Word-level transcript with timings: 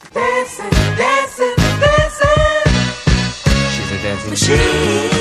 Dancing, 0.00 0.70
dancing, 0.96 1.54
dancing. 1.56 2.72
She's 3.70 3.92
a 3.92 4.02
dancing 4.02 4.30
machine. 4.30 5.13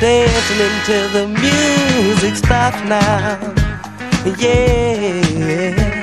dancing 0.00 0.60
until 0.60 1.08
the 1.10 1.26
music 1.28 2.36
stops 2.36 2.80
now. 2.88 3.38
Yeah. 4.38 5.98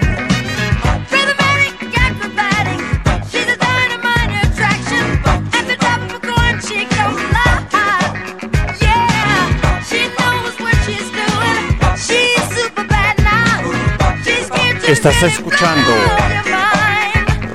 Estás 14.88 15.24
escuchando 15.24 15.92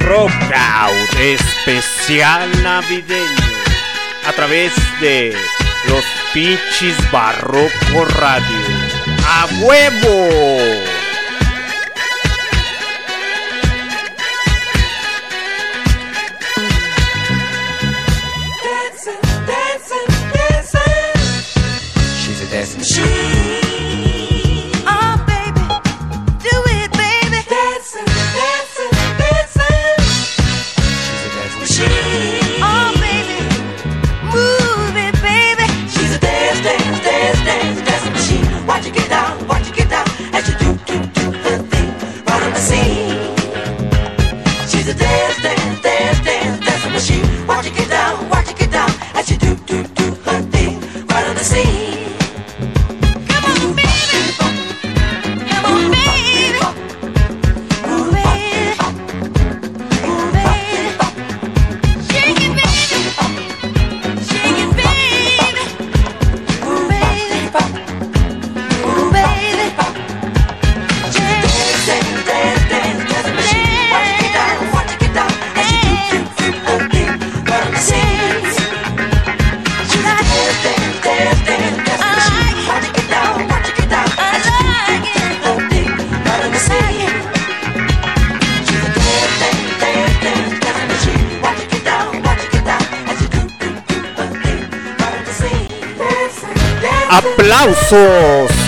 Rock 0.00 0.32
especial 1.20 2.50
navideño 2.62 3.46
a 4.26 4.32
través 4.32 4.72
de 5.00 5.36
los 5.88 6.19
Pichis 6.32 6.96
Barroco 7.10 8.04
Radio. 8.04 8.56
¡A 9.26 9.46
huevo! 9.64 10.89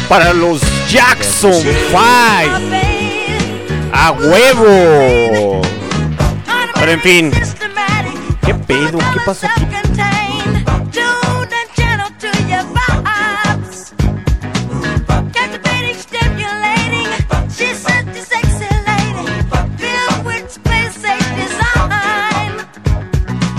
para 0.09 0.33
los 0.33 0.61
Jackson 0.91 1.63
Five, 1.91 2.51
A 3.93 4.11
huevo. 4.11 5.63
Pero 6.75 6.93
en 6.93 7.01
fin. 7.01 7.33
¿Qué 8.45 8.53
pedo? 8.55 8.99
¿Qué 8.99 9.21
pasó 9.25 9.47
aquí? 9.47 9.67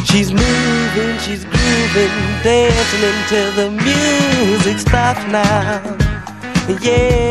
She's 0.03 0.31
moving, 0.31 1.17
she's 1.19 1.43
grooving, 1.45 2.11
dancing 2.43 3.03
until 3.03 3.51
the 3.53 3.71
music. 3.71 3.92
now. 5.27 5.81
Yeah. 6.81 7.22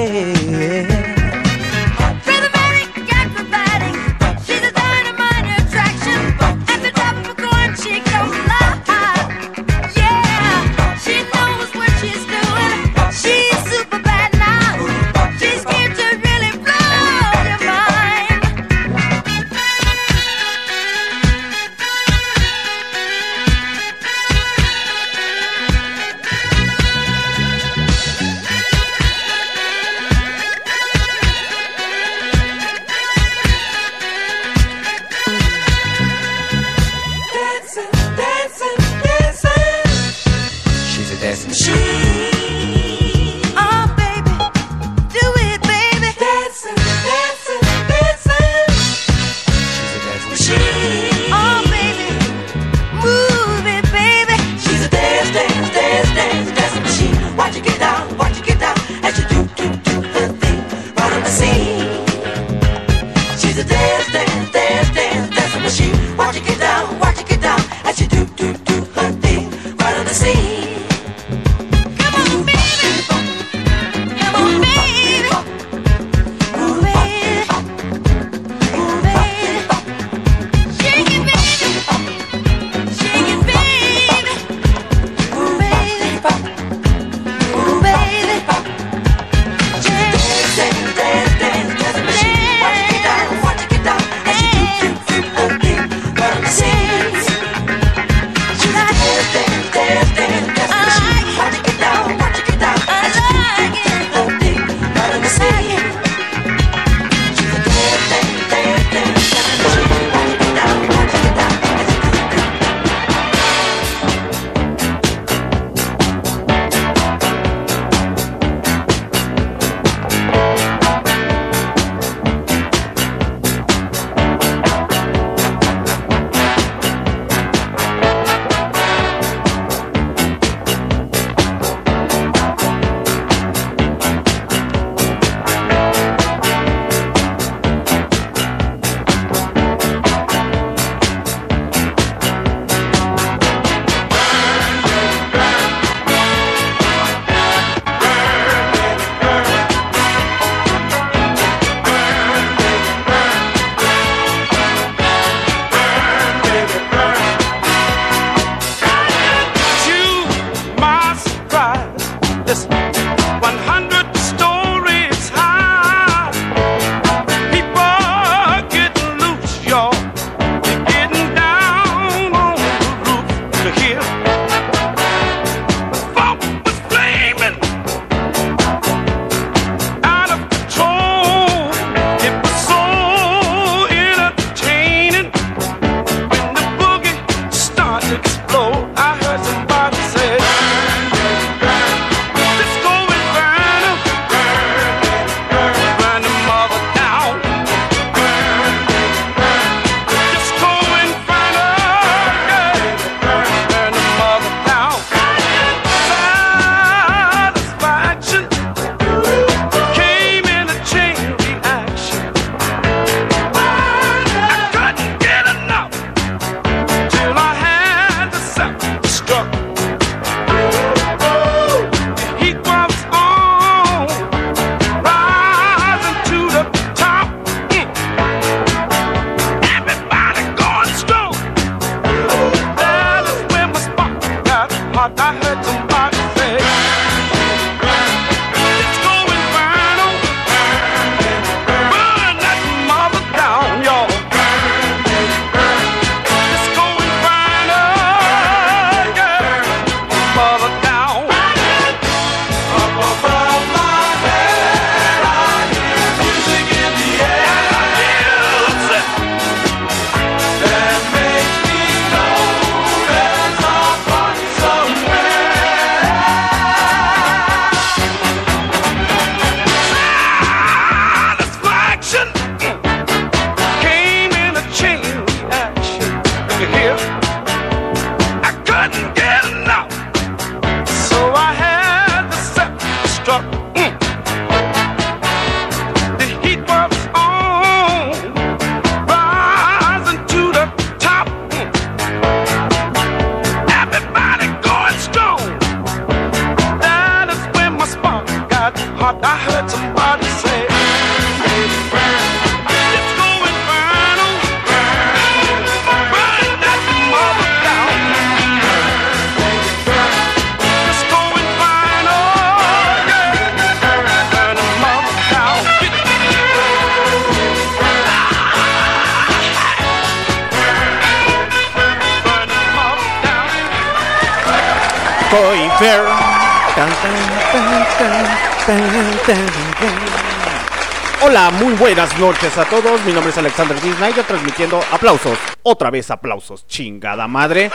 Hola, 331.22 331.50
muy 331.50 331.74
buenas 331.74 332.16
noches 332.20 332.56
a 332.56 332.64
todos. 332.66 333.04
Mi 333.04 333.12
nombre 333.12 333.30
es 333.30 333.38
Alexander 333.38 333.80
D. 333.80 333.92
Snyder 333.94 334.24
transmitiendo 334.24 334.80
aplausos. 334.92 335.36
Otra 335.64 335.90
vez 335.90 336.08
aplausos, 336.12 336.68
chingada 336.68 337.26
madre. 337.26 337.72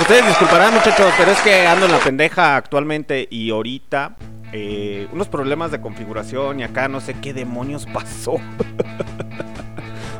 Ustedes 0.00 0.26
disculparán 0.26 0.74
muchachos, 0.74 1.12
pero 1.16 1.30
es 1.30 1.38
que 1.42 1.64
ando 1.64 1.86
en 1.86 1.92
la 1.92 1.98
pendeja 1.98 2.56
actualmente 2.56 3.28
y 3.30 3.52
ahorita 3.52 4.16
eh, 4.52 5.06
unos 5.12 5.28
problemas 5.28 5.70
de 5.70 5.80
configuración 5.80 6.58
y 6.58 6.64
acá 6.64 6.88
no 6.88 7.00
sé 7.00 7.14
qué 7.14 7.32
demonios 7.32 7.86
pasó. 7.86 8.40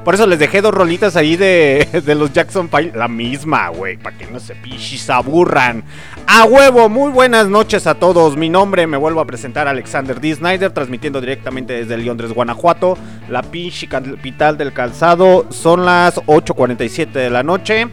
Por 0.05 0.15
eso 0.15 0.27
les 0.27 0.41
dejé 0.41 0.61
dos 0.63 0.75
rolitas 0.75 1.15
ahí 1.15 1.37
de, 1.37 1.87
de 2.05 2.15
los 2.17 2.33
Jackson 2.33 2.69
Five. 2.69 2.93
La 2.97 3.07
misma, 3.07 3.69
güey, 3.69 3.97
para 3.97 4.17
que 4.19 4.27
no 4.27 4.41
se 4.41 4.57
pichis 4.57 5.09
aburran. 5.09 5.85
A 6.27 6.45
huevo, 6.45 6.89
muy 6.89 7.13
buenas 7.13 7.49
noches 7.49 7.87
a 7.87 7.95
todos. 7.95 8.37
Mi 8.37 8.49
nombre, 8.49 8.89
me 8.89 8.97
vuelvo 8.97 9.21
a 9.21 9.27
presentar, 9.27 9.69
Alexander 9.69 10.21
D. 10.21 10.35
Snyder, 10.35 10.73
transmitiendo 10.73 11.21
directamente 11.21 11.75
desde 11.75 11.99
Londres, 11.99 12.33
Guanajuato, 12.33 12.99
la 13.29 13.43
pinche 13.43 13.87
capital 13.87 14.59
del 14.59 14.73
calzado. 14.73 15.47
Son 15.51 15.85
las 15.85 16.17
8.47 16.17 17.13
de 17.13 17.31
la 17.31 17.45
noche. 17.45 17.87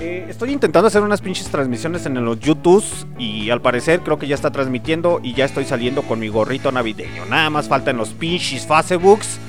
Eh, 0.00 0.26
estoy 0.30 0.52
intentando 0.52 0.86
hacer 0.86 1.02
unas 1.02 1.20
pinches 1.20 1.48
transmisiones 1.48 2.06
en 2.06 2.24
los 2.24 2.38
YouTubes 2.40 3.06
y 3.18 3.50
al 3.50 3.60
parecer 3.60 4.00
creo 4.00 4.18
que 4.18 4.28
ya 4.28 4.36
está 4.36 4.50
transmitiendo 4.50 5.20
y 5.22 5.34
ya 5.34 5.44
estoy 5.44 5.64
saliendo 5.64 6.02
con 6.02 6.20
mi 6.20 6.28
gorrito 6.28 6.72
navideño. 6.72 7.26
Nada 7.26 7.50
más 7.50 7.68
falta 7.68 7.90
en 7.90 7.98
los 7.98 8.10
pinches 8.10 8.64
Facebooks 8.64 9.40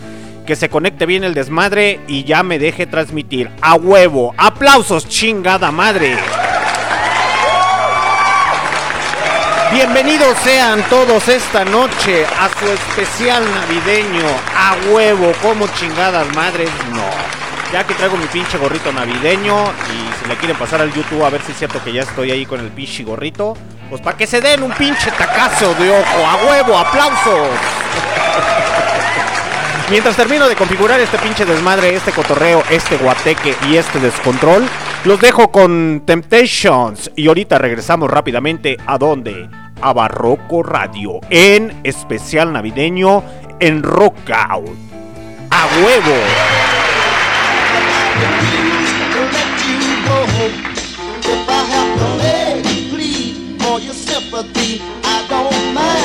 que 0.49 0.55
se 0.55 0.67
conecte 0.67 1.05
bien 1.05 1.23
el 1.23 1.35
desmadre 1.35 1.99
y 2.07 2.23
ya 2.23 2.41
me 2.41 2.57
deje 2.57 2.87
transmitir. 2.87 3.51
A 3.61 3.75
huevo, 3.75 4.33
aplausos 4.35 5.07
chingada 5.07 5.69
madre. 5.69 6.17
Bienvenidos 9.71 10.35
sean 10.39 10.81
todos 10.89 11.27
esta 11.27 11.63
noche 11.65 12.25
a 12.25 12.49
su 12.49 12.67
especial 12.67 13.43
navideño. 13.45 14.25
A 14.57 14.75
huevo, 14.91 15.33
como 15.43 15.67
chingadas 15.67 16.25
madres, 16.35 16.71
no. 16.93 17.05
Ya 17.71 17.85
que 17.85 17.93
traigo 17.93 18.17
mi 18.17 18.25
pinche 18.25 18.57
gorrito 18.57 18.91
navideño 18.91 19.65
y 19.65 20.19
si 20.19 20.27
le 20.27 20.35
quieren 20.37 20.57
pasar 20.57 20.81
al 20.81 20.91
YouTube 20.91 21.23
a 21.25 21.29
ver 21.29 21.43
si 21.43 21.51
es 21.51 21.59
cierto 21.59 21.79
que 21.83 21.93
ya 21.93 22.01
estoy 22.01 22.31
ahí 22.31 22.47
con 22.47 22.59
el 22.59 22.71
pinche 22.71 23.03
gorrito, 23.03 23.55
pues 23.87 24.01
para 24.01 24.17
que 24.17 24.25
se 24.25 24.41
den 24.41 24.63
un 24.63 24.71
pinche 24.71 25.11
tacazo 25.11 25.75
de 25.75 25.91
ojo. 25.91 26.25
A 26.25 26.35
huevo, 26.47 26.75
aplausos. 26.75 27.49
Mientras 29.89 30.15
termino 30.15 30.47
de 30.47 30.55
configurar 30.55 30.99
este 30.99 31.17
pinche 31.17 31.45
desmadre, 31.45 31.95
este 31.95 32.11
cotorreo, 32.11 32.63
este 32.69 32.95
guateque 32.97 33.55
y 33.67 33.75
este 33.75 33.99
descontrol, 33.99 34.63
los 35.03 35.19
dejo 35.19 35.51
con 35.51 36.03
Temptations. 36.05 37.09
Y 37.15 37.27
ahorita 37.27 37.57
regresamos 37.57 38.07
rápidamente 38.07 38.77
a 38.85 38.99
donde? 38.99 39.49
A 39.81 39.91
Barroco 39.93 40.61
Radio, 40.61 41.19
en 41.31 41.81
especial 41.83 42.53
navideño 42.53 43.23
en 43.59 43.81
Rockout. 43.81 44.69
¡A 45.49 45.67
huevo! 45.81 46.15
I 55.01 55.27
don't 55.27 55.73
mind. 55.73 55.99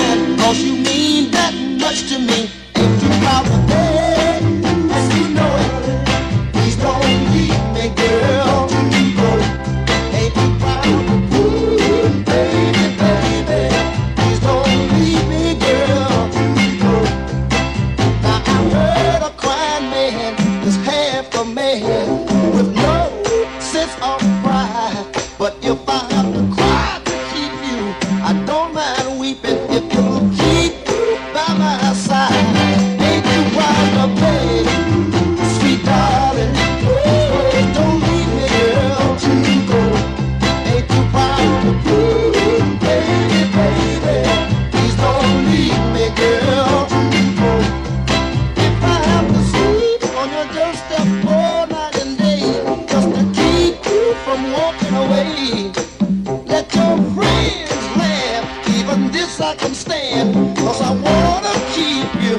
I 59.45 59.55
can 59.57 59.75
stand. 59.75 60.57
Cause 60.57 60.81
I 60.81 60.91
wanna 61.07 61.53
keep 61.75 62.09
you 62.25 62.37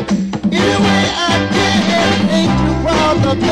any 0.51 0.75
way 0.85 1.03
I 1.13 1.47
can. 1.53 1.75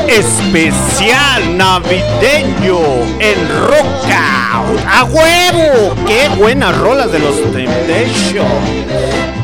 Especial 0.08 1.56
navideño 1.56 2.78
en 3.20 3.38
Rockout. 3.68 4.80
¡A 4.88 5.04
huevo! 5.04 5.94
¡Qué 6.06 6.28
buenas 6.36 6.76
rolas 6.78 7.12
de 7.12 7.18
los 7.20 7.36
Temptation! 7.52 9.43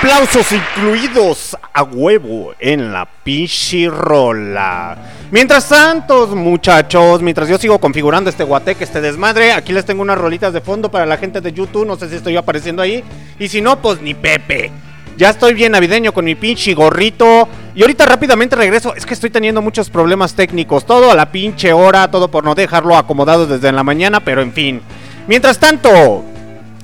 Aplausos 0.00 0.50
incluidos 0.52 1.54
a 1.74 1.82
huevo 1.82 2.54
en 2.58 2.90
la 2.90 3.04
pinche 3.04 3.86
rola. 3.90 4.96
Mientras 5.30 5.68
tanto, 5.68 6.26
muchachos, 6.28 7.20
mientras 7.20 7.50
yo 7.50 7.58
sigo 7.58 7.78
configurando 7.78 8.30
este 8.30 8.42
guateque, 8.42 8.84
este 8.84 9.02
desmadre, 9.02 9.52
aquí 9.52 9.74
les 9.74 9.84
tengo 9.84 10.00
unas 10.00 10.16
rolitas 10.16 10.54
de 10.54 10.62
fondo 10.62 10.90
para 10.90 11.04
la 11.04 11.18
gente 11.18 11.42
de 11.42 11.52
YouTube. 11.52 11.86
No 11.86 11.96
sé 11.96 12.08
si 12.08 12.14
estoy 12.14 12.34
apareciendo 12.34 12.80
ahí. 12.80 13.04
Y 13.38 13.48
si 13.48 13.60
no, 13.60 13.82
pues 13.82 14.00
ni 14.00 14.14
Pepe. 14.14 14.72
Ya 15.18 15.28
estoy 15.28 15.52
bien 15.52 15.72
navideño 15.72 16.14
con 16.14 16.24
mi 16.24 16.34
pinche 16.34 16.72
gorrito. 16.72 17.46
Y 17.74 17.82
ahorita 17.82 18.06
rápidamente 18.06 18.56
regreso. 18.56 18.94
Es 18.94 19.04
que 19.04 19.12
estoy 19.12 19.28
teniendo 19.28 19.60
muchos 19.60 19.90
problemas 19.90 20.32
técnicos. 20.32 20.86
Todo 20.86 21.10
a 21.10 21.14
la 21.14 21.30
pinche 21.30 21.74
hora. 21.74 22.10
Todo 22.10 22.30
por 22.30 22.42
no 22.42 22.54
dejarlo 22.54 22.96
acomodado 22.96 23.46
desde 23.46 23.70
la 23.70 23.82
mañana. 23.82 24.20
Pero 24.20 24.40
en 24.40 24.54
fin. 24.54 24.80
Mientras 25.26 25.58
tanto, 25.58 26.24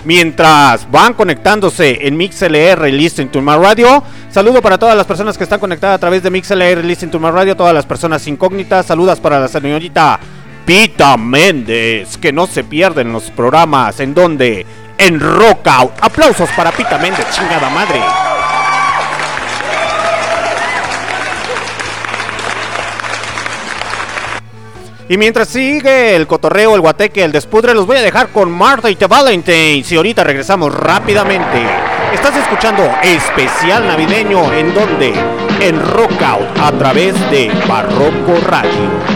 Mientras 0.07 0.89
van 0.89 1.15
conectándose 1.15 2.07
en 2.07 2.17
MixLR 2.17 2.93
Listen 2.93 3.29
to 3.29 3.43
My 3.43 3.57
Radio, 3.57 4.05
saludo 4.31 4.63
para 4.63 4.79
todas 4.79 4.97
las 4.97 5.05
personas 5.05 5.37
que 5.37 5.43
están 5.43 5.59
conectadas 5.59 5.97
a 5.97 5.99
través 5.99 6.23
de 6.23 6.31
MixLR 6.31 6.85
Listen 6.85 7.11
to 7.11 7.19
My 7.19 7.33
Radio, 7.33 7.57
todas 7.57 7.75
las 7.75 7.85
personas 7.87 8.25
incógnitas, 8.29 8.87
saludas 8.87 9.19
para 9.19 9.41
la 9.41 9.49
señorita 9.49 10.21
Pita 10.65 11.17
Méndez, 11.17 12.19
que 12.19 12.33
no 12.33 12.47
se 12.47 12.63
pierden 12.63 13.13
los 13.13 13.33
programas 13.33 13.99
en 13.99 14.15
donde 14.15 14.65
en 14.97 15.19
Rockout. 15.19 15.95
Aplausos 16.01 16.51
para 16.51 16.71
Pita 16.71 16.99
Méndez, 16.99 17.27
chingada 17.33 17.69
madre. 17.69 18.36
Y 25.09 25.19
mientras 25.19 25.49
sigue 25.49 26.17
el 26.17 26.27
cotorreo, 26.27 26.75
el 26.75 26.81
guateque, 26.81 27.23
el 27.23 27.31
despudre, 27.31 27.75
los 27.75 27.87
voy 27.87 27.97
a 27.97 28.03
dejar 28.03 28.31
con 28.31 28.51
Martha 28.51 28.91
y 28.91 28.97
The 28.97 29.07
Valentines. 29.07 29.91
Y 29.93 29.97
ahorita 29.97 30.25
regresamos 30.25 30.75
rápidamente. 30.75 31.65
Estás 32.13 32.37
escuchando 32.37 32.83
especial 33.05 33.87
navideño 33.87 34.53
en 34.53 34.75
donde? 34.75 35.15
En 35.61 35.81
Rockout 35.81 36.59
a 36.59 36.73
través 36.73 37.15
de 37.31 37.53
Barroco 37.69 38.35
Radio. 38.49 39.16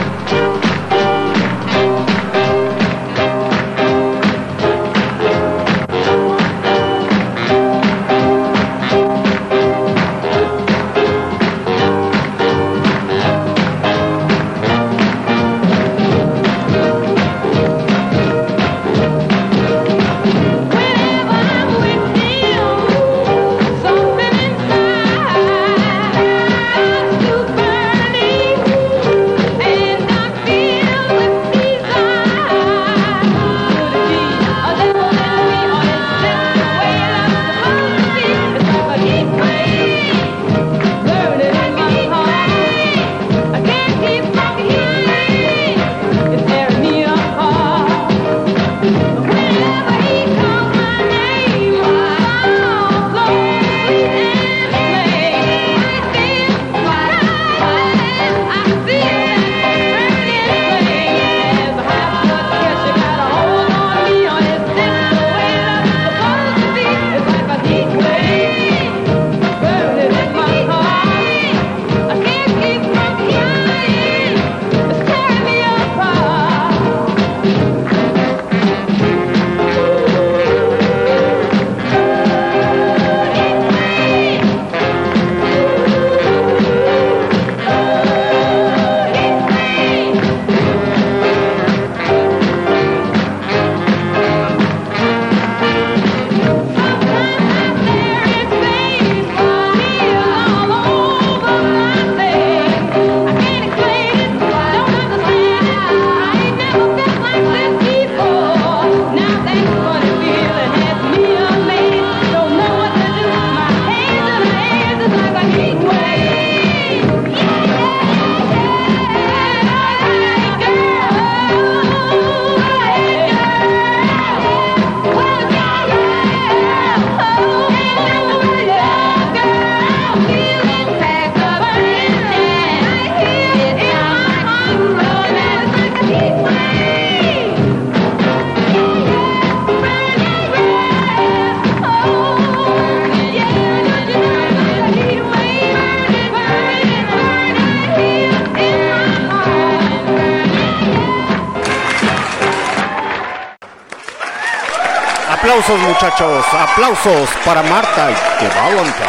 Aplausos 156.91 157.31
para 157.45 157.63
Marta 157.63 158.09
que 158.39 158.49
Valentine. 158.49 159.07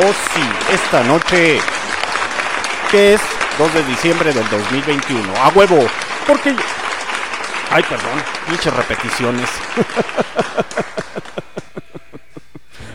Oh 0.00 0.12
sí, 0.34 0.42
esta 0.72 1.02
noche 1.02 1.58
que 2.90 3.14
es 3.14 3.20
2 3.58 3.74
de 3.74 3.82
diciembre 3.84 4.32
del 4.32 4.48
2021. 4.48 5.22
A 5.42 5.48
huevo, 5.48 5.86
porque... 6.26 6.56
Ay, 7.70 7.82
perdón, 7.82 8.22
pinches 8.48 8.74
repeticiones. 8.74 9.50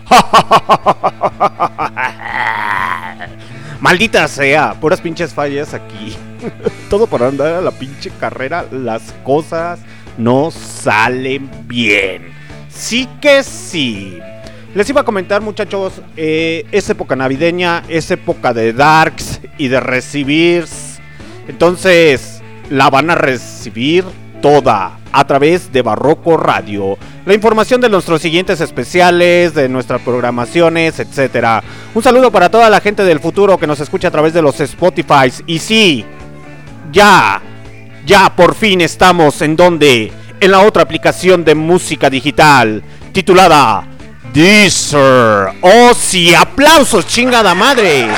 Maldita 3.79 4.27
sea, 4.27 4.73
puras 4.75 5.01
pinches 5.01 5.33
fallas 5.33 5.73
aquí. 5.73 6.15
Todo 6.89 7.07
por 7.07 7.23
andar 7.23 7.55
a 7.55 7.61
la 7.61 7.71
pinche 7.71 8.11
carrera, 8.19 8.65
las 8.71 9.01
cosas 9.23 9.79
no 10.17 10.51
salen 10.51 11.49
bien. 11.67 12.32
Sí 12.83 13.07
que 13.21 13.43
sí. 13.43 14.19
Les 14.75 14.89
iba 14.89 14.99
a 14.99 15.05
comentar, 15.05 15.41
muchachos, 15.41 16.01
eh, 16.17 16.65
es 16.69 16.89
época 16.89 17.15
navideña, 17.15 17.81
es 17.87 18.11
época 18.11 18.53
de 18.53 18.73
darks 18.73 19.39
y 19.57 19.69
de 19.69 19.79
recibir. 19.79 20.65
Entonces, 21.47 22.41
la 22.69 22.89
van 22.89 23.09
a 23.09 23.15
recibir 23.15 24.03
toda 24.41 24.99
a 25.13 25.25
través 25.25 25.71
de 25.71 25.81
Barroco 25.81 26.35
Radio. 26.35 26.97
La 27.25 27.33
información 27.33 27.79
de 27.79 27.87
nuestros 27.87 28.21
siguientes 28.21 28.59
especiales, 28.59 29.53
de 29.53 29.69
nuestras 29.69 30.01
programaciones, 30.01 30.99
etcétera. 30.99 31.63
Un 31.95 32.03
saludo 32.03 32.31
para 32.31 32.49
toda 32.49 32.69
la 32.69 32.81
gente 32.81 33.05
del 33.05 33.21
futuro 33.21 33.57
que 33.57 33.65
nos 33.65 33.79
escucha 33.79 34.09
a 34.09 34.11
través 34.11 34.33
de 34.33 34.41
los 34.41 34.59
Spotify. 34.59 35.31
Y 35.47 35.59
sí, 35.59 36.05
ya, 36.91 37.41
ya 38.05 38.35
por 38.35 38.55
fin 38.55 38.81
estamos 38.81 39.41
en 39.41 39.55
donde? 39.55 40.22
En 40.43 40.51
la 40.51 40.59
otra 40.59 40.83
aplicación 40.83 41.45
de 41.45 41.55
música 41.55 42.09
digital 42.09 42.83
titulada 43.13 43.85
Deezer. 44.33 45.53
Oh 45.61 45.93
sí, 45.97 46.35
aplausos, 46.35 47.07
chingada 47.07 47.55
madre. 47.55 48.09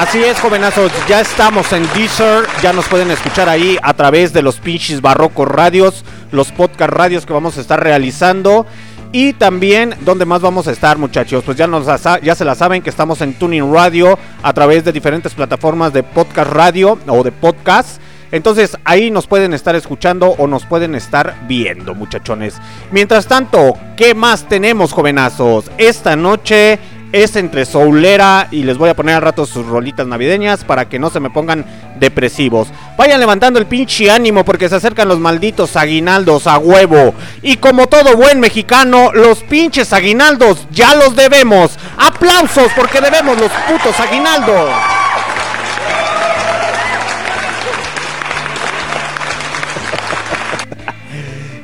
Así 0.00 0.24
es, 0.24 0.40
jovenazos, 0.40 0.90
ya 1.06 1.20
estamos 1.20 1.70
en 1.74 1.86
Deezer, 1.92 2.46
ya 2.62 2.72
nos 2.72 2.86
pueden 2.86 3.10
escuchar 3.10 3.50
ahí 3.50 3.76
a 3.82 3.92
través 3.92 4.32
de 4.32 4.40
los 4.40 4.56
pinches 4.56 5.02
barrocos 5.02 5.46
radios, 5.46 6.02
los 6.32 6.50
podcast 6.50 6.90
radios 6.90 7.26
que 7.26 7.34
vamos 7.34 7.58
a 7.58 7.60
estar 7.60 7.78
realizando. 7.78 8.64
Y 9.12 9.34
también, 9.34 9.96
¿dónde 10.00 10.24
más 10.24 10.40
vamos 10.40 10.66
a 10.66 10.72
estar, 10.72 10.96
muchachos? 10.96 11.44
Pues 11.44 11.58
ya, 11.58 11.66
nos, 11.66 11.84
ya 12.22 12.34
se 12.34 12.44
la 12.46 12.54
saben 12.54 12.80
que 12.80 12.88
estamos 12.88 13.20
en 13.20 13.34
Tuning 13.34 13.70
Radio 13.70 14.18
a 14.42 14.54
través 14.54 14.82
de 14.82 14.92
diferentes 14.92 15.34
plataformas 15.34 15.92
de 15.92 16.02
podcast 16.02 16.50
radio 16.50 16.98
o 17.06 17.22
de 17.22 17.32
podcast. 17.32 18.00
Entonces 18.32 18.76
ahí 18.84 19.10
nos 19.10 19.26
pueden 19.26 19.54
estar 19.54 19.76
escuchando 19.76 20.34
o 20.38 20.46
nos 20.46 20.66
pueden 20.66 20.94
estar 20.94 21.34
viendo, 21.46 21.94
muchachones. 21.94 22.56
Mientras 22.90 23.26
tanto, 23.26 23.74
¿qué 23.96 24.14
más 24.14 24.48
tenemos, 24.48 24.92
jovenazos? 24.92 25.70
Esta 25.78 26.16
noche 26.16 26.78
es 27.12 27.36
entre 27.36 27.64
soulera 27.64 28.48
y 28.50 28.64
les 28.64 28.76
voy 28.76 28.90
a 28.90 28.94
poner 28.94 29.14
al 29.14 29.22
rato 29.22 29.46
sus 29.46 29.66
rolitas 29.66 30.06
navideñas 30.06 30.64
para 30.64 30.88
que 30.88 30.98
no 30.98 31.10
se 31.10 31.20
me 31.20 31.30
pongan 31.30 31.64
depresivos. 31.98 32.68
Vayan 32.98 33.20
levantando 33.20 33.58
el 33.58 33.66
pinche 33.66 34.10
ánimo 34.10 34.44
porque 34.44 34.68
se 34.68 34.76
acercan 34.76 35.08
los 35.08 35.18
malditos 35.18 35.76
aguinaldos 35.76 36.46
a 36.46 36.58
huevo. 36.58 37.14
Y 37.42 37.56
como 37.56 37.86
todo 37.86 38.16
buen 38.16 38.40
mexicano, 38.40 39.10
los 39.12 39.42
pinches 39.44 39.92
aguinaldos 39.92 40.66
ya 40.70 40.94
los 40.94 41.16
debemos. 41.16 41.78
Aplausos 41.96 42.70
porque 42.76 43.00
debemos 43.00 43.38
los 43.40 43.50
putos 43.50 43.98
aguinaldos. 43.98 44.97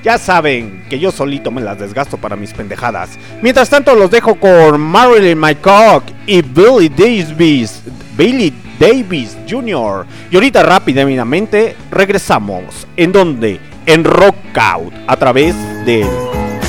Ya 0.04 0.18
saben 0.18 0.84
que 0.90 0.98
yo 0.98 1.10
solito 1.10 1.50
me 1.50 1.62
las 1.62 1.78
desgasto 1.78 2.18
para 2.18 2.36
mis 2.36 2.52
pendejadas. 2.52 3.18
Mientras 3.40 3.70
tanto 3.70 3.94
los 3.94 4.10
dejo 4.10 4.34
con 4.34 4.78
Marilyn 4.78 5.38
McCock 5.38 6.04
y 6.26 6.42
Billy 6.42 6.90
Davis, 6.90 7.82
Billy 8.14 8.52
Davis 8.78 9.34
Jr. 9.48 10.04
Y 10.30 10.34
ahorita 10.34 10.62
rápidamente 10.62 11.74
regresamos. 11.90 12.86
¿En 12.98 13.12
dónde? 13.12 13.58
En 13.86 14.04
Rockout 14.04 14.92
a 15.06 15.16
través 15.16 15.56
del 15.86 16.08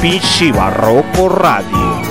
Pichi 0.01 0.53
Barroco 0.53 1.27
Radio. 1.27 2.04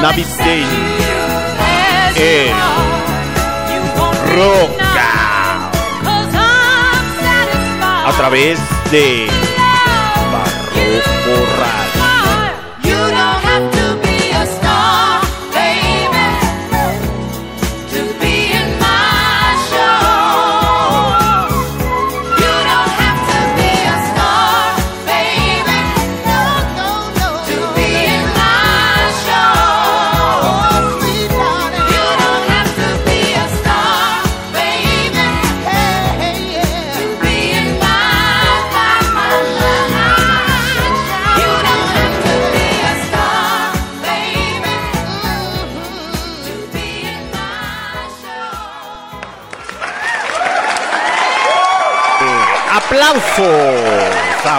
Navideña 0.00 0.66
en 2.16 2.54
Roca. 4.34 4.90
a 8.06 8.12
través 8.16 8.58
de 8.90 9.39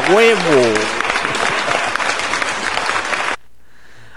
huevo! 0.09 0.73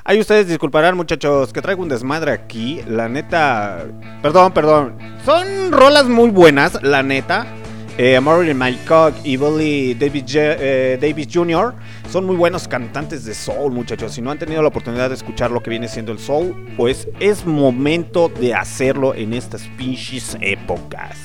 Ahí 0.07 0.20
ustedes 0.20 0.47
disculparán, 0.49 0.97
muchachos, 0.97 1.53
que 1.53 1.62
traigo 1.62 1.83
un 1.83 1.88
desmadre 1.88 2.31
aquí. 2.33 2.83
La 2.87 3.09
neta. 3.09 3.87
Perdón, 4.20 4.53
perdón. 4.53 4.99
Son 5.25 5.73
rolas 5.73 6.05
muy 6.05 6.29
buenas, 6.29 6.83
la 6.83 7.03
neta. 7.03 7.47
Eh, 7.97 8.20
Marilyn 8.20 8.59
Mycock 8.59 9.14
y 9.23 9.37
Billy 9.37 9.94
Davis, 9.94 10.25
eh, 10.35 10.99
Davis 11.01 11.29
Jr. 11.33 11.75
son 12.11 12.27
muy 12.27 12.35
buenos 12.35 12.66
cantantes 12.66 13.25
de 13.25 13.33
soul, 13.33 13.73
muchachos. 13.73 14.12
Si 14.12 14.20
no 14.20 14.33
han 14.33 14.38
tenido 14.38 14.61
la 14.62 14.68
oportunidad 14.68 15.09
de 15.09 15.14
escuchar 15.14 15.53
lo 15.53 15.62
que 15.62 15.70
viene 15.70 15.87
siendo 15.87 16.11
el 16.11 16.18
soul, 16.18 16.55
pues 16.77 17.09
es 17.20 17.47
momento 17.47 18.29
de 18.29 18.53
hacerlo 18.53 19.14
en 19.14 19.33
estas 19.33 19.62
pinches 19.79 20.37
épocas. 20.40 21.18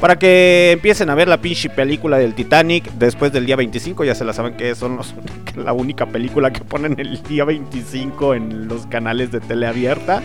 Para 0.00 0.18
que 0.18 0.70
empiecen 0.72 1.10
a 1.10 1.14
ver 1.14 1.28
la 1.28 1.36
pinche 1.42 1.68
película 1.68 2.16
del 2.16 2.34
Titanic 2.34 2.90
después 2.92 3.32
del 3.32 3.44
día 3.44 3.56
25, 3.56 4.04
ya 4.04 4.14
se 4.14 4.24
la 4.24 4.32
saben 4.32 4.54
que 4.54 4.74
son 4.74 4.96
los- 4.96 5.14
la 5.56 5.74
única 5.74 6.06
película 6.06 6.50
que 6.52 6.62
ponen 6.62 6.98
el 6.98 7.22
día 7.24 7.44
25 7.44 8.34
en 8.34 8.66
los 8.66 8.86
canales 8.86 9.30
de 9.30 9.40
teleabierta. 9.40 10.22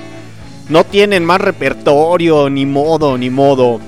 No 0.70 0.84
tienen 0.86 1.26
más 1.26 1.42
repertorio, 1.42 2.50
ni 2.50 2.66
modo, 2.66 3.18
ni 3.18 3.30
modo. 3.30 3.80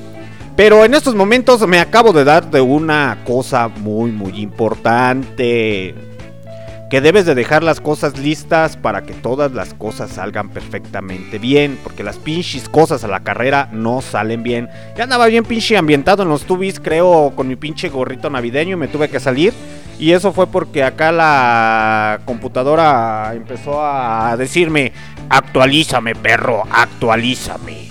Pero 0.58 0.84
en 0.84 0.94
estos 0.94 1.16
momentos 1.16 1.66
me 1.68 1.80
acabo 1.80 2.12
de 2.12 2.24
dar 2.26 2.52
de 2.52 2.60
una 2.62 3.20
cosa 3.26 3.68
muy, 3.70 4.12
muy 4.12 4.40
importante. 4.42 5.96
Que 6.90 7.02
debes 7.02 7.26
de 7.26 7.36
dejar 7.36 7.64
las 7.64 7.82
cosas 7.82 8.18
listas 8.18 8.78
para 8.78 9.04
que 9.04 9.14
todas 9.14 9.52
las 9.52 9.74
cosas 9.74 10.10
salgan 10.10 10.48
perfectamente 10.48 11.38
bien. 11.38 11.78
Porque 11.84 12.02
las 12.02 12.18
pinches 12.18 12.70
cosas 12.70 13.04
a 13.04 13.10
la 13.10 13.20
carrera 13.20 13.68
no 13.74 14.02
salen 14.02 14.42
bien. 14.42 14.70
Ya 14.96 15.04
andaba 15.04 15.26
bien 15.28 15.44
pinche 15.44 15.76
ambientado 15.76 16.24
en 16.24 16.30
los 16.30 16.44
tubis, 16.44 16.80
creo, 16.80 17.34
con 17.36 17.50
mi 17.50 17.58
pinche 17.58 17.90
gorrito 17.90 18.30
navideño 18.30 18.78
y 18.78 18.80
me 18.80 18.88
tuve 18.88 19.10
que 19.10 19.20
salir. 19.20 19.54
Y 20.00 20.12
eso 20.12 20.32
fue 20.32 20.48
porque 20.48 20.84
acá 20.84 21.12
la 21.12 22.22
computadora 22.24 23.34
empezó 23.36 23.84
a 23.84 24.38
decirme, 24.38 24.94
actualízame 25.28 26.16
perro, 26.16 26.64
actualízame. 26.72 27.90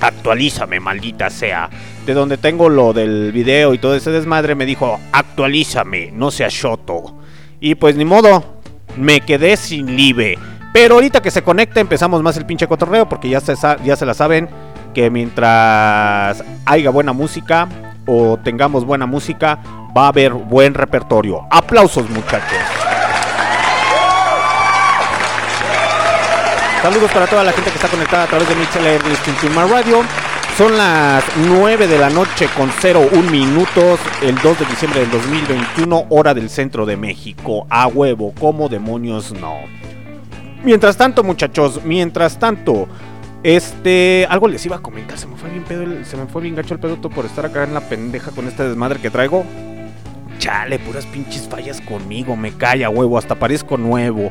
Actualízame, 0.00 0.80
maldita 0.80 1.30
sea. 1.30 1.70
De 2.04 2.12
donde 2.12 2.38
tengo 2.38 2.68
lo 2.68 2.92
del 2.92 3.30
video 3.30 3.72
y 3.72 3.78
todo 3.78 3.94
ese 3.94 4.10
desmadre, 4.10 4.56
me 4.56 4.66
dijo, 4.66 4.98
actualízame, 5.12 6.10
no 6.12 6.32
seas 6.32 6.52
shoto. 6.52 7.16
Y 7.60 7.74
pues 7.74 7.96
ni 7.96 8.04
modo, 8.04 8.44
me 8.96 9.20
quedé 9.20 9.56
sin 9.56 9.96
live. 9.96 10.38
Pero 10.72 10.96
ahorita 10.96 11.22
que 11.22 11.30
se 11.30 11.42
conecta 11.42 11.80
empezamos 11.80 12.22
más 12.22 12.36
el 12.36 12.44
pinche 12.46 12.66
cotorreo 12.66 13.08
porque 13.08 13.28
ya 13.28 13.40
se, 13.40 13.54
ya 13.84 13.96
se 13.96 14.04
la 14.06 14.14
saben 14.14 14.48
que 14.94 15.10
mientras 15.10 16.42
haya 16.64 16.90
buena 16.90 17.12
música 17.12 17.68
o 18.06 18.38
tengamos 18.42 18.84
buena 18.84 19.06
música, 19.06 19.58
va 19.96 20.04
a 20.04 20.08
haber 20.08 20.32
buen 20.32 20.74
repertorio. 20.74 21.46
Aplausos 21.50 22.08
muchachos. 22.10 22.58
Saludos 26.82 27.10
para 27.10 27.26
toda 27.26 27.42
la 27.42 27.52
gente 27.52 27.70
que 27.70 27.76
está 27.76 27.88
conectada 27.88 28.24
a 28.24 28.26
través 28.26 28.48
de 28.48 28.54
MixLR 28.54 29.08
Distinto 29.08 29.48
Radio. 29.66 30.04
Son 30.56 30.74
las 30.76 31.22
9 31.36 31.86
de 31.86 31.98
la 31.98 32.08
noche 32.08 32.48
con 32.56 32.70
01 32.70 33.30
minutos, 33.30 34.00
el 34.22 34.34
2 34.36 34.58
de 34.60 34.64
diciembre 34.66 35.00
del 35.00 35.10
2021, 35.10 36.06
hora 36.08 36.32
del 36.32 36.48
centro 36.48 36.86
de 36.86 36.96
México. 36.96 37.66
A 37.68 37.86
huevo, 37.88 38.32
como 38.40 38.68
demonios 38.70 39.32
no. 39.32 39.56
Mientras 40.64 40.96
tanto, 40.96 41.22
muchachos, 41.22 41.82
mientras 41.84 42.38
tanto, 42.38 42.88
este, 43.42 44.26
algo 44.30 44.48
les 44.48 44.64
iba 44.64 44.76
a 44.76 44.80
comentar, 44.80 45.18
se 45.18 45.26
me 45.26 45.36
fue 45.36 45.50
bien 45.50 45.62
pedo, 45.64 45.82
el- 45.82 46.06
se 46.06 46.16
me 46.16 46.26
fue 46.26 46.40
bien 46.40 46.54
gacho 46.56 46.72
el 46.72 46.80
pedo 46.80 46.96
por 47.02 47.26
estar 47.26 47.44
acá 47.44 47.64
en 47.64 47.74
la 47.74 47.82
pendeja 47.82 48.30
con 48.30 48.48
este 48.48 48.66
desmadre 48.66 48.98
que 48.98 49.10
traigo. 49.10 49.44
Chale, 50.38 50.78
puras 50.78 51.04
pinches 51.06 51.46
fallas 51.48 51.82
conmigo, 51.82 52.34
me 52.34 52.52
calla, 52.52 52.88
huevo, 52.88 53.18
hasta 53.18 53.34
parezco 53.34 53.76
nuevo. 53.76 54.30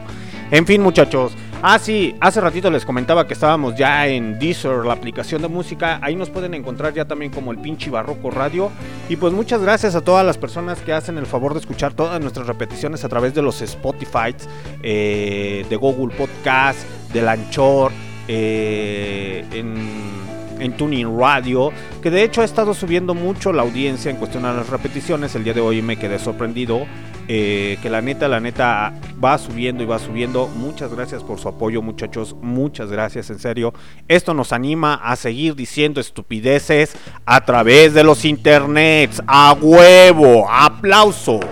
En 0.50 0.66
fin, 0.66 0.82
muchachos. 0.82 1.34
Ah, 1.68 1.80
sí, 1.80 2.16
hace 2.20 2.40
ratito 2.42 2.70
les 2.70 2.86
comentaba 2.86 3.26
que 3.26 3.34
estábamos 3.34 3.76
ya 3.76 4.06
en 4.06 4.38
Deezer, 4.38 4.86
la 4.86 4.94
aplicación 4.94 5.42
de 5.42 5.48
música. 5.48 5.98
Ahí 6.04 6.16
nos 6.16 6.30
pueden 6.30 6.54
encontrar 6.54 6.94
ya 6.94 7.06
también 7.06 7.32
como 7.32 7.52
el 7.52 7.58
pinche 7.58 7.90
Barroco 7.90 8.30
Radio. 8.30 8.70
Y 9.10 9.16
pues 9.16 9.34
muchas 9.34 9.64
gracias 9.64 9.96
a 9.96 10.02
todas 10.02 10.24
las 10.24 10.38
personas 10.38 10.80
que 10.82 10.94
hacen 10.94 11.18
el 11.18 11.26
favor 11.26 11.56
de 11.56 11.62
escuchar 11.62 11.96
todas 11.96 12.22
nuestras 12.22 12.46
repeticiones 12.46 13.04
a 13.04 13.10
través 13.10 13.34
de 13.34 13.42
los 13.42 13.64
Spotify, 13.64 14.36
eh, 14.84 15.66
de 15.68 15.76
Google 15.76 16.16
Podcast, 16.16 16.88
del 17.12 17.28
Anchor, 17.28 17.92
eh, 18.28 19.44
en 19.52 20.16
en 20.60 20.78
Tuning 20.78 21.20
Radio, 21.20 21.72
que 22.02 22.10
de 22.10 22.24
hecho 22.24 22.42
ha 22.42 22.46
estado 22.46 22.74
subiendo 22.74 23.14
mucho 23.14 23.52
la 23.52 23.64
audiencia 23.64 24.12
en 24.12 24.18
cuestión 24.18 24.46
a 24.46 24.54
las 24.54 24.70
repeticiones. 24.70 25.36
El 25.36 25.44
día 25.44 25.54
de 25.54 25.62
hoy 25.62 25.82
me 25.82 25.98
quedé 25.98 26.20
sorprendido. 26.20 26.86
Eh, 27.28 27.78
que 27.82 27.90
la 27.90 28.02
neta, 28.02 28.28
la 28.28 28.40
neta 28.40 28.94
va 29.24 29.38
subiendo 29.38 29.82
y 29.84 29.86
va 29.86 30.00
subiendo. 30.00 30.48
Muchas 30.48 30.94
gracias 30.94 31.24
por 31.24 31.40
su 31.40 31.48
apoyo, 31.48 31.82
muchachos. 31.82 32.36
Muchas 32.42 32.92
gracias, 32.92 33.30
en 33.30 33.40
serio. 33.40 33.74
Esto 34.08 34.34
nos 34.34 34.54
anima 34.54 34.96
a 34.96 35.16
seguir 35.16 35.56
diciendo 35.56 36.00
estupideces 36.00 36.96
a 37.26 37.46
través 37.46 37.94
de 37.94 38.04
los 38.04 38.26
internets. 38.26 39.22
A 39.28 39.54
huevo, 39.60 40.48
aplausos. 40.50 41.46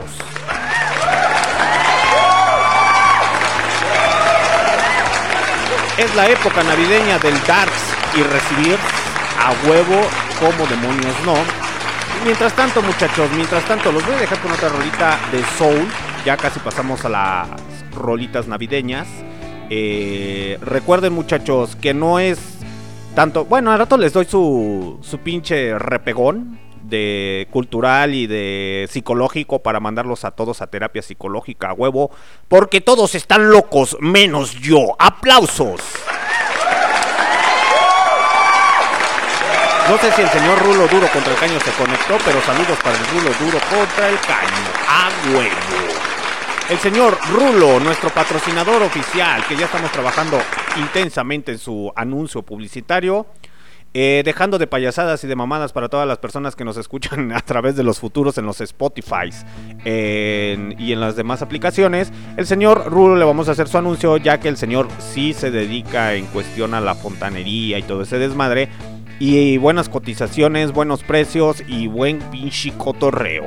Es 5.98 6.16
la 6.16 6.28
época 6.28 6.64
navideña 6.64 7.20
del 7.20 7.36
Darks 7.46 7.94
y 8.16 8.24
recibir 8.24 8.78
a 9.40 9.54
huevo 9.68 10.02
como 10.40 10.68
demonios 10.68 11.16
no. 11.26 11.63
Mientras 12.26 12.56
tanto, 12.56 12.82
muchachos, 12.82 13.30
mientras 13.36 13.66
tanto, 13.66 13.92
los 13.92 14.06
voy 14.06 14.16
a 14.16 14.20
dejar 14.20 14.40
con 14.40 14.52
otra 14.54 14.70
rolita 14.70 15.20
de 15.30 15.44
Soul. 15.58 15.86
Ya 16.26 16.38
casi 16.38 16.58
pasamos 16.62 17.04
a 17.04 17.10
las 17.10 17.50
rolitas 17.94 18.48
navideñas. 18.48 19.08
Eh, 19.70 20.58
recuerden, 20.62 21.12
muchachos, 21.12 21.76
que 21.76 21.94
no 21.94 22.20
es 22.20 22.40
tanto. 23.14 23.44
Bueno, 23.44 23.72
al 23.72 23.80
rato 23.80 23.98
les 23.98 24.14
doy 24.14 24.24
su, 24.24 25.00
su 25.02 25.18
pinche 25.20 25.78
repegón 25.78 26.60
de 26.84 27.50
cultural 27.52 28.16
y 28.16 28.26
de 28.26 28.88
psicológico 28.90 29.60
para 29.60 29.82
mandarlos 29.82 30.24
a 30.24 30.32
todos 30.32 30.62
a 30.62 30.68
terapia 30.68 31.02
psicológica 31.02 31.72
a 31.72 31.74
huevo. 31.74 32.10
Porque 32.48 32.80
todos 32.80 33.16
están 33.16 33.50
locos, 33.50 33.98
menos 34.00 34.54
yo. 34.62 34.96
¡Aplausos! 34.98 35.82
No 39.90 39.98
sé 39.98 40.12
si 40.14 40.22
el 40.22 40.30
señor 40.30 40.60
Rulo 40.60 40.88
Duro 40.88 41.08
contra 41.12 41.34
el 41.34 41.40
Caño 41.40 41.60
se 41.60 41.72
conectó, 41.72 42.18
pero 42.26 42.42
saludos 42.42 42.80
para 42.84 42.98
el 42.98 43.06
Rulo 43.08 43.30
Duro 43.40 43.60
contra 43.70 44.10
el 44.10 44.18
Caño. 44.20 44.64
¡A 44.88 45.10
huevo! 45.30 45.94
El 46.70 46.78
señor 46.78 47.18
Rulo, 47.30 47.80
nuestro 47.82 48.10
patrocinador 48.10 48.82
oficial, 48.82 49.46
que 49.46 49.58
ya 49.58 49.66
estamos 49.66 49.92
trabajando 49.92 50.40
intensamente 50.78 51.52
en 51.52 51.58
su 51.58 51.92
anuncio 51.96 52.42
publicitario. 52.44 53.28
eh, 53.96 54.24
dejando 54.26 54.58
de 54.58 54.66
payasadas 54.66 55.24
y 55.24 55.28
de 55.28 55.36
mamadas 55.36 55.72
para 55.72 55.88
todas 55.88 56.08
las 56.08 56.18
personas 56.18 56.56
que 56.56 56.66
nos 56.66 56.78
escuchan 56.78 57.32
a 57.36 57.42
través 57.42 57.76
de 57.76 57.84
los 57.84 58.00
futuros 58.00 58.36
en 58.40 58.46
los 58.48 58.60
Spotify 58.60 59.30
y 59.86 60.94
en 60.94 61.00
las 61.00 61.16
demás 61.16 61.44
aplicaciones. 61.44 62.12
El 62.36 62.48
señor 62.48 62.86
Rulo 62.88 63.16
le 63.18 63.26
vamos 63.26 63.50
a 63.50 63.52
hacer 63.52 63.68
su 63.68 63.78
anuncio, 63.78 64.18
ya 64.18 64.40
que 64.40 64.48
el 64.48 64.58
señor 64.58 64.88
sí 64.98 65.34
se 65.34 65.52
dedica 65.52 66.16
en 66.16 66.26
cuestión 66.26 66.74
a 66.74 66.82
la 66.82 66.96
fontanería 66.96 67.78
y 67.78 67.84
todo 67.84 68.02
ese 68.02 68.18
desmadre. 68.18 68.70
Y 69.26 69.56
buenas 69.58 69.88
cotizaciones, 69.88 70.74
buenos 70.74 71.02
precios 71.02 71.64
y 71.66 71.88
buen 71.88 72.20
pinche 72.30 72.74
cotorreo. 72.78 73.46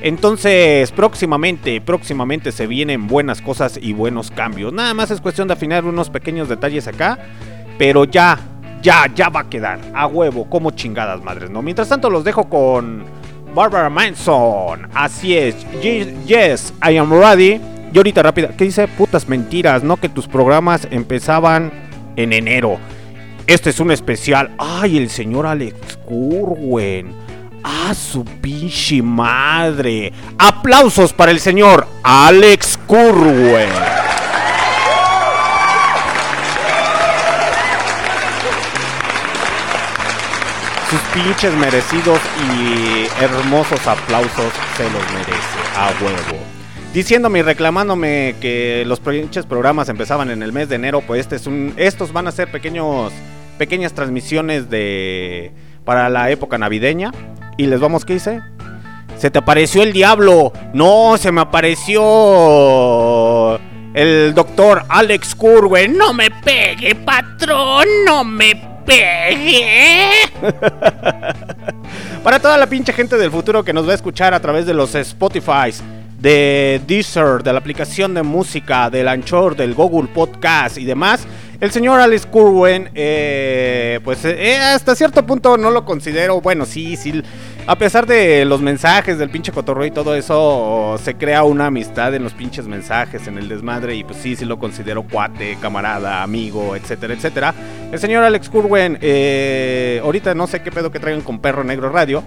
Entonces, 0.00 0.92
próximamente, 0.92 1.80
próximamente 1.80 2.52
se 2.52 2.68
vienen 2.68 3.08
buenas 3.08 3.42
cosas 3.42 3.76
y 3.82 3.92
buenos 3.92 4.30
cambios. 4.30 4.72
Nada 4.72 4.94
más 4.94 5.10
es 5.10 5.20
cuestión 5.20 5.48
de 5.48 5.54
afinar 5.54 5.84
unos 5.84 6.10
pequeños 6.10 6.48
detalles 6.48 6.86
acá, 6.86 7.18
pero 7.76 8.04
ya, 8.04 8.38
ya, 8.82 9.10
ya 9.16 9.28
va 9.28 9.40
a 9.40 9.50
quedar 9.50 9.80
a 9.94 10.06
huevo, 10.06 10.48
como 10.48 10.70
chingadas 10.70 11.20
madres, 11.24 11.50
¿no? 11.50 11.60
Mientras 11.60 11.88
tanto 11.88 12.08
los 12.08 12.22
dejo 12.22 12.48
con 12.48 13.02
Barbara 13.52 13.90
Manson. 13.90 14.86
Así 14.94 15.36
es. 15.36 15.56
Ye- 15.82 16.14
Yes, 16.24 16.72
I 16.88 16.98
am 16.98 17.10
ready. 17.10 17.60
Y 17.92 17.96
ahorita 17.96 18.22
rápida, 18.22 18.50
¿qué 18.56 18.62
dice? 18.62 18.86
Putas 18.86 19.28
mentiras, 19.28 19.82
¿no? 19.82 19.96
Que 19.96 20.08
tus 20.08 20.28
programas 20.28 20.86
empezaban 20.92 21.72
en 22.14 22.32
enero. 22.32 22.78
Este 23.46 23.70
es 23.70 23.78
un 23.78 23.92
especial. 23.92 24.50
Ay, 24.58 24.98
el 24.98 25.08
señor 25.08 25.46
Alex 25.46 25.98
Curwen. 26.04 27.14
Ah, 27.62 27.94
su 27.94 28.24
pinche 28.24 29.00
madre. 29.02 30.12
Aplausos 30.36 31.12
para 31.12 31.30
el 31.30 31.38
señor 31.38 31.86
Alex 32.02 32.76
Curwen. 32.88 33.68
Sus 40.90 41.00
pinches 41.12 41.54
merecidos 41.54 42.18
y 42.52 43.06
hermosos 43.22 43.86
aplausos 43.86 44.52
se 44.76 44.84
los 44.84 45.12
merece, 45.12 45.58
a 45.76 45.92
huevo. 46.00 46.42
Diciéndome 46.92 47.40
y 47.40 47.42
reclamándome 47.42 48.36
que 48.40 48.84
los 48.86 49.00
pinches 49.00 49.44
programas 49.44 49.88
empezaban 49.88 50.30
en 50.30 50.42
el 50.42 50.52
mes 50.52 50.68
de 50.68 50.76
enero, 50.76 51.02
pues 51.02 51.20
este 51.20 51.36
es 51.36 51.46
un, 51.46 51.74
estos 51.76 52.12
van 52.12 52.26
a 52.26 52.32
ser 52.32 52.50
pequeños, 52.50 53.12
pequeñas 53.56 53.92
transmisiones 53.92 54.70
de 54.70 55.52
para 55.84 56.08
la 56.08 56.30
época 56.30 56.58
navideña. 56.58 57.12
Y 57.56 57.66
les 57.66 57.80
vamos, 57.80 58.04
¿qué 58.04 58.14
dice? 58.14 58.42
Se 59.16 59.30
te 59.30 59.38
apareció 59.38 59.82
el 59.82 59.92
diablo. 59.92 60.52
No, 60.74 61.16
se 61.18 61.32
me 61.32 61.40
apareció 61.40 61.98
el 63.94 64.34
doctor 64.34 64.84
Alex 64.88 65.34
Curwen. 65.34 65.96
No 65.96 66.12
me 66.12 66.30
pegue, 66.30 66.94
patrón, 66.94 67.86
no 68.04 68.24
me 68.24 68.54
pegue. 68.84 70.10
Para 72.22 72.38
toda 72.40 72.58
la 72.58 72.66
pinche 72.66 72.92
gente 72.92 73.16
del 73.16 73.30
futuro 73.30 73.64
que 73.64 73.72
nos 73.72 73.86
va 73.86 73.92
a 73.92 73.94
escuchar 73.94 74.34
a 74.34 74.40
través 74.40 74.66
de 74.66 74.74
los 74.74 74.94
Spotify, 74.94 75.72
de 76.18 76.80
Deezer, 76.86 77.42
de 77.42 77.52
la 77.52 77.58
aplicación 77.58 78.12
de 78.14 78.22
música, 78.22 78.90
del 78.90 79.08
Anchor, 79.08 79.56
del 79.56 79.74
Google 79.74 80.08
Podcast 80.12 80.76
y 80.76 80.84
demás, 80.84 81.26
el 81.60 81.70
señor 81.70 82.00
Alex 82.00 82.26
Curwen, 82.26 82.90
eh, 82.94 84.00
pues 84.04 84.24
eh, 84.24 84.56
hasta 84.56 84.94
cierto 84.94 85.24
punto 85.24 85.56
no 85.56 85.70
lo 85.70 85.84
considero, 85.84 86.40
bueno, 86.40 86.66
sí, 86.66 86.96
sí, 86.96 87.22
a 87.66 87.76
pesar 87.76 88.06
de 88.06 88.44
los 88.44 88.60
mensajes 88.60 89.18
del 89.18 89.30
pinche 89.30 89.52
cotorreo 89.52 89.86
y 89.86 89.90
todo 89.90 90.14
eso, 90.14 90.96
se 91.02 91.14
crea 91.14 91.42
una 91.42 91.66
amistad 91.66 92.14
en 92.14 92.22
los 92.22 92.34
pinches 92.34 92.66
mensajes, 92.66 93.26
en 93.26 93.38
el 93.38 93.48
desmadre, 93.48 93.96
y 93.96 94.04
pues 94.04 94.18
sí, 94.18 94.36
sí 94.36 94.44
lo 94.44 94.58
considero 94.58 95.02
cuate, 95.02 95.56
camarada, 95.60 96.22
amigo, 96.22 96.76
etcétera, 96.76 97.14
etcétera. 97.14 97.54
El 97.90 97.98
señor 97.98 98.22
Alex 98.22 98.48
Curwen, 98.48 98.98
eh, 99.00 100.00
ahorita 100.02 100.34
no 100.34 100.46
sé 100.46 100.62
qué 100.62 100.70
pedo 100.70 100.90
que 100.90 101.00
traigan 101.00 101.22
con 101.22 101.40
Perro 101.40 101.64
Negro 101.64 101.88
Radio, 101.88 102.22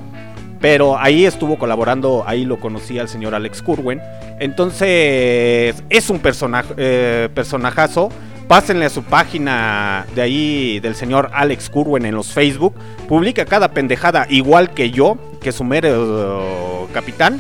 pero 0.60 0.98
ahí 0.98 1.26
estuvo 1.26 1.58
colaborando, 1.58 2.24
ahí 2.28 2.44
lo 2.44 2.60
conocí 2.60 3.00
al 3.00 3.08
señor 3.08 3.34
Alex 3.34 3.62
Curwen. 3.62 4.02
Entonces, 4.40 5.84
es 5.90 6.10
un 6.10 6.20
personaje, 6.20 6.74
eh, 6.78 7.30
personajazo. 7.34 8.10
Pásenle 8.50 8.86
a 8.86 8.90
su 8.90 9.04
página 9.04 10.08
de 10.16 10.24
ahí 10.24 10.80
del 10.80 10.96
señor 10.96 11.30
Alex 11.34 11.70
Curwen 11.70 12.04
en 12.08 12.16
los 12.16 12.34
Facebook. 12.34 12.74
Publica 13.08 13.46
cada 13.46 13.74
pendejada 13.74 14.26
igual 14.28 14.72
que 14.74 14.90
yo, 14.90 15.20
que 15.40 15.52
su 15.52 15.64
mero 15.64 16.90
capitán 16.92 17.40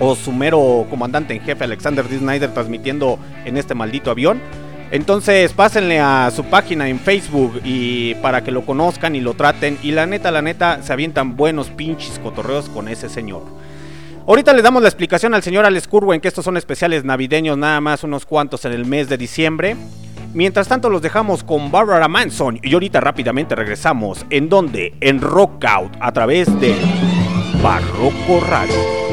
o 0.00 0.16
su 0.16 0.32
mero 0.32 0.88
comandante 0.90 1.34
en 1.34 1.40
jefe 1.40 1.62
Alexander 1.62 2.08
D. 2.08 2.18
Snyder 2.18 2.52
transmitiendo 2.52 3.16
en 3.44 3.56
este 3.56 3.76
maldito 3.76 4.10
avión. 4.10 4.40
Entonces 4.90 5.52
pásenle 5.52 6.00
a 6.00 6.32
su 6.34 6.42
página 6.46 6.88
en 6.88 6.98
Facebook 6.98 7.60
y 7.62 8.16
para 8.16 8.42
que 8.42 8.50
lo 8.50 8.66
conozcan 8.66 9.14
y 9.14 9.20
lo 9.20 9.34
traten. 9.34 9.78
Y 9.84 9.92
la 9.92 10.04
neta, 10.06 10.32
la 10.32 10.42
neta, 10.42 10.82
se 10.82 10.92
avientan 10.92 11.36
buenos 11.36 11.70
pinches 11.70 12.18
cotorreos 12.18 12.68
con 12.68 12.88
ese 12.88 13.08
señor. 13.08 13.44
Ahorita 14.26 14.52
le 14.52 14.62
damos 14.62 14.82
la 14.82 14.88
explicación 14.88 15.32
al 15.32 15.44
señor 15.44 15.64
Alex 15.64 15.86
Curwen 15.86 16.20
que 16.20 16.26
estos 16.26 16.44
son 16.44 16.56
especiales 16.56 17.04
navideños, 17.04 17.56
nada 17.56 17.80
más 17.80 18.02
unos 18.02 18.26
cuantos 18.26 18.64
en 18.64 18.72
el 18.72 18.84
mes 18.84 19.08
de 19.08 19.16
diciembre. 19.16 19.76
Mientras 20.34 20.66
tanto 20.66 20.90
los 20.90 21.00
dejamos 21.00 21.44
con 21.44 21.70
Barbara 21.70 22.08
Manson 22.08 22.58
y 22.60 22.74
ahorita 22.74 22.98
rápidamente 22.98 23.54
regresamos. 23.54 24.26
¿En 24.30 24.48
donde 24.48 24.92
En 25.00 25.20
Rockout 25.20 25.96
a 26.00 26.10
través 26.12 26.48
de 26.60 26.74
Barroco 27.62 28.44
Radio. 28.48 29.03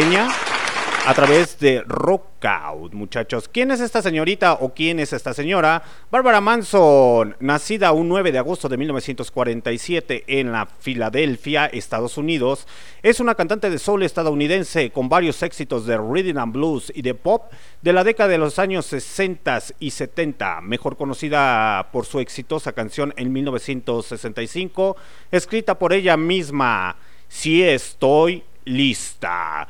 A 0.00 1.12
través 1.12 1.58
de 1.58 1.82
Rockout, 1.84 2.92
muchachos. 2.92 3.48
¿Quién 3.52 3.72
es 3.72 3.80
esta 3.80 4.00
señorita 4.00 4.52
o 4.52 4.72
quién 4.72 5.00
es 5.00 5.12
esta 5.12 5.34
señora? 5.34 5.82
Bárbara 6.08 6.40
Manson, 6.40 7.34
nacida 7.40 7.90
un 7.90 8.08
9 8.08 8.30
de 8.30 8.38
agosto 8.38 8.68
de 8.68 8.76
1947 8.76 10.22
en 10.28 10.52
la 10.52 10.66
Filadelfia, 10.66 11.66
Estados 11.66 12.16
Unidos, 12.16 12.68
es 13.02 13.18
una 13.18 13.34
cantante 13.34 13.70
de 13.70 13.78
soul 13.80 14.04
estadounidense 14.04 14.90
con 14.90 15.08
varios 15.08 15.42
éxitos 15.42 15.84
de 15.84 15.98
rhythm 15.98 16.38
and 16.38 16.52
blues 16.52 16.92
y 16.94 17.02
de 17.02 17.14
pop 17.14 17.50
de 17.82 17.92
la 17.92 18.04
década 18.04 18.28
de 18.28 18.38
los 18.38 18.60
años 18.60 18.86
60 18.86 19.58
y 19.80 19.90
70, 19.90 20.60
mejor 20.60 20.96
conocida 20.96 21.88
por 21.90 22.06
su 22.06 22.20
exitosa 22.20 22.72
canción 22.72 23.12
en 23.16 23.32
1965, 23.32 24.96
escrita 25.32 25.76
por 25.76 25.92
ella 25.92 26.16
misma, 26.16 26.94
Si 27.26 27.64
estoy 27.64 28.44
lista. 28.64 29.66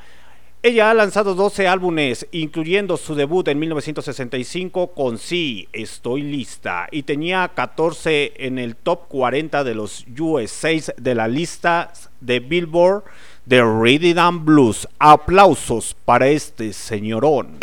Ella 0.60 0.90
ha 0.90 0.94
lanzado 0.94 1.36
12 1.36 1.68
álbumes, 1.68 2.26
incluyendo 2.32 2.96
su 2.96 3.14
debut 3.14 3.46
en 3.46 3.60
1965 3.60 4.88
con 4.88 5.16
Sí, 5.16 5.68
estoy 5.72 6.22
lista, 6.22 6.88
y 6.90 7.04
tenía 7.04 7.48
14 7.54 8.32
en 8.38 8.58
el 8.58 8.74
top 8.74 9.06
40 9.06 9.62
de 9.62 9.76
los 9.76 10.04
USA 10.18 10.70
de 10.96 11.14
la 11.14 11.28
lista 11.28 11.92
de 12.20 12.40
Billboard 12.40 13.04
de 13.46 13.62
Rhythm 13.62 14.18
and 14.18 14.44
Blues. 14.44 14.88
Aplausos 14.98 15.94
para 16.04 16.26
este 16.26 16.72
señorón. 16.72 17.58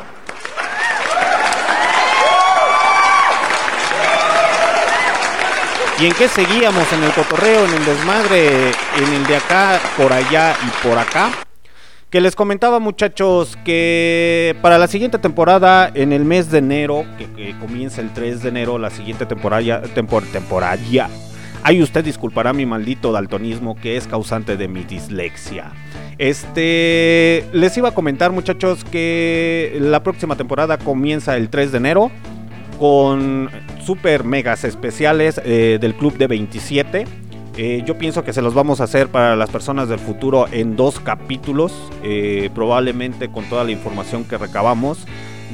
¿Y 5.99 6.05
en 6.05 6.13
qué 6.13 6.29
seguíamos? 6.29 6.93
En 6.93 7.03
el 7.03 7.11
cotorreo, 7.11 7.65
en 7.65 7.73
el 7.73 7.85
desmadre, 7.85 8.69
en 8.69 9.13
el 9.15 9.27
de 9.27 9.35
acá, 9.35 9.81
por 9.97 10.13
allá 10.13 10.55
y 10.65 10.87
por 10.87 10.97
acá 10.97 11.45
que 12.15 12.21
les 12.21 12.33
comentaba 12.33 12.79
muchachos 12.79 13.57
que 13.65 14.55
para 14.61 14.77
la 14.77 14.87
siguiente 14.87 15.19
temporada 15.19 15.91
en 15.93 16.13
el 16.13 16.23
mes 16.23 16.49
de 16.49 16.59
enero 16.59 17.03
que, 17.17 17.53
comienza 17.59 17.99
el 17.99 18.13
3 18.13 18.41
de 18.41 18.47
enero 18.47 18.77
la 18.77 18.89
siguiente 18.89 19.25
temporada 19.25 19.81
tempor, 19.81 20.23
temporada 20.31 20.79
ahí 21.63 21.81
usted 21.81 22.05
disculpará 22.05 22.53
mi 22.53 22.65
maldito 22.65 23.11
daltonismo 23.11 23.75
que 23.75 23.97
es 23.97 24.07
causante 24.07 24.55
de 24.55 24.69
mi 24.69 24.85
dislexia. 24.85 25.73
Este 26.17 27.43
les 27.51 27.77
iba 27.77 27.89
a 27.89 27.93
comentar 27.93 28.31
muchachos 28.31 28.85
que 28.85 29.77
la 29.81 30.01
próxima 30.01 30.37
temporada 30.37 30.77
comienza 30.77 31.35
el 31.35 31.49
3 31.49 31.73
de 31.73 31.77
enero 31.79 32.11
con 32.79 33.49
super 33.83 34.23
megas 34.23 34.63
especiales 34.63 35.41
eh, 35.43 35.79
del 35.81 35.93
club 35.95 36.17
de 36.17 36.27
27 36.27 37.24
eh, 37.57 37.83
yo 37.85 37.97
pienso 37.97 38.23
que 38.23 38.33
se 38.33 38.41
los 38.41 38.53
vamos 38.53 38.81
a 38.81 38.83
hacer 38.83 39.07
para 39.07 39.35
las 39.35 39.49
personas 39.49 39.87
del 39.87 39.99
futuro 39.99 40.47
en 40.51 40.75
dos 40.75 40.99
capítulos, 40.99 41.73
eh, 42.03 42.49
probablemente 42.53 43.29
con 43.29 43.45
toda 43.45 43.63
la 43.63 43.71
información 43.71 44.25
que 44.25 44.37
recabamos 44.37 45.05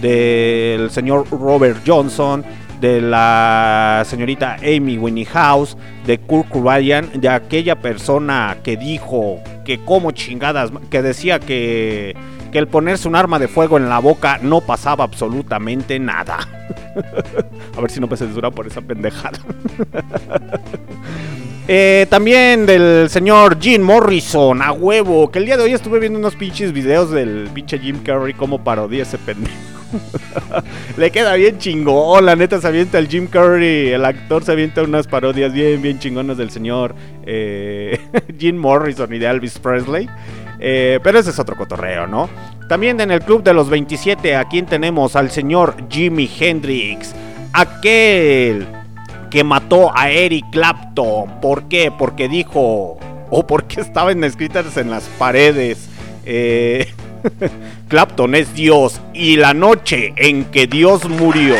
del 0.01 0.89
señor 0.89 1.27
Robert 1.29 1.83
Johnson, 1.85 2.43
de 2.79 3.01
la 3.01 4.03
señorita 4.07 4.55
Amy 4.55 4.97
Winehouse, 4.97 5.77
de 6.07 6.17
Kurt 6.17 6.49
Cobain, 6.49 7.07
de 7.13 7.29
aquella 7.29 7.79
persona 7.79 8.57
que 8.63 8.77
dijo 8.77 9.39
que 9.63 9.83
como 9.85 10.11
chingadas, 10.11 10.71
que 10.89 11.03
decía 11.03 11.39
que, 11.39 12.15
que 12.51 12.57
el 12.57 12.67
ponerse 12.67 13.07
un 13.07 13.15
arma 13.15 13.37
de 13.37 13.47
fuego 13.47 13.77
en 13.77 13.89
la 13.89 13.99
boca 13.99 14.39
no 14.41 14.61
pasaba 14.61 15.03
absolutamente 15.03 15.99
nada. 15.99 16.39
a 17.77 17.81
ver 17.81 17.91
si 17.91 17.99
no 17.99 18.07
me 18.07 18.17
censura 18.17 18.49
por 18.49 18.65
esa 18.65 18.81
pendejada. 18.81 19.37
Eh, 21.67 22.07
también 22.09 22.65
del 22.65 23.09
señor 23.09 23.57
Jim 23.59 23.81
Morrison, 23.81 24.61
a 24.61 24.71
huevo. 24.71 25.29
Que 25.31 25.39
el 25.39 25.45
día 25.45 25.57
de 25.57 25.63
hoy 25.63 25.73
estuve 25.73 25.99
viendo 25.99 26.19
unos 26.19 26.35
pinches 26.35 26.73
videos 26.73 27.11
del 27.11 27.49
pinche 27.53 27.77
Jim 27.79 28.01
Carrey 28.03 28.33
como 28.33 28.63
parodia 28.63 29.03
ese 29.03 29.17
pendejo. 29.17 29.55
Le 30.97 31.11
queda 31.11 31.35
bien 31.35 31.57
chingón, 31.57 32.25
la 32.25 32.35
neta 32.35 32.59
se 32.59 32.67
avienta 32.67 32.97
el 32.97 33.07
Jim 33.07 33.27
Carrey, 33.27 33.89
el 33.89 34.05
actor 34.05 34.43
se 34.43 34.53
avienta 34.53 34.83
unas 34.83 35.07
parodias 35.07 35.53
bien, 35.53 35.81
bien 35.81 35.99
chingonas 35.99 36.37
del 36.37 36.49
señor 36.49 36.95
eh, 37.25 37.99
Jim 38.39 38.57
Morrison 38.57 39.13
y 39.13 39.19
de 39.19 39.27
Elvis 39.27 39.59
Presley. 39.59 40.09
Eh, 40.59 40.99
pero 41.03 41.19
ese 41.19 41.31
es 41.31 41.39
otro 41.39 41.55
cotorreo, 41.55 42.07
¿no? 42.07 42.29
También 42.69 43.01
en 43.01 43.11
el 43.11 43.21
club 43.21 43.43
de 43.43 43.53
los 43.53 43.69
27, 43.69 44.35
aquí 44.35 44.61
tenemos 44.61 45.15
al 45.15 45.31
señor 45.31 45.75
Jimi 45.89 46.29
Hendrix, 46.39 47.13
aquel 47.51 48.67
que 49.31 49.43
mató 49.43 49.97
a 49.97 50.11
Eric 50.11 50.45
Clapton. 50.51 51.39
¿Por 51.41 51.67
qué? 51.69 51.89
Porque 51.89 52.27
dijo, 52.27 52.99
o 53.31 53.47
porque 53.47 53.81
estaban 53.81 54.23
escritas 54.23 54.77
en 54.77 54.91
las 54.91 55.05
paredes. 55.17 55.89
Eh, 56.25 56.93
Clapton 57.87 58.35
es 58.35 58.53
Dios 58.53 59.01
y 59.13 59.37
la 59.37 59.53
noche 59.55 60.13
en 60.17 60.45
que 60.45 60.67
Dios 60.67 61.09
murió. 61.09 61.55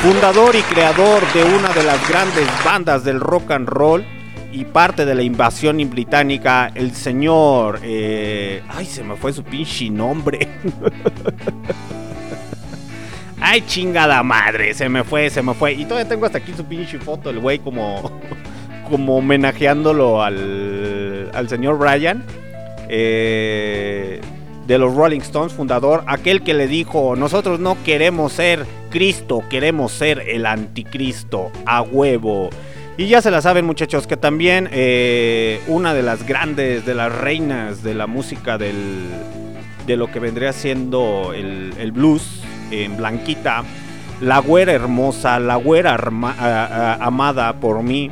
Fundador 0.00 0.54
y 0.54 0.62
creador 0.62 1.22
de 1.32 1.44
una 1.44 1.70
de 1.70 1.82
las 1.82 2.08
grandes 2.08 2.46
bandas 2.64 3.04
del 3.04 3.20
rock 3.20 3.50
and 3.50 3.68
roll 3.68 4.04
y 4.52 4.64
parte 4.66 5.04
de 5.04 5.14
la 5.16 5.22
invasión 5.22 5.78
británica, 5.90 6.70
el 6.74 6.94
señor... 6.94 7.80
eh, 7.82 8.62
ay, 8.68 8.86
se 8.86 9.02
me 9.02 9.16
fue 9.16 9.32
su 9.32 9.42
pinche 9.42 9.90
nombre. 9.90 10.46
Ay, 13.46 13.60
chingada 13.66 14.22
madre, 14.22 14.72
se 14.72 14.88
me 14.88 15.04
fue, 15.04 15.28
se 15.28 15.42
me 15.42 15.52
fue. 15.52 15.74
Y 15.74 15.84
todavía 15.84 16.08
tengo 16.08 16.24
hasta 16.24 16.38
aquí 16.38 16.54
su 16.56 16.64
pinche 16.64 16.98
foto, 16.98 17.28
el 17.28 17.40
güey 17.40 17.58
como, 17.58 18.10
como 18.90 19.18
homenajeándolo 19.18 20.22
al, 20.22 21.30
al 21.34 21.48
señor 21.50 21.76
Brian. 21.76 22.24
eh, 22.88 24.20
de 24.66 24.78
los 24.78 24.94
Rolling 24.94 25.20
Stones, 25.20 25.52
fundador, 25.52 26.04
aquel 26.06 26.40
que 26.42 26.54
le 26.54 26.66
dijo, 26.68 27.16
nosotros 27.16 27.60
no 27.60 27.76
queremos 27.84 28.32
ser 28.32 28.64
Cristo, 28.88 29.42
queremos 29.50 29.92
ser 29.92 30.20
el 30.26 30.46
anticristo, 30.46 31.52
a 31.66 31.82
huevo. 31.82 32.48
Y 32.96 33.08
ya 33.08 33.20
se 33.20 33.30
la 33.30 33.42
saben 33.42 33.66
muchachos, 33.66 34.06
que 34.06 34.16
también 34.16 34.70
eh, 34.72 35.60
una 35.66 35.92
de 35.92 36.02
las 36.02 36.26
grandes, 36.26 36.86
de 36.86 36.94
las 36.94 37.12
reinas 37.14 37.82
de 37.82 37.92
la 37.94 38.06
música 38.06 38.56
del, 38.56 39.04
de 39.86 39.98
lo 39.98 40.10
que 40.10 40.18
vendría 40.18 40.54
siendo 40.54 41.32
el, 41.34 41.74
el 41.78 41.92
blues, 41.92 42.43
en 42.82 42.96
Blanquita, 42.96 43.62
la 44.20 44.38
güera 44.38 44.72
hermosa, 44.72 45.38
la 45.38 45.56
güera 45.56 45.96
amada 47.00 47.52
por 47.54 47.82
mí, 47.82 48.10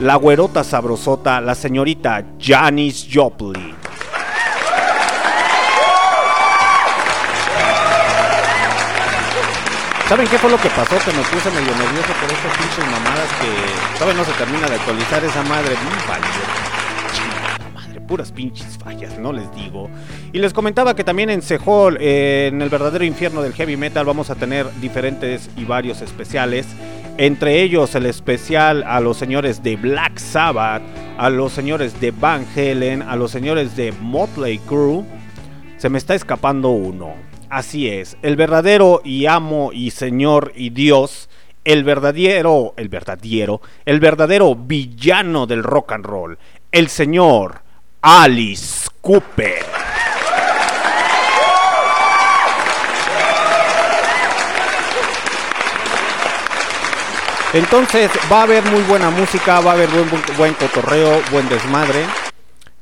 la 0.00 0.16
güerota 0.16 0.64
sabrosota, 0.64 1.40
la 1.40 1.54
señorita 1.54 2.24
Janis 2.40 3.06
Joplin. 3.12 3.74
¿Saben 10.08 10.26
qué 10.28 10.38
fue 10.38 10.50
lo 10.50 10.58
que 10.60 10.68
pasó? 10.68 10.98
Que 10.98 11.12
me 11.16 11.22
puse 11.22 11.50
medio 11.50 11.74
nervioso 11.74 12.12
por 12.20 12.30
estas 12.30 12.56
pinches 12.58 12.84
mamadas 12.84 13.28
que 13.40 13.98
todavía 13.98 14.20
no 14.20 14.24
se 14.24 14.32
termina 14.32 14.68
de 14.68 14.74
actualizar 14.74 15.24
esa 15.24 15.42
madre. 15.44 15.74
Valió. 16.06 16.81
Pinches 18.34 18.76
fallas, 18.76 19.18
no 19.18 19.32
les 19.32 19.52
digo. 19.54 19.88
Y 20.32 20.38
les 20.38 20.52
comentaba 20.52 20.94
que 20.94 21.02
también 21.02 21.30
en 21.30 21.40
Sehol, 21.40 21.96
eh, 21.98 22.50
en 22.52 22.60
el 22.60 22.68
verdadero 22.68 23.04
infierno 23.04 23.42
del 23.42 23.54
heavy 23.54 23.76
metal, 23.78 24.04
vamos 24.04 24.28
a 24.28 24.34
tener 24.34 24.66
diferentes 24.80 25.48
y 25.56 25.64
varios 25.64 26.02
especiales. 26.02 26.66
Entre 27.16 27.62
ellos 27.62 27.94
el 27.94 28.04
especial 28.04 28.84
a 28.86 29.00
los 29.00 29.16
señores 29.16 29.62
de 29.62 29.76
Black 29.76 30.18
Sabbath, 30.18 30.82
a 31.16 31.30
los 31.30 31.52
señores 31.52 32.00
de 32.00 32.10
Van 32.10 32.46
Halen, 32.54 33.00
a 33.02 33.16
los 33.16 33.30
señores 33.30 33.76
de 33.76 33.92
Motley 33.92 34.58
Crue. 34.58 35.04
Se 35.78 35.88
me 35.88 35.98
está 35.98 36.14
escapando 36.14 36.68
uno. 36.68 37.14
Así 37.48 37.88
es, 37.88 38.16
el 38.22 38.36
verdadero 38.36 39.00
y 39.04 39.26
amo 39.26 39.72
y 39.72 39.90
señor 39.90 40.52
y 40.54 40.70
Dios, 40.70 41.28
el 41.64 41.84
verdadero, 41.84 42.74
el 42.76 42.88
verdadero, 42.88 43.60
el 43.84 44.00
verdadero 44.00 44.54
villano 44.54 45.46
del 45.46 45.62
rock 45.62 45.92
and 45.92 46.06
roll, 46.06 46.38
el 46.72 46.88
señor 46.88 47.61
Alice 48.04 48.88
Cooper. 49.00 49.64
Entonces 57.54 58.10
va 58.30 58.40
a 58.40 58.42
haber 58.42 58.64
muy 58.64 58.80
buena 58.82 59.10
música, 59.10 59.60
va 59.60 59.70
a 59.70 59.74
haber 59.74 59.88
buen, 59.90 60.10
buen, 60.10 60.22
buen 60.36 60.54
cotorreo, 60.54 61.20
buen 61.30 61.48
desmadre. 61.48 62.04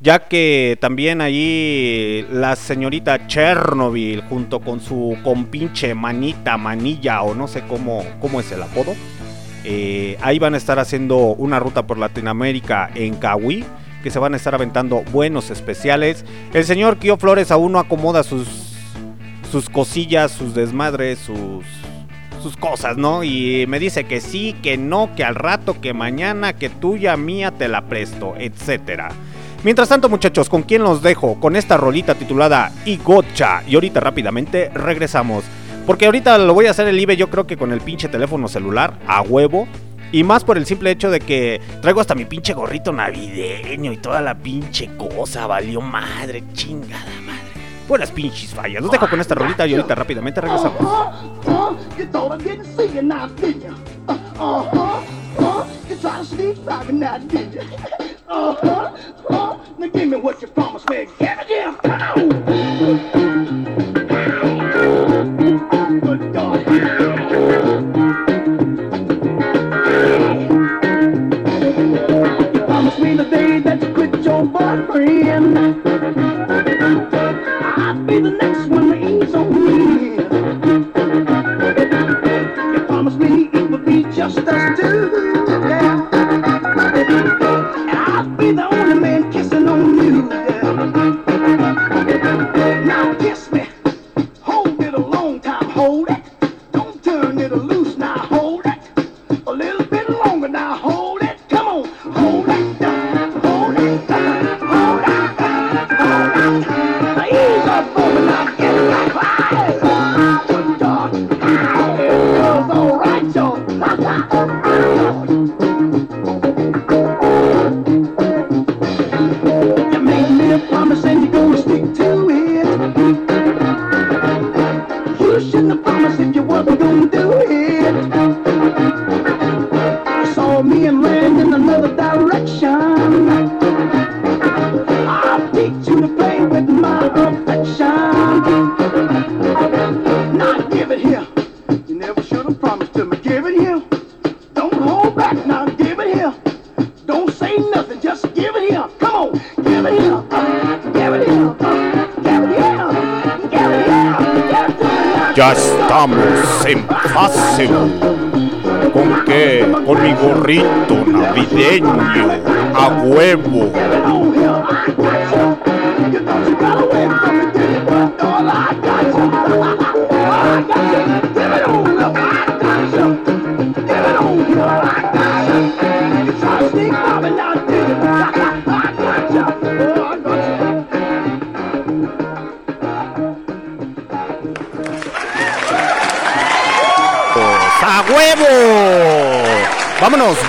Ya 0.00 0.20
que 0.20 0.78
también 0.80 1.20
ahí 1.20 2.26
la 2.32 2.56
señorita 2.56 3.26
Chernobyl 3.26 4.22
junto 4.22 4.60
con 4.60 4.80
su 4.80 5.18
compinche 5.22 5.94
manita, 5.94 6.56
manilla 6.56 7.20
o 7.20 7.34
no 7.34 7.46
sé 7.46 7.62
cómo, 7.68 8.06
cómo 8.22 8.40
es 8.40 8.50
el 8.52 8.62
apodo. 8.62 8.94
eh, 9.64 10.16
ahí 10.22 10.38
van 10.38 10.54
a 10.54 10.56
estar 10.56 10.78
haciendo 10.78 11.18
una 11.18 11.58
ruta 11.60 11.86
por 11.86 11.98
Latinoamérica 11.98 12.90
en 12.94 13.16
Cahuí. 13.16 13.66
Que 14.02 14.10
se 14.10 14.18
van 14.18 14.34
a 14.34 14.36
estar 14.36 14.54
aventando 14.54 15.02
buenos 15.12 15.50
especiales. 15.50 16.24
El 16.54 16.64
señor 16.64 16.98
Kio 16.98 17.16
Flores 17.16 17.50
aún 17.50 17.72
no 17.72 17.78
acomoda 17.78 18.22
sus 18.22 18.46
sus 19.50 19.68
cosillas, 19.68 20.30
sus 20.30 20.54
desmadres, 20.54 21.18
sus 21.18 21.64
sus 22.40 22.56
cosas, 22.56 22.96
¿no? 22.96 23.22
Y 23.22 23.66
me 23.68 23.78
dice 23.78 24.04
que 24.04 24.20
sí, 24.20 24.56
que 24.62 24.78
no, 24.78 25.10
que 25.14 25.24
al 25.24 25.34
rato, 25.34 25.80
que 25.80 25.92
mañana, 25.92 26.54
que 26.54 26.70
tuya, 26.70 27.16
mía, 27.16 27.50
te 27.50 27.68
la 27.68 27.82
presto, 27.82 28.34
etcétera. 28.38 29.10
Mientras 29.62 29.90
tanto, 29.90 30.08
muchachos, 30.08 30.48
¿con 30.48 30.62
quién 30.62 30.82
los 30.82 31.02
dejo? 31.02 31.38
Con 31.38 31.54
esta 31.54 31.76
rolita 31.76 32.14
titulada 32.14 32.72
Igocha. 32.86 33.62
Y 33.68 33.74
ahorita 33.74 34.00
rápidamente 34.00 34.70
regresamos. 34.72 35.44
Porque 35.86 36.06
ahorita 36.06 36.38
lo 36.38 36.54
voy 36.54 36.66
a 36.66 36.70
hacer 36.70 36.88
el 36.88 36.98
IBE, 36.98 37.16
yo 37.16 37.28
creo 37.28 37.46
que 37.46 37.56
con 37.56 37.72
el 37.72 37.80
pinche 37.80 38.08
teléfono 38.08 38.48
celular, 38.48 38.98
a 39.06 39.20
huevo. 39.20 39.68
Y 40.12 40.24
más 40.24 40.42
por 40.44 40.58
el 40.58 40.66
simple 40.66 40.90
hecho 40.90 41.10
de 41.10 41.20
que 41.20 41.60
traigo 41.80 42.00
hasta 42.00 42.14
mi 42.14 42.24
pinche 42.24 42.52
gorrito 42.52 42.92
navideño 42.92 43.92
y 43.92 43.96
toda 43.98 44.20
la 44.20 44.34
pinche 44.34 44.90
cosa. 44.96 45.46
Valió 45.46 45.80
madre, 45.80 46.42
chingada 46.52 47.04
madre. 47.24 47.40
Buenas 47.88 48.10
pinches 48.10 48.52
fallas. 48.52 48.82
Los 48.82 48.90
dejo 48.90 49.08
con 49.08 49.20
esta 49.20 49.34
rolita 49.34 49.66
y 49.66 49.74
ahorita 49.74 49.94
rápidamente 49.94 50.40
regresamos. 50.40 50.80
The 73.24 73.30
day 73.30 73.58
that 73.60 73.82
you 73.82 73.92
quit 73.92 74.24
your 74.24 74.46
boyfriend. 74.46 75.58
I'd 77.76 78.06
be 78.06 78.20
the 78.20 78.30
next 78.30 78.49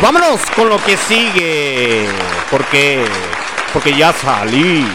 Vámonos, 0.02 0.42
con 0.56 0.68
lo 0.70 0.78
que 0.84 0.98
sigue. 0.98 2.08
¿Por 2.50 2.66
qué? 2.66 3.04
Porque 3.72 3.96
ya 3.96 4.12
salí 4.14 4.86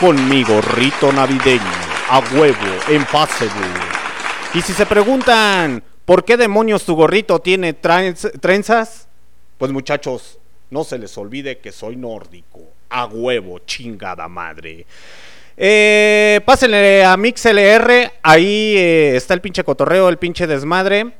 con 0.00 0.28
mi 0.28 0.42
gorrito 0.42 1.12
navideño. 1.12 1.62
A 2.08 2.18
huevo, 2.32 2.56
en 2.88 3.04
Facebook. 3.06 3.80
Y 4.54 4.62
si 4.62 4.72
se 4.72 4.86
preguntan, 4.86 5.82
¿por 6.04 6.24
qué 6.24 6.36
demonios 6.36 6.84
tu 6.84 6.94
gorrito 6.94 7.38
tiene 7.40 7.80
trenz- 7.80 8.32
trenzas? 8.40 9.08
Pues 9.58 9.72
muchachos, 9.72 10.38
no 10.70 10.84
se 10.84 10.98
les 10.98 11.16
olvide 11.18 11.58
que 11.58 11.72
soy 11.72 11.96
nórdico. 11.96 12.60
A 12.90 13.06
huevo, 13.06 13.60
chingada 13.60 14.28
madre. 14.28 14.86
Eh, 15.56 16.40
pásenle 16.44 17.04
a 17.04 17.16
MixLR, 17.16 18.12
ahí 18.22 18.74
eh, 18.76 19.16
está 19.16 19.34
el 19.34 19.40
pinche 19.40 19.64
cotorreo, 19.64 20.08
el 20.08 20.18
pinche 20.18 20.46
desmadre. 20.46 21.12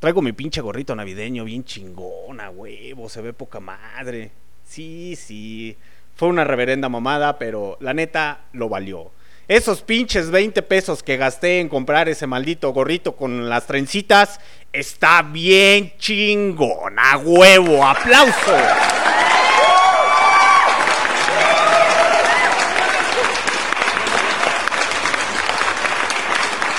Traigo 0.00 0.20
mi 0.20 0.32
pinche 0.32 0.60
gorrito 0.60 0.94
navideño 0.94 1.44
bien 1.44 1.64
chingona, 1.64 2.27
huevo, 2.68 3.08
se 3.08 3.22
ve 3.22 3.32
poca 3.32 3.60
madre. 3.60 4.30
Sí, 4.64 5.16
sí. 5.16 5.76
Fue 6.14 6.28
una 6.28 6.44
reverenda 6.44 6.88
mamada, 6.88 7.38
pero 7.38 7.78
la 7.80 7.94
neta 7.94 8.40
lo 8.52 8.68
valió. 8.68 9.10
Esos 9.46 9.80
pinches 9.80 10.30
20 10.30 10.60
pesos 10.62 11.02
que 11.02 11.16
gasté 11.16 11.60
en 11.60 11.70
comprar 11.70 12.08
ese 12.08 12.26
maldito 12.26 12.70
gorrito 12.70 13.16
con 13.16 13.48
las 13.48 13.66
trencitas 13.66 14.40
está 14.72 15.22
bien 15.22 15.94
chingón, 15.98 16.98
a 16.98 17.16
huevo, 17.16 17.86
aplauso. 17.86 18.56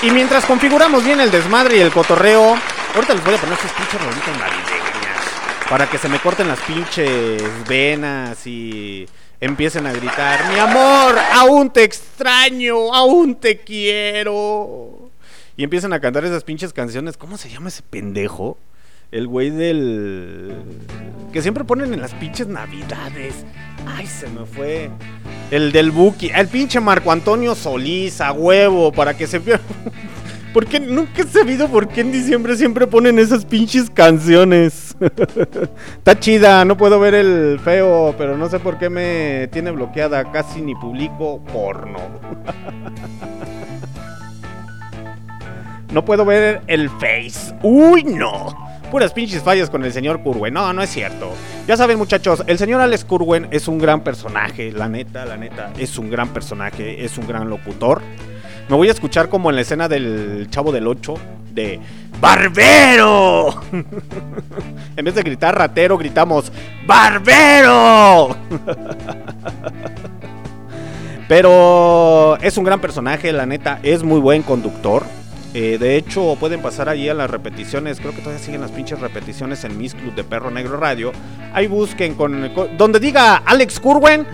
Y 0.02 0.10
mientras 0.12 0.46
configuramos 0.46 1.04
bien 1.04 1.20
el 1.20 1.30
desmadre 1.30 1.78
y 1.78 1.80
el 1.80 1.90
cotorreo, 1.90 2.56
ahorita 2.94 3.14
les 3.14 3.24
voy 3.24 3.34
a 3.34 3.38
poner 3.38 3.58
sus 3.58 3.70
pinches 3.72 4.00
rolitas 4.00 4.38
navideñas. 4.38 4.89
Para 5.70 5.88
que 5.88 5.98
se 5.98 6.08
me 6.08 6.18
corten 6.18 6.48
las 6.48 6.58
pinches 6.58 7.40
venas 7.68 8.44
y 8.44 9.06
empiecen 9.40 9.86
a 9.86 9.92
gritar, 9.92 10.52
mi 10.52 10.58
amor, 10.58 11.16
aún 11.32 11.70
te 11.70 11.84
extraño, 11.84 12.92
aún 12.92 13.36
te 13.36 13.60
quiero. 13.60 15.10
Y 15.56 15.62
empiezan 15.62 15.92
a 15.92 16.00
cantar 16.00 16.24
esas 16.24 16.42
pinches 16.42 16.72
canciones. 16.72 17.16
¿Cómo 17.16 17.38
se 17.38 17.48
llama 17.48 17.68
ese 17.68 17.82
pendejo? 17.82 18.58
El 19.12 19.28
güey 19.28 19.50
del... 19.50 20.56
Que 21.32 21.40
siempre 21.40 21.62
ponen 21.62 21.94
en 21.94 22.00
las 22.00 22.14
pinches 22.14 22.48
navidades. 22.48 23.44
Ay, 23.86 24.08
se 24.08 24.26
me 24.28 24.46
fue. 24.46 24.90
El 25.52 25.70
del 25.70 25.92
Buki. 25.92 26.30
El 26.34 26.48
pinche 26.48 26.80
Marco 26.80 27.12
Antonio 27.12 27.54
Solís, 27.54 28.20
a 28.20 28.32
huevo, 28.32 28.90
para 28.90 29.16
que 29.16 29.28
se 29.28 29.38
vea. 29.38 29.60
Porque 30.52 30.80
nunca 30.80 31.22
he 31.22 31.26
sabido 31.26 31.68
por 31.68 31.88
qué 31.88 32.00
en 32.00 32.10
diciembre 32.10 32.56
siempre 32.56 32.86
ponen 32.86 33.18
esas 33.18 33.44
pinches 33.44 33.88
canciones. 33.88 34.96
Está 35.98 36.18
chida, 36.18 36.64
no 36.64 36.76
puedo 36.76 36.98
ver 36.98 37.14
el 37.14 37.60
feo, 37.62 38.14
pero 38.18 38.36
no 38.36 38.48
sé 38.48 38.58
por 38.58 38.78
qué 38.78 38.90
me 38.90 39.48
tiene 39.52 39.70
bloqueada. 39.70 40.30
Casi 40.32 40.60
ni 40.60 40.74
publico 40.74 41.42
porno. 41.52 41.98
No 45.92 46.04
puedo 46.04 46.24
ver 46.24 46.62
el 46.68 46.88
face. 46.88 47.52
Uy, 47.64 48.04
no. 48.04 48.70
Puras 48.92 49.12
pinches 49.12 49.42
fallas 49.42 49.68
con 49.70 49.84
el 49.84 49.92
señor 49.92 50.22
Curwen. 50.22 50.54
No, 50.54 50.72
no 50.72 50.82
es 50.82 50.90
cierto. 50.90 51.32
Ya 51.66 51.76
saben, 51.76 51.98
muchachos, 51.98 52.44
el 52.46 52.58
señor 52.58 52.80
Alex 52.80 53.04
Curwen 53.04 53.48
es 53.50 53.66
un 53.66 53.78
gran 53.78 54.02
personaje. 54.02 54.70
La 54.70 54.88
neta, 54.88 55.24
la 55.24 55.36
neta, 55.36 55.72
es 55.78 55.98
un 55.98 56.08
gran 56.08 56.28
personaje. 56.28 57.04
Es 57.04 57.18
un 57.18 57.26
gran 57.26 57.50
locutor. 57.50 58.02
Me 58.70 58.76
voy 58.76 58.88
a 58.88 58.92
escuchar 58.92 59.28
como 59.28 59.50
en 59.50 59.56
la 59.56 59.62
escena 59.62 59.88
del 59.88 60.46
Chavo 60.48 60.70
del 60.70 60.86
8 60.86 61.14
de 61.52 61.80
¡Barbero! 62.20 63.48
en 64.96 65.04
vez 65.04 65.12
de 65.14 65.22
gritar 65.24 65.58
ratero, 65.58 65.98
gritamos 65.98 66.52
¡Barbero! 66.86 68.36
Pero 71.28 72.36
es 72.40 72.56
un 72.58 72.64
gran 72.64 72.80
personaje, 72.80 73.32
la 73.32 73.46
neta, 73.46 73.80
es 73.82 74.02
muy 74.04 74.20
buen 74.20 74.42
conductor. 74.42 75.02
Eh, 75.52 75.78
de 75.80 75.96
hecho, 75.96 76.36
pueden 76.38 76.62
pasar 76.62 76.88
allí 76.88 77.08
a 77.08 77.14
las 77.14 77.28
repeticiones. 77.30 77.98
Creo 77.98 78.12
que 78.12 78.20
todavía 78.20 78.44
siguen 78.44 78.60
las 78.60 78.70
pinches 78.70 79.00
repeticiones 79.00 79.64
en 79.64 79.76
Miss 79.78 79.94
Club 79.94 80.14
de 80.14 80.22
Perro 80.22 80.50
Negro 80.52 80.76
Radio. 80.76 81.10
Ahí 81.52 81.66
busquen 81.66 82.14
con, 82.14 82.50
con- 82.54 82.76
donde 82.76 83.00
diga 83.00 83.42
Alex 83.44 83.80
Curwen. 83.80 84.24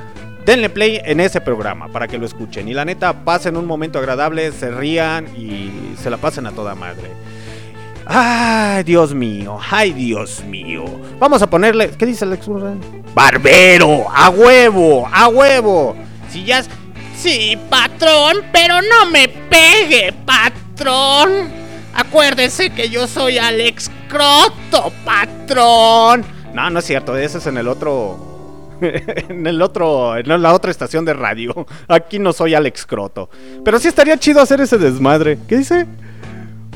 Denle 0.46 0.70
play 0.70 1.00
en 1.04 1.18
ese 1.20 1.40
programa 1.40 1.88
para 1.88 2.06
que 2.08 2.16
lo 2.18 2.24
escuchen. 2.24 2.68
Y 2.68 2.72
la 2.72 2.84
neta, 2.84 3.24
pasen 3.24 3.56
un 3.56 3.66
momento 3.66 3.98
agradable, 3.98 4.52
se 4.52 4.70
rían 4.70 5.26
y 5.36 5.94
se 6.00 6.08
la 6.08 6.16
pasen 6.16 6.46
a 6.46 6.52
toda 6.52 6.74
madre. 6.76 7.10
Ay, 8.06 8.84
Dios 8.84 9.12
mío, 9.12 9.58
ay, 9.68 9.92
Dios 9.92 10.44
mío. 10.44 10.84
Vamos 11.18 11.42
a 11.42 11.50
ponerle. 11.50 11.90
¿Qué 11.90 12.06
dice 12.06 12.24
Alex? 12.24 12.46
Barbero, 13.12 14.06
a 14.14 14.30
huevo, 14.30 15.08
a 15.12 15.28
huevo. 15.28 15.96
Si 16.30 16.44
ya. 16.44 16.60
es- 16.60 16.70
Sí, 17.16 17.58
patrón, 17.70 18.36
pero 18.52 18.74
no 18.82 19.10
me 19.10 19.26
pegue, 19.26 20.12
patrón. 20.24 21.48
Acuérdese 21.94 22.70
que 22.70 22.90
yo 22.90 23.08
soy 23.08 23.38
Alex 23.38 23.90
Croto, 24.08 24.92
patrón. 25.04 26.24
No, 26.52 26.68
no 26.70 26.78
es 26.78 26.84
cierto, 26.84 27.16
ese 27.16 27.38
es 27.38 27.46
en 27.46 27.56
el 27.56 27.68
otro. 27.68 28.25
en 29.28 29.46
el 29.46 29.62
otro. 29.62 30.16
En 30.16 30.42
la 30.42 30.54
otra 30.54 30.70
estación 30.70 31.04
de 31.04 31.14
radio. 31.14 31.66
Aquí 31.88 32.18
no 32.18 32.32
soy 32.32 32.54
Alex 32.54 32.86
Croto. 32.86 33.30
Pero 33.64 33.78
sí 33.78 33.88
estaría 33.88 34.18
chido 34.18 34.40
hacer 34.40 34.60
ese 34.60 34.78
desmadre. 34.78 35.38
¿Qué 35.48 35.58
dice? 35.58 35.86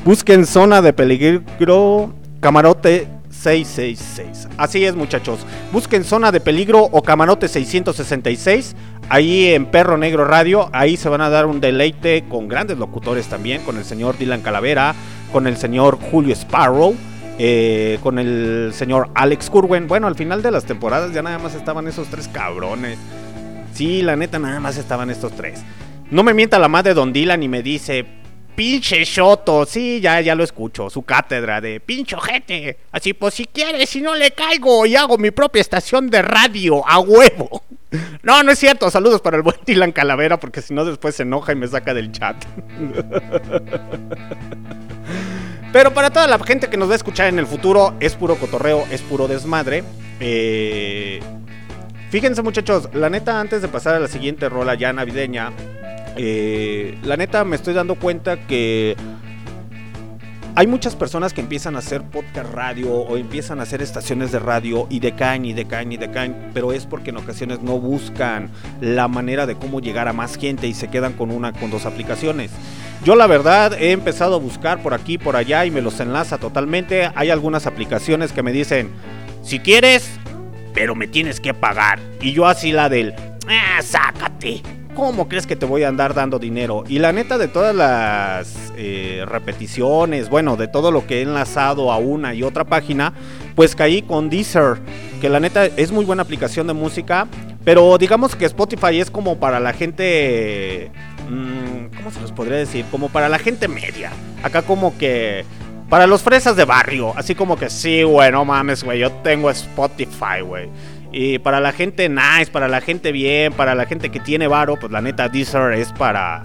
Busquen 0.03 0.45
zona 0.45 0.81
de 0.81 0.93
peligro. 0.93 2.13
Camarote 2.39 3.07
666. 3.29 4.49
Así 4.57 4.85
es, 4.85 4.95
muchachos. 4.95 5.39
Busquen 5.71 6.03
zona 6.03 6.31
de 6.31 6.39
peligro 6.39 6.83
o 6.83 7.01
camarote 7.01 7.47
666. 7.47 8.75
Ahí 9.09 9.47
en 9.47 9.65
Perro 9.65 9.97
Negro 9.97 10.25
Radio. 10.25 10.69
Ahí 10.73 10.97
se 10.97 11.09
van 11.09 11.21
a 11.21 11.29
dar 11.29 11.45
un 11.45 11.61
deleite 11.61 12.25
con 12.29 12.47
grandes 12.47 12.77
locutores 12.77 13.27
también. 13.27 13.63
Con 13.63 13.77
el 13.77 13.85
señor 13.85 14.17
Dylan 14.17 14.41
Calavera. 14.41 14.95
Con 15.31 15.47
el 15.47 15.57
señor 15.57 15.97
Julio 16.11 16.33
Sparrow. 16.33 16.95
Eh, 17.43 17.97
con 18.03 18.19
el 18.19 18.71
señor 18.71 19.09
Alex 19.15 19.49
Curwen. 19.49 19.87
Bueno, 19.87 20.05
al 20.05 20.13
final 20.13 20.43
de 20.43 20.51
las 20.51 20.63
temporadas 20.63 21.11
ya 21.11 21.23
nada 21.23 21.39
más 21.39 21.55
estaban 21.55 21.87
esos 21.87 22.07
tres 22.07 22.27
cabrones. 22.27 22.99
Sí, 23.73 24.03
la 24.03 24.15
neta, 24.15 24.37
nada 24.37 24.59
más 24.59 24.77
estaban 24.77 25.09
estos 25.09 25.31
tres. 25.31 25.63
No 26.11 26.21
me 26.21 26.35
mienta 26.35 26.59
la 26.59 26.67
madre 26.67 26.93
Don 26.93 27.11
Dylan 27.11 27.41
y 27.41 27.47
me 27.47 27.63
dice, 27.63 28.05
pinche 28.55 29.03
Shoto. 29.05 29.65
Sí, 29.65 29.99
ya, 29.99 30.21
ya 30.21 30.35
lo 30.35 30.43
escucho. 30.43 30.91
Su 30.91 31.01
cátedra 31.01 31.59
de 31.59 31.79
pinche 31.79 32.15
ojete. 32.15 32.77
Así, 32.91 33.13
pues 33.13 33.33
si 33.33 33.45
quieres, 33.45 33.89
si 33.89 34.01
no 34.01 34.13
le 34.13 34.29
caigo 34.29 34.85
y 34.85 34.95
hago 34.95 35.17
mi 35.17 35.31
propia 35.31 35.61
estación 35.61 36.11
de 36.11 36.21
radio 36.21 36.87
a 36.87 36.99
huevo. 36.99 37.63
No, 38.23 38.41
no 38.41 38.53
es 38.53 38.59
cierto. 38.59 38.89
Saludos 38.89 39.19
para 39.19 39.35
el 39.35 39.43
buen 39.43 39.57
Dylan 39.65 39.91
Calavera, 39.91 40.39
porque 40.39 40.61
si 40.61 40.73
no, 40.73 40.85
después 40.85 41.13
se 41.13 41.23
enoja 41.23 41.51
y 41.51 41.55
me 41.55 41.67
saca 41.67 41.93
del 41.93 42.13
chat. 42.13 42.37
Pero 45.71 45.93
para 45.93 46.09
toda 46.09 46.27
la 46.27 46.37
gente 46.39 46.69
que 46.69 46.75
nos 46.75 46.89
va 46.89 46.93
a 46.93 46.95
escuchar 46.97 47.27
en 47.27 47.39
el 47.39 47.47
futuro, 47.47 47.95
es 48.01 48.15
puro 48.15 48.35
cotorreo, 48.35 48.85
es 48.91 49.01
puro 49.01 49.29
desmadre. 49.29 49.83
Eh, 50.19 51.21
fíjense 52.09 52.41
muchachos, 52.41 52.89
la 52.93 53.09
neta 53.09 53.39
antes 53.39 53.61
de 53.61 53.69
pasar 53.69 53.95
a 53.95 53.99
la 53.99 54.09
siguiente 54.09 54.49
rola 54.49 54.75
ya 54.75 54.91
navideña, 54.91 55.51
eh, 56.17 56.97
la 57.03 57.15
neta 57.15 57.45
me 57.45 57.55
estoy 57.55 57.73
dando 57.73 57.95
cuenta 57.95 58.47
que 58.47 58.97
hay 60.55 60.67
muchas 60.67 60.95
personas 60.95 61.33
que 61.33 61.41
empiezan 61.41 61.75
a 61.75 61.79
hacer 61.79 62.03
podcast 62.03 62.51
radio 62.53 62.93
o 62.93 63.17
empiezan 63.17 63.59
a 63.59 63.63
hacer 63.63 63.81
estaciones 63.81 64.31
de 64.31 64.39
radio 64.39 64.85
y 64.89 64.99
decaen 64.99 65.45
y 65.45 65.53
decaen 65.53 65.91
y 65.91 65.97
decaen, 65.97 66.51
pero 66.53 66.73
es 66.73 66.85
porque 66.85 67.11
en 67.11 67.17
ocasiones 67.17 67.61
no 67.61 67.79
buscan 67.79 68.49
la 68.81 69.07
manera 69.07 69.45
de 69.45 69.55
cómo 69.55 69.79
llegar 69.79 70.07
a 70.07 70.13
más 70.13 70.37
gente 70.37 70.67
y 70.67 70.73
se 70.73 70.89
quedan 70.89 71.13
con 71.13 71.31
una, 71.31 71.53
con 71.53 71.71
dos 71.71 71.85
aplicaciones. 71.85 72.51
Yo 73.05 73.15
la 73.15 73.27
verdad 73.27 73.73
he 73.73 73.91
empezado 73.91 74.35
a 74.35 74.39
buscar 74.39 74.83
por 74.83 74.93
aquí, 74.93 75.17
por 75.17 75.35
allá 75.35 75.65
y 75.65 75.71
me 75.71 75.81
los 75.81 75.99
enlaza 75.99 76.37
totalmente. 76.37 77.09
Hay 77.15 77.29
algunas 77.29 77.65
aplicaciones 77.65 78.33
que 78.33 78.43
me 78.43 78.51
dicen, 78.51 78.91
si 79.43 79.59
quieres, 79.59 80.11
pero 80.73 80.95
me 80.95 81.07
tienes 81.07 81.39
que 81.39 81.53
pagar. 81.53 81.99
Y 82.19 82.33
yo 82.33 82.45
así 82.45 82.71
la 82.73 82.89
del, 82.89 83.15
ah, 83.47 83.81
sácate. 83.81 84.80
¿Cómo 84.95 85.29
crees 85.29 85.47
que 85.47 85.55
te 85.55 85.65
voy 85.65 85.83
a 85.83 85.87
andar 85.87 86.13
dando 86.13 86.37
dinero? 86.37 86.83
Y 86.87 86.99
la 86.99 87.13
neta 87.13 87.37
de 87.37 87.47
todas 87.47 87.73
las 87.73 88.73
eh, 88.75 89.23
repeticiones, 89.25 90.29
bueno, 90.29 90.57
de 90.57 90.67
todo 90.67 90.91
lo 90.91 91.07
que 91.07 91.19
he 91.19 91.21
enlazado 91.21 91.91
a 91.91 91.97
una 91.97 92.33
y 92.33 92.43
otra 92.43 92.65
página, 92.65 93.13
pues 93.55 93.73
caí 93.73 94.01
con 94.01 94.29
Deezer, 94.29 94.79
que 95.21 95.29
la 95.29 95.39
neta 95.39 95.65
es 95.65 95.91
muy 95.93 96.03
buena 96.03 96.23
aplicación 96.23 96.67
de 96.67 96.73
música, 96.73 97.27
pero 97.63 97.97
digamos 97.97 98.35
que 98.35 98.45
Spotify 98.45 98.99
es 98.99 99.09
como 99.09 99.37
para 99.39 99.59
la 99.61 99.71
gente... 99.71 100.91
mm, 101.29 101.95
¿Cómo 101.95 102.11
se 102.11 102.19
los 102.19 102.31
podría 102.33 102.57
decir? 102.57 102.85
Como 102.91 103.07
para 103.09 103.29
la 103.29 103.39
gente 103.39 103.67
media. 103.67 104.11
Acá 104.43 104.61
como 104.61 104.97
que... 104.97 105.45
Para 105.89 106.07
los 106.07 106.21
fresas 106.21 106.55
de 106.55 106.63
barrio, 106.63 107.13
así 107.17 107.35
como 107.35 107.57
que 107.57 107.69
sí, 107.69 108.03
güey, 108.03 108.31
no 108.31 108.45
mames, 108.45 108.81
güey, 108.81 108.99
yo 108.99 109.11
tengo 109.23 109.49
Spotify, 109.51 110.39
güey. 110.41 110.69
Y 111.11 111.39
para 111.39 111.59
la 111.59 111.71
gente 111.73 112.07
nice, 112.09 112.51
para 112.51 112.67
la 112.67 112.81
gente 112.81 113.11
bien, 113.11 113.53
para 113.53 113.75
la 113.75 113.85
gente 113.85 114.09
que 114.09 114.19
tiene 114.19 114.47
varo, 114.47 114.77
pues 114.77 114.91
la 114.91 115.01
neta 115.01 115.27
Deezer 115.27 115.73
es 115.73 115.91
para 115.91 116.41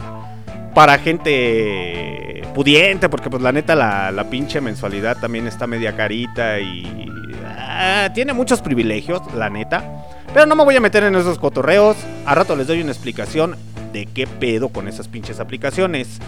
para 0.75 0.99
gente 0.99 2.43
pudiente, 2.55 3.09
porque 3.09 3.31
pues 3.31 3.43
la 3.43 3.53
neta 3.53 3.75
la, 3.75 4.11
la 4.11 4.25
pinche 4.29 4.61
mensualidad 4.61 5.17
también 5.19 5.47
está 5.47 5.67
media 5.67 5.97
carita 5.97 6.61
y 6.61 7.11
ah, 7.47 8.11
tiene 8.15 8.33
muchos 8.35 8.61
privilegios, 8.61 9.23
la 9.35 9.49
neta. 9.49 9.85
Pero 10.35 10.45
no 10.45 10.55
me 10.55 10.65
voy 10.65 10.77
a 10.77 10.81
meter 10.81 11.05
en 11.05 11.15
esos 11.15 11.39
cotorreos. 11.39 11.97
A 12.27 12.35
rato 12.35 12.57
les 12.57 12.67
doy 12.67 12.83
una 12.83 12.93
explicación 12.93 13.57
de 13.93 14.05
qué 14.05 14.27
pedo 14.27 14.69
con 14.69 14.89
esas 14.89 15.09
pinches 15.09 15.41
aplicaciones. 15.41 16.19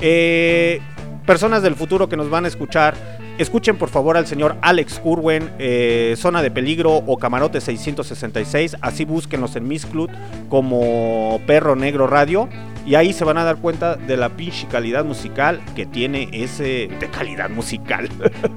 Eh, 0.00 0.80
personas 1.26 1.62
del 1.62 1.74
futuro 1.74 2.08
que 2.08 2.16
nos 2.16 2.30
van 2.30 2.44
a 2.44 2.48
escuchar, 2.48 2.94
escuchen 3.38 3.76
por 3.76 3.88
favor 3.88 4.16
al 4.16 4.26
señor 4.26 4.56
Alex 4.62 4.98
Curwen, 4.98 5.50
eh, 5.58 6.14
Zona 6.16 6.42
de 6.42 6.50
Peligro 6.50 6.96
o 7.06 7.18
Camarote 7.18 7.60
666. 7.60 8.76
Así 8.80 9.04
búsquenlos 9.04 9.56
en 9.56 9.68
Miss 9.68 9.86
Club 9.86 10.10
como 10.48 11.40
Perro 11.46 11.76
Negro 11.76 12.06
Radio. 12.06 12.48
Y 12.86 12.94
ahí 12.94 13.12
se 13.12 13.24
van 13.24 13.36
a 13.36 13.44
dar 13.44 13.56
cuenta 13.56 13.96
de 13.96 14.16
la 14.16 14.28
pinche 14.30 14.68
calidad 14.68 15.04
musical 15.04 15.60
que 15.74 15.86
tiene 15.86 16.28
ese. 16.32 16.88
de 17.00 17.08
calidad 17.10 17.50
musical. 17.50 18.08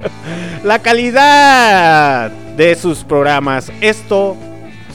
la 0.64 0.80
calidad 0.80 2.30
de 2.56 2.76
sus 2.76 3.04
programas. 3.04 3.72
Esto 3.82 4.38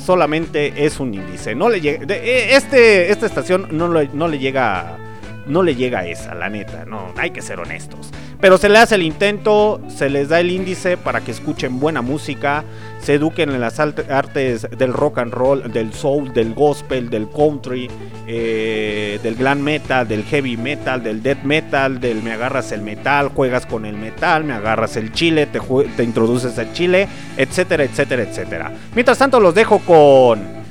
solamente 0.05 0.85
es 0.87 1.01
un 1.01 1.15
índice. 1.15 1.55
No 1.55 1.69
le 1.69 1.81
llega. 1.81 2.15
eh, 2.15 2.55
este, 2.55 3.11
esta 3.11 3.27
estación 3.27 3.69
no, 3.73 3.89
no 3.89 4.29
le 4.29 4.39
llega. 4.39 4.99
No 5.47 5.63
le 5.63 5.75
llega 5.75 6.01
a 6.01 6.07
esa, 6.07 6.35
la 6.35 6.49
neta. 6.49 6.85
No, 6.87 7.13
hay 7.19 7.31
que 7.31 7.43
ser 7.43 7.59
honestos. 7.61 8.11
Pero 8.41 8.59
se 8.59 8.69
le 8.69 8.79
hace 8.79 8.97
el 8.97 9.03
intento, 9.03 9.81
se 9.89 10.11
les 10.11 10.29
da 10.29 10.41
el 10.41 10.51
índice 10.51 10.97
para 10.97 11.21
que 11.21 11.31
escuchen 11.31 11.81
buena 11.81 12.03
música, 12.03 12.65
se 13.01 13.15
eduquen 13.15 13.51
en 13.51 13.61
las 13.61 13.81
artes 13.81 14.69
del 14.77 14.93
rock 14.93 15.19
and 15.19 15.33
roll, 15.33 15.73
del 15.73 15.93
soul, 15.93 16.33
del 16.33 16.55
gospel, 16.55 17.11
del 17.11 17.29
country, 17.29 17.89
eh, 18.27 19.19
del 19.23 19.37
glam 19.37 19.61
metal, 19.61 20.07
del 20.07 20.25
heavy 20.25 20.57
metal, 20.57 21.03
del 21.03 21.23
death 21.23 21.43
metal, 21.43 22.01
del 22.01 22.23
me 22.23 22.33
agarras 22.33 22.73
el 22.73 22.83
metal, 22.83 23.29
juegas 23.29 23.67
con 23.67 23.87
el 23.87 23.97
metal, 23.97 24.45
me 24.45 24.55
agarras 24.55 24.97
el 24.97 25.13
chile, 25.13 25.47
te, 25.47 25.61
te 25.97 26.05
introduces 26.05 26.59
al 26.59 26.73
chile, 26.73 27.09
etcétera, 27.37 27.85
etcétera, 27.85 28.23
etcétera. 28.23 28.73
Mientras 28.95 29.19
tanto 29.19 29.41
los 29.41 29.55
dejo 29.55 29.79
con 29.81 30.65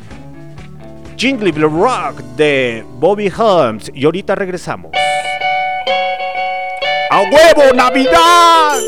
Jingle 1.17 1.51
Rock 1.51 2.19
de 2.35 2.83
Bobby 2.99 3.31
Holmes 3.35 3.91
y 3.93 4.05
ahorita 4.05 4.35
regresamos. 4.35 4.91
¡A 7.15 7.21
huevo, 7.21 7.71
Navidad! 7.75 8.79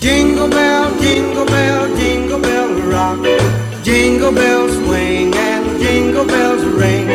Jingle 0.00 0.48
bell, 0.48 0.90
jingle 0.98 1.44
bell, 1.44 1.96
jingle 1.96 2.40
bell 2.40 2.74
rock. 2.90 3.22
Jingle 3.84 4.32
bells 4.32 4.72
swing 4.72 5.32
and 5.36 5.78
jingle 5.78 6.26
bells 6.26 6.64
ring. 6.64 7.06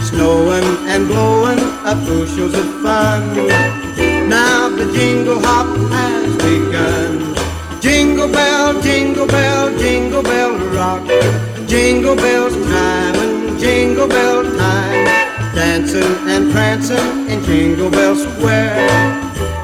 Snowing 0.00 0.66
and 0.88 1.06
blowing 1.06 1.60
up 1.84 2.04
bushels 2.06 2.54
of 2.54 2.66
fun. 2.82 3.22
Now 4.28 4.68
the 4.68 4.90
jingle 4.92 5.38
hop 5.38 5.68
has 5.92 6.34
begun. 6.38 7.36
Jingle 7.80 8.26
bell, 8.26 8.82
jingle 8.82 9.28
bell, 9.28 9.78
jingle 9.78 10.24
bell 10.24 10.58
rock. 10.74 11.06
Jingle 11.68 12.16
bells 12.16 12.54
time 12.66 13.14
and 13.14 13.60
jingle 13.60 14.08
bell 14.08 14.42
time. 14.42 15.25
Dancing 15.56 16.28
and 16.28 16.52
prancing 16.52 17.30
in 17.30 17.42
Jingle 17.44 17.88
Bell 17.88 18.14
Square. 18.14 18.90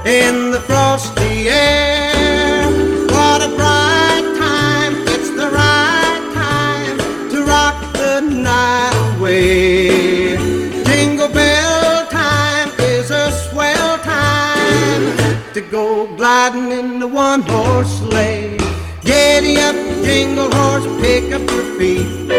In 0.07 0.51
the 0.51 0.61
frosty 0.61 1.51
air. 1.51 2.65
What 3.09 3.43
a 3.43 3.55
bright 3.55 4.25
time. 4.39 4.95
It's 5.09 5.29
the 5.29 5.51
right 5.51 6.31
time 6.33 6.97
to 7.29 7.45
rock 7.45 7.93
the 7.93 8.23
night 8.23 9.19
away. 9.19 10.39
Jingle 10.83 11.29
bell 11.29 12.07
time 12.07 12.71
is 12.79 13.11
a 13.11 13.31
swell 13.51 13.99
time 13.99 15.53
to 15.53 15.61
go 15.61 16.07
gliding 16.17 16.73
in 16.73 17.01
the 17.01 17.07
one 17.07 17.43
horse 17.43 17.99
sleigh. 17.99 18.57
Giddy 19.03 19.59
up, 19.59 19.77
jingle 20.03 20.51
horse, 20.53 20.87
pick 21.03 21.35
up 21.35 21.43
your 21.51 21.79
feet. 21.79 22.33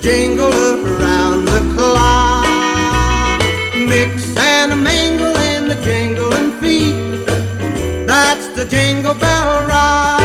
Jingle 0.00 0.52
the 8.64 8.68
jingle 8.70 9.14
bell 9.14 9.66
rock. 9.66 10.20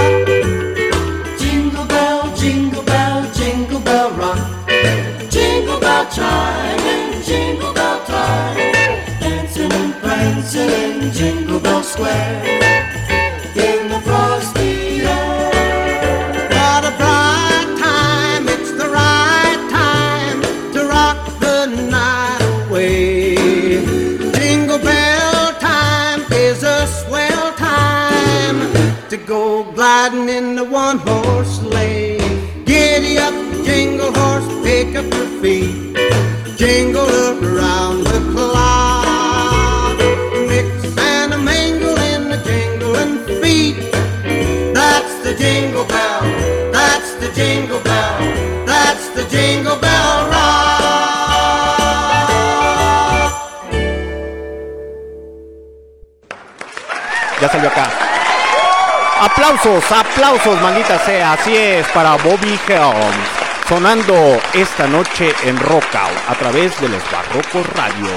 Jingle 1.40 1.86
bell, 1.86 2.36
jingle 2.36 2.84
bell, 2.84 3.32
jingle 3.34 3.80
bell 3.80 4.12
rock. 4.12 4.70
Jingle 5.30 5.80
bell 5.80 6.06
chime 6.12 6.80
and 6.94 7.24
jingle 7.24 7.74
bell 7.74 8.04
time. 8.06 8.58
Dancing 9.20 9.72
and 9.72 9.94
prancing 9.96 10.70
in 10.70 11.12
Jingle 11.12 11.60
Bell 11.60 11.82
Square. 11.82 12.77
In 31.06 31.37
Aplausos, 59.38 59.92
aplausos, 59.92 60.62
maldita 60.64 60.98
sea. 60.98 61.34
Así 61.34 61.56
es, 61.56 61.88
para 61.90 62.16
Bobby 62.16 62.60
Helms. 62.68 63.16
Sonando 63.70 64.42
esta 64.52 64.88
noche 64.88 65.32
en 65.44 65.56
Rockout 65.60 66.18
a 66.28 66.34
través 66.34 66.82
de 66.82 66.90
los 66.90 67.04
Barrocos 67.12 67.68
Radio. 67.76 68.10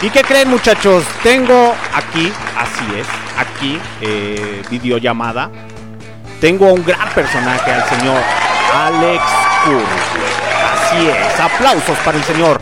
¿Y 0.00 0.08
qué 0.08 0.22
creen, 0.22 0.50
muchachos? 0.50 1.02
Tengo 1.24 1.74
aquí, 1.92 2.32
así 2.56 2.84
es, 2.96 3.08
aquí, 3.36 3.80
eh, 4.02 4.62
videollamada. 4.70 5.50
Tengo 6.40 6.72
un 6.72 6.84
gran 6.84 7.08
personaje, 7.08 7.72
al 7.72 7.88
señor 7.88 8.22
Alex 8.72 9.24
Curwe. 9.64 10.22
Así 10.74 11.08
es, 11.08 11.40
aplausos 11.40 11.98
para 12.04 12.18
el 12.18 12.22
señor 12.22 12.60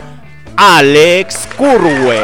Alex 0.57 1.47
Curwe. 1.55 2.19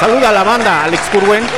Saluda 0.00 0.28
a 0.28 0.32
la 0.32 0.44
banda, 0.44 0.84
Alex 0.84 1.02
Curwen. 1.10 1.57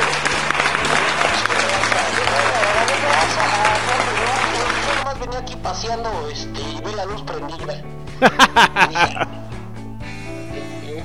Dije- 8.21 9.27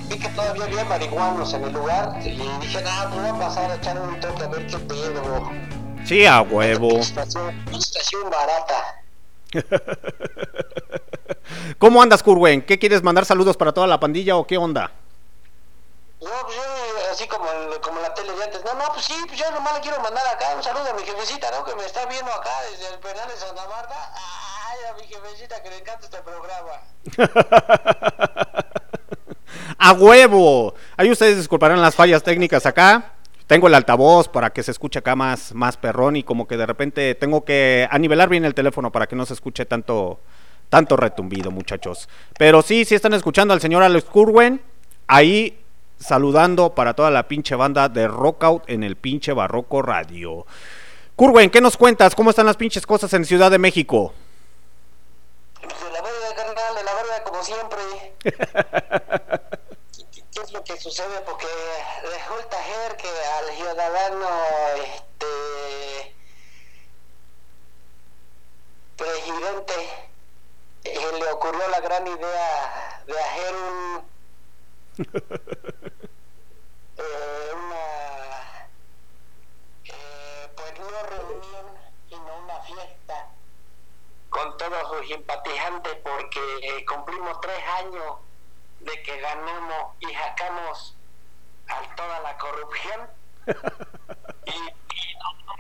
vi 0.10 0.20
que 0.20 0.30
todavía 0.30 0.66
había 0.66 0.86
marihuanos 0.86 1.54
en 1.54 1.64
el 1.64 1.74
lugar 1.74 2.18
y 2.22 2.32
dije, 2.32 2.82
nada, 2.82 3.08
voy 3.08 3.28
a 3.30 3.40
pasar 3.40 3.72
a 3.72 3.76
echar 3.76 4.00
un 4.00 4.20
toque 4.20 4.44
a 4.44 4.48
ver 4.48 4.68
qué 4.68 4.78
pedo. 4.78 5.50
Sí, 6.06 6.26
a 6.26 6.42
huevo. 6.42 6.98
Estación, 7.00 8.30
barata. 8.30 9.02
¿Cómo 11.80 12.02
andas, 12.02 12.22
Curwen? 12.24 12.62
¿Qué 12.64 12.78
quieres 12.80 13.04
mandar 13.04 13.26
saludos 13.26 13.58
para 13.58 13.72
toda 13.74 13.88
la 13.88 14.00
pandilla 14.00 14.36
o 14.38 14.46
qué 14.46 14.58
onda? 14.58 14.92
No, 16.22 16.30
pues 16.46 16.56
yo 16.56 16.64
así 17.12 17.28
como, 17.28 17.46
en- 17.52 17.82
como 17.82 18.00
la 18.02 18.14
tele 18.14 18.34
de 18.34 18.44
antes. 18.44 18.64
No, 18.66 18.74
no, 18.74 18.86
pues 18.94 19.06
sí, 19.06 19.14
pues 19.28 19.40
yo 19.40 19.50
nomás 19.52 19.74
le 19.76 19.82
quiero 19.82 20.00
mandar 20.02 20.26
acá 20.28 20.46
un 20.56 20.64
saludo 20.64 20.90
a 20.90 20.94
mi 20.94 21.04
jefecita, 21.04 21.50
¿no? 21.52 21.64
Que 21.66 21.76
me 21.76 21.86
está 21.86 22.06
viendo 22.06 22.32
acá 22.34 22.52
desde 22.72 22.94
el 22.94 23.00
penal 23.00 23.28
de 23.30 23.36
Santa 23.38 23.68
Marta. 23.68 23.96
A 24.76 24.94
mi 24.96 25.04
jefecita 25.08 25.62
que 25.62 25.70
este. 25.70 26.18
¡A 29.78 29.94
huevo! 29.94 30.74
Ahí 30.98 31.12
ustedes 31.12 31.38
disculparán 31.38 31.82
las 31.82 31.96
fallas 31.96 32.24
técnicas 32.24 32.66
acá. 32.66 33.14
Tengo 33.48 33.68
el 33.68 33.76
altavoz 33.76 34.28
para 34.28 34.50
que 34.50 34.64
se 34.64 34.72
escuche 34.72 35.00
acá 35.00 35.16
más, 35.16 35.54
más 35.54 35.78
perrón 35.78 36.16
y 36.16 36.24
como 36.24 36.48
que 36.48 36.58
de 36.58 36.66
repente 36.66 37.14
tengo 37.16 37.46
que 37.46 37.88
anivelar 37.92 38.28
bien 38.28 38.44
el 38.44 38.56
teléfono 38.56 38.92
para 38.92 39.08
que 39.08 39.16
no 39.16 39.26
se 39.26 39.34
escuche 39.34 39.66
tanto, 39.66 40.20
tanto 40.70 40.98
retumbido, 40.98 41.52
muchachos. 41.52 42.10
Pero 42.38 42.62
sí, 42.64 42.86
sí 42.86 42.96
están 42.96 43.14
escuchando 43.14 43.54
al 43.54 43.62
señor 43.62 43.84
Alex 43.84 44.06
Curwen. 44.06 44.62
Ahí 45.08 45.60
saludando 46.00 46.74
para 46.74 46.94
toda 46.94 47.12
la 47.12 47.28
pinche 47.28 47.56
banda 47.56 47.88
de 47.88 48.08
Rockout 48.08 48.70
en 48.70 48.84
el 48.84 48.96
pinche 48.96 49.32
Barroco 49.32 49.82
Radio. 49.82 50.46
Curwen, 51.16 51.50
¿qué 51.50 51.62
nos 51.62 51.78
cuentas? 51.78 52.16
¿Cómo 52.16 52.32
están 52.32 52.46
las 52.46 52.58
pinches 52.58 52.86
cosas 52.86 53.14
en 53.14 53.24
Ciudad 53.26 53.50
de 53.50 53.58
México? 53.58 54.14
Pues 55.62 55.74
de 55.80 55.92
la 55.92 56.02
verga, 56.02 56.36
carnal, 56.36 56.76
de 56.76 56.84
la 56.84 56.94
verga 56.94 57.24
como 57.24 57.35
siempre. 57.46 58.16
¿Qué, 58.24 58.34
es 60.42 60.52
lo 60.52 60.64
que 60.64 60.80
sucede? 60.80 61.22
Porque 61.22 61.46
resulta 62.04 62.58
ser 62.64 62.98
que 62.98 63.08
al 63.08 63.56
ciudadano, 63.56 64.28
este, 64.84 66.16
presidente, 68.98 69.74
eh, 70.86 71.12
le 71.20 71.32
ocurrió 71.32 71.68
la 71.68 71.82
gran 71.82 72.08
idea 72.08 73.04
de 73.06 73.20
hacer 73.20 73.56
un, 73.56 74.04
eh, 76.98 77.52
una, 77.54 78.68
eh, 79.84 80.50
pues 80.56 80.80
no 80.80 81.04
reunión, 81.04 81.78
sino 82.10 82.40
una 82.44 82.60
fiesta 82.62 83.30
con 84.46 84.58
todos 84.58 84.90
sus 84.90 85.08
simpatizantes 85.08 85.96
porque 86.04 86.40
eh, 86.62 86.86
cumplimos 86.86 87.40
tres 87.42 87.60
años 87.80 88.18
de 88.80 89.02
que 89.02 89.18
ganamos 89.20 89.96
y 90.00 90.14
sacamos 90.14 90.96
a 91.68 91.96
toda 91.96 92.20
la 92.20 92.38
corrupción. 92.38 93.10
y, 94.46 94.52
y 94.52 95.16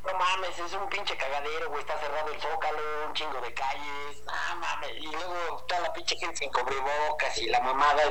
no, 0.05 0.13
mames, 0.19 0.59
es 0.59 0.73
un 0.73 0.87
pinche 0.89 1.17
cagadero, 1.17 1.69
güey, 1.69 1.81
está 1.81 1.97
cerrado 1.99 2.31
el 2.31 2.39
zócalo, 2.39 2.79
un 3.07 3.13
chingo 3.13 3.41
de 3.41 3.53
calles, 3.55 4.23
no 4.23 4.55
mames, 4.57 4.91
y 4.97 5.07
luego 5.07 5.59
está 5.59 5.79
la 5.79 5.91
pinche 5.91 6.15
gente 6.17 6.37
sin 6.37 6.51
cubrebocas 6.51 7.37
y 7.39 7.47
la 7.47 7.61
mamada, 7.61 8.03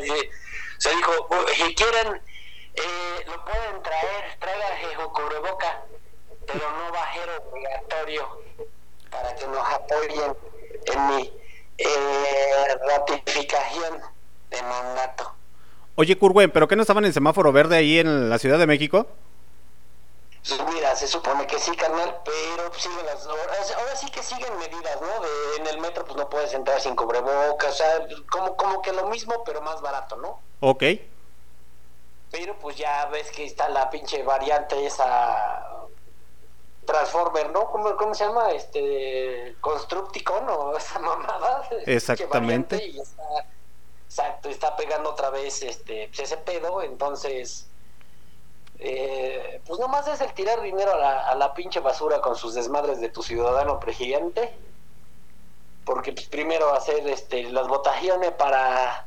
se 0.79 0.91
dijo, 0.91 1.13
"Oh, 1.31 1.49
si 1.55 1.75
quieren, 1.77 2.21
eh, 2.75 3.25
lo 3.27 3.45
pueden 3.45 3.81
traer, 3.83 4.37
tráiganse 4.41 4.95
su 4.97 5.13
cubreboca, 5.13 5.83
pero 6.47 6.71
no 6.73 6.93
va 6.93 7.05
a 7.05 7.15
ser 7.15 7.31
obligatorio 7.31 8.43
para 9.15 9.35
que 9.37 9.47
nos 9.47 9.65
apoyen 9.73 10.37
en 10.87 11.07
mi 11.09 11.33
eh, 11.79 12.79
ratificación 12.89 14.01
de 14.51 14.63
mandato. 14.63 15.33
Oye, 15.97 16.17
Curwen, 16.19 16.51
¿pero 16.51 16.67
qué 16.69 16.77
no 16.77 16.83
estaban 16.83 17.05
en 17.05 17.13
semáforo 17.13 17.53
verde 17.53 17.77
ahí 17.77 17.99
en 17.99 18.29
la 18.29 18.39
Ciudad 18.39 18.59
de 18.59 18.67
México? 18.67 19.07
Pues 20.47 20.61
mira, 20.75 20.95
se 20.95 21.07
supone 21.07 21.47
que 21.47 21.59
sí, 21.59 21.75
carnal, 21.75 22.21
pero 22.25 22.73
siguen 22.75 23.07
las. 23.07 23.27
Ahora 23.27 23.97
sí 23.97 24.11
que 24.11 24.23
siguen 24.23 24.59
medidas, 24.59 25.01
¿no? 25.01 25.23
De, 25.23 25.57
en 25.59 25.67
el 25.69 25.81
metro 25.81 26.05
pues 26.05 26.17
no 26.17 26.29
puedes 26.29 26.53
entrar 26.53 26.81
sin 26.81 26.95
cubrebocas, 26.95 27.73
o 27.73 27.75
sea, 27.75 28.07
como, 28.31 28.57
como 28.57 28.83
que 28.83 28.93
lo 28.93 29.09
mismo, 29.09 29.43
pero 29.45 29.63
más 29.63 29.81
barato, 29.81 30.17
¿no? 30.17 30.41
Ok. 30.61 30.83
Pero 32.31 32.59
pues 32.59 32.77
ya 32.77 33.07
ves 33.07 33.31
que 33.31 33.47
está 33.47 33.69
la 33.71 33.89
pinche 33.89 34.23
variante 34.23 34.85
esa 34.85 35.84
Transformer, 36.85 37.51
¿no? 37.51 37.71
¿Cómo, 37.71 37.97
cómo 37.97 38.15
se 38.15 38.25
llama? 38.25 38.51
Este 38.53 39.57
Constructicon 39.61 40.49
o 40.49 40.77
esa 40.77 40.99
mamada. 40.99 41.69
Exactamente. 41.87 42.85
y 42.85 43.01
está, 43.01 43.23
exacto, 44.07 44.49
está 44.49 44.77
pegando 44.77 45.11
otra 45.11 45.31
vez 45.31 45.63
este 45.63 46.09
pues, 46.09 46.21
ese 46.21 46.37
pedo, 46.37 46.83
entonces 46.83 47.67
eh, 48.79 49.61
pues 49.67 49.81
nomás 49.81 50.07
es 50.09 50.21
el 50.21 50.33
tirar 50.35 50.61
dinero 50.61 50.93
a 50.93 50.97
la, 50.97 51.29
a 51.29 51.35
la 51.35 51.55
pinche 51.55 51.81
basura 51.81 52.21
con 52.21 52.37
sus 52.37 52.55
desmadres 52.55 53.01
de 53.01 53.09
tu 53.09 53.23
ciudadano 53.23 53.81
presidente. 53.81 54.55
Porque 55.85 56.13
pues 56.13 56.27
primero 56.29 56.73
hacer 56.73 57.07
este 57.09 57.45
las 57.45 57.69
votaciones 57.69 58.33
para 58.33 59.07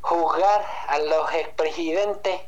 juzgar 0.00 0.64
a 0.88 0.98
los 0.98 1.32
expresidentes 1.34 2.40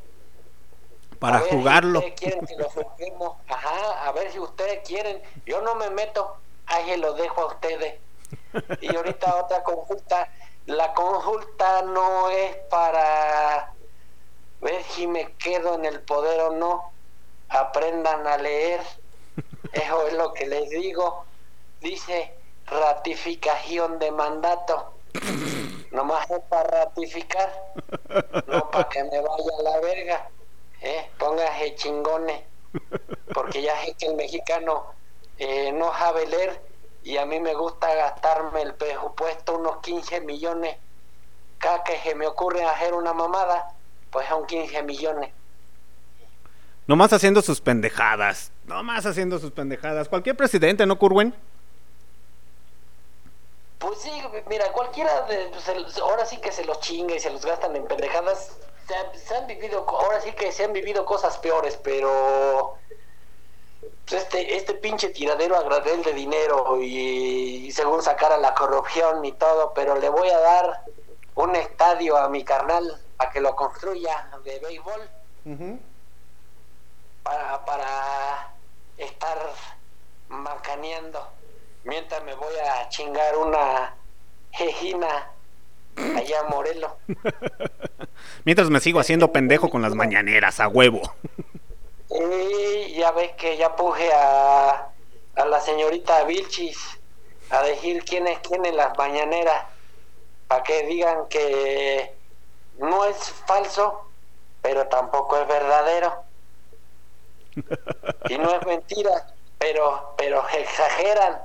Para 1.19 1.41
ver 1.41 1.51
jugarlo. 1.51 2.01
Si 2.01 2.11
quieren 2.13 2.47
que 2.47 2.57
lo 2.57 2.69
juzguemos. 2.69 3.37
Ajá, 3.49 4.09
a 4.09 4.13
ver 4.13 4.31
si 4.33 4.39
ustedes 4.39 4.87
quieren. 4.87 5.23
Yo 5.45 5.61
no 5.63 5.75
me 5.75 5.91
meto, 5.91 6.37
ahí 6.67 6.91
se 6.91 6.97
lo 6.99 7.15
dejo 7.15 7.43
a 7.43 7.47
ustedes. 7.47 8.01
Y 8.81 8.95
ahorita 8.95 9.37
otra 9.45 9.63
consulta. 9.63 10.29
La 10.67 10.93
consulta 10.95 11.83
no 11.83 12.29
es 12.31 12.57
para 12.69 13.73
ver 14.61 14.83
si 14.85 15.07
me 15.07 15.33
quedo 15.35 15.75
en 15.75 15.85
el 15.85 16.01
poder 16.01 16.41
o 16.41 16.51
no. 16.51 16.93
Aprendan 17.49 18.27
a 18.27 18.37
leer. 18.39 18.81
Eso 19.73 20.07
es 20.07 20.15
lo 20.15 20.33
que 20.33 20.47
les 20.47 20.69
digo. 20.71 21.25
Dice 21.81 22.35
ratificación 22.67 23.99
de 23.99 24.11
mandato. 24.11 24.93
Nomás 25.93 26.29
es 26.31 26.41
para 26.49 26.85
ratificar, 26.85 27.51
no 28.49 28.71
para 28.71 28.89
que 28.89 29.03
me 29.05 29.21
vaya 29.21 29.53
a 29.59 29.63
la 29.63 29.81
verga. 29.81 30.31
¿Eh? 30.81 31.11
Póngase 31.19 31.75
chingones. 31.77 32.43
porque 33.35 33.63
ya 33.63 33.77
sé 33.85 33.95
que 33.95 34.07
el 34.07 34.17
mexicano 34.17 34.85
eh, 35.39 35.73
no 35.73 35.93
sabe 35.97 36.27
leer 36.27 36.61
y 37.03 37.17
a 37.19 37.27
mí 37.27 37.39
me 37.41 37.55
gusta 37.55 37.95
gastarme 37.95 38.63
el 38.63 38.75
presupuesto 38.75 39.59
unos 39.59 39.79
15 39.79 40.21
millones. 40.23 40.77
Cada 41.59 41.85
que 41.85 41.99
se 42.01 42.15
me 42.15 42.27
ocurre 42.27 42.65
hacer 42.65 42.95
una 42.95 43.13
mamada, 43.13 43.73
pues 44.11 44.27
son 44.29 44.47
15 44.47 44.83
millones. 44.83 45.33
Nomás 46.87 47.13
haciendo 47.13 47.43
sus 47.43 47.61
pendejadas. 47.61 48.53
Nomás 48.67 49.07
haciendo 49.07 49.39
sus 49.39 49.51
pendejadas. 49.51 50.09
Cualquier 50.09 50.37
presidente, 50.37 50.87
¿no, 50.87 50.99
Curwen? 50.99 51.35
Pues 53.87 54.01
sí, 54.01 54.11
mira, 54.47 54.73
cualquiera 54.73 55.23
de, 55.23 55.53
se- 55.61 56.01
ahora 56.01 56.27
sí 56.27 56.39
que 56.39 56.51
se 56.51 56.65
los 56.65 56.81
chinga 56.81 57.15
y 57.15 57.21
se 57.21 57.31
los 57.31 57.45
gastan 57.47 57.77
en 57.77 57.87
pendejadas. 57.87 58.59
Se, 58.85 58.97
han- 58.97 59.15
se 59.17 59.37
han 59.37 59.47
vivido, 59.47 59.87
ahora 59.89 60.21
sí 60.21 60.33
que 60.33 60.51
se 60.51 60.65
han 60.65 60.73
vivido 60.73 61.05
cosas 61.07 61.39
peores, 61.39 61.77
pero 61.85 62.81
pues, 63.81 64.23
este, 64.23 64.57
este 64.57 64.75
pinche 64.75 65.11
tiradero 65.11 65.57
a 65.57 65.63
granel 65.63 66.03
de 66.03 66.13
dinero 66.15 66.79
y, 66.81 67.67
y 67.69 67.71
según 67.73 68.03
sacar 68.03 68.33
a 68.33 68.39
la 68.39 68.55
corrupción 68.55 69.25
y 69.25 69.31
todo, 69.33 69.73
pero 69.73 69.95
le 69.95 70.09
voy 70.09 70.31
a 70.31 70.39
dar 70.41 70.83
un 71.37 71.55
estadio 71.55 72.17
a 72.17 72.29
mi 72.29 72.45
carnal 72.45 72.83
para 73.17 73.31
que 73.31 73.41
lo 73.41 73.55
construya 73.55 74.29
de 74.43 74.59
béisbol 74.59 75.11
para, 77.23 77.65
para 77.65 78.57
estar 78.97 79.39
macaneando 80.27 81.36
mientras 81.87 82.23
me 82.25 82.35
voy 82.35 82.55
a 82.57 82.89
chingar 82.89 83.37
una 83.37 83.95
jejina 84.53 85.31
allá 85.97 86.41
en 86.41 86.49
Morelos. 86.49 86.93
Mientras 88.45 88.71
me 88.71 88.81
sigo 88.81 89.01
haciendo 89.01 89.33
pendejo 89.33 89.71
con 89.71 89.83
las 89.83 89.95
mañaneras, 89.95 90.61
a 90.61 90.69
huevo. 90.69 91.01
Y 92.11 92.95
ya 92.95 93.13
ves 93.13 93.33
que 93.33 93.57
ya 93.57 93.75
puse 93.75 94.13
a, 94.13 94.89
a 95.37 95.45
la 95.47 95.61
señorita 95.61 96.25
Vilchis 96.25 96.99
a 97.51 97.63
decir 97.63 98.05
quién 98.05 98.27
es 98.27 98.39
quién 98.41 98.65
en 98.67 98.77
las 98.77 98.97
mañaneras 98.97 99.65
para 100.49 100.63
que 100.63 100.87
digan 100.87 101.29
que 101.29 102.15
no 102.79 103.05
es 103.05 103.17
falso, 103.47 104.09
pero 104.63 104.87
tampoco 104.87 105.39
es 105.39 105.49
verdadero. 105.49 106.15
Y 108.29 108.37
no 108.37 108.55
es 108.55 108.67
mentira, 108.67 109.35
pero 109.59 110.15
pero 110.19 110.47
exageran, 110.49 111.41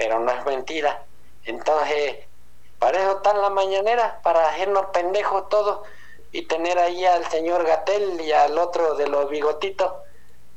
pero 0.00 0.18
no 0.18 0.32
es 0.32 0.46
mentira. 0.46 1.04
Entonces, 1.44 2.16
para 2.78 3.02
eso 3.02 3.18
están 3.18 3.38
las 3.42 3.50
mañaneras, 3.50 4.14
para 4.22 4.48
hacernos 4.48 4.86
pendejos 4.94 5.50
todos 5.50 5.86
y 6.32 6.46
tener 6.46 6.78
ahí 6.78 7.04
al 7.04 7.26
señor 7.26 7.66
Gatel 7.66 8.18
y 8.18 8.32
al 8.32 8.56
otro 8.56 8.94
de 8.94 9.08
los 9.08 9.28
bigotitos 9.28 9.92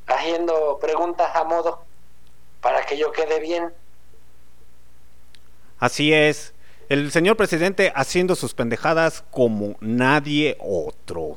haciendo 0.08 0.80
preguntas 0.80 1.36
a 1.36 1.44
modo 1.44 1.84
para 2.62 2.86
que 2.86 2.98
yo 2.98 3.12
quede 3.12 3.42
bien. 3.42 3.74
Así 5.78 6.14
es. 6.14 6.54
El 6.88 7.12
señor 7.12 7.36
presidente 7.36 7.92
haciendo 7.98 8.36
sus 8.36 8.54
pendejadas 8.54 9.26
como 9.30 9.76
nadie 9.82 10.56
otro. 10.62 11.36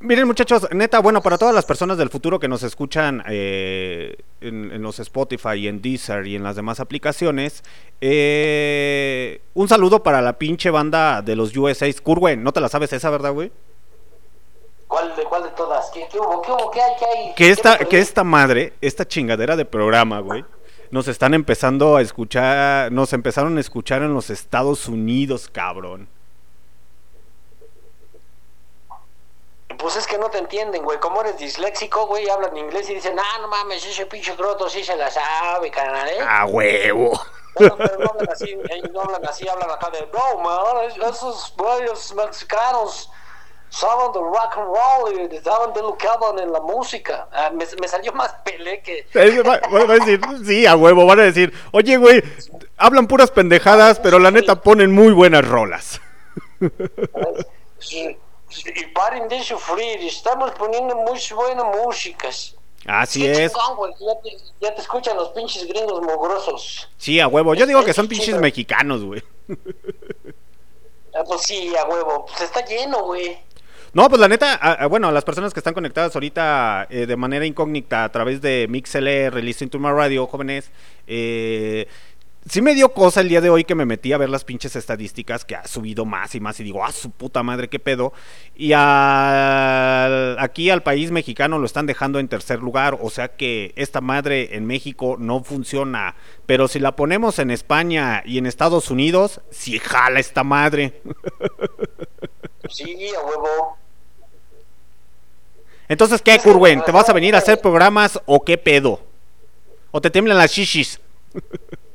Miren 0.00 0.28
muchachos, 0.28 0.68
neta, 0.70 1.00
bueno, 1.00 1.20
para 1.22 1.38
todas 1.38 1.52
las 1.52 1.66
personas 1.66 1.98
del 1.98 2.08
futuro 2.08 2.38
que 2.38 2.46
nos 2.46 2.62
escuchan 2.62 3.22
eh, 3.28 4.16
en, 4.40 4.70
en 4.70 4.80
los 4.80 5.00
Spotify 5.00 5.54
y 5.56 5.66
en 5.66 5.82
Deezer 5.82 6.24
y 6.26 6.36
en 6.36 6.44
las 6.44 6.54
demás 6.54 6.78
aplicaciones, 6.78 7.64
eh, 8.00 9.40
un 9.54 9.66
saludo 9.66 10.04
para 10.04 10.22
la 10.22 10.38
pinche 10.38 10.70
banda 10.70 11.20
de 11.20 11.34
los 11.34 11.56
USA. 11.56 11.92
Curwen, 12.00 12.44
¿no 12.44 12.52
te 12.52 12.60
la 12.60 12.68
sabes 12.68 12.92
esa, 12.92 13.10
verdad, 13.10 13.32
güey? 13.32 13.50
¿Cuál 14.86 15.16
de 15.16 15.24
cuál 15.24 15.42
de 15.42 15.50
todas? 15.50 15.90
¿Qué, 15.92 16.06
qué 16.10 16.18
hubo? 16.18 16.42
¿Qué 16.42 16.52
hubo? 16.52 16.70
¿Qué 16.70 16.80
hay? 16.80 16.92
¿Qué 16.98 17.04
hay? 17.04 17.28
Que 17.30 17.34
¿Qué 17.34 17.50
esta, 17.50 17.78
que 17.78 17.98
esta 17.98 18.22
madre, 18.22 18.74
esta 18.80 19.06
chingadera 19.06 19.56
de 19.56 19.64
programa, 19.64 20.20
güey, 20.20 20.44
nos 20.92 21.08
están 21.08 21.34
empezando 21.34 21.96
a 21.96 22.02
escuchar, 22.02 22.92
nos 22.92 23.12
empezaron 23.12 23.58
a 23.58 23.60
escuchar 23.60 24.02
en 24.02 24.14
los 24.14 24.30
Estados 24.30 24.88
Unidos, 24.88 25.48
cabrón. 25.52 26.08
Pues 29.78 29.96
es 29.96 30.06
que 30.06 30.18
no 30.18 30.28
te 30.28 30.38
entienden, 30.38 30.82
güey. 30.82 30.98
Como 30.98 31.20
eres 31.20 31.38
disléxico, 31.38 32.06
güey, 32.06 32.28
hablan 32.28 32.56
inglés 32.56 32.90
y 32.90 32.94
dicen, 32.94 33.16
ah, 33.18 33.38
no 33.40 33.48
mames, 33.48 33.84
ese 33.86 34.06
pinche 34.06 34.34
croto 34.34 34.68
sí 34.68 34.82
se 34.84 34.96
la 34.96 35.10
sabe, 35.10 35.70
carnal, 35.70 36.08
¿eh? 36.08 36.18
A 36.26 36.44
huevo. 36.46 37.20
Bueno, 37.54 37.76
pero 37.76 37.98
no 37.98 38.10
hablan 38.10 38.28
así, 38.30 38.56
ellos 38.70 38.90
no 38.92 39.00
hablan 39.02 39.24
así, 39.26 39.48
hablan 39.48 39.70
acá 39.70 39.90
de, 39.90 40.06
no, 40.12 40.38
man, 40.40 40.84
es- 40.86 40.96
esos 40.96 41.52
güeyes 41.56 42.14
mexicanos 42.14 43.10
saben 43.70 44.12
de 44.12 44.18
rock 44.20 44.56
and 44.56 44.66
roll 44.66 45.32
y 45.32 45.38
saben 45.44 45.72
de 45.74 45.82
lo 45.82 45.96
que 45.96 46.06
hablan 46.08 46.38
en 46.38 46.52
la 46.52 46.60
música. 46.60 47.28
Ah, 47.32 47.50
me, 47.52 47.66
me 47.80 47.88
salió 47.88 48.12
más 48.12 48.32
pelé 48.44 48.80
que... 48.82 49.06
Eh, 49.14 49.42
va- 49.42 49.60
a 49.62 49.86
decir, 49.94 50.20
sí, 50.46 50.66
a 50.66 50.76
huevo, 50.76 51.04
van 51.06 51.20
a 51.20 51.24
decir, 51.24 51.52
oye, 51.72 51.96
güey, 51.96 52.22
hablan 52.76 53.06
puras 53.08 53.30
pendejadas, 53.30 53.98
pero 54.00 54.18
la 54.18 54.30
neta 54.30 54.60
ponen 54.62 54.92
muy 54.92 55.12
buenas 55.12 55.46
rolas. 55.46 56.00
Sí, 57.78 58.16
Y 58.66 58.86
paren 58.86 59.28
de 59.28 59.42
sufrir, 59.42 60.00
estamos 60.00 60.50
poniendo 60.52 60.94
muy 60.96 61.18
buenas 61.34 61.64
músicas. 61.84 62.54
Así 62.86 63.22
Qué 63.22 63.44
es. 63.44 63.52
chingón, 63.52 63.76
güey, 63.76 63.92
Ya 64.00 64.20
te, 64.22 64.36
ya 64.60 64.74
te 64.74 64.80
escuchan 64.80 65.16
los 65.16 65.30
pinches 65.30 65.66
gringos 65.66 66.00
mugrosos. 66.00 66.88
Sí, 66.96 67.20
a 67.20 67.26
huevo. 67.28 67.54
Yo 67.54 67.66
digo 67.66 67.84
que 67.84 67.92
son 67.92 68.08
pinches 68.08 68.38
mexicanos, 68.40 69.02
güey. 69.04 69.22
Ah, 71.14 71.24
pues 71.26 71.42
sí, 71.42 71.74
a 71.76 71.84
huevo. 71.86 72.26
Pues 72.26 72.40
está 72.42 72.64
lleno, 72.64 73.02
güey. 73.04 73.38
No, 73.94 74.08
pues 74.08 74.20
la 74.20 74.28
neta, 74.28 74.54
a- 74.54 74.72
a- 74.84 74.86
bueno, 74.86 75.10
las 75.10 75.24
personas 75.24 75.52
que 75.54 75.60
están 75.60 75.72
conectadas 75.74 76.14
ahorita 76.14 76.86
eh, 76.90 77.06
de 77.06 77.16
manera 77.16 77.46
incógnita 77.46 78.04
a 78.04 78.12
través 78.12 78.40
de 78.42 78.66
MixLR, 78.68 79.42
Listen 79.42 79.70
to 79.70 79.78
My 79.78 79.90
Radio, 79.90 80.26
jóvenes, 80.26 80.70
eh, 81.06 81.88
sí 82.50 82.62
me 82.62 82.74
dio 82.74 82.92
cosa 82.92 83.20
el 83.20 83.28
día 83.28 83.40
de 83.40 83.50
hoy 83.50 83.64
que 83.64 83.74
me 83.74 83.84
metí 83.84 84.12
a 84.12 84.18
ver 84.18 84.28
las 84.30 84.44
pinches 84.44 84.74
estadísticas 84.76 85.44
que 85.44 85.56
ha 85.56 85.66
subido 85.66 86.04
más 86.04 86.34
y 86.34 86.40
más 86.40 86.58
y 86.60 86.64
digo, 86.64 86.84
ah, 86.84 86.92
su 86.92 87.10
puta 87.10 87.42
madre, 87.42 87.68
qué 87.68 87.78
pedo. 87.78 88.12
Y 88.56 88.72
al- 88.72 90.36
aquí 90.38 90.70
al 90.70 90.82
país 90.82 91.10
mexicano 91.10 91.58
lo 91.58 91.66
están 91.66 91.86
dejando 91.86 92.18
en 92.18 92.28
tercer 92.28 92.60
lugar, 92.60 92.98
o 93.00 93.10
sea 93.10 93.28
que 93.36 93.72
esta 93.76 94.00
madre 94.00 94.56
en 94.56 94.66
México 94.66 95.16
no 95.18 95.42
funciona, 95.42 96.14
pero 96.46 96.68
si 96.68 96.78
la 96.78 96.96
ponemos 96.96 97.38
en 97.38 97.50
España 97.50 98.22
y 98.24 98.38
en 98.38 98.46
Estados 98.46 98.90
Unidos, 98.90 99.40
sí 99.50 99.78
jala 99.78 100.20
esta 100.20 100.44
madre. 100.44 101.00
Sí, 102.70 103.08
a 103.16 103.20
huevo. 103.24 103.78
Entonces, 105.88 106.20
¿qué, 106.20 106.38
Curwen? 106.38 106.82
¿Te 106.84 106.92
vas 106.92 107.08
a 107.08 107.14
venir 107.14 107.34
a 107.34 107.38
hacer 107.38 107.60
programas 107.62 108.20
o 108.26 108.44
qué 108.44 108.58
pedo? 108.58 109.00
¿O 109.90 110.02
te 110.02 110.10
tiemblan 110.10 110.36
las 110.36 110.50
shishis? 110.52 111.00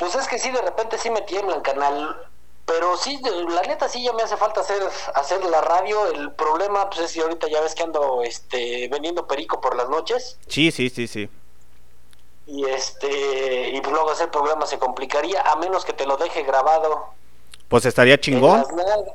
Pues 0.00 0.14
es 0.14 0.26
que 0.26 0.38
sí, 0.38 0.50
de 0.50 0.62
repente 0.62 0.96
sí 0.98 1.10
me 1.10 1.20
tiemblan, 1.20 1.60
canal. 1.60 2.26
Pero 2.64 2.96
sí, 2.96 3.20
la 3.48 3.62
neta 3.62 3.88
sí 3.88 4.02
ya 4.02 4.12
me 4.14 4.22
hace 4.22 4.36
falta 4.36 4.60
hacer, 4.62 4.82
hacer 5.14 5.44
la 5.44 5.60
radio. 5.60 6.06
El 6.06 6.32
problema, 6.32 6.88
pues 6.88 7.02
es 7.02 7.12
que 7.12 7.20
ahorita 7.20 7.48
ya 7.48 7.60
ves 7.60 7.74
que 7.74 7.82
ando 7.82 8.22
este, 8.22 8.88
vendiendo 8.88 9.26
perico 9.26 9.60
por 9.60 9.76
las 9.76 9.90
noches. 9.90 10.38
Sí, 10.48 10.70
sí, 10.70 10.88
sí, 10.88 11.06
sí. 11.06 11.28
Y 12.46 12.64
este 12.64 13.68
y 13.68 13.80
pues 13.80 13.92
luego 13.92 14.10
hacer 14.10 14.30
programa 14.30 14.66
se 14.66 14.78
complicaría, 14.78 15.42
a 15.42 15.56
menos 15.56 15.84
que 15.84 15.92
te 15.92 16.06
lo 16.06 16.16
deje 16.16 16.42
grabado. 16.44 17.06
Pues 17.68 17.84
estaría 17.84 18.14
En 18.14 18.20
chingón. 18.20 18.56
las 18.58 18.72
nalgas. 18.72 19.14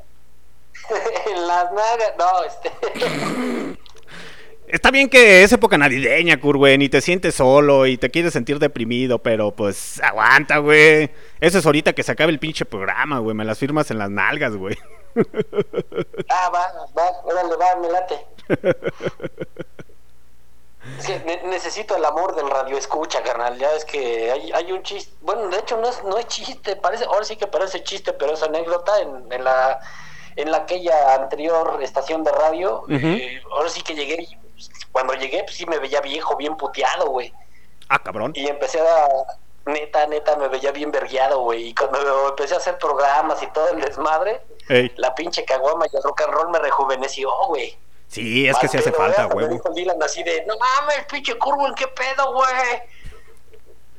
en 1.26 1.46
las 1.46 1.72
nalgas. 1.72 2.12
No, 2.16 2.42
este. 2.44 3.76
Está 4.68 4.90
bien 4.90 5.08
que 5.08 5.42
es 5.44 5.52
época 5.52 5.78
navideña, 5.78 6.40
Curwen, 6.40 6.82
y 6.82 6.88
te 6.88 7.00
sientes 7.00 7.34
solo 7.36 7.86
y 7.86 7.96
te 7.98 8.10
quieres 8.10 8.32
sentir 8.32 8.58
deprimido, 8.58 9.18
pero 9.20 9.52
pues 9.52 10.00
aguanta, 10.02 10.58
güey. 10.58 11.10
Eso 11.40 11.58
es 11.58 11.66
ahorita 11.66 11.92
que 11.92 12.02
se 12.02 12.12
acabe 12.12 12.32
el 12.32 12.38
pinche 12.40 12.64
programa, 12.64 13.20
güey. 13.20 13.34
Me 13.36 13.44
las 13.44 13.58
firmas 13.58 13.90
en 13.90 13.98
las 13.98 14.10
nalgas, 14.10 14.56
güey. 14.56 14.76
Ah, 16.28 16.50
va, 16.52 16.66
va, 16.98 17.10
órale, 17.24 17.56
va, 17.56 17.76
me 17.80 17.88
late. 17.90 18.16
Es 20.98 21.06
que 21.06 21.18
ne- 21.24 21.42
necesito 21.48 21.96
el 21.96 22.04
amor 22.04 22.34
del 22.36 22.48
radio 22.50 22.76
escucha, 22.76 23.22
carnal. 23.22 23.58
Ya 23.58 23.72
es 23.72 23.84
que 23.84 24.30
hay, 24.30 24.52
hay 24.52 24.72
un 24.72 24.82
chiste. 24.82 25.12
Bueno, 25.22 25.48
de 25.48 25.58
hecho 25.58 25.76
no 25.78 25.88
es, 25.88 26.02
no 26.04 26.18
es 26.18 26.26
chiste, 26.26 26.76
parece, 26.76 27.04
ahora 27.06 27.24
sí 27.24 27.36
que 27.36 27.46
parece 27.46 27.82
chiste, 27.82 28.12
pero 28.12 28.34
es 28.34 28.42
anécdota 28.42 29.00
en, 29.00 29.32
en 29.32 29.44
la 29.44 29.80
en 30.36 30.50
la 30.50 30.58
aquella 30.58 31.14
anterior 31.14 31.78
estación 31.82 32.22
de 32.22 32.30
radio. 32.32 32.84
eh, 32.90 33.40
ahora 33.50 33.70
sí 33.70 33.80
que 33.82 33.94
llegué 33.94 34.22
y 34.22 34.36
cuando 34.96 35.12
llegué 35.12 35.44
pues 35.44 35.54
sí 35.56 35.66
me 35.66 35.78
veía 35.78 36.00
viejo, 36.00 36.36
bien 36.36 36.56
puteado, 36.56 37.10
güey. 37.10 37.30
Ah, 37.90 37.98
cabrón. 37.98 38.32
Y 38.34 38.46
empecé 38.46 38.80
a 38.80 39.08
neta, 39.66 40.06
neta 40.06 40.36
me 40.36 40.48
veía 40.48 40.72
bien 40.72 40.90
vergueado, 40.90 41.40
güey. 41.40 41.68
Y 41.68 41.74
cuando 41.74 42.30
empecé 42.30 42.54
a 42.54 42.56
hacer 42.56 42.78
programas 42.78 43.42
y 43.42 43.46
todo 43.48 43.68
el 43.68 43.78
desmadre, 43.82 44.40
Ey. 44.70 44.90
la 44.96 45.14
pinche 45.14 45.44
caguama 45.44 45.84
y 45.92 45.94
el 45.94 46.02
rock 46.02 46.22
and 46.22 46.32
roll 46.32 46.48
me 46.48 46.58
rejuveneció, 46.60 47.28
güey. 47.48 47.76
Sí, 48.08 48.48
es 48.48 48.56
que 48.56 48.68
sí 48.68 48.78
hace 48.78 48.90
pedo, 48.90 49.02
falta, 49.02 49.26
¿verdad? 49.26 49.36
Me 49.36 49.42
güey. 49.44 49.58
dijo 49.58 49.68
Dylan 49.74 50.02
así 50.02 50.22
de, 50.22 50.46
no 50.46 50.54
mames, 50.56 51.04
pinche 51.12 51.36
curvo, 51.36 51.66
¿en 51.66 51.74
qué 51.74 51.88
pedo, 51.88 52.32
güey? 52.32 52.48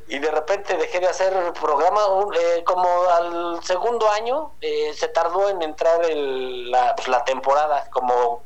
Y 0.08 0.18
de 0.18 0.32
repente 0.32 0.76
dejé 0.78 1.00
de 1.00 1.08
hacer 1.10 1.32
el 1.32 1.54
programa, 1.54 2.02
eh, 2.40 2.64
como 2.66 2.90
al 3.12 3.64
segundo 3.64 4.10
año, 4.10 4.54
eh, 4.62 4.94
se 4.96 5.10
tardó 5.10 5.48
en 5.50 5.62
entrar 5.62 6.04
el- 6.10 6.72
la, 6.72 6.96
pues, 6.96 7.08
la 7.08 7.24
temporada, 7.24 7.88
como 7.92 8.42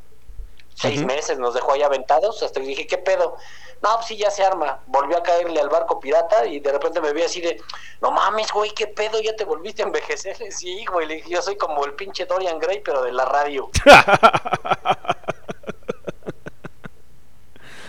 seis 0.76 1.04
meses, 1.06 1.38
nos 1.40 1.54
dejó 1.54 1.74
ahí 1.74 1.84
aventados, 1.84 2.42
hasta 2.44 2.60
que 2.60 2.68
dije, 2.68 2.88
¿qué 2.88 2.98
pedo? 2.98 3.38
No, 3.82 3.96
pues 3.96 4.08
sí, 4.08 4.18
ya 4.18 4.30
se 4.30 4.44
arma. 4.44 4.80
Volvió 4.86 5.18
a 5.18 5.24
caerle 5.24 5.60
al 5.60 5.70
barco 5.70 6.00
pirata 6.00 6.46
y 6.46 6.60
de 6.60 6.72
repente 6.72 7.02
me 7.02 7.14
vi 7.14 7.24
así 7.24 7.42
de, 7.42 7.60
no 8.02 8.12
mames, 8.12 8.52
güey, 8.52 8.72
¿qué 8.72 8.88
pedo? 8.88 9.20
Ya 9.22 9.36
te 9.36 9.44
volviste 9.44 9.82
a 9.82 9.86
envejecer. 9.86 10.38
Sí, 10.52 10.86
güey, 10.86 11.08
le 11.08 11.16
dije, 11.16 11.30
yo 11.30 11.42
soy 11.42 11.56
como 11.56 11.84
el 11.86 11.94
pinche 11.94 12.26
Dorian 12.26 12.60
Gray, 12.60 12.82
pero 12.84 13.02
de 13.04 13.12
la 13.12 13.26
radio. 13.26 13.70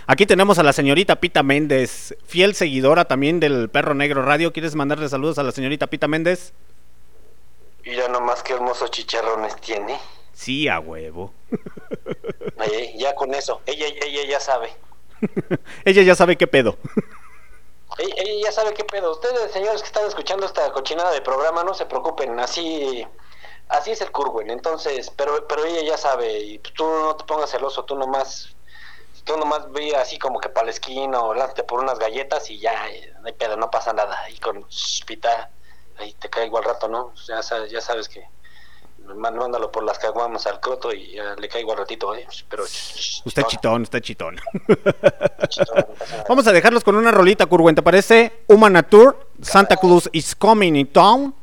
Aquí 0.07 0.27
tenemos 0.27 0.59
a 0.59 0.63
la 0.63 0.73
señorita 0.73 1.17
Pita 1.17 1.43
Méndez, 1.43 2.17
fiel 2.27 2.55
seguidora 2.55 3.05
también 3.05 3.41
del 3.41 3.69
Perro 3.71 3.95
Negro 3.95 4.25
Radio. 4.25 4.53
¿Quieres 4.53 4.75
mandarle 4.75 5.09
saludos 5.09 5.39
a 5.39 5.43
la 5.43 5.53
señorita 5.53 5.87
Pita 5.87 6.09
Méndez? 6.09 6.53
Y 7.85 7.95
ya 7.95 8.09
nomás 8.09 8.43
qué 8.43 8.55
hermosos 8.55 8.91
chicharrones 8.91 9.57
tiene. 9.57 9.99
Sí, 10.43 10.67
a 10.67 10.81
huevo. 10.81 11.33
Oye, 12.59 12.95
ya 12.99 13.15
con 13.15 13.33
eso, 13.33 13.61
ella, 13.65 13.87
ella 13.87 14.25
ya 14.29 14.41
sabe. 14.41 14.75
Ella 15.85 16.03
ya 16.03 16.17
sabe 16.17 16.37
qué 16.37 16.49
pedo. 16.49 16.77
Ella, 17.99 18.15
ella 18.17 18.47
ya 18.47 18.53
sabe 18.53 18.75
qué 18.75 18.83
pedo. 18.83 19.13
Ustedes, 19.13 19.53
señores 19.53 19.83
que 19.83 19.87
están 19.87 20.05
escuchando 20.07 20.47
esta 20.47 20.73
cochinada 20.73 21.13
de 21.13 21.21
programa, 21.21 21.63
no 21.63 21.75
se 21.75 21.85
preocupen, 21.85 22.41
así 22.41 23.07
así 23.69 23.93
es 23.93 24.01
el 24.01 24.11
Curwen. 24.11 24.51
Entonces, 24.51 25.13
pero 25.15 25.47
pero 25.47 25.65
ella 25.65 25.83
ya 25.83 25.97
sabe 25.97 26.41
y 26.41 26.59
tú 26.59 26.85
no 26.85 27.15
te 27.15 27.25
pongas 27.25 27.51
celoso, 27.51 27.85
tú 27.85 27.95
nomás 27.95 28.57
tú 29.25 29.37
nomás 29.37 29.71
ve 29.71 29.95
así 29.95 30.19
como 30.19 30.41
que 30.41 30.49
para 30.49 30.65
la 30.65 30.73
esquina 30.73 31.21
o 31.21 31.35
lánzate 31.35 31.63
por 31.63 31.81
unas 31.81 31.99
galletas 32.01 32.51
y 32.51 32.59
ya, 32.59 32.89
eh, 32.91 33.13
no 33.21 33.27
hay 33.29 33.35
pedo, 33.35 33.57
no 33.57 33.71
pasa 33.71 33.93
nada. 33.93 34.29
Y 34.31 34.39
con 34.39 34.67
shh, 34.69 35.05
pita, 35.05 35.51
ahí 35.99 36.15
te 36.15 36.29
caigo 36.31 36.59
al 36.59 36.65
rato, 36.65 36.89
¿no? 36.89 37.15
Ya 37.29 37.43
sabes, 37.43 37.71
ya 37.71 37.81
sabes 37.81 38.09
que 38.09 38.27
mándalo 39.15 39.71
por 39.71 39.85
las 39.85 39.99
caguamas 39.99 40.47
al 40.47 40.61
croto 40.61 40.93
y 40.93 41.13
ya 41.13 41.35
le 41.37 41.49
caigo 41.49 41.73
al 41.73 41.79
ratito, 41.79 42.15
¿eh? 42.15 42.27
Pero 42.49 42.65
Usted 42.65 43.43
chitón, 43.45 43.83
usted 43.83 44.01
chitón. 44.01 44.37
no. 44.37 44.75
Vamos 46.29 46.47
a 46.47 46.53
dejarlos 46.53 46.85
con 46.85 46.97
una 46.97 47.11
rolita, 47.11 47.47
Curwen, 47.47 47.75
¿te 47.75 47.83
parece? 47.83 48.45
Human 48.49 48.87
Tour, 48.89 49.29
Santa 49.41 49.77
Claus 49.77 50.09
is 50.13 50.35
coming 50.35 50.77
in 50.77 50.87
town. 50.93 51.35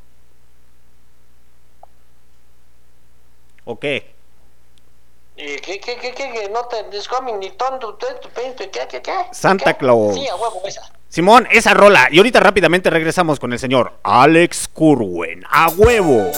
¿O 3.65 3.79
qué? 3.79 4.15
¿Y 5.35 5.55
qué, 5.57 5.79
qué, 5.79 5.97
qué, 5.97 6.13
qué? 6.13 6.49
No 6.49 6.65
te 6.65 6.83
usted, 7.89 8.19
tu 8.19 8.29
pinche, 8.29 8.69
¿qué, 8.69 8.87
qué, 8.89 9.01
qué? 9.01 9.13
Santa. 9.31 9.73
Claus. 9.75 10.15
Sí, 10.15 10.27
a 10.27 10.35
huevo, 10.35 10.61
esa. 10.65 10.91
Simón, 11.09 11.47
esa 11.51 11.73
rola. 11.73 12.07
Y 12.11 12.19
ahorita 12.19 12.39
rápidamente 12.39 12.91
regresamos 12.91 13.39
con 13.39 13.51
el 13.51 13.57
señor 13.57 13.99
Alex 14.03 14.69
Curwen. 14.71 15.43
¡A 15.49 15.69
huevo! 15.69 16.31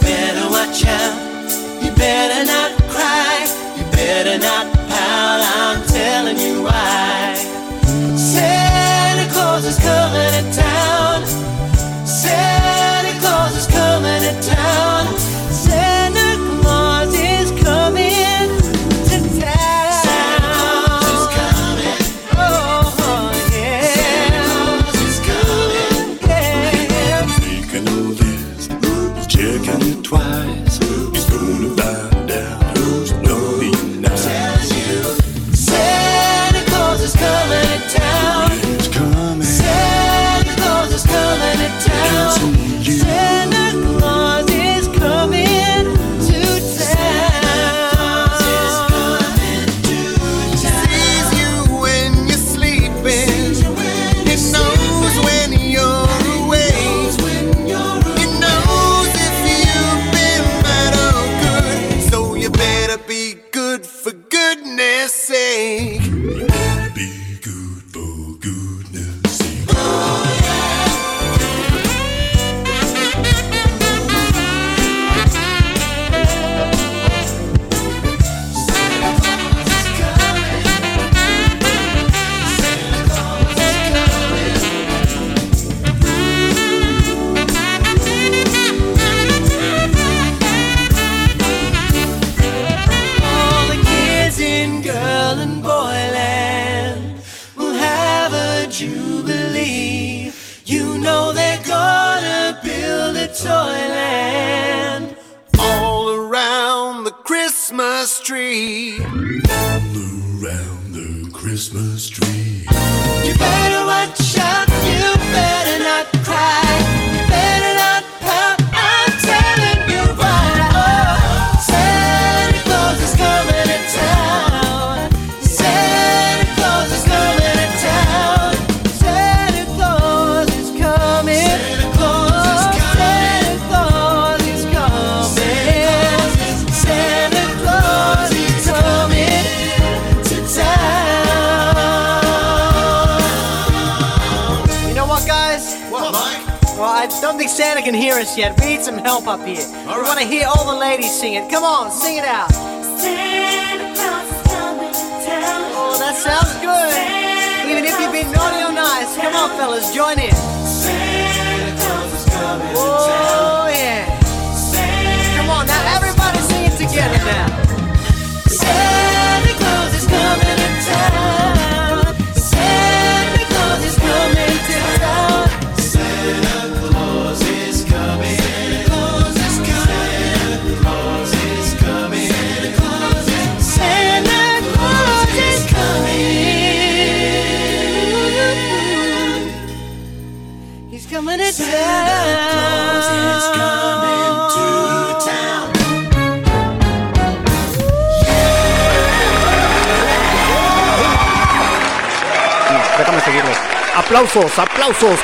Better 0.00 0.50
watch 0.50 0.84
out. 0.86 1.96
Better 1.96 2.44
not 2.44 2.72
cry. 2.88 3.46
Better 3.92 4.38
not 4.38 4.73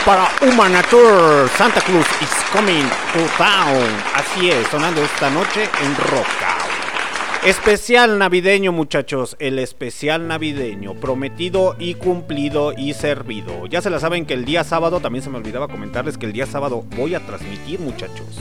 Para 0.05 0.29
Humanatur. 0.43 1.49
Santa 1.57 1.81
Cruz 1.81 2.07
is 2.21 2.29
coming 2.53 2.85
to 3.15 3.27
town. 3.39 3.81
Así 4.15 4.51
es, 4.51 4.67
sonando 4.67 5.03
esta 5.03 5.31
noche 5.31 5.63
en 5.83 5.97
Rockout. 5.97 7.47
Especial 7.47 8.19
navideño, 8.19 8.73
muchachos. 8.73 9.37
El 9.39 9.59
especial 9.59 10.29
navideño. 10.29 10.93
Prometido 10.97 11.77
y 11.79 11.95
cumplido 11.95 12.75
y 12.77 12.93
servido. 12.93 13.65
Ya 13.69 13.81
se 13.81 13.89
la 13.89 14.01
saben 14.01 14.27
que 14.27 14.35
el 14.35 14.45
día 14.45 14.65
sábado, 14.65 15.01
también 15.01 15.25
se 15.25 15.31
me 15.31 15.39
olvidaba 15.39 15.67
comentarles 15.67 16.19
que 16.19 16.27
el 16.27 16.35
día 16.35 16.45
sábado 16.45 16.85
voy 16.95 17.15
a 17.15 17.21
transmitir, 17.21 17.81
muchachos. 17.81 18.39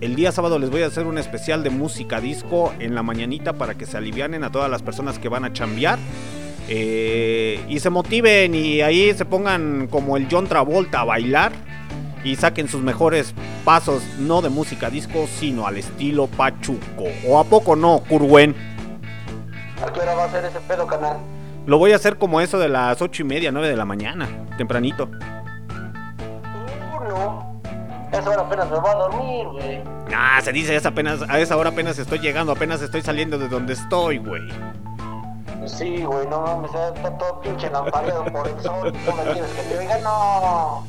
El 0.00 0.14
día 0.14 0.30
sábado 0.30 0.60
les 0.60 0.70
voy 0.70 0.82
a 0.82 0.86
hacer 0.86 1.04
un 1.04 1.18
especial 1.18 1.64
de 1.64 1.70
música 1.70 2.20
disco 2.20 2.72
en 2.78 2.94
la 2.94 3.02
mañanita 3.02 3.54
para 3.54 3.74
que 3.74 3.86
se 3.86 3.96
alivianen 3.96 4.44
a 4.44 4.52
todas 4.52 4.70
las 4.70 4.82
personas 4.82 5.18
que 5.18 5.28
van 5.28 5.44
a 5.44 5.52
chambear. 5.52 5.98
Eh, 6.72 7.60
y 7.68 7.80
se 7.80 7.90
motiven 7.90 8.54
y 8.54 8.80
ahí 8.80 9.12
se 9.12 9.24
pongan 9.24 9.88
como 9.88 10.16
el 10.16 10.28
John 10.30 10.46
Travolta 10.46 11.00
a 11.00 11.04
bailar 11.04 11.50
y 12.22 12.36
saquen 12.36 12.68
sus 12.68 12.80
mejores 12.80 13.34
pasos, 13.64 14.04
no 14.20 14.40
de 14.40 14.50
música 14.50 14.88
disco, 14.88 15.26
sino 15.26 15.66
al 15.66 15.78
estilo 15.78 16.28
Pachuco. 16.28 17.06
¿O 17.26 17.40
a 17.40 17.44
poco 17.44 17.74
no, 17.74 18.04
Curwen? 18.08 18.54
¿A 19.84 19.92
qué 19.92 19.98
hora 19.98 20.14
va 20.14 20.26
a 20.26 20.30
ser 20.30 20.44
ese 20.44 20.60
pedo, 20.60 20.86
canal? 20.86 21.16
Lo 21.66 21.78
voy 21.78 21.90
a 21.90 21.96
hacer 21.96 22.18
como 22.18 22.40
eso 22.40 22.56
de 22.60 22.68
las 22.68 23.02
ocho 23.02 23.22
y 23.22 23.24
media, 23.24 23.50
9 23.50 23.68
de 23.68 23.76
la 23.76 23.84
mañana, 23.84 24.28
tempranito. 24.56 25.10
Uh, 26.94 27.08
no. 27.08 27.60
Esa 28.12 28.30
hora 28.30 28.42
apenas 28.42 28.70
me 28.70 28.78
voy 28.78 28.90
a 28.90 28.94
dormir, 28.94 29.46
güey. 29.46 29.82
Ah, 30.14 30.40
se 30.40 30.52
dice, 30.52 30.76
es 30.76 30.86
apenas, 30.86 31.22
a 31.28 31.40
esa 31.40 31.56
hora 31.56 31.70
apenas 31.70 31.98
estoy 31.98 32.20
llegando, 32.20 32.52
apenas 32.52 32.80
estoy 32.80 33.02
saliendo 33.02 33.38
de 33.38 33.48
donde 33.48 33.72
estoy, 33.72 34.18
güey. 34.18 34.42
Sí, 35.80 36.02
güey, 36.02 36.26
no 36.28 36.42
mames, 36.42 36.70
está 36.74 37.16
todo 37.16 37.40
pinche 37.40 37.70
lampareado 37.70 38.22
por 38.26 38.46
el 38.46 38.60
sol. 38.60 38.92
¿Cómo 39.06 39.24
me 39.24 39.32
quieres 39.32 39.50
que 39.52 39.62
te 39.62 39.78
oiga? 39.78 39.98
No. 40.00 40.84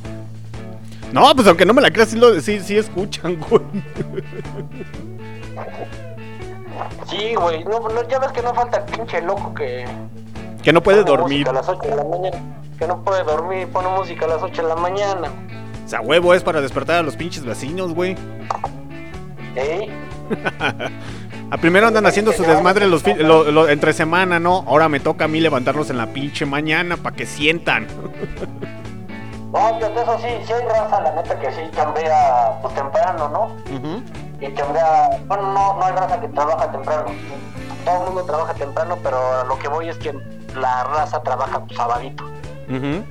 No, 1.14 1.34
pues 1.34 1.48
aunque 1.48 1.66
no 1.66 1.74
me 1.74 1.82
la 1.82 1.92
creas, 1.92 2.10
sí, 2.10 2.18
lo, 2.18 2.38
sí, 2.42 2.60
sí 2.60 2.78
escuchan, 2.78 3.40
güey. 3.50 3.62
Sí, 7.08 7.36
güey, 7.36 7.64
no, 7.64 7.80
no, 7.88 8.08
ya 8.10 8.20
ves 8.20 8.34
que 8.34 8.42
no 8.42 8.54
falta 8.54 8.80
el 8.80 8.84
pinche 8.84 9.22
loco 9.22 9.54
que. 9.54 9.86
Que 10.62 10.74
no 10.74 10.84
puede 10.84 11.04
pone 11.04 11.18
dormir. 11.18 11.48
a 11.48 11.54
las 11.54 11.70
8 11.70 11.88
de 11.88 11.96
la 11.96 12.04
mañana. 12.04 12.38
Que 12.78 12.86
no 12.86 13.02
puede 13.02 13.24
dormir, 13.24 13.68
pone 13.70 13.88
música 13.90 14.26
a 14.26 14.30
las 14.30 14.44
8 14.44 14.62
de 14.62 14.68
la 14.68 14.76
mañana. 14.76 15.30
O 15.86 15.88
sea, 15.88 16.02
huevo 16.02 16.34
es 16.34 16.44
para 16.44 16.60
despertar 16.60 16.98
a 16.98 17.02
los 17.02 17.16
pinches 17.16 17.46
vecinos, 17.46 17.94
güey. 17.94 18.18
¿Eh? 19.56 19.90
A 21.52 21.58
primero 21.58 21.86
andan 21.88 22.06
haciendo 22.06 22.32
su 22.32 22.44
desmadre 22.44 22.88
los 22.88 23.06
lo- 23.06 23.52
lo- 23.52 23.68
entre 23.70 23.92
semana, 23.94 24.40
¿no? 24.40 24.64
Ahora 24.68 24.88
me 24.90 25.00
toca 25.02 25.26
a 25.26 25.28
mí 25.28 25.40
levantarlos 25.42 25.90
en 25.90 25.98
la 25.98 26.08
pinche 26.08 26.46
mañana 26.46 26.98
para 26.98 27.16
que 27.16 27.26
sientan. 27.26 27.88
No, 29.52 29.76
fíjate, 29.76 30.02
eso 30.02 30.18
sí, 30.20 30.28
sí 30.48 30.54
hay 30.54 30.66
raza, 30.66 31.02
la 31.02 31.12
neta, 31.12 31.38
que 31.38 31.52
sí 31.52 31.60
chambea 31.76 32.58
pues 32.62 32.74
temprano, 32.74 33.28
¿no? 33.28 33.58
Y 34.40 34.54
chambea. 34.54 35.10
Bueno, 35.28 35.52
no, 35.52 35.74
no 35.78 35.84
hay 35.86 35.92
raza 35.92 36.22
que 36.22 36.30
trabaja 36.30 36.72
temprano. 36.72 37.08
Todo 37.84 37.98
el 38.00 38.06
mundo 38.14 38.24
trabaja 38.24 38.54
temprano, 38.54 38.98
pero 39.04 39.44
lo 39.44 39.60
que 39.60 39.68
voy 39.68 39.90
es 39.90 39.98
que 39.98 40.14
la 40.56 40.86
raza 40.86 41.22
trabaja 41.22 41.60
pues, 41.66 41.76
sabadito. 41.76 42.24
Ujú. 42.70 43.04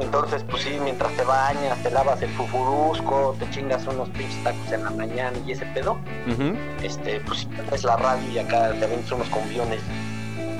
Entonces, 0.00 0.44
pues 0.50 0.64
sí, 0.64 0.76
mientras 0.82 1.12
te 1.12 1.22
bañas, 1.22 1.80
te 1.82 1.90
lavas 1.90 2.20
el 2.22 2.30
fufurusco, 2.30 3.36
te 3.38 3.48
chingas 3.50 3.86
unos 3.86 4.08
pinches 4.10 4.42
tacos 4.42 4.72
en 4.72 4.82
la 4.84 4.90
mañana 4.90 5.38
y 5.46 5.52
ese 5.52 5.66
pedo, 5.66 5.96
este, 6.82 7.20
pues 7.20 7.40
sí, 7.40 7.48
es 7.72 7.84
la 7.84 7.96
radio 7.96 8.28
y 8.32 8.38
acá 8.38 8.72
te 8.72 8.84
aventas 8.84 9.12
unos 9.12 9.28
conviones. 9.28 9.80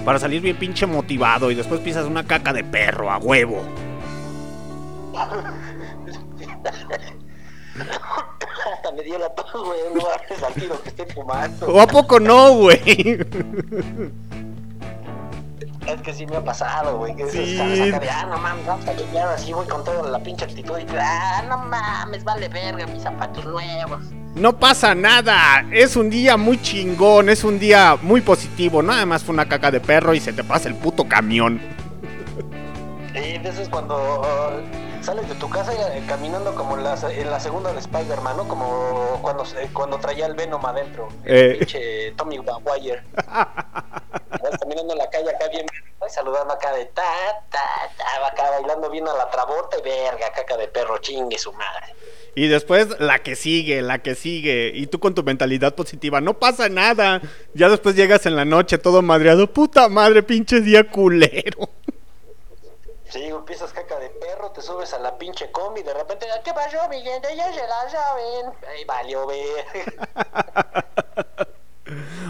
Para 0.04 0.18
salir 0.18 0.40
bien 0.40 0.56
pinche 0.56 0.86
motivado 0.86 1.50
y 1.50 1.54
después 1.54 1.80
pisas 1.80 2.06
una 2.06 2.24
caca 2.24 2.52
de 2.52 2.62
perro 2.62 3.10
a 3.10 3.18
huevo. 3.18 3.62
Hasta 8.72 8.92
me 8.92 9.02
dio 9.02 9.18
la 9.18 9.34
tos, 9.34 9.52
güey, 9.52 9.80
no 9.94 10.02
hables 10.06 10.42
al 10.42 10.54
tiro 10.54 10.80
que 10.82 10.90
estoy 10.90 11.06
fumando. 11.12 11.66
¿O 11.66 11.80
a 11.80 11.86
poco 11.86 12.20
no, 12.20 12.52
güey? 12.54 13.18
Es 15.86 16.00
que 16.02 16.14
sí 16.14 16.26
me 16.26 16.36
ha 16.36 16.44
pasado, 16.44 16.96
güey, 16.98 17.14
que 17.14 17.26
Sí. 17.30 17.44
sí. 17.44 17.56
saca 17.56 17.98
de, 18.00 18.10
ah, 18.10 18.26
no 18.26 18.38
mames, 18.38 18.66
vamos 18.66 18.86
a 18.88 18.92
limpiar 18.94 19.28
así, 19.28 19.52
voy 19.52 19.66
con 19.66 19.84
toda 19.84 20.08
la 20.10 20.18
pinche 20.18 20.44
actitud 20.44 20.78
y 20.78 20.86
ah, 20.98 21.44
no 21.48 21.58
mames, 21.58 22.24
vale 22.24 22.48
verga, 22.48 22.86
mis 22.86 23.02
zapatos 23.02 23.44
nuevos. 23.44 24.00
No 24.34 24.58
pasa 24.58 24.94
nada. 24.96 25.64
Es 25.70 25.94
un 25.96 26.10
día 26.10 26.36
muy 26.36 26.60
chingón, 26.60 27.28
es 27.28 27.44
un 27.44 27.58
día 27.60 27.96
muy 28.02 28.20
positivo. 28.20 28.82
Nada 28.82 29.06
más 29.06 29.22
fue 29.22 29.32
una 29.32 29.46
caca 29.46 29.70
de 29.70 29.78
perro 29.78 30.12
y 30.12 30.18
se 30.20 30.32
te 30.32 30.42
pasa 30.42 30.68
el 30.68 30.74
puto 30.74 31.04
camión. 31.08 31.60
De 33.12 33.36
eso 33.36 33.62
es 33.62 33.68
cuando 33.68 33.96
uh, 34.22 34.83
sales 35.04 35.28
de 35.28 35.34
tu 35.34 35.48
casa 35.50 35.72
eh, 35.96 36.02
caminando 36.08 36.54
como 36.54 36.76
en 36.76 36.84
la, 36.84 36.94
en 37.10 37.30
la 37.30 37.38
segunda 37.40 37.72
de 37.72 37.78
Spider-Man, 37.78 38.36
¿no? 38.38 38.48
Como 38.48 39.18
cuando, 39.22 39.44
se- 39.44 39.68
cuando 39.72 39.98
traía 39.98 40.26
el 40.26 40.34
Venom 40.34 40.64
adentro. 40.64 41.08
El 41.24 41.36
Eh. 41.36 41.56
pinche 41.58 42.10
Tommy 42.12 42.38
Maguire. 42.38 43.02
Vas 43.14 44.58
caminando 44.60 44.92
en 44.92 44.98
la 44.98 45.10
calle 45.10 45.30
acá 45.30 45.48
bien, 45.48 45.66
¿no? 46.00 46.06
Y 46.06 46.10
saludando 46.10 46.52
acá 46.54 46.72
de 46.74 46.84
ta, 46.86 47.02
ta, 47.50 47.60
ta, 47.96 48.26
acá 48.26 48.50
bailando 48.50 48.90
bien 48.90 49.06
a 49.08 49.14
la 49.14 49.30
traborta 49.30 49.78
y 49.78 49.82
verga, 49.82 50.30
caca 50.34 50.56
de 50.56 50.68
perro, 50.68 50.98
chingue 50.98 51.38
su 51.38 51.52
madre. 51.52 51.94
Y 52.34 52.48
después 52.48 52.98
la 53.00 53.20
que 53.20 53.36
sigue, 53.36 53.80
la 53.80 54.00
que 54.00 54.14
sigue. 54.14 54.72
Y 54.74 54.86
tú 54.88 54.98
con 55.00 55.14
tu 55.14 55.22
mentalidad 55.22 55.74
positiva, 55.74 56.20
no 56.20 56.34
pasa 56.38 56.68
nada. 56.68 57.22
Ya 57.54 57.68
después 57.68 57.94
llegas 57.94 58.26
en 58.26 58.36
la 58.36 58.44
noche 58.44 58.76
todo 58.76 59.00
madreado. 59.02 59.46
Puta 59.52 59.88
madre, 59.88 60.22
pinche 60.22 60.60
día 60.60 60.84
culero. 60.90 61.70
Sí, 63.14 63.22
empiezas 63.26 63.72
caca 63.72 63.96
de 64.00 64.10
perro, 64.10 64.50
te 64.50 64.60
subes 64.60 64.92
a 64.92 64.98
la 64.98 65.16
pinche 65.16 65.48
combi 65.52 65.84
de 65.84 65.94
repente, 65.94 66.26
¿qué 66.44 66.52
pasó, 66.52 66.78
mi 66.90 67.00
gente? 67.00 67.28
Ya 67.36 67.52
se 67.52 67.60
la 67.60 67.88
saben. 67.88 68.46
Ahí 68.68 68.84
valió 68.84 69.24
ver. 69.26 69.38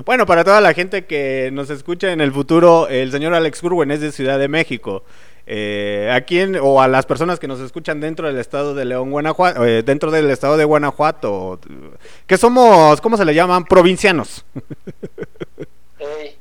Bueno, 0.05 0.27
para 0.27 0.45
toda 0.45 0.61
la 0.61 0.75
gente 0.75 1.07
que 1.07 1.49
nos 1.53 1.71
escucha 1.71 2.13
en 2.13 2.21
el 2.21 2.33
futuro, 2.33 2.89
el 2.89 3.11
señor 3.13 3.33
Alex 3.35 3.61
Curwen 3.63 3.91
es 3.93 4.01
de 4.01 4.11
Ciudad 4.13 4.39
de 4.39 4.49
México. 4.49 5.05
Eh, 5.47 6.11
aquí 6.13 6.41
en- 6.41 6.57
o 6.61 6.83
a 6.83 6.89
las 6.89 7.07
personas 7.07 7.39
que 7.39 7.47
nos 7.49 7.61
escuchan 7.61 8.01
dentro 8.01 8.27
del 8.27 8.39
estado 8.39 8.75
de 8.75 8.85
León, 8.85 9.11
Guanajuato, 9.13 9.65
eh, 9.65 9.83
dentro 9.83 10.11
del 10.11 10.29
estado 10.31 10.57
de 10.59 10.65
Guanajuato, 10.65 11.61
que 12.27 12.37
somos, 12.37 13.01
¿cómo 13.01 13.17
se 13.17 13.25
le 13.25 13.35
llaman? 13.35 13.65
Provincianos. 13.65 14.45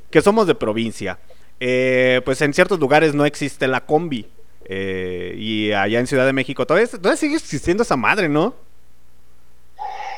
Que 0.09 0.21
somos 0.21 0.45
de 0.45 0.53
provincia. 0.55 1.17
Eh, 1.65 2.21
pues 2.25 2.41
en 2.41 2.53
ciertos 2.53 2.77
lugares 2.77 3.15
no 3.15 3.25
existe 3.25 3.69
la 3.69 3.85
combi. 3.85 4.29
Eh, 4.65 5.33
y 5.37 5.71
allá 5.71 6.01
en 6.01 6.07
Ciudad 6.07 6.25
de 6.25 6.33
México 6.33 6.67
todavía, 6.67 6.89
todavía 6.89 7.15
sigue 7.15 7.37
existiendo 7.37 7.83
esa 7.83 7.95
madre, 7.95 8.27
¿no? 8.27 8.53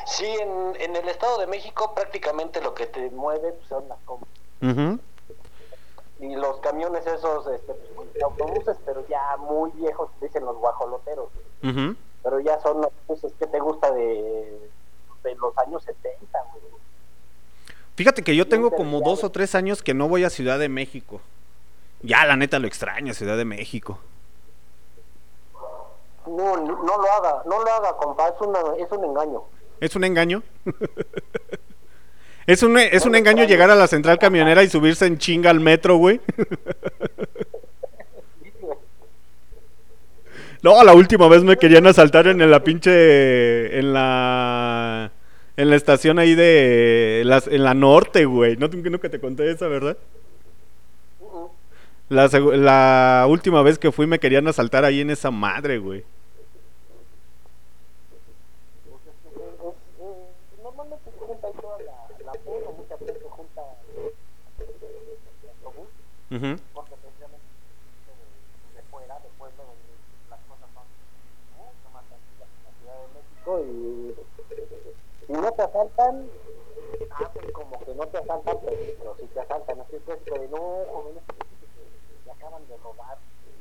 Sí, 0.06 0.24
en, 0.24 0.80
en 0.80 0.96
el 0.96 1.08
Estado 1.08 1.38
de 1.38 1.46
México 1.46 1.94
prácticamente 1.94 2.60
lo 2.60 2.74
que 2.74 2.86
te 2.86 3.10
mueve 3.10 3.52
pues, 3.52 3.68
son 3.68 3.84
las 3.88 3.98
combis. 4.04 5.00
Y 6.18 6.34
los 6.34 6.58
camiones 6.62 7.06
esos, 7.06 7.46
este, 7.46 7.74
pues, 7.94 8.12
de 8.12 8.24
autobuses, 8.24 8.76
pero 8.84 9.06
ya 9.06 9.36
muy 9.38 9.70
viejos, 9.76 10.10
dicen 10.20 10.44
los 10.44 10.56
guajoloteros. 10.56 11.28
Pero 11.60 12.40
ya 12.40 12.60
son 12.60 12.82
autobuses 12.82 13.32
que 13.38 13.46
te 13.46 13.60
gusta 13.60 13.92
de, 13.92 14.68
de 15.22 15.34
los 15.36 15.56
años 15.58 15.80
70, 15.84 16.40
güey. 16.50 16.64
Fíjate 17.94 18.22
que 18.22 18.34
yo 18.34 18.48
tengo 18.48 18.72
como 18.72 19.00
dos 19.00 19.22
o 19.22 19.30
tres 19.30 19.54
años 19.54 19.80
que 19.80 19.94
no 19.94 20.08
voy 20.08 20.24
a 20.24 20.30
Ciudad 20.30 20.58
de 20.58 20.68
México. 20.68 21.20
Ya, 22.06 22.24
la 22.24 22.36
neta 22.36 22.60
lo 22.60 22.68
extraño, 22.68 23.12
Ciudad 23.12 23.36
de 23.36 23.44
México. 23.44 23.98
No, 26.24 26.56
no 26.56 26.74
lo 26.84 27.12
haga, 27.12 27.42
no 27.46 27.64
lo 27.64 27.72
haga, 27.72 27.96
compa, 27.96 28.28
es, 28.28 28.40
una, 28.40 28.60
es 28.78 28.90
un 28.92 29.04
engaño. 29.04 29.42
¿Es 29.80 29.96
un 29.96 30.04
engaño? 30.04 30.42
¿Es 32.46 32.62
un, 32.62 32.78
es 32.78 33.04
un 33.04 33.16
engaño 33.16 33.42
llegar 33.44 33.72
a 33.72 33.74
la 33.74 33.88
central 33.88 34.20
camionera 34.20 34.62
y 34.62 34.68
subirse 34.68 35.06
en 35.06 35.18
chinga 35.18 35.50
al 35.50 35.58
metro, 35.58 35.96
güey? 35.96 36.20
No, 40.62 40.82
la 40.82 40.94
última 40.94 41.28
vez 41.28 41.44
me 41.44 41.58
querían 41.58 41.86
asaltar 41.86 42.26
en 42.26 42.50
la 42.50 42.64
pinche. 42.64 43.78
En 43.78 43.92
la. 43.92 45.12
En 45.56 45.70
la 45.70 45.76
estación 45.76 46.18
ahí 46.18 46.34
de. 46.34 47.20
en 47.20 47.62
la 47.62 47.74
norte, 47.74 48.24
güey. 48.24 48.56
No, 48.56 48.66
nunca 48.66 49.08
te 49.08 49.20
conté 49.20 49.48
esa, 49.48 49.68
¿verdad? 49.68 49.96
La, 52.08 53.26
última 53.28 53.62
vez 53.62 53.78
que 53.78 53.90
fui 53.90 54.06
me 54.06 54.18
querían 54.18 54.46
asaltar 54.46 54.84
ahí 54.84 55.00
en 55.00 55.10
esa 55.10 55.30
madre, 55.30 55.78
güey. 55.78 56.04
Normalmente 60.62 61.10
se 61.10 61.26
junta 61.26 61.46
ahí 61.46 61.52
toda 61.60 61.78
la, 61.80 62.08
la 62.24 62.32
pena, 62.32 62.70
mucha 62.76 62.98
gente 62.98 63.20
junta 63.28 63.62
el 64.58 65.48
autobús, 65.64 65.88
Ujú. 66.30 66.62
porque 66.74 66.94
precisamente 66.96 67.46
de, 68.06 68.76
de 68.76 68.82
fuera, 68.90 69.14
de 69.18 69.28
pueblo, 69.38 69.64
donde 69.64 69.94
las 70.30 70.40
cosas 70.46 70.68
son 70.74 70.86
mucho 71.58 71.88
más 71.92 72.04
tranquilas 72.06 72.48
en 72.54 72.62
la 72.66 72.72
Ciudad 72.78 72.98
de 73.02 73.08
México 73.14 73.50
y 73.60 74.16
si 75.26 75.32
no 75.32 75.52
te 75.52 75.62
asaltan, 75.62 76.30
hacen 77.10 77.52
como 77.52 77.78
que 77.80 77.94
no 77.94 78.06
te 78.06 78.18
asaltan, 78.18 78.58
pero, 78.64 78.76
pero 78.98 79.16
si 79.18 79.26
te 79.26 79.40
asaltan, 79.40 79.80
así 79.80 79.96
es 79.96 80.02
que 80.02 80.38
de 80.38 80.48
no, 80.48 80.84
joven, 80.92 81.18
le 82.24 82.32
acaban 82.32 82.66
de 82.68 82.76
robar 82.76 83.18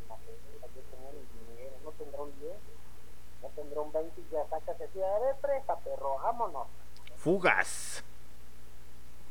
la 0.09 0.15
Ayer 0.15 0.83
tenía 0.91 1.09
un 1.09 1.25
dinero, 1.47 1.75
no 1.83 1.91
tendrá 1.91 2.21
un 2.21 2.39
10, 2.39 2.53
no 3.41 3.49
tendrá 3.55 3.81
un 3.81 3.91
20 3.91 4.21
y 4.21 4.25
ya 4.31 4.45
sacas 4.95 4.95
así, 4.95 5.03
a 5.03 5.19
ver, 5.19 5.35
presta, 5.41 5.75
perro, 5.77 6.17
vámonos. 6.23 6.67
Fugas. 7.17 8.03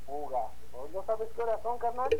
Fuga. 0.06 0.46
¿O 0.72 0.88
¿No 0.92 1.04
sabes 1.04 1.28
qué 1.34 1.42
horas 1.42 1.60
son, 1.62 1.78
carnal? 1.78 2.10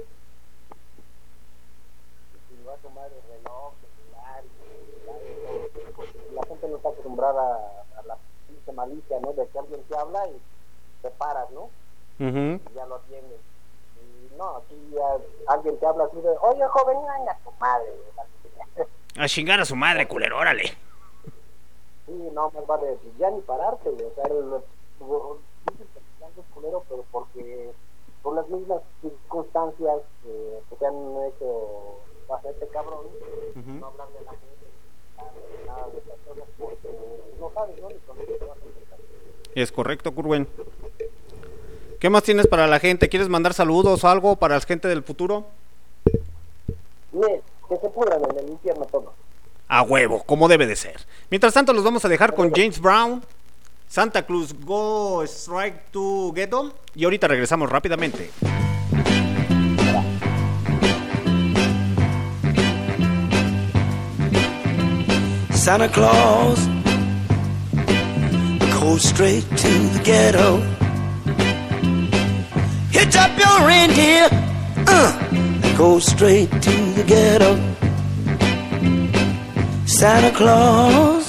Si 2.49 2.65
va 2.65 2.75
a 2.75 2.77
tomar 2.77 3.07
el 3.07 3.23
reloj, 3.37 3.73
celular, 3.97 4.43
celular. 5.73 6.33
La 6.33 6.43
gente 6.47 6.69
no 6.69 6.77
está 6.77 6.89
acostumbrada 6.89 7.41
a, 7.41 8.01
a 8.01 8.03
la 8.05 8.17
pinche 8.49 8.73
malicia, 8.73 9.19
¿no? 9.21 9.33
De 9.33 9.47
que 9.49 9.59
alguien 9.59 9.83
te 9.85 9.97
habla 9.97 10.29
y 10.29 10.41
te 11.03 11.11
paras, 11.11 11.51
¿no? 11.51 11.71
Ujú. 12.21 12.61
Y 12.71 12.75
ya 12.75 12.87
lo 12.87 12.97
atiendes. 12.97 13.41
Y 14.01 14.37
no, 14.37 14.57
aquí 14.57 14.91
ya 14.93 15.19
alguien 15.53 15.79
te 15.79 15.87
habla 15.87 16.05
así 16.05 16.21
de, 16.21 16.31
oye, 16.41 16.67
joven, 16.69 16.97
venga 16.99 17.33
a 17.33 17.39
tu 17.39 17.51
madre. 17.59 17.93
A 19.17 19.29
chingar 19.29 19.61
a 19.61 19.65
su 19.65 19.77
madre, 19.77 20.09
culero, 20.09 20.39
órale. 20.39 20.77
Sí, 22.07 22.13
no, 22.33 22.51
más 22.51 22.67
vale 22.67 22.99
pues, 23.03 23.19
ya 23.19 23.31
ni 23.31 23.41
pararte, 23.41 23.91
güey. 23.91 24.05
O 24.05 24.15
sea, 24.15 24.25
dicen 24.25 25.87
que 25.95 26.41
es 26.41 26.47
culero, 26.55 26.85
pero 26.89 27.05
porque 27.11 27.73
por 28.23 28.35
las 28.35 28.49
mismas 28.49 28.83
circunstancias 29.03 30.01
eh, 30.27 30.61
que 30.69 30.77
te 30.77 30.87
han 30.87 30.95
hecho 31.27 32.01
hacerte 32.35 32.67
cabrón, 32.69 33.07
no 33.55 33.87
hablar 33.87 34.09
de 34.09 34.25
la 34.25 34.31
gente, 34.31 35.67
nada 35.67 35.89
de 35.91 35.99
esas 35.99 36.19
cosas, 36.27 36.45
porque 36.59 36.89
no 37.39 37.51
sabes, 37.53 37.81
¿no? 37.81 37.89
Ni 37.89 37.95
con 37.97 38.17
quién 38.17 38.39
te 38.39 38.45
vas 38.45 38.59
a 38.59 38.65
enfrentar. 38.65 38.99
Es 39.55 39.73
correcto, 39.73 40.15
Curwen. 40.15 40.49
¿Qué 42.01 42.11
más 42.11 42.23
tienes 42.23 42.47
para 42.47 42.67
la 42.67 42.81
gente? 42.81 43.09
¿Quieres 43.09 43.29
mandar 43.29 43.55
saludos 43.55 44.05
o 44.05 44.09
algo 44.09 44.37
para 44.37 44.57
la 44.57 44.61
gente 44.61 44.89
del 44.89 45.03
futuro? 45.03 45.45
Mire, 47.13 47.43
que 47.69 47.77
se 47.77 47.89
pudran 47.89 48.23
en 48.25 48.39
el 48.39 48.51
infierno 48.51 48.85
todo. 48.87 49.13
A 49.69 49.83
huevo, 49.83 50.23
como 50.25 50.49
debe 50.49 50.67
de 50.67 50.77
ser. 50.77 51.01
Mientras 51.31 51.55
tanto, 51.55 51.73
los 51.73 51.85
vamos 51.85 52.05
a 52.05 52.09
dejar 52.09 52.35
con 52.35 52.53
James 52.53 52.81
Brown, 52.81 53.23
Santa 53.89 54.23
Cruz 54.23 54.55
Go 54.65 55.23
Strike 55.25 55.91
to 55.91 56.33
Ghetto. 56.33 56.75
Y 56.95 57.05
ahorita 57.05 57.29
regresamos 57.29 57.71
rápidamente. 57.71 58.31
Santa 65.65 65.89
Claus 65.89 66.59
go 68.79 68.99
straight 68.99 69.49
to 69.57 69.69
the 69.95 70.01
ghetto. 70.05 70.61
Hitch 72.91 73.17
up 73.17 73.31
your 73.39 73.67
reindeer, 73.67 74.29
uh, 74.87 75.75
go 75.79 75.99
straight 75.99 76.51
to 76.51 76.71
the 76.97 77.05
ghetto. 77.07 77.57
Santa 79.87 80.31
Claus 80.35 81.29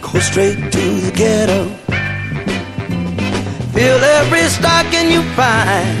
go 0.00 0.18
straight 0.20 0.58
to 0.72 0.84
the 1.00 1.12
ghetto. 1.14 1.64
Fill 3.72 3.98
every 4.18 4.42
stocking 4.48 5.10
you 5.10 5.22
find. 5.34 5.98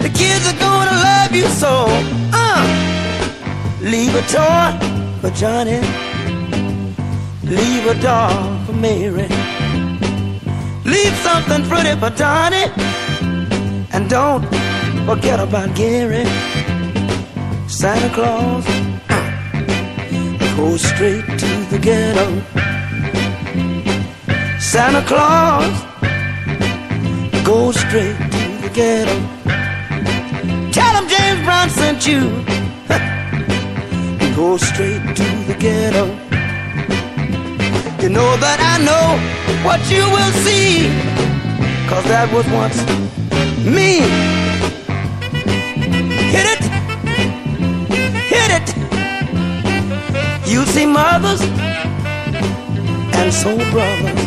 The 0.00 0.10
kids 0.14 0.46
are 0.46 0.58
gonna 0.58 0.96
love 1.08 1.32
you 1.34 1.46
so. 1.62 1.86
Uh, 2.32 2.62
Leave 3.80 4.14
a 4.14 4.22
toy 4.22 4.70
for 5.20 5.30
Johnny. 5.30 5.80
Leave 7.42 7.86
a 7.86 8.00
doll 8.00 8.64
for 8.64 8.72
Mary. 8.72 9.28
Leave 10.84 11.14
something 11.26 11.62
pretty 11.68 11.94
for 11.98 12.10
Donnie. 12.10 12.70
And 13.92 14.08
don't 14.08 14.44
forget 15.06 15.40
about 15.40 15.74
Gary. 15.74 16.24
Santa 17.66 18.08
Claus 18.14 18.64
go 20.62 20.76
straight 20.76 21.26
to 21.42 21.50
the 21.72 21.78
ghetto. 21.88 22.26
Santa 24.60 25.02
Claus 25.10 25.74
go 27.44 27.72
straight 27.72 28.16
to 28.34 28.44
the 28.64 28.70
ghetto. 28.72 29.16
Tell 30.70 30.92
him 30.98 31.06
James 31.14 31.40
Brown 31.46 31.68
sent 31.68 32.06
you 32.06 32.20
go 34.36 34.56
straight 34.56 35.04
to 35.20 35.28
the 35.48 35.56
ghetto. 35.58 36.04
You 38.00 38.10
know 38.16 38.30
that 38.44 38.58
I 38.72 38.74
know 38.88 39.06
what 39.66 39.80
you 39.90 40.04
will 40.14 40.34
see, 40.46 40.86
cause 41.90 42.04
that 42.04 42.28
was 42.32 42.46
once 42.60 42.78
me. 43.66 44.41
You 50.52 50.66
see 50.66 50.84
mothers 50.84 51.40
and 53.18 53.32
soul 53.32 53.56
brothers. 53.70 54.20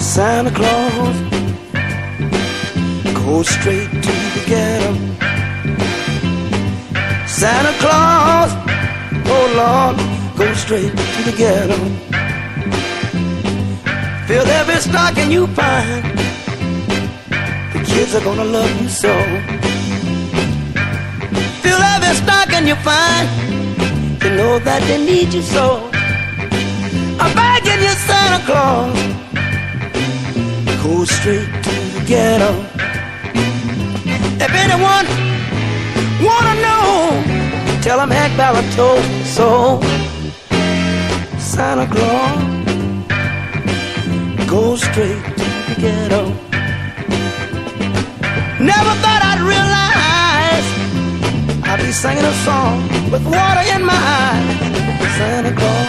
Santa 0.00 0.50
Claus 0.52 1.16
go 3.12 3.42
straight 3.42 3.90
to 3.90 4.14
the 4.34 4.42
ghetto. 4.46 4.92
Santa 7.26 7.72
Claus, 7.82 8.50
oh 9.34 9.46
Lord, 9.60 9.96
go 10.38 10.54
straight 10.54 10.96
to 10.96 11.22
the 11.28 11.34
ghetto. 11.36 11.76
Fill 14.26 14.46
every 14.46 14.80
stocking 14.80 15.30
you 15.30 15.46
find. 15.48 16.04
The 17.74 17.84
kids 17.84 18.14
are 18.14 18.24
gonna 18.24 18.46
love 18.46 18.80
you 18.80 18.88
so. 18.88 19.55
Fill 21.66 21.82
every 21.82 22.14
stocking 22.14 22.68
you 22.68 22.76
find. 22.76 23.26
You 24.22 24.30
know 24.38 24.60
that 24.60 24.80
they 24.86 24.98
need 25.04 25.34
you 25.34 25.42
so. 25.42 25.66
I'm 27.18 27.32
begging 27.34 27.82
you, 27.86 27.94
Santa 28.06 28.40
Claus, 28.46 28.94
go 30.84 31.04
straight 31.04 31.50
to 31.66 31.74
the 31.94 32.02
ghetto. 32.06 32.52
If 34.44 34.52
anyone 34.64 35.06
wanna 36.26 36.54
know, 36.66 36.86
tell 37.82 37.98
him 38.00 38.10
Hank 38.10 38.36
Ballard 38.36 38.70
told 38.78 39.02
so. 39.36 39.80
Santa 41.52 41.86
Claus, 41.94 42.38
go 44.46 44.76
straight 44.76 45.22
to 45.40 45.46
the 45.68 45.74
ghetto. 45.84 46.22
Never 48.72 48.92
thought 49.02 49.22
I'd 49.30 49.42
realize 49.42 49.85
I'd 51.76 51.84
be 51.84 51.92
singing 51.92 52.24
a 52.24 52.32
song 52.32 52.88
with 53.10 53.22
water 53.26 53.64
in 53.74 53.84
my 53.84 53.92
eyes. 53.92 54.56
Santa 55.18 55.52
Claus, 55.52 55.88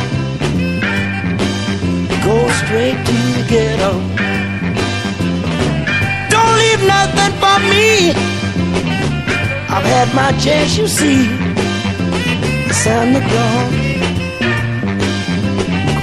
go 2.25 2.35
straight 2.59 2.99
to 3.07 3.17
the 3.35 3.43
ghetto. 3.47 3.91
Don't 6.27 6.53
leave 6.59 6.83
nothing 6.95 7.33
for 7.39 7.57
me. 7.71 8.11
I've 9.71 9.87
had 9.95 10.13
my 10.13 10.33
chance, 10.43 10.77
you 10.77 10.87
see. 10.89 11.29
Santa 12.73 13.21
Claus, 13.29 13.71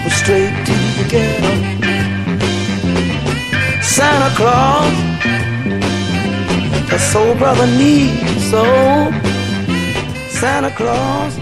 go 0.01 0.09
straight 0.09 0.57
to 0.65 0.77
the 0.97 1.05
ghetto. 1.13 1.53
Santa 3.83 4.31
Claus, 4.35 4.97
the 6.89 6.99
soul 6.99 7.35
brother 7.35 7.67
needs 7.67 8.51
so. 8.51 9.34
Santa 10.35 10.75
Claus. 10.75 11.35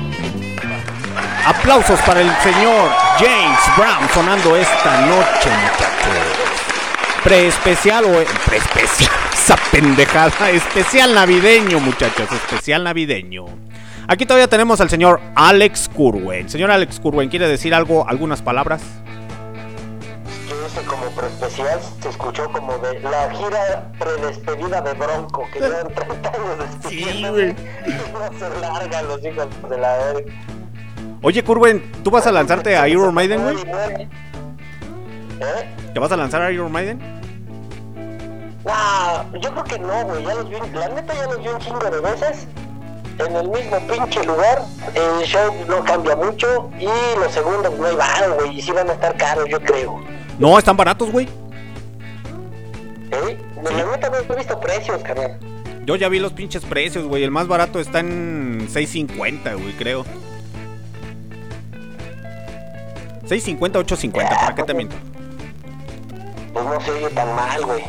Aplausos 1.47 1.99
para 2.03 2.21
el 2.21 2.31
señor 2.43 2.91
James 3.19 3.61
Brown 3.77 4.09
sonando 4.13 4.57
esta 4.57 5.01
noche, 5.07 5.51
muchachos. 5.51 7.23
Preespecial 7.25 8.05
o 8.05 8.25
preespecial, 8.47 9.11
esa 9.33 9.57
pendejada, 9.71 10.51
especial 10.51 11.15
navideño, 11.15 11.81
muchachos, 11.81 12.29
especial 12.31 12.85
navideño. 12.85 13.47
Aquí 14.09 14.27
todavía 14.27 14.49
tenemos 14.49 14.81
al 14.81 14.91
señor 14.91 15.21
Alex 15.35 15.89
Curwen. 15.89 16.49
Señor 16.51 16.71
Alex 16.71 17.01
Curwen, 17.01 17.29
¿quiere 17.29 17.49
decir 17.49 17.75
algo, 17.75 18.07
algunas 18.09 18.43
palabras? 18.43 18.83
Preespecial 21.17 21.81
se 22.01 22.09
escuchó 22.09 22.51
como 22.51 22.79
de 22.79 23.01
la 23.01 23.31
gira 23.31 23.93
predespedida 23.99 24.81
de 24.81 24.93
Bronco, 24.95 25.45
que 25.53 25.61
llevan 25.61 25.89
30 25.95 26.29
años 26.29 26.59
despidiéndose. 26.59 27.55
No 28.13 28.39
se 28.39 28.61
largan 28.61 29.09
los 29.09 29.25
hijos 29.25 29.49
de 29.69 29.79
la 29.79 29.97
verga. 29.97 30.33
Oye, 31.23 31.45
Curwen, 31.45 31.93
¿tú 32.03 32.11
vas 32.11 32.27
a 32.27 32.33
lanzarte 32.33 32.77
a 32.77 32.89
Iron 32.89 33.15
Maiden, 33.15 33.43
güey? 33.43 33.57
¿Eh? 35.41 35.75
¿Te 35.93 36.01
vas 36.01 36.13
a 36.13 36.17
lanzar 36.17 36.43
a 36.43 36.51
Iron 36.51 36.71
Maiden? 36.71 36.99
Nah, 38.65 39.25
yo 39.41 39.51
creo 39.51 39.65
que 39.65 39.79
no, 39.79 40.05
güey. 40.05 40.25
Ya 40.25 40.35
los 40.35 40.49
vi, 40.49 40.57
la 40.73 40.89
neta 40.89 41.15
ya 41.15 41.27
los 41.27 41.43
vi 41.43 41.49
un 41.49 41.59
chingo 41.59 41.79
de 41.79 42.01
veces. 42.01 42.47
En 43.19 43.37
el 43.37 43.49
mismo 43.49 43.79
pinche 43.87 44.25
lugar. 44.25 44.63
El 44.95 45.25
show 45.27 45.53
no 45.69 45.83
cambia 45.85 46.17
mucho. 46.17 46.71
Y 46.79 46.87
los 47.19 47.33
segundos 47.33 47.73
no 47.79 47.87
hay 47.87 47.97
varo, 47.97 48.35
güey. 48.37 48.59
Y 48.59 48.63
sí 48.63 48.71
van 48.73 48.89
a 48.89 48.93
estar 48.93 49.17
caros, 49.17 49.49
yo 49.49 49.61
creo. 49.61 50.01
No, 50.39 50.59
están 50.59 50.77
baratos, 50.77 51.11
güey. 51.11 51.29
¿Eh? 53.11 53.39
La 53.63 53.71
neta 53.71 54.11
no 54.11 54.17
he 54.17 54.37
visto 54.37 54.59
precios, 54.59 55.03
carnal. 55.03 55.39
Yo 55.85 55.97
ya 55.97 56.09
vi 56.09 56.19
los 56.19 56.33
pinches 56.33 56.65
precios, 56.65 57.07
güey. 57.07 57.23
El 57.25 57.31
más 57.31 57.49
barato 57.49 57.81
está 57.81 58.01
en 58.01 58.69
6.50, 58.69 59.61
güey, 59.61 59.73
creo. 59.75 60.05
6.50, 63.27 63.59
8.50, 63.59 64.13
¿para 64.13 64.55
qué 64.55 64.63
te 64.63 64.75
miento? 64.75 64.97
Pues 66.53 66.65
no 66.65 66.81
se 66.81 66.91
oye 66.91 67.09
tan 67.11 67.35
mal, 67.35 67.65
güey. 67.65 67.83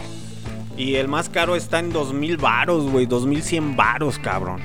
Y 0.78 0.96
el 0.96 1.08
más 1.08 1.30
caro 1.30 1.56
está 1.56 1.80
en 1.80 1.94
2.000 1.94 2.40
varos, 2.40 2.90
güey. 2.90 3.08
2.100 3.08 3.76
varos, 3.76 4.18
cabrón. 4.20 4.62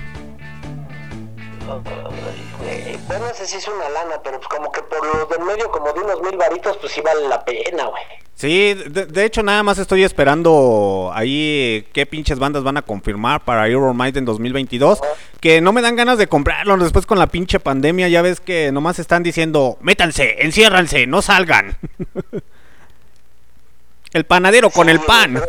Güey, 2.58 2.96
Bueno, 3.06 3.26
ese 3.28 3.46
sí 3.46 3.56
es 3.56 3.68
una 3.68 3.88
lana, 3.88 4.20
pero 4.22 4.38
pues 4.38 4.48
como 4.48 4.70
que 4.72 4.82
por 4.82 5.04
los 5.06 5.28
del 5.28 5.40
medio, 5.40 5.70
como 5.70 5.92
de 5.92 6.00
unos 6.00 6.20
mil 6.22 6.36
varitos, 6.36 6.76
pues 6.78 6.92
sí 6.92 7.00
vale 7.00 7.28
la 7.28 7.44
pena, 7.44 7.86
güey. 7.86 8.02
Sí, 8.34 8.74
de, 8.74 9.06
de 9.06 9.24
hecho 9.24 9.42
nada 9.42 9.64
más 9.64 9.78
estoy 9.78 10.04
esperando 10.04 11.10
ahí 11.12 11.88
qué 11.92 12.06
pinches 12.06 12.38
bandas 12.38 12.62
van 12.62 12.76
a 12.76 12.82
confirmar 12.82 13.44
para 13.44 13.66
Euromite 13.66 14.20
en 14.20 14.24
2022. 14.24 15.00
Que 15.40 15.60
no 15.60 15.72
me 15.72 15.82
dan 15.82 15.96
ganas 15.96 16.18
de 16.18 16.28
comprarlo 16.28 16.76
después 16.76 17.04
con 17.04 17.18
la 17.18 17.26
pinche 17.26 17.58
pandemia. 17.58 18.08
Ya 18.08 18.22
ves 18.22 18.38
que 18.40 18.70
nomás 18.70 19.00
están 19.00 19.24
diciendo, 19.24 19.76
métanse, 19.80 20.44
enciérranse, 20.44 21.08
no 21.08 21.20
salgan. 21.20 21.76
el 24.12 24.24
panadero 24.24 24.70
con 24.70 24.88
el 24.88 25.00
pan. 25.00 25.42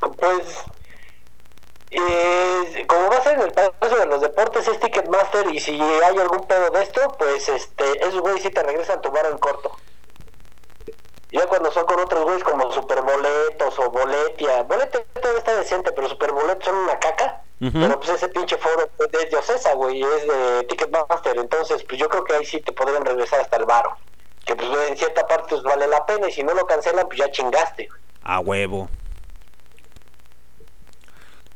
Pues, 0.00 0.64
eh, 1.92 2.86
como 2.86 3.10
va 3.10 3.16
a 3.16 3.22
ser 3.22 3.34
en 3.34 3.42
el 3.42 3.52
Palacio 3.52 3.98
de 3.98 4.06
los 4.06 4.20
Deportes, 4.20 4.66
es 4.66 4.80
Ticketmaster, 4.80 5.46
y 5.54 5.60
si 5.60 5.80
hay 5.80 6.18
algún 6.18 6.46
pedo 6.46 6.70
de 6.70 6.82
esto, 6.82 7.14
pues 7.18 7.48
este, 7.48 8.06
esos 8.06 8.20
güeyes 8.20 8.42
sí 8.42 8.50
te 8.50 8.62
regresan 8.62 9.00
tu 9.00 9.10
bar 9.10 9.26
en 9.26 9.38
corto. 9.38 9.70
Ya 11.30 11.46
cuando 11.46 11.72
son 11.72 11.86
con 11.86 11.98
otros 11.98 12.24
güeyes 12.24 12.44
como 12.44 12.70
Superboletos 12.72 13.78
o 13.78 13.90
Boletia, 13.90 14.62
Boletia 14.64 15.02
todavía 15.14 15.38
está 15.38 15.56
decente, 15.56 15.92
pero 15.92 16.08
Superboletos 16.08 16.64
son 16.64 16.76
una 16.76 16.98
caca. 16.98 17.42
Pero 17.58 18.00
pues 18.00 18.10
ese 18.10 18.28
pinche 18.28 18.56
foro 18.56 18.90
es 18.98 19.30
de 19.30 19.36
Ocesa, 19.36 19.74
güey, 19.74 20.02
es 20.02 20.26
de 20.26 20.64
Ticketmaster, 20.64 21.38
entonces 21.38 21.84
pues 21.84 22.00
yo 22.00 22.08
creo 22.08 22.24
que 22.24 22.34
ahí 22.34 22.44
sí 22.44 22.60
te 22.60 22.72
podrían 22.72 23.04
regresar 23.04 23.40
hasta 23.40 23.56
el 23.56 23.66
varo. 23.66 23.96
Que 24.44 24.56
pues 24.56 24.68
en 24.88 24.96
cierta 24.96 25.24
parte 25.28 25.50
pues 25.50 25.62
vale 25.62 25.86
la 25.86 26.04
pena 26.04 26.28
y 26.28 26.32
si 26.32 26.42
no 26.42 26.54
lo 26.54 26.66
cancelan 26.66 27.06
pues 27.06 27.20
ya 27.20 27.30
chingaste. 27.30 27.88
A 28.24 28.40
huevo. 28.40 28.88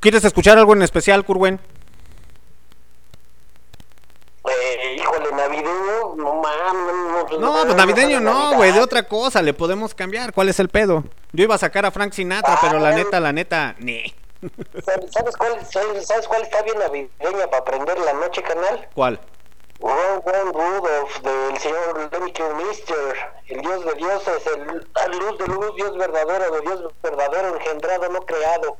¿Quieres 0.00 0.24
escuchar 0.24 0.58
algo 0.58 0.72
en 0.74 0.82
especial, 0.82 1.24
Curwen? 1.24 1.60
Eh, 4.48 4.96
híjole, 5.00 5.32
navideño, 5.32 6.14
no 6.16 6.34
mames. 6.34 6.94
No, 7.32 7.38
No, 7.38 7.64
pues 7.64 7.76
navideño 7.76 8.20
no, 8.20 8.54
güey, 8.54 8.72
de 8.72 8.80
otra 8.80 9.02
cosa 9.04 9.42
le 9.42 9.54
podemos 9.54 9.94
cambiar. 9.94 10.32
¿Cuál 10.32 10.48
es 10.48 10.60
el 10.60 10.68
pedo? 10.68 11.04
Yo 11.32 11.44
iba 11.44 11.54
a 11.54 11.58
sacar 11.58 11.84
a 11.86 11.90
Frank 11.90 12.12
Sinatra, 12.12 12.58
pero 12.60 12.78
la 12.78 12.92
neta, 12.92 13.18
la 13.20 13.32
neta, 13.32 13.74
ni. 13.78 14.14
¿Sabes, 14.84 15.36
cuál, 15.36 15.66
sabes, 15.66 16.06
sabes 16.06 16.28
cuál 16.28 16.42
está 16.42 16.62
bien 16.62 16.78
navideña 16.78 17.50
para 17.50 17.64
prender 17.64 17.98
la 17.98 18.12
noche, 18.12 18.42
canal? 18.42 18.88
¿Cuál? 18.94 19.18
Ron 19.80 20.52
Rudolph 20.54 21.18
del 21.22 21.58
señor 21.58 22.10
Mister, 22.56 23.16
el 23.48 23.60
dios 23.60 23.84
de 23.84 23.94
dioses, 23.94 24.42
el 24.46 25.18
luz 25.18 25.38
de 25.38 25.46
luz, 25.46 25.76
dios 25.76 25.96
verdadero, 25.98 26.50
de 26.50 26.60
dios 26.62 26.94
verdadero, 27.02 27.56
engendrado, 27.56 28.08
no 28.08 28.20
creado. 28.24 28.78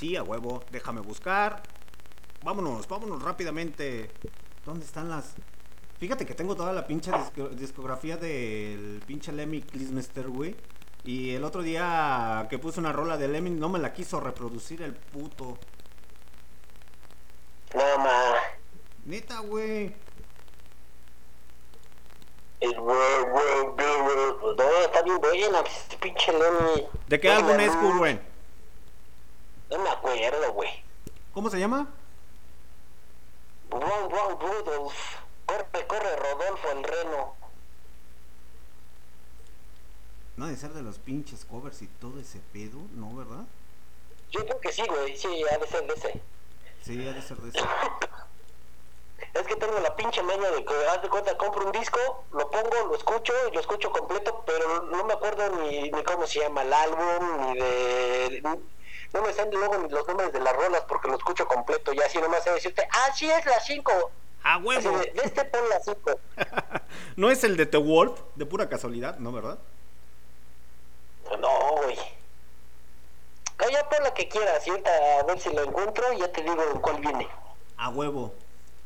Sí, 0.00 0.16
a 0.16 0.22
huevo, 0.22 0.64
déjame 0.70 1.02
buscar. 1.02 1.62
Vámonos, 2.42 2.88
vámonos 2.88 3.22
rápidamente. 3.22 4.10
¿Dónde 4.64 4.86
están 4.86 5.10
las...? 5.10 5.34
Fíjate 5.98 6.24
que 6.24 6.34
tengo 6.34 6.56
toda 6.56 6.72
la 6.72 6.86
pinche 6.86 7.12
disco- 7.12 7.50
discografía 7.50 8.16
del 8.16 9.02
pinche 9.06 9.30
Lemmy 9.30 9.60
Kilmister, 9.60 10.26
güey. 10.28 10.56
Y 11.04 11.34
el 11.34 11.44
otro 11.44 11.60
día 11.60 12.46
que 12.48 12.58
puse 12.58 12.80
una 12.80 12.94
rola 12.94 13.18
de 13.18 13.28
Lemmy 13.28 13.50
no 13.50 13.68
me 13.68 13.78
la 13.78 13.92
quiso 13.92 14.20
reproducir 14.20 14.80
el 14.80 14.94
puto. 14.94 15.58
No, 17.74 17.98
ma. 17.98 18.32
Neta, 19.04 19.40
güey. 19.40 19.94
No, 22.62 24.80
está 24.82 25.02
bien 25.02 25.20
buena, 25.20 25.60
pues, 25.60 25.76
este 25.76 25.98
pinche 25.98 26.32
Lemmy. 26.32 26.86
¿De 27.06 27.20
qué 27.20 27.30
álbum 27.30 27.60
es, 27.60 27.76
Curwen? 27.76 28.29
No 29.70 29.78
me 29.78 29.90
acuerdo, 29.90 30.52
güey. 30.52 30.82
¿Cómo 31.32 31.48
se 31.48 31.58
llama? 31.58 31.88
Ron 33.70 34.10
Ron 34.10 34.40
Rudolph. 34.40 34.94
Corre, 35.46 35.86
corre, 35.86 36.16
Rodolfo 36.16 36.70
el 36.72 36.82
reno. 36.84 37.34
No 40.36 40.46
ha 40.46 40.48
de 40.48 40.56
ser 40.56 40.72
de 40.72 40.82
los 40.82 40.98
pinches 40.98 41.44
covers 41.44 41.82
y 41.82 41.86
todo 41.86 42.18
ese 42.18 42.40
pedo, 42.52 42.78
¿no, 42.94 43.14
verdad? 43.14 43.44
Yo 44.30 44.44
creo 44.44 44.60
que 44.60 44.72
sí, 44.72 44.82
güey, 44.88 45.16
sí, 45.16 45.44
ha 45.52 45.58
de 45.58 45.66
ser 45.66 45.86
de 45.86 45.94
ese. 45.94 46.22
Sí, 46.82 47.08
ha 47.08 47.12
de 47.12 47.22
ser 47.22 47.36
de 47.38 47.48
ese. 47.50 47.60
Es 49.34 49.42
que 49.42 49.54
tengo 49.54 49.78
la 49.80 49.94
pinche 49.94 50.22
maña 50.22 50.50
de 50.50 50.64
que, 50.64 50.74
haz 50.88 51.02
de 51.02 51.08
cuenta, 51.08 51.36
compro 51.36 51.64
un 51.64 51.72
disco, 51.72 52.24
lo 52.32 52.50
pongo, 52.50 52.86
lo 52.88 52.96
escucho, 52.96 53.32
y 53.48 53.54
lo 53.54 53.60
escucho 53.60 53.92
completo, 53.92 54.42
pero 54.44 54.82
no 54.90 55.04
me 55.04 55.12
acuerdo 55.12 55.48
ni, 55.56 55.90
ni 55.90 56.02
cómo 56.02 56.26
se 56.26 56.40
llama 56.40 56.62
el 56.62 56.72
álbum, 56.72 57.52
ni 57.52 57.60
de... 57.60 58.60
No 59.12 59.22
me 59.22 59.32
salen 59.32 59.52
luego 59.52 59.78
ni 59.78 59.88
los 59.88 60.06
nombres 60.06 60.32
de 60.32 60.40
las 60.40 60.54
rolas 60.54 60.82
porque 60.88 61.08
lo 61.08 61.16
escucho 61.16 61.46
completo, 61.46 61.92
y 61.92 62.00
así 62.00 62.18
nomás 62.18 62.44
sé 62.44 62.52
decirte, 62.52 62.86
ah, 62.92 63.12
sí 63.14 63.28
es 63.28 63.44
la 63.44 63.58
5. 63.60 64.10
¡A 64.42 64.58
huevo! 64.58 64.98
de, 64.98 65.12
de 65.12 65.22
este 65.24 65.44
pon 65.44 65.68
la 65.68 65.80
5. 65.80 66.20
¿No 67.16 67.30
es 67.30 67.42
el 67.44 67.56
de 67.56 67.66
The 67.66 67.78
Wolf? 67.78 68.20
De 68.36 68.46
pura 68.46 68.68
casualidad, 68.68 69.18
¿no, 69.18 69.32
verdad? 69.32 69.58
No, 71.38 71.82
güey. 71.82 71.98
Ah, 73.58 73.66
ya 73.70 73.88
pon 73.88 74.02
la 74.04 74.14
que 74.14 74.28
quieras, 74.28 74.64
y 74.66 74.70
ahorita 74.70 74.90
a 75.20 75.22
ver 75.24 75.40
si 75.40 75.52
lo 75.52 75.64
encuentro, 75.64 76.12
y 76.12 76.18
ya 76.18 76.30
te 76.30 76.42
digo 76.42 76.62
en 76.72 76.80
cuál 76.80 77.00
viene. 77.00 77.28
A 77.76 77.88
huevo. 77.88 78.32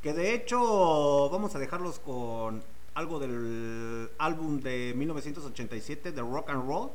Que 0.03 0.13
de 0.13 0.35
hecho 0.35 1.29
vamos 1.31 1.55
a 1.55 1.59
dejarlos 1.59 1.99
con 1.99 2.63
algo 2.95 3.19
del 3.19 4.11
álbum 4.19 4.61
de 4.61 4.93
1987 4.95 6.13
de 6.13 6.21
Rock 6.21 6.51
and 6.51 6.67
Roll. 6.67 6.91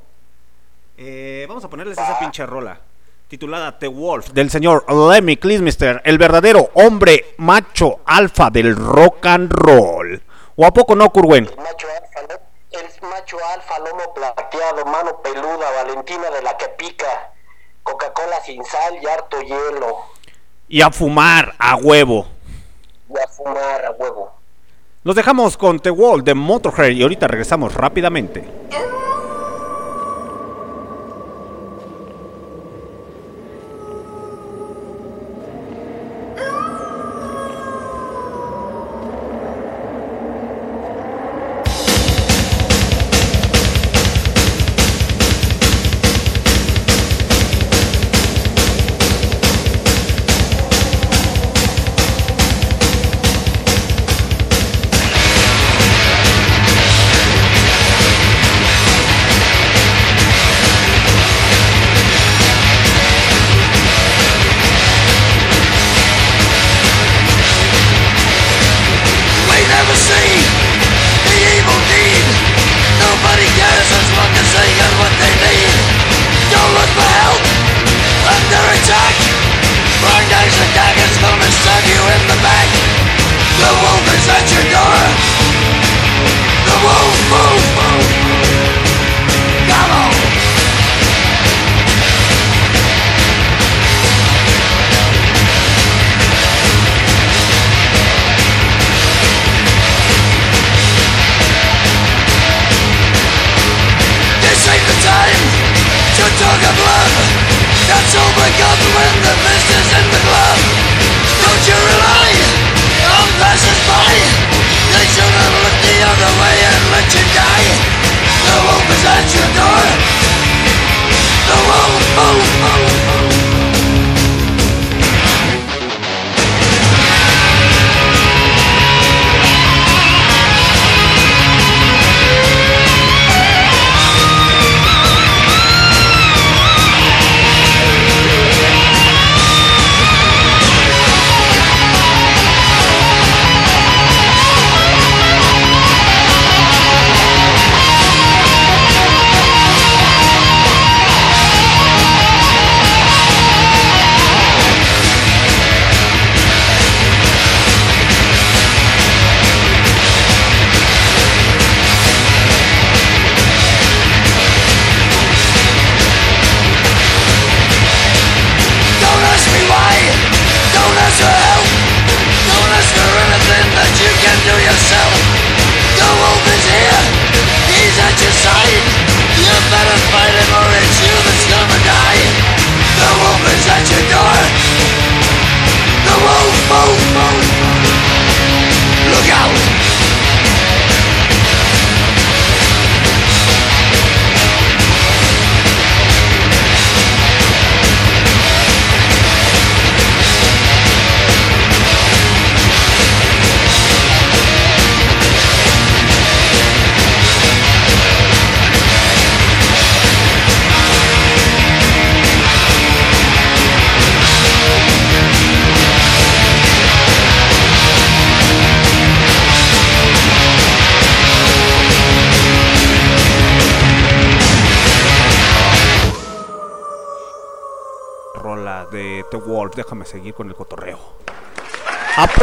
Eh, 0.98 1.46
vamos 1.48 1.64
a 1.64 1.70
ponerles 1.70 1.98
esa 1.98 2.20
pinche 2.20 2.46
rola 2.46 2.82
titulada 3.30 3.78
The 3.78 3.88
Wolf 3.88 4.32
del 4.32 4.50
señor 4.50 4.84
Lemmy 4.92 5.38
Kilmister, 5.38 6.02
el 6.04 6.18
verdadero 6.18 6.72
hombre 6.74 7.36
macho 7.38 8.00
alfa 8.06 8.50
del 8.50 8.76
rock 8.76 9.24
and 9.28 9.52
roll. 9.54 10.22
¿O 10.56 10.66
a 10.66 10.72
poco 10.72 10.96
no, 10.96 11.10
Curwen? 11.12 11.46
El 11.46 11.56
macho 11.56 11.88
alfa, 11.88 12.22
¿no? 12.28 12.40
El 12.72 13.08
macho 13.08 13.38
alfa, 13.54 13.80
lomo 13.80 14.14
plateado, 14.16 14.84
mano 14.86 15.22
peluda, 15.22 15.72
Valentina 15.84 16.30
de 16.32 16.42
la 16.42 16.58
que 16.58 16.70
pica, 16.70 17.32
Coca-Cola 17.84 18.42
sin 18.44 18.66
sal 18.66 18.96
y 19.02 19.06
harto 19.06 19.40
hielo, 19.42 19.98
Y 20.68 20.82
a 20.82 20.90
fumar, 20.92 21.54
a 21.60 21.76
huevo. 21.76 22.28
y 23.10 23.18
a 23.18 23.28
fumar 23.28 23.86
a 23.86 23.92
huevo. 23.92 24.32
Los 25.04 25.16
dejamos 25.16 25.56
con 25.56 25.80
The 25.80 25.92
Wolf 25.92 26.24
de 26.26 26.34
Motorhead 26.34 26.90
y 26.92 27.04
ahorita 27.04 27.28
regresamos 27.28 27.74
rápidamente. 27.76 28.44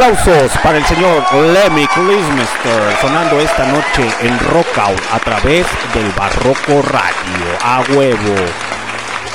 Aplausos 0.07 0.57
para 0.63 0.77
el 0.77 0.85
señor 0.85 1.21
Lemmy 1.33 1.85
Klismester 1.87 2.95
sonando 3.01 3.41
esta 3.41 3.69
noche 3.69 4.07
en 4.21 4.39
Rockout 4.39 5.01
a 5.11 5.19
través 5.19 5.65
del 5.93 6.09
Barroco 6.17 6.81
Radio. 6.89 7.57
A 7.61 7.83
huevo. 7.91 8.35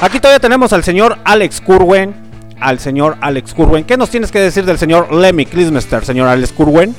Aquí 0.01 0.19
todavía 0.19 0.41
tenemos 0.41 0.73
al 0.73 0.83
señor 0.83 1.19
Alex 1.25 1.61
Curwen. 1.61 2.15
Al 2.59 2.79
señor 2.79 3.19
Alex 3.21 3.53
Curwen. 3.53 3.85
¿Qué 3.85 3.99
nos 3.99 4.09
tienes 4.09 4.33
que 4.33 4.39
decir 4.39 4.65
del 4.65 4.79
señor 4.79 5.13
Lemmy 5.13 5.45
Klismester, 5.45 6.07
señor 6.07 6.29
Alex 6.29 6.53
Curwen? 6.53 6.97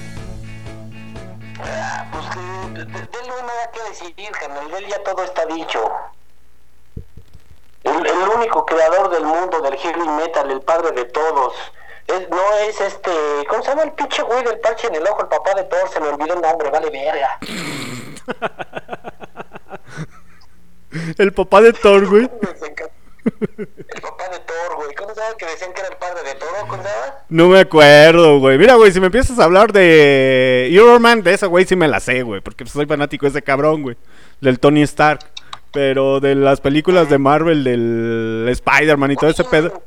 El 21.24 21.32
papá 21.32 21.62
de 21.62 21.72
Thor, 21.72 22.06
güey. 22.10 22.24
El 22.24 24.02
papá 24.02 24.28
de 24.30 24.40
Thor, 24.40 24.76
güey. 24.76 24.94
¿Cómo 24.94 25.16
llama 25.16 25.38
que 25.38 25.46
decían 25.46 25.72
que 25.72 25.80
era 25.80 25.90
el 25.90 25.96
padre 25.96 26.22
de 26.24 26.36
Thor? 26.36 26.50
¿Cómo? 26.68 26.84
No 27.30 27.48
me 27.48 27.60
acuerdo, 27.62 28.40
güey. 28.40 28.58
Mira, 28.58 28.76
güey, 28.76 28.92
si 28.92 29.00
me 29.00 29.06
empiezas 29.06 29.40
a 29.40 29.46
hablar 29.46 29.72
de 29.72 30.68
Iron 30.70 31.02
Man, 31.02 31.24
de 31.24 31.34
esa, 31.34 31.48
güey, 31.48 31.64
sí 31.64 31.78
me 31.78 31.88
la 31.88 32.02
sé, 32.02 32.24
güey. 32.24 32.42
Porque 32.42 32.66
soy 32.66 32.86
fanático 32.86 33.26
de 33.26 33.30
ese 33.30 33.42
cabrón, 33.42 33.84
güey. 33.84 33.96
Del 34.42 34.60
Tony 34.60 34.82
Stark. 34.82 35.22
Pero 35.72 36.20
de 36.20 36.36
las 36.36 36.60
películas 36.60 37.10
de 37.10 37.18
Marvel, 37.18 37.64
del 37.64 38.48
Spider-Man 38.50 39.12
y 39.12 39.16
todo 39.16 39.30
ese 39.30 39.46
pedo. 39.46 39.82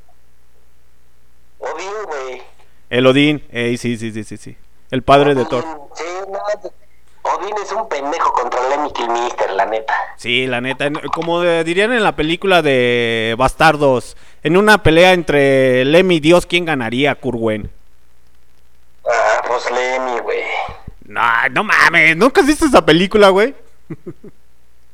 Odín, 1.58 1.92
güey. 2.06 2.42
El 2.88 3.06
Odín. 3.06 3.44
Ey, 3.52 3.76
sí, 3.76 3.98
sí, 3.98 4.10
sí, 4.10 4.24
sí, 4.24 4.38
sí. 4.38 4.56
El 4.90 5.02
padre 5.02 5.34
de 5.34 5.44
Thor. 5.44 5.64
Sí, 5.94 6.04
no, 6.32 6.38
Odín 7.34 7.54
es 7.62 7.72
un 7.72 7.88
pendejo 7.88 8.32
contra 8.32 8.60
Lemmy 8.68 8.92
Kilmister, 8.92 9.50
la 9.52 9.66
neta. 9.66 9.94
Sí, 10.16 10.46
la 10.46 10.60
neta. 10.60 10.88
Como 11.12 11.40
de- 11.40 11.64
dirían 11.64 11.92
en 11.92 12.02
la 12.02 12.14
película 12.16 12.62
de 12.62 13.34
Bastardos. 13.38 14.16
En 14.42 14.56
una 14.56 14.82
pelea 14.82 15.12
entre 15.12 15.84
Lemmy 15.84 16.16
y 16.16 16.20
Dios, 16.20 16.46
¿quién 16.46 16.64
ganaría, 16.64 17.14
Kurwen? 17.16 17.70
Ah, 19.08 19.42
pues 19.46 19.70
Lemmy, 19.70 20.20
güey. 20.20 20.42
No, 21.04 21.22
no 21.52 21.64
mames. 21.64 22.16
¿Nunca 22.16 22.40
has 22.40 22.46
visto 22.46 22.66
esa 22.66 22.84
película, 22.84 23.28
güey? 23.30 23.54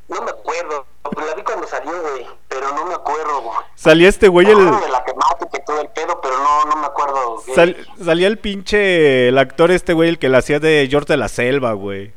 No 0.08 0.20
me 0.22 0.30
acuerdo. 0.30 0.86
Pues 1.02 1.26
la 1.26 1.34
vi 1.34 1.42
cuando 1.42 1.66
salió, 1.66 1.92
güey. 2.00 2.26
Pero 2.48 2.72
no 2.74 2.86
me 2.86 2.94
acuerdo, 2.94 3.42
güey. 3.42 3.56
Salía 3.74 4.08
este 4.08 4.28
güey, 4.28 4.46
el... 4.50 4.56
de 4.56 4.88
la 4.88 5.04
temática 5.04 5.58
y 5.58 5.64
todo 5.64 5.80
el 5.80 5.88
pedo, 5.88 6.20
pero 6.22 6.36
no, 6.38 6.64
no 6.66 6.76
me 6.76 6.86
acuerdo. 6.86 7.42
Sal- 7.54 7.76
salía 8.02 8.26
el 8.28 8.38
pinche. 8.38 9.28
El 9.28 9.38
actor 9.38 9.70
este, 9.70 9.92
güey, 9.94 10.08
el 10.10 10.18
que 10.18 10.28
la 10.28 10.38
hacía 10.38 10.58
de 10.60 10.86
George 10.90 11.12
de 11.12 11.16
la 11.16 11.28
Selva, 11.28 11.72
güey. 11.72 12.12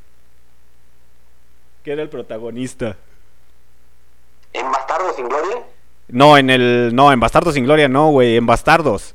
Que 1.85 1.91
era 1.91 2.01
el 2.01 2.09
protagonista. 2.09 2.97
¿En 4.53 4.71
Bastardo 4.71 5.13
sin 5.13 5.29
Gloria? 5.29 5.63
No, 6.07 6.35
en 6.35 6.49
el. 6.49 6.95
No, 6.95 7.11
en 7.11 7.19
Bastardos 7.19 7.53
sin 7.53 7.63
Gloria, 7.63 7.87
no, 7.87 8.09
güey. 8.09 8.37
En 8.37 8.47
Bastardos. 8.47 9.13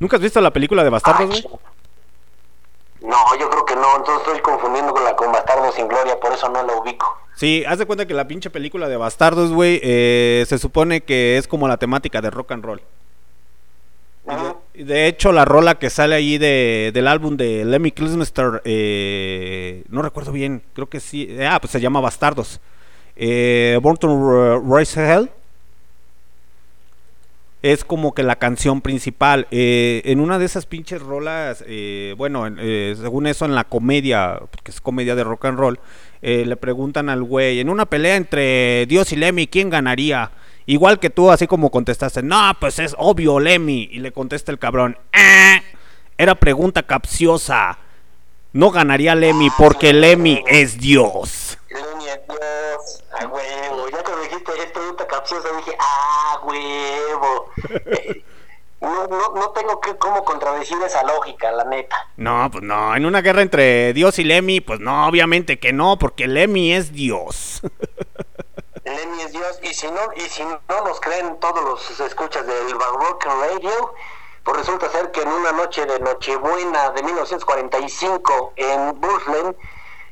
¿Nunca 0.00 0.16
has 0.16 0.22
visto 0.22 0.40
la 0.40 0.52
película 0.52 0.82
de 0.82 0.90
Bastardos, 0.90 1.28
güey? 1.28 1.44
No, 3.02 3.38
yo 3.38 3.48
creo 3.48 3.64
que 3.64 3.76
no. 3.76 3.96
Entonces 3.98 4.26
estoy 4.26 4.40
confundiendo 4.40 4.92
con 4.92 5.04
la 5.04 5.14
con 5.14 5.30
Bastardo 5.30 5.70
sin 5.70 5.86
Gloria, 5.86 6.18
por 6.18 6.32
eso 6.32 6.48
no 6.48 6.64
la 6.64 6.72
ubico. 6.74 7.16
Sí, 7.36 7.64
haz 7.64 7.78
de 7.78 7.86
cuenta 7.86 8.04
que 8.04 8.14
la 8.14 8.26
pinche 8.26 8.50
película 8.50 8.88
de 8.88 8.96
Bastardos, 8.96 9.52
güey, 9.52 9.78
eh, 9.84 10.44
se 10.48 10.58
supone 10.58 11.02
que 11.02 11.38
es 11.38 11.46
como 11.46 11.68
la 11.68 11.76
temática 11.76 12.20
de 12.20 12.30
rock 12.30 12.50
and 12.50 12.64
roll. 12.64 12.82
De, 14.26 14.84
de 14.84 15.06
hecho, 15.06 15.32
la 15.32 15.44
rola 15.44 15.78
que 15.78 15.90
sale 15.90 16.14
ahí 16.14 16.38
de, 16.38 16.90
del 16.94 17.06
álbum 17.08 17.36
de 17.36 17.64
Lemmy 17.64 17.90
Kilmister, 17.90 18.62
eh, 18.64 19.84
no 19.88 20.00
recuerdo 20.02 20.32
bien, 20.32 20.62
creo 20.72 20.88
que 20.88 21.00
sí, 21.00 21.26
eh, 21.30 21.46
ah, 21.46 21.60
pues 21.60 21.70
se 21.72 21.80
llama 21.80 22.00
Bastardos. 22.00 22.60
Eh, 23.16 23.78
Born 23.82 23.96
to 23.98 24.60
Rise 24.60 25.00
Hell 25.12 25.30
es 27.62 27.84
como 27.84 28.12
que 28.12 28.22
la 28.22 28.36
canción 28.36 28.80
principal. 28.82 29.46
Eh, 29.50 30.02
en 30.04 30.20
una 30.20 30.38
de 30.38 30.44
esas 30.44 30.66
pinches 30.66 31.00
rolas, 31.00 31.64
eh, 31.66 32.14
bueno, 32.18 32.46
en- 32.46 32.56
eh, 32.60 32.94
según 33.00 33.26
eso 33.26 33.44
en 33.46 33.54
la 33.54 33.64
comedia, 33.64 34.40
que 34.62 34.70
es 34.70 34.80
comedia 34.80 35.14
de 35.14 35.24
rock 35.24 35.46
and 35.46 35.58
roll, 35.58 35.78
le 36.22 36.56
preguntan 36.56 37.10
al 37.10 37.22
güey, 37.22 37.60
en 37.60 37.68
una 37.68 37.84
pelea 37.84 38.16
entre 38.16 38.86
Dios 38.86 39.12
y 39.12 39.16
Lemmy, 39.16 39.46
¿quién 39.46 39.68
ganaría? 39.68 40.30
Igual 40.66 40.98
que 40.98 41.10
tú, 41.10 41.30
así 41.30 41.46
como 41.46 41.70
contestaste, 41.70 42.22
no, 42.22 42.52
pues 42.58 42.78
es 42.78 42.94
obvio 42.98 43.38
Lemmy. 43.40 43.88
Y 43.92 43.98
le 44.00 44.12
contesta 44.12 44.50
el 44.50 44.58
cabrón, 44.58 44.96
"Ah, 45.12 45.60
era 46.16 46.34
pregunta 46.34 46.82
capciosa. 46.82 47.78
No 48.52 48.70
ganaría 48.70 49.14
Lemmy 49.14 49.50
porque 49.58 49.92
Lemmy 49.92 50.42
es 50.46 50.78
Dios. 50.78 51.58
Lemmy 51.68 52.08
es 52.08 52.20
Dios. 52.26 53.04
A 53.18 53.26
huevo. 53.26 53.88
Ya 53.90 54.02
cuando 54.04 54.22
dijiste 54.22 54.52
es 54.58 54.70
pregunta 54.70 55.06
capciosa, 55.06 55.48
dije, 55.56 55.76
ah, 55.78 56.40
huevo. 56.44 57.50
No, 58.80 59.06
no, 59.06 59.32
no 59.34 59.48
tengo 59.52 59.80
que 59.80 59.96
cómo 59.96 60.22
contradecir 60.24 60.76
esa 60.84 61.02
lógica, 61.04 61.50
la 61.52 61.64
neta. 61.64 61.96
No, 62.18 62.50
pues 62.50 62.62
no, 62.62 62.94
en 62.94 63.06
una 63.06 63.22
guerra 63.22 63.40
entre 63.40 63.94
Dios 63.94 64.18
y 64.18 64.24
Lemmy, 64.24 64.60
pues 64.60 64.78
no, 64.78 65.06
obviamente 65.08 65.58
que 65.58 65.72
no, 65.72 65.98
porque 65.98 66.28
Lemmy 66.28 66.74
es 66.74 66.92
Dios. 66.92 67.62
Lemmy 68.84 69.22
es 69.22 69.32
Dios. 69.32 69.58
Y 69.62 69.74
si 69.74 69.86
no, 69.90 70.00
y 70.16 70.20
si 70.22 70.44
no 70.44 70.60
nos 70.68 71.00
creen 71.00 71.38
todos 71.40 71.64
los 71.64 72.00
escuchas 72.00 72.46
del 72.46 72.74
Barrock 72.74 73.24
Radio, 73.24 73.94
pues 74.42 74.58
resulta 74.58 74.90
ser 74.90 75.10
que 75.10 75.22
en 75.22 75.28
una 75.28 75.52
noche 75.52 75.86
de 75.86 75.98
Nochebuena 76.00 76.90
de 76.90 77.02
1945 77.02 78.52
en 78.56 79.00
Burslem, 79.00 79.54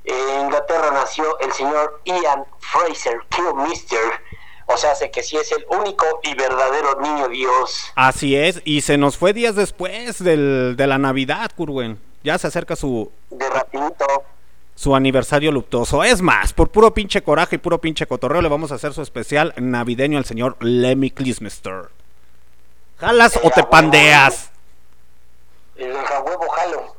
en 0.05 0.41
Inglaterra, 0.41 0.91
nació 0.91 1.39
el 1.41 1.53
señor 1.53 2.01
Ian 2.05 2.47
Fraser 2.59 3.21
Kilmister. 3.29 4.21
O 4.67 4.77
sea, 4.77 4.93
hace 4.93 5.11
que 5.11 5.23
sí 5.23 5.37
es 5.37 5.53
el 5.53 5.67
único 5.69 6.07
y 6.23 6.35
verdadero 6.35 6.99
niño 7.01 7.29
Dios. 7.29 7.93
Así 7.95 8.37
es, 8.37 8.63
y 8.65 8.81
se 8.81 8.97
nos 8.97 9.19
fue 9.19 9.33
días 9.33 9.55
después 9.55 10.23
del, 10.23 10.77
de 10.77 10.87
la 10.87 10.99
Navidad, 10.99 11.51
Curwen. 11.55 12.01
Ya 12.23 12.39
se 12.39 12.47
acerca 12.47 12.77
su, 12.77 13.11
De 13.31 13.51
rapidito. 13.51 14.07
Su 14.83 14.97
aniversario 14.97 15.53
luctuoso. 15.53 16.03
Es 16.03 16.21
más, 16.23 16.53
por 16.53 16.71
puro 16.71 16.93
pinche 16.93 17.23
coraje 17.23 17.55
y 17.55 17.59
puro 17.61 17.81
pinche 17.81 18.05
cotorreo, 18.05 18.43
le 18.43 18.49
vamos 18.49 18.73
a 18.73 18.75
hacer 18.75 18.93
su 18.93 19.01
especial 19.01 19.55
navideño 19.57 20.19
al 20.19 20.25
señor 20.25 20.57
Lemmy 20.59 21.13
Klismester. 21.13 21.85
¿Jalas 22.99 23.39
o 23.45 23.51
te 23.51 23.63
pandeas? 23.63 24.51
El 25.77 25.97
a 25.97 26.21
huevo 26.23 26.49
jalo. 26.49 26.97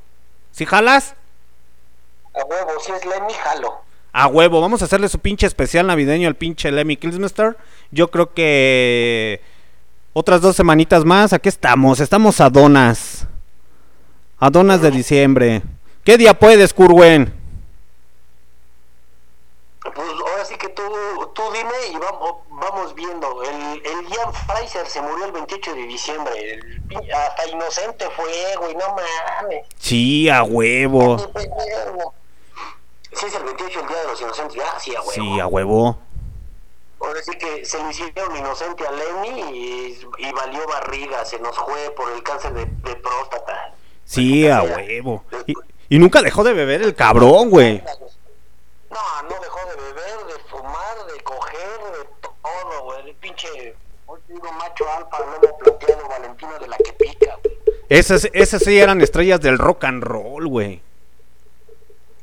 ¿Si 0.51 0.65
jalas? 0.65 1.15
A 2.33 2.45
huevo, 2.45 2.71
si 2.79 2.93
es 2.93 3.05
Lemmy, 3.05 3.33
jalo. 3.33 3.81
A 4.13 4.27
huevo, 4.27 4.61
vamos 4.61 4.81
a 4.81 4.85
hacerle 4.85 5.09
su 5.09 5.19
pinche 5.19 5.45
especial 5.45 5.85
navideño 5.85 6.29
al 6.29 6.35
pinche 6.35 6.71
Lemmy 6.71 6.95
Kilmister. 6.95 7.57
Yo 7.91 8.09
creo 8.09 8.33
que 8.33 9.41
otras 10.13 10.39
dos 10.39 10.55
semanitas 10.55 11.03
más, 11.03 11.33
aquí 11.33 11.49
estamos, 11.49 11.99
estamos 11.99 12.39
a 12.39 12.49
donas. 12.49 13.27
A 14.39 14.49
donas 14.49 14.81
de 14.81 14.89
diciembre. 14.89 15.63
¿Qué 16.05 16.17
día 16.17 16.39
puedes, 16.39 16.73
Curwen? 16.73 17.42
Pues 19.83 20.07
ahora 20.07 20.45
sí 20.45 20.55
que 20.55 20.69
tú, 20.69 20.81
tú 21.33 21.41
dime 21.51 21.73
y 21.91 21.97
vamos, 21.97 22.35
vamos 22.49 22.95
viendo. 22.95 23.43
El, 23.43 23.85
el 23.85 24.07
Ian 24.07 24.33
Fraser 24.33 24.87
se 24.87 25.01
murió 25.01 25.25
el 25.25 25.33
28 25.33 25.73
de 25.75 25.83
diciembre. 25.83 26.59
El 26.89 27.13
hasta 27.13 27.47
inocente 27.47 28.05
fue, 28.15 28.55
güey, 28.59 28.75
no 28.75 28.87
mames. 28.95 29.65
Sí, 29.77 30.29
a 30.29 30.43
huevo. 30.43 31.17
Sí, 33.11 33.25
es 33.25 33.35
el 33.35 33.43
28 33.43 33.79
el 33.81 33.87
Día 33.87 33.97
de 33.97 34.07
los 34.07 34.21
Inocentes. 34.21 34.63
Ah, 34.65 34.79
sí, 34.79 34.95
a 34.95 35.01
huevo. 35.01 35.11
Sí, 35.11 35.39
a 35.39 35.47
huevo. 35.47 35.97
Ahora 37.01 37.21
sí 37.21 37.37
que 37.37 37.65
se 37.65 37.83
le 37.83 37.89
hicieron 37.89 38.35
inocente 38.37 38.87
a 38.87 38.91
Lenny 38.91 39.41
y, 39.51 39.99
y 40.17 40.31
valió 40.31 40.65
barriga, 40.65 41.25
se 41.25 41.37
nos 41.39 41.57
fue 41.59 41.91
por 41.97 42.09
el 42.13 42.23
cáncer 42.23 42.53
de, 42.53 42.65
de 42.65 42.95
próstata. 42.95 43.73
Sí, 44.05 44.47
a 44.47 44.63
huevo. 44.63 45.25
Y, 45.45 45.53
y 45.89 45.99
nunca 45.99 46.21
dejó 46.21 46.45
de 46.45 46.53
beber 46.53 46.81
el 46.81 46.95
cabrón, 46.95 47.49
güey. 47.49 47.83
No, 48.93 49.23
no 49.29 49.41
dejó 49.41 49.59
de 49.69 49.75
beber, 49.75 50.25
de 50.27 50.39
fumar, 50.49 51.05
de 51.11 51.23
coger, 51.23 51.79
de 51.97 52.09
todo, 52.21 52.83
güey. 52.83 53.09
El 53.09 53.15
pinche, 53.15 53.75
hoy 54.05 54.19
digo 54.27 54.51
macho 54.53 54.85
alfa, 54.89 55.19
lomo 55.19 55.57
plateado, 55.57 56.07
Valentino 56.07 56.59
de 56.59 56.67
la 56.67 56.77
que 56.77 56.93
pica, 56.93 57.37
güey. 57.43 57.57
Esas, 57.89 58.27
esas 58.33 58.61
sí 58.63 58.79
eran 58.79 59.01
estrellas 59.01 59.39
del 59.41 59.57
rock 59.57 59.83
and 59.85 60.03
roll, 60.03 60.47
güey. 60.47 60.81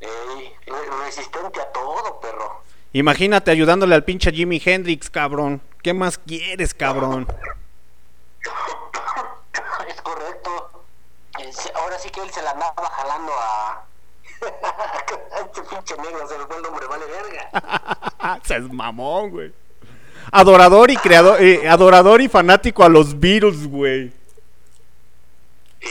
Ey, 0.01 0.55
re- 0.67 1.05
resistente 1.05 1.61
a 1.61 1.73
todo, 1.73 2.21
perro. 2.21 2.63
Imagínate 2.93 3.51
ayudándole 3.51 3.95
al 3.95 4.05
pinche 4.05 4.33
Jimi 4.33 4.61
Hendrix, 4.65 5.11
cabrón. 5.11 5.61
¿Qué 5.83 5.93
más 5.95 6.19
quieres, 6.19 6.75
cabrón? 6.75 7.27
Es 9.89 10.01
correcto. 10.03 10.71
Ahora 11.75 11.99
sí 11.99 12.11
que 12.11 12.21
él 12.21 12.31
se 12.31 12.43
la 12.43 12.51
andaba 12.53 12.89
jalando 12.91 13.33
a... 13.33 13.85
este 14.41 15.63
pinche 15.63 15.97
negro, 15.97 16.27
se 16.29 16.39
me 16.39 16.47
fue 16.47 16.57
el 16.57 16.63
nombre, 16.63 16.87
vale 16.87 17.05
verga. 17.07 18.41
Se 18.45 18.57
es 18.57 18.73
mamón, 18.73 19.31
güey. 19.31 19.53
Adorador 20.33 20.91
y 20.91 20.97
creador, 20.97 21.43
eh, 21.43 21.69
adorador 21.69 22.21
y 22.21 22.29
fanático 22.29 22.85
a 22.85 22.89
los 22.89 23.19
Beatles, 23.19 23.67
güey. 23.67 24.13
Sí, 25.81 25.89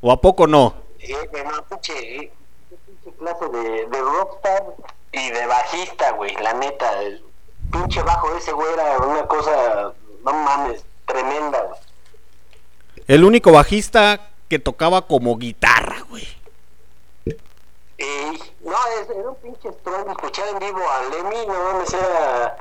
¿O 0.00 0.12
a 0.12 0.20
poco 0.20 0.46
no? 0.46 0.74
sí, 1.00 1.14
bueno, 1.30 1.50
pinche, 1.70 2.16
eh, 2.24 2.32
pinche 2.84 3.16
clase 3.18 3.48
de, 3.48 3.86
de 3.86 4.00
rockstar 4.00 4.64
y 5.12 5.30
de 5.30 5.46
bajista, 5.46 6.12
güey, 6.12 6.34
la 6.42 6.52
neta. 6.54 7.02
El 7.02 7.24
pinche 7.72 8.02
bajo 8.02 8.34
ese 8.36 8.52
güey 8.52 8.72
era 8.72 8.98
una 8.98 9.26
cosa, 9.26 9.92
no 10.24 10.32
mames, 10.32 10.84
tremenda, 11.06 11.62
güey. 11.62 11.80
El 13.06 13.24
único 13.24 13.52
bajista 13.52 14.30
que 14.48 14.58
tocaba 14.58 15.06
como 15.06 15.36
guitarra, 15.38 16.00
güey. 16.08 16.26
Y, 17.98 18.38
no, 18.62 18.76
era 19.10 19.28
un 19.28 19.36
pinche 19.36 19.68
estruendo. 19.68 20.10
Escuchar 20.10 20.48
en 20.48 20.58
vivo 20.58 20.82
a 20.88 21.02
Lemmy, 21.10 21.46
no 21.46 21.54
mames, 21.54 21.92
era. 21.92 22.56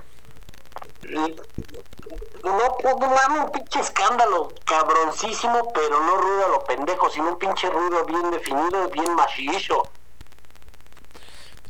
No, 2.44 2.78
pues, 2.82 2.96
no 3.00 3.46
un 3.46 3.52
pinche 3.52 3.80
escándalo 3.80 4.50
cabroncísimo, 4.66 5.72
pero 5.74 6.00
no 6.00 6.18
ruido 6.18 6.46
a 6.46 6.50
lo 6.50 6.64
pendejo, 6.64 7.10
sino 7.10 7.30
un 7.30 7.40
pinche 7.40 7.70
ruido 7.70 8.06
bien 8.06 8.32
definido, 8.32 8.90
bien 8.90 9.14
macizo. 9.16 9.90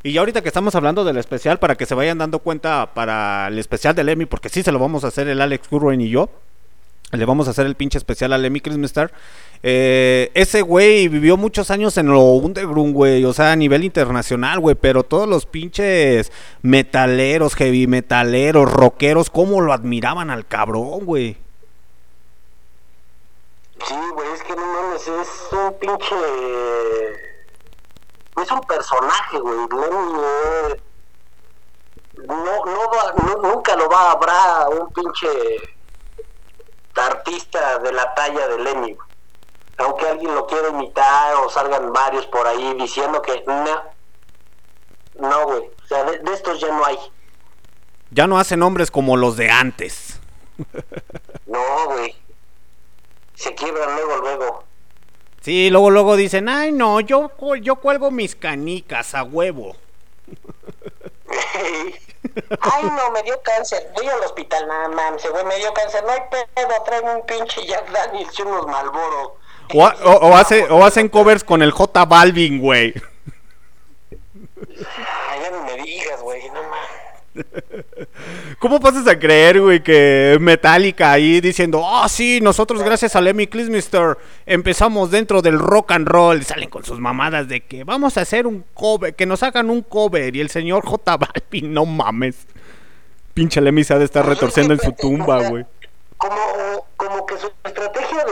Y 0.04 0.14
ya 0.14 0.20
ahorita 0.20 0.42
que 0.42 0.50
estamos 0.50 0.76
hablando 0.76 1.04
del 1.04 1.18
especial, 1.18 1.58
para 1.58 1.76
que 1.76 1.88
se 1.88 1.96
vayan 1.96 2.20
dando 2.20 2.40
cuenta 2.40 2.94
para 2.94 3.48
el 3.48 3.58
especial 3.58 3.96
del 3.96 4.10
Emmy, 4.10 4.26
porque 4.26 4.50
sí 4.50 4.62
se 4.62 4.72
lo 4.72 4.78
vamos 4.78 5.04
a 5.04 5.08
hacer 5.08 5.28
el 5.28 5.42
Alex 5.42 5.68
Curwen 5.68 6.00
y 6.00 6.10
yo. 6.10 6.30
Le 7.12 7.26
vamos 7.26 7.48
a 7.48 7.52
hacer 7.52 7.66
el 7.66 7.76
pinche 7.76 7.98
especial 7.98 8.34
al 8.34 8.46
Emmy 8.46 8.62
Christmas 8.62 8.92
Star. 8.92 9.12
Eh, 9.68 10.30
ese 10.36 10.62
güey 10.62 11.08
vivió 11.08 11.38
muchos 11.38 11.72
años 11.72 11.98
en 11.98 12.06
lo 12.08 12.22
underground, 12.22 12.94
güey. 12.94 13.26
O 13.26 13.34
sea, 13.34 13.52
a 13.52 13.56
nivel 13.56 13.84
internacional, 13.84 14.60
güey. 14.60 14.76
Pero 14.76 15.02
todos 15.04 15.28
los 15.28 15.48
pinches 15.48 16.32
metaleros, 16.62 17.56
heavy 17.56 17.88
metaleros, 17.88 18.72
rockeros, 18.72 19.32
cómo 19.32 19.62
lo 19.62 19.74
admiraban 19.74 20.30
al 20.30 20.46
cabrón, 20.46 21.06
güey. 21.06 21.38
Sí, 23.88 23.96
güey, 24.14 24.28
es 24.34 24.44
que 24.44 24.56
no 24.56 24.66
mames, 24.68 25.02
es 25.08 25.28
un 25.52 25.74
pinche. 25.80 26.16
Es 28.44 28.52
un 28.52 28.62
personaje, 28.62 29.40
güey. 29.40 29.58
No, 32.28 32.66
no, 32.66 32.80
va- 32.92 33.14
nu- 33.18 33.42
nunca 33.50 33.76
lo 33.76 33.90
va 33.90 34.10
a 34.10 34.12
habrá 34.12 34.70
un 34.70 34.92
pinche 34.94 35.28
artista 36.96 37.80
de 37.80 37.92
la 37.92 38.14
talla 38.14 38.48
de 38.48 38.60
Lemmy, 38.60 38.94
güey. 38.94 39.15
Aunque 39.78 40.08
alguien 40.08 40.34
lo 40.34 40.48
quiera 40.48 40.70
imitar 40.70 41.36
o 41.36 41.50
salgan 41.50 41.92
varios 41.92 42.26
por 42.28 42.48
ahí 42.48 42.74
diciendo 42.76 43.22
que 43.22 43.44
no. 43.46 43.84
No, 45.20 45.46
güey. 45.46 45.70
O 45.84 45.88
sea, 45.88 46.04
de, 46.04 46.20
de 46.20 46.34
estos 46.34 46.60
ya 46.60 46.68
no 46.68 46.86
hay. 46.86 46.98
Ya 48.12 48.28
no 48.28 48.38
hacen 48.38 48.64
hombres 48.64 48.92
como 48.92 49.18
los 49.18 49.36
de 49.38 49.50
antes. 49.50 50.20
No, 51.46 51.86
güey. 51.88 52.16
Se 53.34 53.54
quiebran 53.54 53.96
luego, 53.96 54.18
luego. 54.18 54.64
Sí, 55.42 55.70
luego, 55.70 55.92
luego 55.92 56.16
dicen, 56.16 56.50
ay, 56.50 56.72
no, 56.72 57.02
yo, 57.02 57.32
yo 57.62 57.76
cuelgo 57.76 58.10
mis 58.10 58.36
canicas 58.36 59.14
a 59.14 59.24
huevo. 59.24 59.76
Ay, 62.62 62.84
no, 62.84 63.12
me 63.12 63.24
dio 63.24 63.40
cáncer. 63.44 63.92
Voy 63.96 64.08
al 64.08 64.20
hospital, 64.22 64.68
nada 64.68 64.90
mames, 64.90 65.30
güey, 65.30 65.46
me 65.46 65.58
dio 65.58 65.74
cáncer. 65.74 66.04
No 66.04 66.10
hay 66.12 66.22
pedo, 66.32 66.84
traigo 66.84 67.14
un 67.14 67.26
pinche 67.26 67.66
Jack 67.66 67.90
Daniels 67.92 68.38
y 68.38 68.42
unos 68.42 68.68
Malboro. 68.68 69.38
O, 69.74 69.86
ha- 69.86 69.96
o- 70.04 70.30
o 70.30 70.36
hace, 70.36 70.64
o 70.70 70.84
hacen 70.86 71.10
covers 71.10 71.44
con 71.44 71.62
el 71.62 71.72
J 71.72 72.06
Balvin, 72.06 72.60
güey. 72.60 72.94
Ay, 74.18 75.40
ya 75.44 75.52
no 75.52 75.64
me 75.66 75.82
digas, 75.84 76.22
güey, 76.22 76.42
no 76.50 76.62
mames. 76.64 77.46
¿Cómo 78.60 78.80
pasas 78.80 79.08
a 79.08 79.20
creer, 79.20 79.60
güey, 79.62 79.84
que 79.84 80.38
Metallica 80.40 81.12
ahí 81.12 81.42
diciendo, 81.42 81.82
oh, 81.84 82.08
sí, 82.08 82.40
nosotros 82.42 82.82
gracias 82.82 83.16
a 83.16 83.22
Lemmy 83.22 83.48
Kilmister 83.48 84.18
empezamos 84.46 85.12
dentro 85.12 85.42
del 85.42 85.60
rock 85.60 85.92
and 85.92 86.08
roll? 86.08 86.40
Y 86.42 86.44
salen 86.46 86.70
con 86.70 86.86
sus 86.86 87.00
mamadas 87.00 87.48
de 87.50 87.62
que 87.62 87.84
vamos 87.84 88.18
a 88.18 88.22
hacer 88.22 88.48
un 88.48 88.64
cover, 88.74 89.16
que 89.16 89.26
nos 89.26 89.44
hagan 89.44 89.70
un 89.70 89.82
cover. 89.82 90.36
Y 90.36 90.42
el 90.42 90.50
señor 90.50 90.86
J 90.86 91.18
Balvin, 91.18 91.74
no 91.74 91.86
mames. 91.86 92.48
Pinche 93.34 93.60
Lemmy 93.60 93.84
se 93.84 93.94
ha 93.94 94.00
de 94.00 94.06
estar 94.06 94.26
retorciendo 94.26 94.74
en 94.74 94.80
su 94.80 94.94
tumba, 94.94 95.50
güey. 95.50 95.66
Como, 96.18 96.86
como 96.96 97.26
que 97.26 97.38
su 97.38 97.52
estrategia 97.66 98.24
de, 98.24 98.32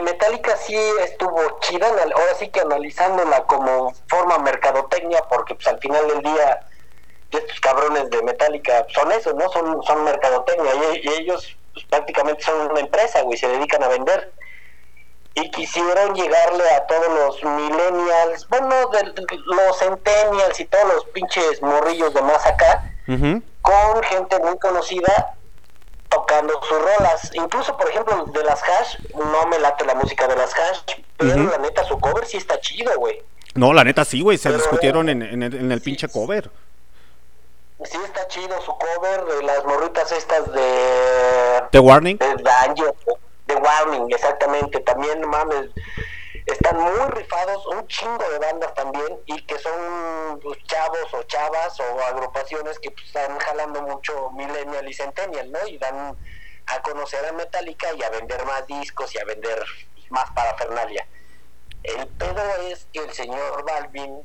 de 0.00 0.12
Metallica 0.12 0.56
sí 0.56 0.76
estuvo 1.00 1.58
chida, 1.60 1.88
ahora 1.88 2.34
sí 2.38 2.48
que 2.48 2.60
analizándola 2.60 3.42
como 3.44 3.92
forma 4.08 4.38
mercadotecnia, 4.38 5.22
porque 5.28 5.54
pues 5.54 5.66
al 5.68 5.78
final 5.78 6.06
del 6.08 6.20
día 6.22 6.60
estos 7.30 7.60
cabrones 7.60 8.08
de 8.10 8.22
Metallica 8.22 8.86
son 8.94 9.12
eso, 9.12 9.32
¿no? 9.34 9.48
Son, 9.50 9.82
son 9.82 10.04
mercadotecnia 10.04 10.72
y, 10.74 11.06
y 11.06 11.08
ellos 11.20 11.56
pues, 11.74 11.86
prácticamente 11.86 12.42
son 12.42 12.70
una 12.70 12.80
empresa, 12.80 13.22
güey, 13.22 13.36
se 13.38 13.48
dedican 13.48 13.82
a 13.84 13.88
vender. 13.88 14.32
Y 15.34 15.48
quisieron 15.52 16.14
llegarle 16.14 16.68
a 16.70 16.86
todos 16.86 17.08
los 17.08 17.44
millennials, 17.44 18.48
bueno, 18.48 18.86
de- 18.88 19.14
los 19.46 19.78
centennials 19.78 20.58
y 20.58 20.64
todos 20.64 20.94
los 20.94 21.04
pinches 21.06 21.62
morrillos 21.62 22.12
de 22.14 22.22
más 22.22 22.44
acá, 22.46 22.82
con 23.62 24.02
gente 24.04 24.38
muy 24.40 24.58
conocida 24.58 25.36
tocando 26.10 26.60
sus 26.62 26.78
rolas. 26.78 27.30
Incluso, 27.34 27.76
por 27.76 27.88
ejemplo, 27.88 28.24
de 28.26 28.44
las 28.44 28.62
Hash, 28.62 28.96
no 29.14 29.46
me 29.46 29.58
late 29.58 29.84
la 29.86 29.94
música 29.94 30.28
de 30.28 30.36
las 30.36 30.52
Hash, 30.54 30.80
pero 31.16 31.34
Ujú. 31.34 31.50
la 31.50 31.58
neta 31.58 31.84
su 31.84 31.98
cover 31.98 32.26
sí 32.26 32.36
está 32.36 32.60
chido, 32.60 32.92
güey. 32.98 33.22
No, 33.54 33.72
la 33.72 33.82
neta 33.84 34.04
sí, 34.04 34.20
güey, 34.20 34.36
se 34.38 34.48
Pero- 34.50 34.58
discutieron 34.60 35.08
en, 35.08 35.22
en 35.22 35.42
el, 35.42 35.54
en 35.54 35.72
el 35.72 35.80
pinche 35.80 36.08
cover. 36.08 36.50
Sí 37.84 37.98
está 38.04 38.28
chido 38.28 38.60
su 38.60 38.72
cover 38.76 39.24
de 39.24 39.42
las 39.42 39.64
morritas 39.64 40.12
estas 40.12 40.52
de... 40.52 41.62
The 41.70 41.78
Warning. 41.78 42.18
de 42.18 42.34
Danger, 42.42 42.94
de 43.46 43.54
Warning, 43.54 44.06
exactamente. 44.10 44.80
También, 44.80 45.26
mames, 45.26 45.70
están 46.52 46.78
muy 46.78 47.00
rifados, 47.10 47.66
un 47.66 47.86
chingo 47.86 48.28
de 48.30 48.38
bandas 48.38 48.74
también, 48.74 49.20
y 49.26 49.44
que 49.46 49.58
son 49.58 50.40
pues, 50.42 50.58
chavos 50.64 51.12
o 51.12 51.22
chavas 51.24 51.78
o 51.80 52.04
agrupaciones 52.04 52.78
que 52.78 52.90
pues, 52.90 53.06
están 53.06 53.38
jalando 53.38 53.82
mucho 53.82 54.30
Millennial 54.30 54.88
y 54.88 54.94
Centennial, 54.94 55.50
¿no? 55.50 55.66
Y 55.66 55.78
dan 55.78 56.16
a 56.66 56.82
conocer 56.82 57.24
a 57.26 57.32
Metallica 57.32 57.88
y 57.94 58.02
a 58.02 58.10
vender 58.10 58.44
más 58.44 58.66
discos 58.66 59.14
y 59.14 59.18
a 59.18 59.24
vender 59.24 59.64
más 60.10 60.30
parafernalia. 60.32 61.06
El 61.82 62.06
pedo 62.08 62.42
es 62.68 62.86
que 62.92 63.00
el 63.00 63.12
señor 63.12 63.64
Balvin 63.64 64.22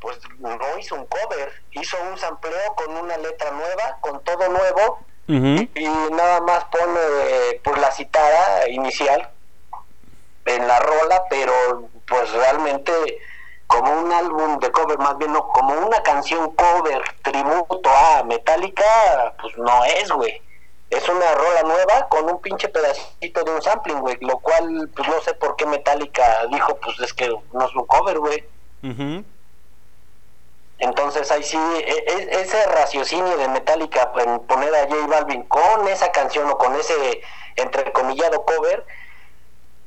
pues 0.00 0.18
no 0.38 0.78
hizo 0.78 0.96
un 0.96 1.06
cover, 1.06 1.50
hizo 1.70 1.96
un 2.10 2.18
sampleo 2.18 2.74
con 2.74 2.94
una 2.94 3.16
letra 3.16 3.50
nueva, 3.52 3.96
con 4.02 4.22
todo 4.22 4.48
nuevo, 4.50 4.98
Ujú. 5.26 5.66
y 5.74 5.88
nada 6.12 6.42
más 6.42 6.66
pone 6.66 7.00
eh, 7.00 7.60
pues 7.64 7.78
la 7.78 7.90
citada 7.90 8.68
inicial 8.68 9.30
en 10.44 10.66
la 10.68 10.78
rola, 10.78 11.22
pero 11.30 11.88
pues 12.06 12.30
realmente 12.32 12.92
como 13.66 13.92
un 14.00 14.12
álbum 14.12 14.58
de 14.58 14.70
cover, 14.70 14.98
más 14.98 15.16
bien 15.18 15.32
no, 15.32 15.48
como 15.48 15.74
una 15.86 16.02
canción 16.02 16.54
cover 16.54 17.02
tributo 17.22 17.88
a 17.88 18.22
Metallica, 18.24 19.34
pues 19.40 19.56
no 19.56 19.84
es, 19.84 20.10
güey. 20.10 20.40
Es 20.90 21.08
una 21.08 21.34
rola 21.34 21.62
nueva 21.62 22.08
con 22.08 22.28
un 22.30 22.40
pinche 22.40 22.68
pedacito 22.68 23.42
de 23.42 23.50
un 23.50 23.62
sampling, 23.62 24.00
güey, 24.00 24.18
lo 24.20 24.38
cual 24.38 24.90
pues 24.94 25.08
no 25.08 25.20
sé 25.22 25.34
por 25.34 25.56
qué 25.56 25.66
Metallica 25.66 26.46
dijo, 26.52 26.76
pues 26.76 27.00
es 27.00 27.12
que 27.12 27.28
no 27.52 27.66
es 27.66 27.74
un 27.74 27.86
cover, 27.86 28.18
güey. 28.18 28.44
Ujú. 28.82 29.24
Entonces 30.78 31.30
ahí 31.30 31.42
sí, 31.42 31.56
e- 31.56 32.04
e- 32.06 32.40
ese 32.42 32.66
raciocinio 32.66 33.36
de 33.38 33.48
Metallica 33.48 34.12
en 34.18 34.40
poner 34.40 34.74
a 34.74 34.86
J 34.88 35.06
Balvin 35.06 35.44
con 35.44 35.88
esa 35.88 36.12
canción 36.12 36.50
o 36.50 36.58
con 36.58 36.74
ese 36.76 37.22
entrecomillado 37.56 38.44
cover, 38.44 38.84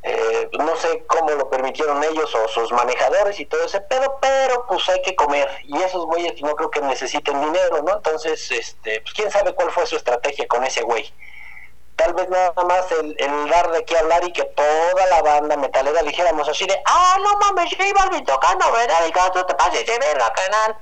Eh, 0.09 0.49
no 0.57 0.73
sé 0.77 1.03
cómo 1.05 1.31
lo 1.31 1.49
permitieron 1.49 2.01
ellos 2.01 2.33
o 2.33 2.47
sus 2.47 2.71
manejadores 2.71 3.37
y 3.41 3.45
todo 3.45 3.61
ese 3.65 3.81
pedo, 3.81 4.17
pero 4.21 4.65
pues 4.65 4.87
hay 4.87 5.01
que 5.01 5.13
comer. 5.15 5.49
Y 5.63 5.75
esos 5.81 6.05
güeyes 6.05 6.41
no 6.41 6.55
creo 6.55 6.71
que 6.71 6.79
necesiten 6.79 7.41
dinero, 7.41 7.83
¿no? 7.83 7.97
Entonces, 7.97 8.49
este, 8.49 9.01
pues 9.01 9.13
quién 9.13 9.29
sabe 9.29 9.53
cuál 9.53 9.69
fue 9.71 9.85
su 9.85 9.97
estrategia 9.97 10.47
con 10.47 10.63
ese 10.63 10.81
güey. 10.83 11.13
Tal 11.97 12.13
vez 12.13 12.29
nada 12.29 12.53
más 12.63 12.85
el, 12.91 13.17
dar 13.49 13.69
de 13.71 13.83
qué 13.83 13.97
hablar 13.97 14.23
y 14.25 14.31
que 14.31 14.45
toda 14.45 15.05
la 15.09 15.21
banda 15.23 15.57
metalera 15.57 16.01
le 16.01 16.09
dijéramos 16.09 16.47
así 16.47 16.65
de, 16.65 16.79
ah, 16.85 17.17
no 17.21 17.37
mames, 17.39 17.75
J 17.75 17.83
Balvin 17.93 18.23
tocando, 18.23 18.71
¿verdad? 18.71 19.07
Y 19.09 19.11
tú 19.33 19.43
te 19.45 19.55
pases 19.55 19.85
de 19.85 19.99
verga, 19.99 20.31
canal. 20.33 20.77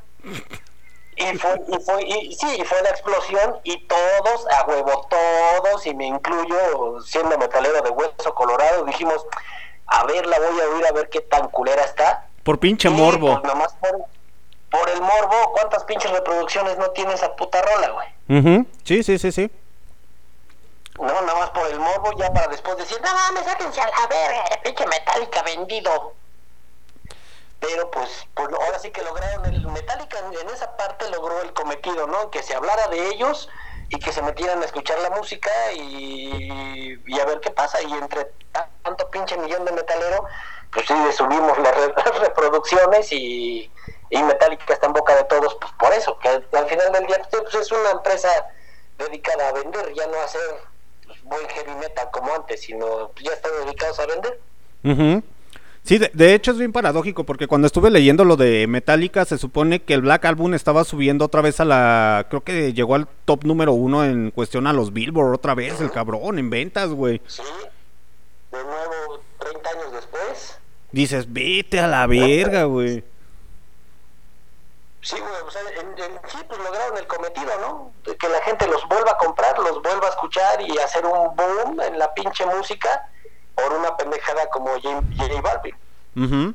Y 1.18 1.38
fue, 1.38 1.62
y 1.68 1.80
fue, 1.84 2.04
y 2.04 2.36
sí, 2.36 2.64
fue 2.66 2.82
la 2.82 2.90
explosión 2.90 3.58
y 3.64 3.88
todos, 3.88 4.46
a 4.52 4.66
huevo, 4.66 5.08
todos, 5.10 5.86
y 5.86 5.94
me 5.96 6.08
incluyo, 6.08 7.00
siendo 7.02 7.38
metalero 7.38 7.82
de 7.82 7.90
hueso 7.90 8.36
colorado, 8.36 8.84
dijimos, 8.84 9.26
a 9.88 10.04
ver, 10.06 10.26
la 10.26 10.38
voy 10.40 10.60
a 10.60 10.68
oír 10.70 10.86
a 10.86 10.92
ver 10.92 11.10
qué 11.10 11.22
tan 11.22 11.48
culera 11.50 11.84
está. 11.86 12.28
Por 12.44 12.60
pinche 12.60 12.90
Y, 12.90 12.92
morbo. 12.92 13.40
pues, 13.40 13.44
nomás 13.44 13.74
por, 13.76 13.98
por 14.70 14.90
el 14.90 15.02
morbo, 15.02 15.52
¿cuántas 15.54 15.86
pinches 15.86 16.12
reproducciones 16.12 16.78
no 16.78 16.90
tiene 16.92 17.14
esa 17.14 17.34
puta 17.36 17.62
rola, 17.62 17.90
güey? 17.92 18.40
Ujú, 18.40 18.66
Sí, 18.84 19.02
sí, 19.04 19.18
sí, 19.18 19.32
sí. 19.32 19.50
No, 21.00 21.06
nada 21.22 21.36
más 21.40 21.50
por 21.52 21.68
el 21.68 21.80
morbo, 21.80 22.12
ya 22.18 22.32
para 22.34 22.48
después 22.48 22.78
decir, 22.78 23.00
no 23.02 23.14
mames, 23.14 23.46
sáquense 23.46 23.80
a 23.82 23.86
la 23.88 24.08
verga, 24.08 24.44
pinche 24.64 24.86
Metallica 24.88 25.42
vendido. 25.44 26.14
Pero 27.60 27.90
pues, 27.92 28.10
pues 28.34 28.50
ahora 28.50 28.80
sí 28.80 28.92
que 28.92 29.04
lograron, 29.04 29.46
el 29.46 29.68
Metallica 29.68 30.20
en 30.20 30.50
esa 30.50 30.76
parte 30.78 31.10
logró 31.10 31.42
el 31.42 31.54
cometido, 31.54 32.06
¿no? 32.08 32.30
Que 32.30 32.44
se 32.44 32.56
hablara 32.56 32.88
de 32.88 33.08
ellos 33.08 33.50
y 33.90 34.00
que 34.00 34.12
se 34.12 34.22
metieran 34.22 34.62
a 34.62 34.66
escuchar 34.66 35.00
la 35.00 35.10
música 35.12 35.50
y, 35.74 37.00
a 37.20 37.26
ver 37.26 37.40
qué 37.40 37.52
pasa. 37.52 37.82
Y 37.82 37.94
entre 37.94 38.32
tanto 38.84 39.10
pinche 39.10 39.38
millón 39.38 39.66
de 39.66 39.72
metalero, 39.72 40.26
pues 40.72 40.86
sí, 40.88 40.94
subimos 41.16 41.58
las, 41.60 41.76
las 42.06 42.20
reproducciones 42.20 43.12
y, 43.12 43.72
y 44.10 44.24
Metallica 44.24 44.74
está 44.74 44.88
en 44.88 44.94
boca 44.94 45.16
de 45.16 45.24
todos, 45.26 45.56
pues 45.60 45.72
por 45.80 45.94
eso, 45.94 46.18
que 46.20 46.30
al, 46.30 46.48
al 46.54 46.68
final 46.68 46.92
del 46.92 47.08
día 47.08 47.22
pues, 47.32 47.56
es 47.56 47.72
una 47.72 47.92
empresa 47.92 48.30
dedicada 48.98 49.50
a 49.50 49.54
vender, 49.54 49.94
ya 49.94 50.08
no 50.08 50.18
a 50.20 50.24
hacer 50.24 50.42
pues, 51.06 51.22
buen 51.24 51.48
heavy 51.50 51.76
metal 51.76 52.10
como 52.12 52.34
antes, 52.34 52.62
sino 52.62 53.12
ya 53.22 53.34
están 53.34 53.52
dedicados 53.64 54.00
a 54.00 54.06
vender. 54.06 54.40
Ujú. 54.84 55.24
Sí, 55.86 56.00
de, 56.00 56.10
de 56.14 56.34
hecho 56.34 56.52
es 56.52 56.58
bien 56.58 56.72
paradójico 56.74 57.24
porque 57.26 57.46
cuando 57.48 57.68
estuve 57.68 57.92
leyendo 57.92 58.26
lo 58.26 58.36
de 58.38 58.66
Metallica 58.66 59.24
se 59.24 59.38
supone 59.38 59.84
que 59.84 59.94
el 59.94 60.02
Black 60.02 60.26
Album 60.26 60.56
estaba 60.56 60.84
subiendo 60.84 61.26
otra 61.26 61.42
vez 61.42 61.60
a 61.60 61.66
la... 61.66 62.26
Creo 62.30 62.44
que 62.44 62.74
llegó 62.74 62.96
al 62.96 63.08
top 63.26 63.44
número 63.46 63.74
uno 63.74 64.04
en 64.04 64.32
cuestión 64.32 64.66
a 64.66 64.74
los 64.74 64.94
Billboard 64.94 65.36
otra 65.36 65.54
vez, 65.54 65.80
el 65.82 65.92
cabrón, 65.92 66.40
en 66.40 66.50
ventas, 66.50 66.90
güey. 66.90 67.22
Sí, 67.28 67.44
de 68.52 68.64
nuevo, 68.64 69.22
30 69.40 69.70
años 69.70 69.92
después. 69.94 70.58
Dices, 70.92 71.32
vete 71.32 71.80
a 71.80 71.88
la 71.88 72.08
verga, 72.08 72.64
güey. 72.64 73.04
Sí, 75.02 75.18
güey, 75.20 75.34
o 75.46 75.52
sea, 75.52 75.62
en, 75.82 75.88
en- 75.90 76.20
sí, 76.30 76.38
pues 76.48 76.60
lograron 76.60 76.98
el 76.98 77.06
cometido, 77.06 77.52
¿no? 77.62 77.92
De 78.06 78.16
que 78.18 78.28
la 78.28 78.42
gente 78.42 78.66
los 78.68 78.88
vuelva 78.88 79.12
a 79.12 79.18
comprar, 79.18 79.60
los 79.60 79.84
vuelva 79.84 80.08
a 80.08 80.10
escuchar 80.10 80.62
y 80.68 80.76
hacer 80.80 81.06
un 81.06 81.36
boom 81.36 81.80
en 81.82 82.00
la 82.00 82.12
pinche 82.16 82.44
música 82.48 83.08
por 83.56 83.74
una 83.74 83.96
pendejada 83.98 84.48
como 84.48 84.70
J, 84.82 85.02
J 85.18 85.42
Balvin. 85.42 85.76
Ujú. 86.16 86.54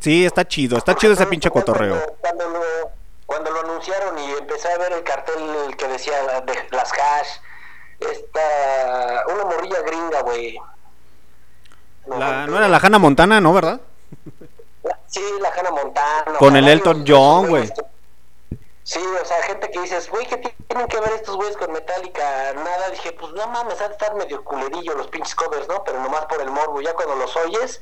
Sí, 0.00 0.24
está 0.24 0.46
chido, 0.46 0.78
está 0.78 0.94
chido 0.96 1.12
ese 1.12 1.26
pinche 1.26 1.50
cotorreo. 1.50 2.00
Cuando, 2.20 2.48
lo, 2.48 2.60
cuando 3.26 3.50
lo 3.50 3.60
anunciaron 3.60 4.18
y 4.18 4.30
empecé 4.32 4.72
a 4.72 4.78
ver 4.78 4.92
el 4.92 5.04
cartel 5.04 5.76
que 5.76 5.86
decía 5.88 6.40
de 6.42 6.54
las 6.70 6.90
hash, 6.92 7.28
esta, 8.00 9.24
una 9.32 9.44
morrilla 9.44 9.80
gringa, 9.82 10.22
güey. 10.22 10.58
No 12.06 12.16
era 12.56 12.68
la 12.68 12.78
Hannah 12.78 12.98
Montana, 12.98 13.40
¿no, 13.40 13.52
verdad? 13.52 13.80
La- 14.82 14.98
Sí, 15.06 15.20
la 15.40 15.50
Hannah 15.50 15.70
Montana. 15.70 16.38
Con 16.38 16.56
el 16.56 16.66
Elton 16.68 17.04
John, 17.06 17.48
güey. 17.48 17.70
Sí, 18.92 19.00
o 19.22 19.24
sea, 19.24 19.40
gente 19.44 19.70
que 19.70 19.80
dices, 19.80 20.10
güey, 20.10 20.26
¿qué 20.26 20.36
tienen 20.36 20.86
que 20.86 21.00
ver 21.00 21.12
estos 21.12 21.36
güeyes 21.36 21.56
con 21.56 21.72
Metallica? 21.72 22.52
Nada, 22.52 22.90
dije, 22.90 23.12
pues 23.12 23.32
no 23.32 23.46
mames, 23.46 23.80
han 23.80 23.88
de 23.88 23.92
estar 23.94 24.14
medio 24.16 24.44
culerillo 24.44 24.94
los 24.94 25.06
pinches 25.08 25.34
covers, 25.34 25.66
¿no? 25.66 25.82
Pero 25.84 25.98
nomás 26.00 26.26
por 26.26 26.42
el 26.42 26.50
morbo, 26.50 26.80
ya 26.82 26.92
cuando 26.92 27.14
los 27.16 27.34
oyes, 27.36 27.80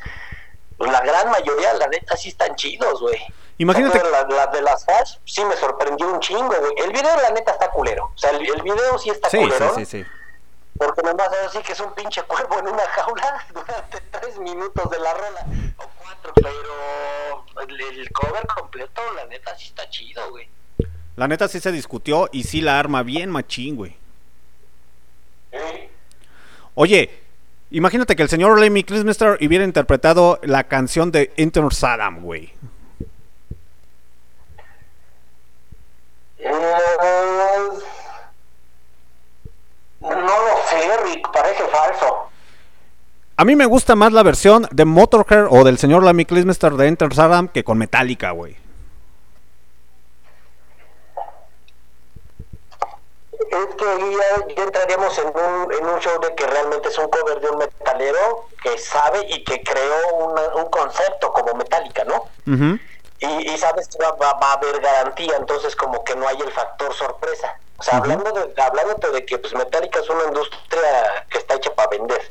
pues 0.79 0.91
la 0.93 1.01
gran 1.01 1.29
mayoría, 1.31 1.75
la 1.75 1.89
neta, 1.89 2.17
sí 2.17 2.29
están 2.29 2.55
chidos, 2.55 3.01
güey. 3.01 3.19
Imagínate- 3.59 4.03
La, 4.09 4.23
la 4.23 4.47
de 4.47 4.63
las 4.63 4.89
hash, 4.89 5.17
sí 5.25 5.45
me 5.45 5.57
sorprendió 5.57 6.07
un 6.09 6.21
chingo, 6.21 6.55
güey. 6.55 6.73
El 6.77 6.93
video, 6.93 7.17
la 7.17 7.31
neta, 7.31 7.53
está 7.53 7.71
culero. 7.71 8.13
O 8.15 8.19
sea, 8.19 8.31
el, 8.31 8.47
el 8.49 8.63
video 8.63 8.97
sí 8.99 9.11
está 9.11 9.29
Sí, 9.31 9.39
sí, 9.39 9.43
culero. 9.43 9.75
sí, 9.75 9.85
sí. 9.85 10.07
Porque 10.79 11.03
nomás 11.03 11.31
es 11.33 11.47
así 11.49 11.59
que 11.59 11.73
es 11.73 11.81
un 11.81 11.93
pinche 11.93 12.23
cuervo 12.23 12.59
en 12.61 12.69
una 12.69 12.87
jaula 12.87 13.45
durante 13.53 14.01
tres 14.13 14.39
minutos 14.39 14.89
de 14.91 14.99
la 15.01 15.13
rola. 15.13 15.45
O 15.77 15.85
cuatro, 15.99 16.33
pero 16.37 17.45
el, 17.69 17.81
el 17.99 18.13
cover 18.13 18.47
completo, 18.47 19.03
la 19.15 19.25
neta, 19.27 19.57
sí 19.59 19.67
está 19.69 19.91
chido, 19.91 20.31
güey. 20.31 20.49
La 21.21 21.29
neta 21.29 21.49
sí 21.49 21.61
se 21.61 21.71
discutió 21.71 22.31
y 22.33 22.45
sí 22.45 22.63
la 22.63 22.79
arma 22.79 23.03
bien 23.03 23.29
machín, 23.29 23.77
güey. 23.77 23.95
Oye, 26.75 27.11
imagínate 27.71 28.17
que 28.17 28.23
el 28.23 28.31
señor 28.31 28.59
Lemmy 28.59 28.85
Kilmister 28.85 29.37
hubiera 29.47 29.65
interpretado 29.65 30.41
la 30.43 30.65
canción 30.65 31.13
de 31.13 31.31
Enter 31.37 31.75
Saddam, 31.75 32.23
güey. 32.23 32.55
Eh, 36.39 36.51
no 40.01 40.09
lo 40.09 40.57
sé, 40.71 41.05
Rick, 41.05 41.31
parece 41.35 41.65
falso. 41.65 42.31
A 43.37 43.45
mí 43.45 43.57
me 43.57 43.67
gusta 43.67 43.95
más 43.95 44.15
la 44.15 44.23
versión 44.23 44.67
de 44.71 44.87
Motorhead 44.87 45.49
o 45.51 45.65
del 45.65 45.77
señor 45.77 46.03
Lemmy 46.03 46.25
Kilmister 46.25 46.73
de 46.73 46.87
Enter 46.87 47.13
Saddam 47.13 47.49
que 47.49 47.63
con 47.63 47.77
Metallica, 47.77 48.31
güey. 48.31 48.70
Es 53.51 53.75
que 53.75 54.17
ya, 54.57 54.63
entraríamos 54.63 55.19
en 55.19 55.29
un, 55.29 55.73
en 55.73 55.87
un 55.87 55.99
show 56.01 56.21
de 56.21 56.35
que 56.35 56.47
realmente 56.47 56.89
es 56.89 56.99
un 56.99 57.09
cover 57.09 57.41
de 57.41 57.49
un 57.51 57.59
metalero 57.59 58.47
que 58.63 58.77
sabe 58.79 59.25
y 59.29 59.43
que 59.45 59.63
creó 59.63 60.15
una- 60.17 60.55
un 60.57 60.67
concepto 60.71 61.33
como 61.33 61.55
Metallica, 61.55 62.05
¿no? 62.05 62.27
Ujú. 62.47 62.79
y, 63.23 63.51
y 63.53 63.59
sabes 63.59 63.89
que 63.89 64.03
va, 64.03 64.13
va- 64.13 64.33
va 64.35 64.51
a 64.51 64.53
haber 64.55 64.81
garantía, 64.81 65.37
entonces 65.37 65.75
como 65.77 66.03
que 66.05 66.15
no 66.17 66.27
hay 66.29 66.39
el 66.41 66.51
factor 66.53 66.93
sorpresa. 66.95 67.55
O 67.79 67.83
sea, 67.83 67.97
hablando 67.99 68.31
de, 68.33 68.63
hablándote 68.63 69.11
de 69.11 69.25
que 69.27 69.39
pues 69.39 69.55
Metallica 69.55 70.01
es 70.01 70.09
una 70.11 70.25
industria 70.25 71.27
que 71.31 71.39
está 71.39 71.55
hecha 71.55 71.75
para 71.75 71.89
vender. 71.91 72.31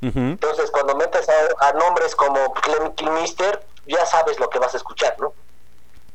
Entonces 0.00 0.70
cuando 0.70 0.94
metes 0.94 1.28
a, 1.28 1.68
a 1.68 1.72
nombres 1.72 2.14
como 2.14 2.52
Clem 2.54 2.92
Kilmister, 2.94 3.64
ya 3.86 4.04
sabes 4.06 4.38
lo 4.38 4.48
que 4.48 4.58
vas 4.60 4.74
a 4.74 4.76
escuchar, 4.76 5.16
¿no? 5.18 5.32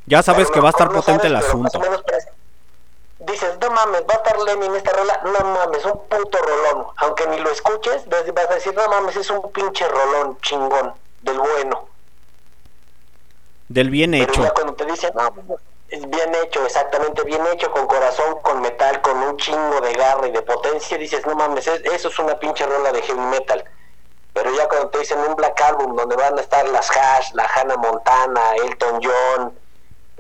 Ya 0.06 0.22
sabes 0.24 0.50
que 0.52 0.60
va 0.62 0.68
a 0.68 0.72
estar 0.72 0.88
no 0.88 0.96
potente 1.02 1.28
el 1.28 1.34
pero 1.34 1.58
más 1.58 1.74
asunto. 1.74 1.78
o 1.80 1.82
menos 1.82 2.04
Dices, 3.26 3.58
no 3.62 3.70
mames, 3.72 4.02
va 4.02 4.16
a 4.16 4.18
estar 4.18 4.36
en 4.50 4.76
esta 4.76 4.92
rola, 4.92 5.22
no 5.24 5.40
mames, 5.40 5.86
un 5.86 6.08
puto 6.08 6.38
rolón. 6.40 6.88
Aunque 6.98 7.26
ni 7.28 7.40
lo 7.40 7.50
escuches, 7.52 8.08
vas 8.10 8.50
a 8.50 8.54
decir, 8.56 8.74
no 8.76 8.88
mames, 8.90 9.16
es 9.16 9.30
un 9.30 9.50
pinche 9.52 9.88
rolón 9.88 10.38
chingón, 10.42 10.94
del 11.22 11.40
bueno. 11.40 11.88
Del 13.70 13.90
bien 13.90 14.12
Pero 14.12 14.24
hecho. 14.26 14.44
ya 14.44 14.52
cuando 14.52 14.74
te 14.74 14.86
dicen, 14.86 15.12
no, 15.16 15.58
es 15.88 16.10
bien 16.10 16.36
hecho, 16.36 16.66
exactamente, 16.66 17.24
bien 17.24 17.46
hecho, 17.48 17.72
con 17.72 17.88
corazón, 17.88 18.40
con 18.42 18.62
metal, 18.62 19.02
con 19.02 19.18
un 19.18 19.38
chingo 19.38 19.80
de 19.80 19.94
garra 19.94 20.28
y 20.28 20.32
de 20.32 20.42
potencia, 20.42 20.98
dices, 20.98 21.26
no 21.26 21.36
mames, 21.36 21.66
es- 21.68 21.82
eso 21.86 22.10
es 22.10 22.20
una 22.20 22.38
pinche 22.38 22.66
rola 22.66 22.92
de 22.92 23.02
heavy 23.04 23.20
metal. 23.22 23.64
Pero 24.34 24.52
ya 24.54 24.68
cuando 24.68 24.90
te 24.90 25.00
dicen 25.00 25.20
un 25.20 25.36
Black 25.36 25.62
Album 25.62 25.96
donde 25.96 26.16
van 26.18 26.38
a 26.38 26.42
estar 26.42 26.68
las 26.68 26.90
Hash, 26.92 27.32
la 27.34 27.46
Hannah 27.56 27.78
Montana, 27.78 28.56
Elton 28.56 29.00
John, 29.02 29.58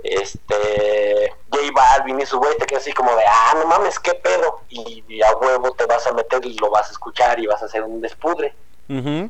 este, 0.01 1.33
J 1.49 1.63
Balvin 1.73 2.19
y 2.21 2.25
su 2.25 2.37
güey, 2.39 2.55
te 2.57 2.65
quedas 2.65 2.83
así 2.83 2.93
como 2.93 3.15
de, 3.15 3.23
ah, 3.27 3.53
no 3.55 3.65
mames, 3.67 3.99
qué 3.99 4.13
pedo. 4.15 4.61
Y, 4.69 5.03
y 5.07 5.21
a 5.21 5.35
huevo 5.35 5.71
te 5.73 5.85
vas 5.85 6.05
a 6.07 6.13
meter 6.13 6.45
y 6.45 6.57
lo 6.57 6.69
vas 6.69 6.89
a 6.89 6.91
escuchar 6.91 7.39
y 7.39 7.45
vas 7.47 7.61
a 7.61 7.65
hacer 7.65 7.83
un 7.83 8.01
despudre. 8.01 8.53
Ujú. 8.89 9.29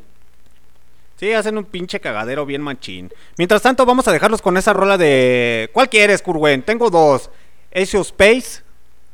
Sí, 1.20 1.32
hacen 1.34 1.58
un 1.58 1.66
pinche 1.66 2.00
cagadero 2.00 2.46
bien 2.46 2.62
machín. 2.62 3.14
Mientras 3.38 3.62
tanto, 3.62 3.86
vamos 3.86 4.08
a 4.08 4.12
dejarlos 4.12 4.42
con 4.42 4.58
esa 4.58 4.74
rola 4.74 4.98
de. 4.98 5.70
¿Cuál 5.74 5.90
quieres, 5.90 6.22
Kurwen? 6.22 6.64
Tengo 6.64 6.90
dos: 6.90 7.30
Ace 7.74 7.98
of 7.98 8.08
Space 8.08 8.64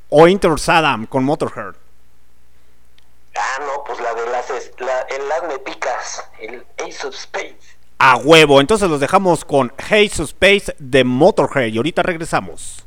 o 0.10 0.28
Inter 0.28 0.58
Saddam 0.58 1.06
con 1.06 1.24
Motorhead. 1.24 1.76
Ah, 3.36 3.60
no, 3.62 3.84
pues 3.84 4.00
la 4.00 4.14
de 4.16 4.26
las, 4.32 4.50
es- 4.50 4.72
la, 4.80 5.02
el 5.02 5.28
las 5.30 5.44
me 5.44 5.60
picas, 5.60 6.24
el 6.40 6.66
Ace 6.86 7.06
of 7.08 7.14
Space. 7.16 7.78
A 8.00 8.16
huevo. 8.16 8.62
Entonces 8.62 8.90
los 8.90 9.00
dejamos 9.00 9.46
con 9.46 9.72
of 10.20 10.30
Space 10.30 10.74
de 10.80 11.04
Motorhead. 11.04 11.74
Y 11.74 11.78
ahorita 11.78 12.02
regresamos. 12.02 12.86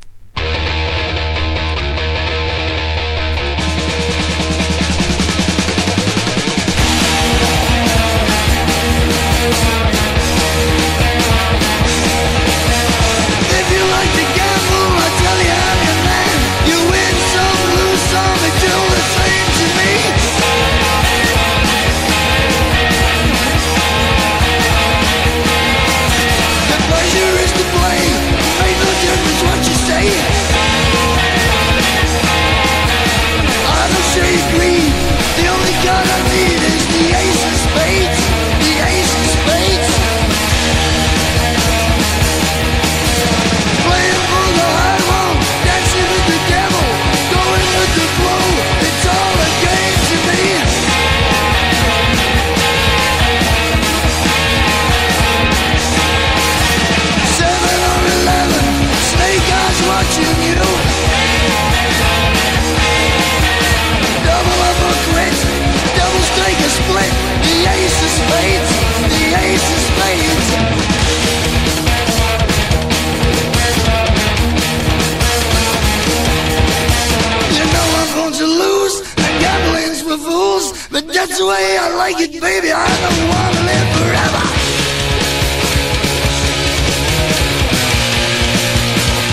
That's 81.13 81.39
the 81.39 81.47
way 81.47 81.77
I 81.79 81.95
like 81.97 82.21
it, 82.21 82.33
baby. 82.41 82.73
I 82.73 82.87
don't 83.05 83.29
want 83.29 83.55
to 83.57 83.63
live 83.69 83.89
forever. 83.99 84.43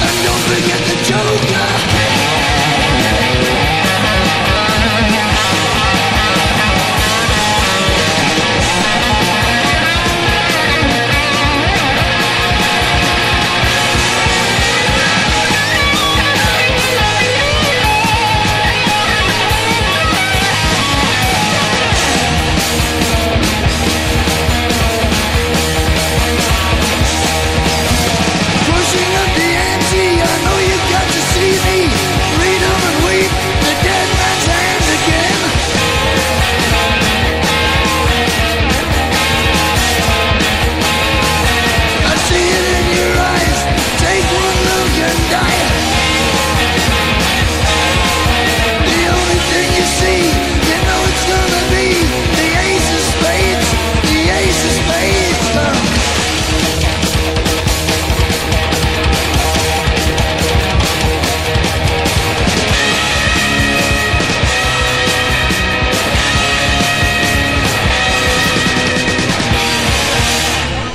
And 0.06 0.16
don't 0.26 0.44
forget 0.50 0.82
the 0.90 0.96
joker. 1.10 1.99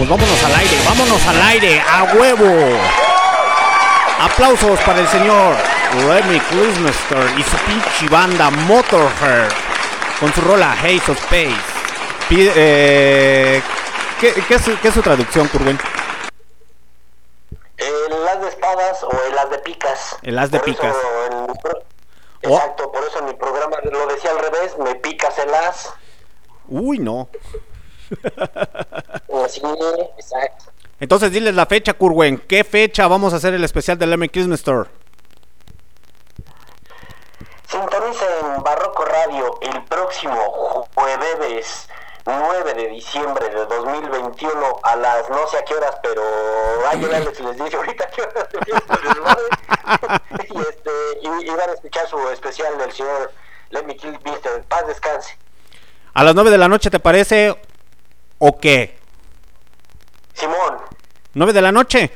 Pues 0.07 0.21
vámonos 0.21 0.45
al 0.45 0.55
aire, 0.55 0.77
vámonos 0.87 1.27
al 1.29 1.43
aire, 1.43 1.81
a 1.81 2.05
huevo. 2.15 2.79
Aplausos 4.21 4.79
para 4.81 5.01
el 5.01 5.09
señor 5.09 5.57
Lemmy 6.07 6.41
Christmaster 6.41 7.39
y 7.39 7.43
su 7.43 7.57
pinche 7.65 8.09
banda 8.11 8.51
Motorhead 8.51 9.51
con 10.21 10.31
su 10.35 10.43
rola 10.43 10.73
Haze 10.73 11.11
of 11.11 11.19
Space. 11.25 11.57
Pide- 12.29 12.53
eh, 12.55 13.63
¿qué, 14.21 14.35
qué 14.47 14.55
es, 14.57 14.63
qué 14.83 14.89
es 14.89 14.95
su 14.95 15.01
traducción, 15.01 15.49
Curwen? 15.49 15.79
El 17.79 18.29
as 18.29 18.41
de 18.43 18.49
espadas 18.49 19.03
o 19.05 19.11
el 19.27 19.39
as 19.39 19.49
de 19.51 19.59
picas. 19.61 20.17
El 20.23 20.39
as 20.39 20.51
de 20.51 20.59
Por 20.61 20.69
eso 20.69 20.81
picas. 20.83 20.95
pro- 21.63 21.83
Oh. 22.47 22.57
Exacto, 22.59 22.93
por 22.93 23.03
eso 23.03 23.21
en 23.21 23.25
mi 23.25 23.33
programa 23.33 23.79
lo 23.91 24.07
decía 24.09 24.31
al 24.33 24.39
revés, 24.39 24.77
me 24.79 24.97
picas 24.97 25.39
el 25.39 25.55
as. 25.55 25.89
Uy, 26.69 26.99
no. 26.99 27.31
Así, 29.45 29.63
exacto. 30.19 30.67
Entonces 31.01 31.33
diles 31.33 31.55
la 31.55 31.67
fecha, 31.67 31.95
Curwen. 31.95 32.39
¿Qué 32.39 32.65
fecha 32.65 33.07
vamos 33.09 33.33
a 33.33 33.37
hacer 33.37 33.55
el 33.55 33.65
especial 33.65 33.99
de 33.99 34.07
Lemmy 34.07 34.29
Christmaster? 34.29 34.87
Sintoniza 37.69 38.25
en 38.41 38.63
Barroco 38.63 39.05
Radio 39.05 39.59
el 39.61 39.85
próximo 39.85 40.87
jueves 40.95 41.89
9 42.27 42.75
de 42.75 42.89
diciembre 42.89 43.49
de 43.49 43.67
2021 43.67 44.81
a 44.83 44.97
las 44.97 45.29
no 45.29 45.47
sé 45.49 45.59
a 45.59 45.65
qué 45.65 45.75
horas, 45.75 45.97
pero 46.03 46.23
ayer 46.91 47.15
Alex 47.15 47.41
les 47.41 47.57
dice 47.63 47.77
ahorita 47.77 48.07
qué 48.11 48.23
horas 48.23 48.49
y, 50.49 50.59
este, 50.59 50.91
y, 51.21 51.47
y 51.47 51.51
van 51.51 51.69
a 51.69 51.73
escuchar 51.75 52.09
su 52.09 52.29
especial 52.31 52.79
del 52.79 52.93
señor 52.93 53.33
Lemmy 53.71 53.97
Kilmister. 53.97 54.63
Paz 54.65 54.87
descanse. 54.87 55.37
¿A 56.15 56.25
las 56.25 56.35
9 56.35 56.51
de 56.51 56.59
la 56.59 56.69
noche 56.69 56.91
te 56.91 57.01
parece 57.01 57.57
o 58.47 58.59
qué? 58.59 58.99
Simón, 60.35 60.77
¿9 61.35 61.53
de 61.53 61.63
la 61.63 61.73
noche? 61.73 62.11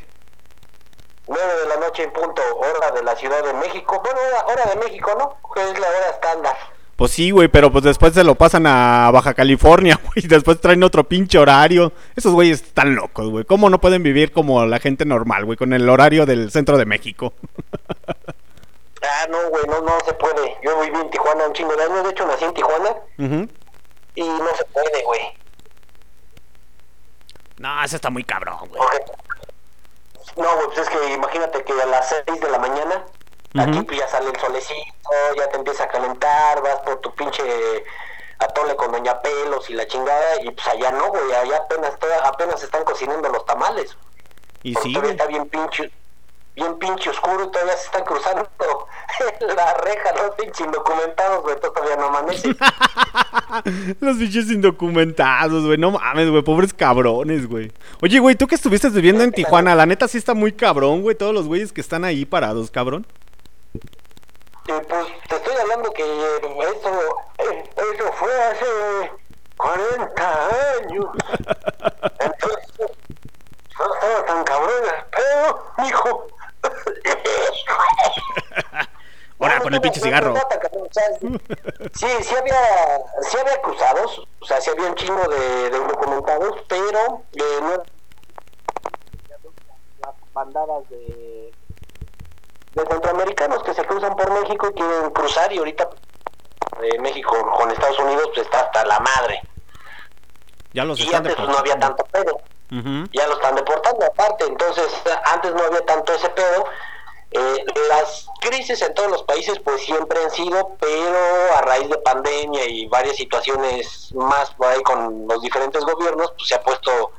9 1.26 1.42
de 1.62 1.68
la 1.68 1.76
noche 1.76 2.02
en 2.02 2.12
punto, 2.12 2.42
hora 2.56 2.90
de 2.90 3.02
la 3.02 3.16
Ciudad 3.16 3.42
de 3.42 3.54
México. 3.54 4.02
Bueno, 4.04 4.20
hora, 4.20 4.44
hora 4.52 4.74
de 4.74 4.76
México, 4.76 5.10
¿no? 5.18 5.52
Que 5.54 5.62
es 5.62 5.78
la 5.78 5.86
hora 5.88 6.10
estándar. 6.10 6.56
Pues 6.96 7.12
sí, 7.12 7.30
güey, 7.30 7.48
pero 7.48 7.70
pues 7.72 7.84
después 7.84 8.12
se 8.12 8.24
lo 8.24 8.34
pasan 8.34 8.66
a 8.66 9.10
Baja 9.10 9.32
California, 9.32 9.98
güey. 10.04 10.26
Después 10.26 10.60
traen 10.60 10.82
otro 10.82 11.04
pinche 11.04 11.38
horario. 11.38 11.92
Esos 12.14 12.34
güeyes 12.34 12.60
están 12.62 12.94
locos, 12.94 13.30
güey. 13.30 13.44
¿Cómo 13.44 13.70
no 13.70 13.80
pueden 13.80 14.02
vivir 14.02 14.32
como 14.32 14.66
la 14.66 14.80
gente 14.80 15.06
normal, 15.06 15.46
güey? 15.46 15.56
Con 15.56 15.72
el 15.72 15.88
horario 15.88 16.26
del 16.26 16.50
centro 16.50 16.76
de 16.76 16.84
México. 16.84 17.32
Ah, 19.00 19.26
no, 19.30 19.48
güey, 19.50 19.64
no, 19.68 19.80
no 19.80 19.92
se 20.04 20.12
puede. 20.14 20.56
Yo 20.60 20.80
viví 20.80 20.98
en 20.98 21.08
Tijuana 21.08 21.46
un 21.46 21.52
chingo 21.52 21.74
de 21.76 21.84
años, 21.84 22.02
de 22.02 22.10
hecho 22.10 22.26
nací 22.26 22.44
en 22.44 22.52
Tijuana 22.52 22.96
y 24.16 24.22
no 24.28 24.54
se 24.56 24.64
puede, 24.64 25.04
güey. 25.04 25.20
No, 27.58 27.82
ese 27.82 27.96
está 27.96 28.10
muy 28.10 28.24
cabrón, 28.24 28.58
güey. 28.68 28.80
No, 30.36 30.54
güey, 30.54 30.66
pues 30.66 30.78
es 30.78 30.88
que 30.88 31.12
imagínate 31.12 31.64
que 31.64 31.72
a 31.72 31.86
las 31.86 32.08
6 32.26 32.40
de 32.40 32.50
la 32.50 32.58
mañana, 32.58 33.04
aquí 33.58 33.82
pues 33.82 33.98
ya 33.98 34.08
sale 34.08 34.30
el 34.30 34.38
solecito, 34.38 35.10
ya 35.36 35.48
te 35.48 35.56
empieza 35.56 35.84
a 35.84 35.88
calentar, 35.88 36.62
vas 36.62 36.76
por 36.80 37.00
tu 37.00 37.12
pinche 37.14 37.42
atole 38.38 38.76
con 38.76 38.92
Doña 38.92 39.20
Pelos 39.20 39.68
y 39.68 39.74
la 39.74 39.86
chingada, 39.86 40.40
y 40.42 40.50
pues 40.50 40.66
allá 40.68 40.92
no, 40.92 41.08
güey, 41.08 41.34
allá 41.34 41.56
apenas, 41.56 41.94
apenas 42.22 42.62
están 42.62 42.84
cocinando 42.84 43.28
los 43.28 43.44
tamales. 43.46 43.96
Y 44.62 44.74
sí, 44.76 44.96
está 45.04 45.26
bien 45.26 45.48
pinche, 45.48 45.90
bien 46.58 46.78
pinche 46.78 47.10
oscuro 47.10 47.44
y 47.44 47.50
todavía 47.50 47.76
se 47.76 47.86
están 47.86 48.04
cruzando 48.04 48.48
la 49.56 49.74
reja, 49.74 50.12
los 50.16 50.34
pinches 50.34 50.66
indocumentados, 50.66 51.42
güey, 51.42 51.56
todavía 51.60 51.96
no 51.96 52.06
amanece. 52.06 52.54
Los 54.00 54.18
bichos 54.18 54.50
indocumentados, 54.50 55.64
güey. 55.64 55.78
No 55.78 55.92
mames, 55.92 56.30
güey. 56.30 56.42
Pobres 56.42 56.74
cabrones, 56.74 57.48
güey. 57.48 57.72
Oye, 58.02 58.18
güey, 58.18 58.36
tú 58.36 58.46
que 58.46 58.54
estuviste 58.54 58.88
viviendo 58.90 59.24
en 59.24 59.32
Tijuana, 59.32 59.74
la 59.74 59.86
neta 59.86 60.06
sí 60.06 60.18
está 60.18 60.34
muy 60.34 60.52
cabrón, 60.52 61.02
güey. 61.02 61.16
Todos 61.16 61.34
los 61.34 61.46
güeyes 61.46 61.72
que 61.72 61.80
están 61.80 62.04
ahí 62.04 62.24
parados, 62.24 62.70
cabrón. 62.70 63.06
Y 63.74 64.72
pues 64.86 65.06
te 65.28 65.36
estoy 65.36 65.54
hablando 65.56 65.90
que 65.92 66.02
eh, 66.02 66.40
eso, 66.42 67.16
eh, 67.38 67.64
eso 67.94 68.12
fue 68.12 68.32
hace 68.44 69.10
40 69.56 70.48
años. 70.78 71.06
Entonces, 72.20 72.96
no 73.78 73.94
estaba 73.94 74.26
tan 74.26 74.44
cabrón 74.44 74.70
el 74.84 75.04
pedo, 75.10 75.72
mijo. 75.78 76.26
Ahora, 79.40 79.60
con 79.60 79.72
el 79.72 79.80
pinche 79.80 80.00
cigarro. 80.00 80.34
Sí, 81.94 82.06
sí 82.22 82.34
había, 82.34 82.60
sí 83.22 83.38
había 83.38 83.60
cruzados, 83.62 84.26
o 84.40 84.44
sea, 84.44 84.60
sí 84.60 84.70
había 84.70 84.88
un 84.88 84.94
chingo 84.96 85.28
de, 85.28 85.70
de 85.70 85.78
documentados, 85.78 86.60
pero 86.68 87.22
eh, 87.34 87.60
no 87.60 87.82
las 90.00 90.14
bandadas 90.32 90.88
de, 90.90 91.52
de 92.74 92.86
centroamericanos 92.86 93.62
que 93.62 93.74
se 93.74 93.84
cruzan 93.84 94.16
por 94.16 94.30
México 94.40 94.68
y 94.70 94.74
quieren 94.74 95.10
cruzar 95.10 95.52
y 95.52 95.58
ahorita 95.58 95.88
de 96.80 96.98
México 96.98 97.36
con 97.56 97.70
Estados 97.70 97.98
Unidos 97.98 98.30
pues 98.34 98.46
está 98.46 98.60
hasta 98.60 98.84
la 98.86 98.98
madre. 99.00 99.40
Ya 100.72 100.84
los 100.84 100.98
Y 100.98 101.04
están 101.04 101.18
antes 101.18 101.36
pues, 101.36 101.48
no 101.48 101.58
había 101.58 101.78
tanto 101.78 102.04
pedo 102.06 102.40
Ya 103.12 103.26
lo 103.26 103.34
están 103.34 103.54
deportando 103.54 104.04
aparte, 104.04 104.44
entonces 104.44 104.86
antes 105.24 105.54
no 105.54 105.62
había 105.62 105.80
tanto 105.86 106.12
ese 106.12 106.28
pedo. 106.30 106.64
Eh, 107.30 107.64
las 107.90 108.26
crisis 108.40 108.80
en 108.82 108.94
todos 108.94 109.10
los 109.10 109.22
países 109.24 109.58
pues 109.60 109.82
siempre 109.82 110.22
han 110.22 110.30
sido, 110.30 110.76
pero 110.80 111.18
a 111.56 111.60
raíz 111.62 111.88
de 111.88 111.98
pandemia 111.98 112.64
y 112.66 112.86
varias 112.88 113.16
situaciones 113.16 114.10
más 114.14 114.50
por 114.52 114.66
ahí 114.68 114.82
con 114.82 115.26
los 115.28 115.40
diferentes 115.42 115.84
gobiernos, 115.84 116.32
pues 116.36 116.48
se 116.48 116.54
ha 116.54 116.62
puesto 116.62 117.12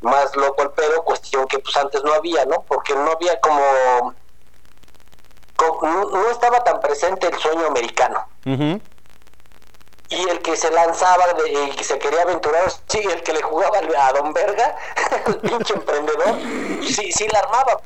más 0.00 0.34
loco 0.36 0.62
el 0.62 0.70
pedo, 0.70 1.02
cuestión 1.04 1.46
que 1.46 1.58
pues 1.58 1.76
antes 1.76 2.02
no 2.04 2.12
había, 2.12 2.44
¿no? 2.46 2.64
Porque 2.68 2.94
no 2.94 3.10
había 3.12 3.38
como... 3.40 4.16
co- 5.56 5.78
no, 5.82 6.04
no 6.04 6.30
estaba 6.30 6.62
tan 6.64 6.80
presente 6.80 7.26
el 7.26 7.38
sueño 7.38 7.66
americano 7.66 8.24
Ujú. 8.46 8.80
Y 10.10 10.28
el 10.28 10.42
que 10.42 10.56
se 10.56 10.70
lanzaba 10.70 11.32
de- 11.34 11.50
y 11.50 11.70
que 11.76 11.84
se 11.84 11.98
quería 11.98 12.22
aventurar, 12.22 12.70
sí, 12.88 12.98
el 12.98 13.22
que 13.22 13.32
le 13.32 13.42
jugaba 13.42 13.78
a 13.78 14.12
Don 14.12 14.32
Verga, 14.32 14.76
el 15.26 15.40
pinche 15.40 15.74
emprendedor, 15.74 16.36
sí, 16.82 17.12
sí 17.12 17.26
la 17.28 17.38
armaba, 17.38 17.80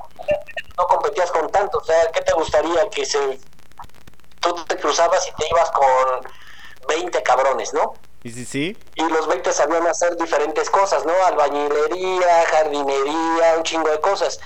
no 0.76 0.86
competías 0.86 1.30
con 1.30 1.50
tanto, 1.52 1.78
o 1.78 1.84
sea, 1.84 2.10
¿qué 2.12 2.22
te 2.22 2.32
gustaría 2.32 2.88
que 2.90 3.04
se 3.04 3.38
tú 4.40 4.64
te 4.66 4.76
cruzabas 4.78 5.26
y 5.28 5.32
te 5.32 5.48
ibas 5.50 5.70
con 5.70 6.28
20 6.88 7.22
cabrones, 7.22 7.72
¿no? 7.72 7.94
Y 8.22 8.30
sí, 8.30 8.44
sí. 8.44 8.90
Y 8.94 9.02
los 9.08 9.26
20 9.26 9.52
sabían 9.52 9.86
hacer 9.86 10.16
diferentes 10.16 10.68
cosas, 10.70 11.04
¿no? 11.06 11.12
Albañilería, 11.26 12.44
jardinería, 12.46 13.54
un 13.56 13.62
chingo 13.62 13.88
de 13.90 14.00
cosas, 14.00 14.38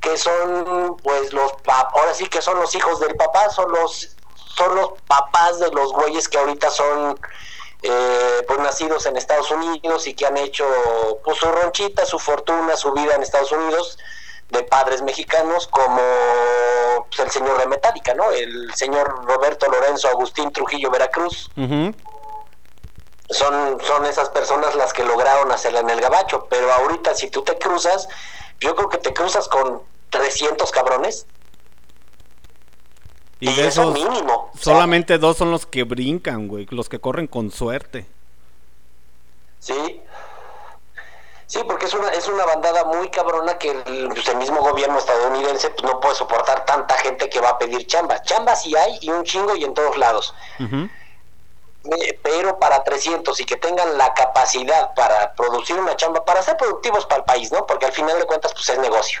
que 0.00 0.16
son, 0.16 1.00
pues, 1.02 1.32
los, 1.32 1.52
ahora 1.66 2.14
sí 2.14 2.26
que 2.26 2.42
son 2.42 2.58
los 2.60 2.74
hijos 2.74 3.00
del 3.00 3.16
papá, 3.16 3.48
son 3.50 3.70
los, 3.72 4.13
son 4.56 4.74
los 4.74 4.92
papás 5.06 5.58
de 5.58 5.70
los 5.70 5.92
güeyes 5.92 6.28
que 6.28 6.38
ahorita 6.38 6.70
son 6.70 7.18
eh, 7.82 8.44
pues 8.46 8.58
nacidos 8.60 9.06
en 9.06 9.16
Estados 9.16 9.50
Unidos 9.50 10.06
y 10.06 10.14
que 10.14 10.26
han 10.26 10.36
hecho 10.36 10.66
pues 11.24 11.38
su 11.38 11.46
ronchita, 11.46 12.06
su 12.06 12.18
fortuna, 12.18 12.76
su 12.76 12.92
vida 12.92 13.14
en 13.14 13.22
Estados 13.22 13.52
Unidos 13.52 13.98
de 14.48 14.62
padres 14.62 15.02
mexicanos 15.02 15.66
como 15.68 16.00
pues, 17.08 17.20
el 17.20 17.30
señor 17.30 17.58
de 17.58 17.66
Metallica, 17.66 18.14
¿no? 18.14 18.30
El 18.30 18.72
señor 18.74 19.26
Roberto 19.26 19.68
Lorenzo 19.68 20.08
Agustín 20.08 20.52
Trujillo 20.52 20.90
Veracruz. 20.90 21.50
Son, 23.30 23.80
son 23.80 24.04
esas 24.06 24.28
personas 24.30 24.74
las 24.74 24.92
que 24.92 25.02
lograron 25.02 25.50
hacerla 25.50 25.80
en 25.80 25.90
el 25.90 26.00
gabacho, 26.00 26.46
pero 26.48 26.72
ahorita 26.72 27.14
si 27.14 27.30
tú 27.30 27.42
te 27.42 27.58
cruzas, 27.58 28.06
yo 28.60 28.74
creo 28.76 28.88
que 28.88 28.98
te 28.98 29.12
cruzas 29.12 29.48
con 29.48 29.82
300 30.10 30.70
cabrones. 30.70 31.26
Y 33.44 33.50
Y 33.50 33.54
de 33.54 33.66
eso 33.66 33.82
esos, 33.82 33.92
mínimo, 33.92 34.50
solamente 34.58 35.18
dos 35.18 35.36
son 35.36 35.50
los 35.50 35.66
que 35.66 35.84
brincan, 35.84 36.48
güey. 36.48 36.66
Los 36.70 36.88
que 36.88 36.98
corren 36.98 37.26
con 37.26 37.50
suerte. 37.50 38.06
Sí. 39.58 40.00
Sí, 41.46 41.60
porque 41.66 41.84
es 41.84 41.92
una, 41.92 42.08
es 42.08 42.26
una 42.26 42.46
bandada 42.46 42.84
muy 42.84 43.10
cabrona 43.10 43.58
que 43.58 43.70
el, 43.70 44.08
pues, 44.08 44.26
el 44.28 44.38
mismo 44.38 44.60
gobierno 44.60 44.98
estadounidense 44.98 45.68
pues, 45.70 45.82
no 45.84 46.00
puede 46.00 46.14
soportar 46.14 46.64
tanta 46.64 46.96
gente 46.96 47.28
que 47.28 47.38
va 47.38 47.50
a 47.50 47.58
pedir 47.58 47.86
chamba. 47.86 48.22
Chamba 48.22 48.56
sí 48.56 48.74
hay 48.74 48.98
y 49.02 49.10
un 49.10 49.24
chingo 49.24 49.54
y 49.54 49.64
en 49.64 49.74
todos 49.74 49.98
lados. 49.98 50.34
Eh, 50.58 52.18
Pero 52.22 52.58
para 52.58 52.82
300 52.82 53.38
y 53.40 53.44
que 53.44 53.56
tengan 53.56 53.98
la 53.98 54.14
capacidad 54.14 54.94
para 54.94 55.34
producir 55.34 55.78
una 55.78 55.94
chamba, 55.96 56.24
para 56.24 56.42
ser 56.42 56.56
productivos 56.56 57.04
para 57.04 57.18
el 57.18 57.24
país, 57.24 57.52
¿no? 57.52 57.66
Porque 57.66 57.84
al 57.84 57.92
final 57.92 58.18
de 58.18 58.24
cuentas 58.24 58.54
pues 58.54 58.70
es 58.70 58.78
negocio. 58.78 59.20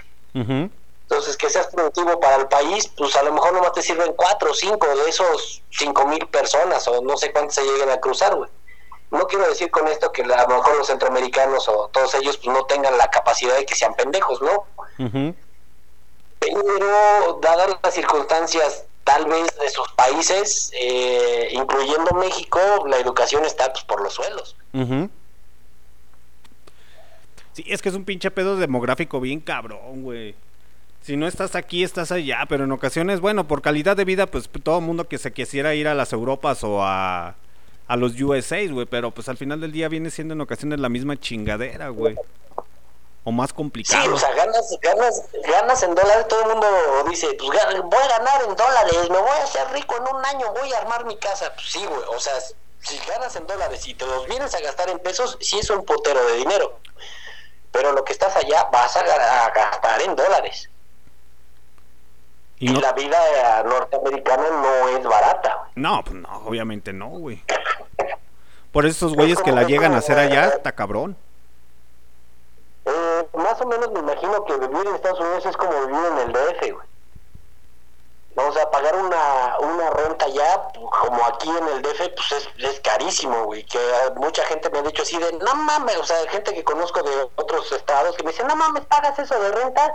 Entonces, 1.08 1.36
que 1.36 1.50
seas 1.50 1.66
productivo 1.66 2.18
para 2.18 2.36
el 2.36 2.48
país, 2.48 2.88
pues 2.88 3.14
a 3.16 3.22
lo 3.22 3.32
mejor 3.32 3.52
nomás 3.52 3.72
te 3.72 3.82
sirven 3.82 4.14
cuatro 4.14 4.50
o 4.50 4.54
cinco 4.54 4.86
de 4.86 5.08
esos 5.08 5.62
cinco 5.70 6.06
mil 6.06 6.26
personas 6.28 6.88
o 6.88 7.02
no 7.02 7.16
sé 7.16 7.30
cuántos 7.30 7.56
se 7.56 7.62
lleguen 7.62 7.90
a 7.90 7.98
cruzar, 7.98 8.34
güey. 8.34 8.50
No 9.10 9.26
quiero 9.26 9.46
decir 9.46 9.70
con 9.70 9.86
esto 9.86 10.10
que 10.10 10.22
a 10.22 10.26
lo 10.26 10.48
mejor 10.48 10.76
los 10.76 10.86
centroamericanos 10.86 11.68
o 11.68 11.88
todos 11.92 12.14
ellos 12.14 12.38
pues 12.38 12.56
no 12.56 12.64
tengan 12.64 12.96
la 12.96 13.10
capacidad 13.10 13.56
de 13.56 13.66
que 13.66 13.76
sean 13.76 13.94
pendejos, 13.94 14.40
¿no? 14.40 14.64
Pero 16.40 17.38
dadas 17.40 17.76
las 17.82 17.94
circunstancias 17.94 18.86
tal 19.04 19.26
vez 19.26 19.46
de 19.58 19.68
sus 19.68 19.88
países, 19.92 20.72
eh, 20.74 21.48
incluyendo 21.52 22.14
México, 22.14 22.58
la 22.88 22.98
educación 22.98 23.44
está 23.44 23.70
pues 23.72 23.84
por 23.84 24.02
los 24.02 24.14
suelos. 24.14 24.56
Sí, 27.52 27.64
es 27.68 27.82
que 27.82 27.90
es 27.90 27.94
un 27.94 28.04
pinche 28.04 28.30
pedo 28.30 28.56
demográfico 28.56 29.20
bien 29.20 29.40
cabrón, 29.40 30.02
güey. 30.02 30.34
Si 31.04 31.18
no 31.18 31.26
estás 31.28 31.54
aquí, 31.54 31.84
estás 31.84 32.10
allá, 32.12 32.46
pero 32.48 32.64
en 32.64 32.72
ocasiones, 32.72 33.20
bueno, 33.20 33.46
por 33.46 33.60
calidad 33.60 33.94
de 33.94 34.06
vida, 34.06 34.24
pues 34.26 34.48
todo 34.62 34.78
el 34.78 34.84
mundo 34.86 35.06
que 35.06 35.18
se 35.18 35.34
quisiera 35.34 35.74
ir 35.74 35.86
a 35.86 35.92
las 35.94 36.14
Europas 36.14 36.64
o 36.64 36.82
a, 36.82 37.34
a 37.88 37.96
los 37.96 38.18
USA, 38.18 38.66
güey, 38.70 38.86
pero 38.86 39.10
pues 39.10 39.28
al 39.28 39.36
final 39.36 39.60
del 39.60 39.70
día 39.70 39.90
viene 39.90 40.08
siendo 40.10 40.32
en 40.32 40.40
ocasiones 40.40 40.80
la 40.80 40.88
misma 40.88 41.18
chingadera, 41.20 41.88
güey. 41.90 42.16
O 43.22 43.32
más 43.32 43.50
Sí, 43.50 43.56
complicado. 43.56 44.14
o 44.14 44.18
sea, 44.18 44.32
ganas, 44.32 44.78
ganas, 44.80 45.22
ganas 45.46 45.82
en 45.82 45.94
dólares, 45.94 46.26
todo 46.26 46.40
el 46.42 46.48
mundo 46.48 46.66
dice, 47.10 47.28
pues 47.38 47.50
voy 47.50 48.02
a 48.02 48.08
ganar 48.18 48.42
en 48.48 48.56
dólares, 48.56 49.10
me 49.10 49.18
voy 49.18 49.28
a 49.40 49.44
hacer 49.44 49.68
rico 49.74 49.96
en 49.98 50.16
un 50.16 50.24
año, 50.24 50.52
voy 50.58 50.72
a 50.72 50.78
armar 50.78 51.04
mi 51.04 51.18
casa. 51.18 51.52
Pues 51.54 51.66
sí, 51.70 51.84
güey, 51.84 52.00
o 52.16 52.18
sea, 52.20 52.32
si 52.80 52.98
ganas 53.06 53.36
en 53.36 53.46
dólares 53.46 53.86
y 53.86 53.92
te 53.94 54.06
los 54.06 54.26
vienes 54.26 54.54
a 54.54 54.60
gastar 54.60 54.88
en 54.88 54.98
pesos, 55.00 55.36
sí 55.42 55.58
es 55.58 55.68
un 55.68 55.84
putero 55.84 56.24
de 56.28 56.36
dinero. 56.36 56.78
Pero 57.72 57.92
lo 57.92 58.04
que 58.04 58.14
estás 58.14 58.34
allá 58.36 58.68
vas 58.72 58.96
a 58.96 59.02
gastar 59.02 60.00
en 60.00 60.16
dólares. 60.16 60.70
Y 62.64 62.72
no, 62.72 62.80
la 62.80 62.94
vida 62.94 63.18
eh, 63.60 63.64
norteamericana 63.66 64.44
no 64.48 64.88
es 64.88 65.04
barata. 65.04 65.68
no, 65.74 66.02
pues 66.02 66.14
no, 66.14 66.28
obviamente 66.46 66.94
no, 66.94 67.08
güey. 67.10 67.44
Por 68.72 68.86
eso 68.86 69.06
esos 69.06 69.14
güeyes 69.14 69.42
que 69.42 69.52
la 69.52 69.64
llegan 69.64 69.92
a 69.92 69.98
hacer 69.98 70.18
allá, 70.18 70.46
está 70.46 70.72
cabrón. 70.72 71.14
Eh, 72.86 73.28
más 73.34 73.60
o 73.60 73.66
menos 73.66 73.92
me 73.92 74.00
imagino 74.00 74.42
que 74.46 74.56
vivir 74.56 74.86
en 74.86 74.94
Estados 74.94 75.20
Unidos 75.20 75.44
es 75.44 75.54
como 75.58 75.72
vivir 75.72 76.04
en 76.10 76.18
el 76.20 76.32
DF, 76.32 76.72
güey. 76.72 76.88
O 78.48 78.52
sea, 78.52 78.70
pagar 78.70 78.96
una, 78.96 79.58
una 79.58 79.90
renta 79.90 80.26
ya, 80.28 80.68
como 80.72 81.22
aquí 81.26 81.50
en 81.50 81.68
el 81.68 81.82
DF, 81.82 82.14
pues 82.16 82.32
es, 82.32 82.48
es 82.56 82.80
carísimo, 82.80 83.44
güey. 83.44 83.62
Que 83.64 83.76
eh, 83.78 84.10
mucha 84.16 84.42
gente 84.44 84.70
me 84.70 84.78
ha 84.78 84.82
dicho 84.82 85.02
así 85.02 85.18
de, 85.18 85.32
no 85.34 85.54
mames, 85.54 85.98
o 85.98 86.04
sea, 86.04 86.16
gente 86.30 86.54
que 86.54 86.64
conozco 86.64 87.02
de 87.02 87.28
otros 87.36 87.70
estados 87.72 88.16
que 88.16 88.22
me 88.22 88.30
dicen, 88.30 88.46
no 88.46 88.56
mames, 88.56 88.86
pagas 88.86 89.18
eso 89.18 89.38
de 89.38 89.52
renta, 89.52 89.94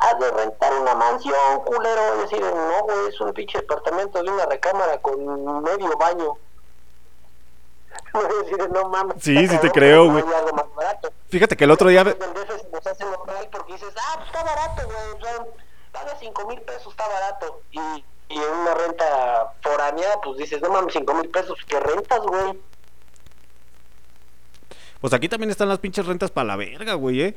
has 0.00 0.18
de 0.18 0.30
rentar 0.30 0.72
una 0.74 0.94
mansión, 0.94 1.60
culero. 1.64 2.20
Y 2.20 2.24
así 2.24 2.34
de, 2.36 2.50
no, 2.50 2.82
güey, 2.82 3.08
es 3.08 3.20
un 3.20 3.32
pinche 3.32 3.58
departamento 3.58 4.22
de 4.22 4.30
una 4.30 4.46
recámara 4.46 4.98
con 4.98 5.62
medio 5.62 5.96
baño. 5.98 6.34
No 8.72 8.88
mames. 8.88 9.22
Sí, 9.22 9.46
sí 9.46 9.58
te 9.58 9.70
creo, 9.70 10.10
güey. 10.10 10.24
Fíjate 11.28 11.56
que 11.56 11.64
el 11.64 11.70
otro 11.70 11.88
día... 11.88 12.04
Nos 12.04 12.86
hace 12.86 13.04
normal 13.04 13.48
porque 13.50 13.74
dices, 13.74 13.94
ah, 13.96 14.14
pues 14.16 14.26
está 14.26 14.42
barato, 14.42 14.82
güey. 14.86 15.34
O 15.38 15.46
paga 15.92 16.16
5 16.18 16.46
mil 16.46 16.60
pesos, 16.62 16.88
está 16.88 17.08
barato. 17.08 17.60
Y, 17.70 17.78
y 18.28 18.38
en 18.38 18.52
una 18.52 18.74
renta 18.74 19.52
foránea, 19.62 20.08
pues 20.22 20.38
dices, 20.38 20.60
no 20.60 20.70
mames, 20.70 20.92
5 20.92 21.14
mil 21.14 21.28
pesos, 21.30 21.58
¿qué 21.66 21.80
rentas, 21.80 22.20
güey? 22.20 22.58
Pues 25.00 25.12
aquí 25.12 25.28
también 25.28 25.50
están 25.50 25.68
las 25.68 25.78
pinches 25.78 26.06
rentas 26.06 26.30
para 26.30 26.46
la 26.46 26.56
verga, 26.56 26.94
güey, 26.94 27.22
¿eh? 27.22 27.36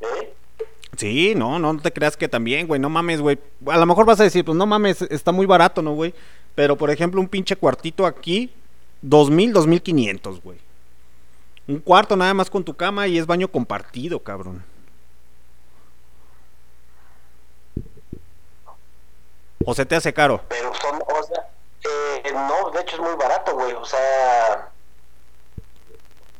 ¿Eh? 0.00 0.34
Sí, 0.96 1.34
no, 1.34 1.58
no 1.58 1.78
te 1.80 1.92
creas 1.92 2.16
que 2.16 2.28
también, 2.28 2.66
güey, 2.66 2.78
no 2.80 2.90
mames, 2.90 3.20
güey. 3.20 3.38
A 3.66 3.78
lo 3.78 3.86
mejor 3.86 4.04
vas 4.04 4.20
a 4.20 4.24
decir, 4.24 4.44
pues 4.44 4.56
no 4.56 4.66
mames, 4.66 5.02
está 5.02 5.32
muy 5.32 5.46
barato, 5.46 5.80
¿no, 5.80 5.94
güey? 5.94 6.14
Pero, 6.54 6.76
por 6.76 6.90
ejemplo, 6.90 7.20
un 7.20 7.28
pinche 7.28 7.56
cuartito 7.56 8.04
aquí, 8.04 8.52
dos 9.00 9.30
mil, 9.30 9.52
dos 9.52 9.66
mil 9.66 9.80
quinientos, 9.80 10.42
güey. 10.42 10.58
Un 11.66 11.78
cuarto 11.78 12.16
nada 12.16 12.34
más 12.34 12.50
con 12.50 12.64
tu 12.64 12.74
cama 12.74 13.06
y 13.06 13.18
es 13.18 13.26
baño 13.26 13.48
compartido, 13.48 14.18
cabrón. 14.18 14.64
¿O 19.64 19.74
se 19.74 19.86
te 19.86 19.94
hace 19.94 20.12
caro? 20.12 20.42
Pero 20.48 20.72
son, 20.74 20.96
o 20.96 21.22
sea, 21.22 21.48
eh, 22.24 22.32
no, 22.32 22.70
de 22.70 22.80
hecho 22.80 22.96
es 22.96 23.02
muy 23.02 23.14
barato, 23.14 23.54
güey. 23.54 23.72
O 23.72 23.84
sea, 23.84 24.71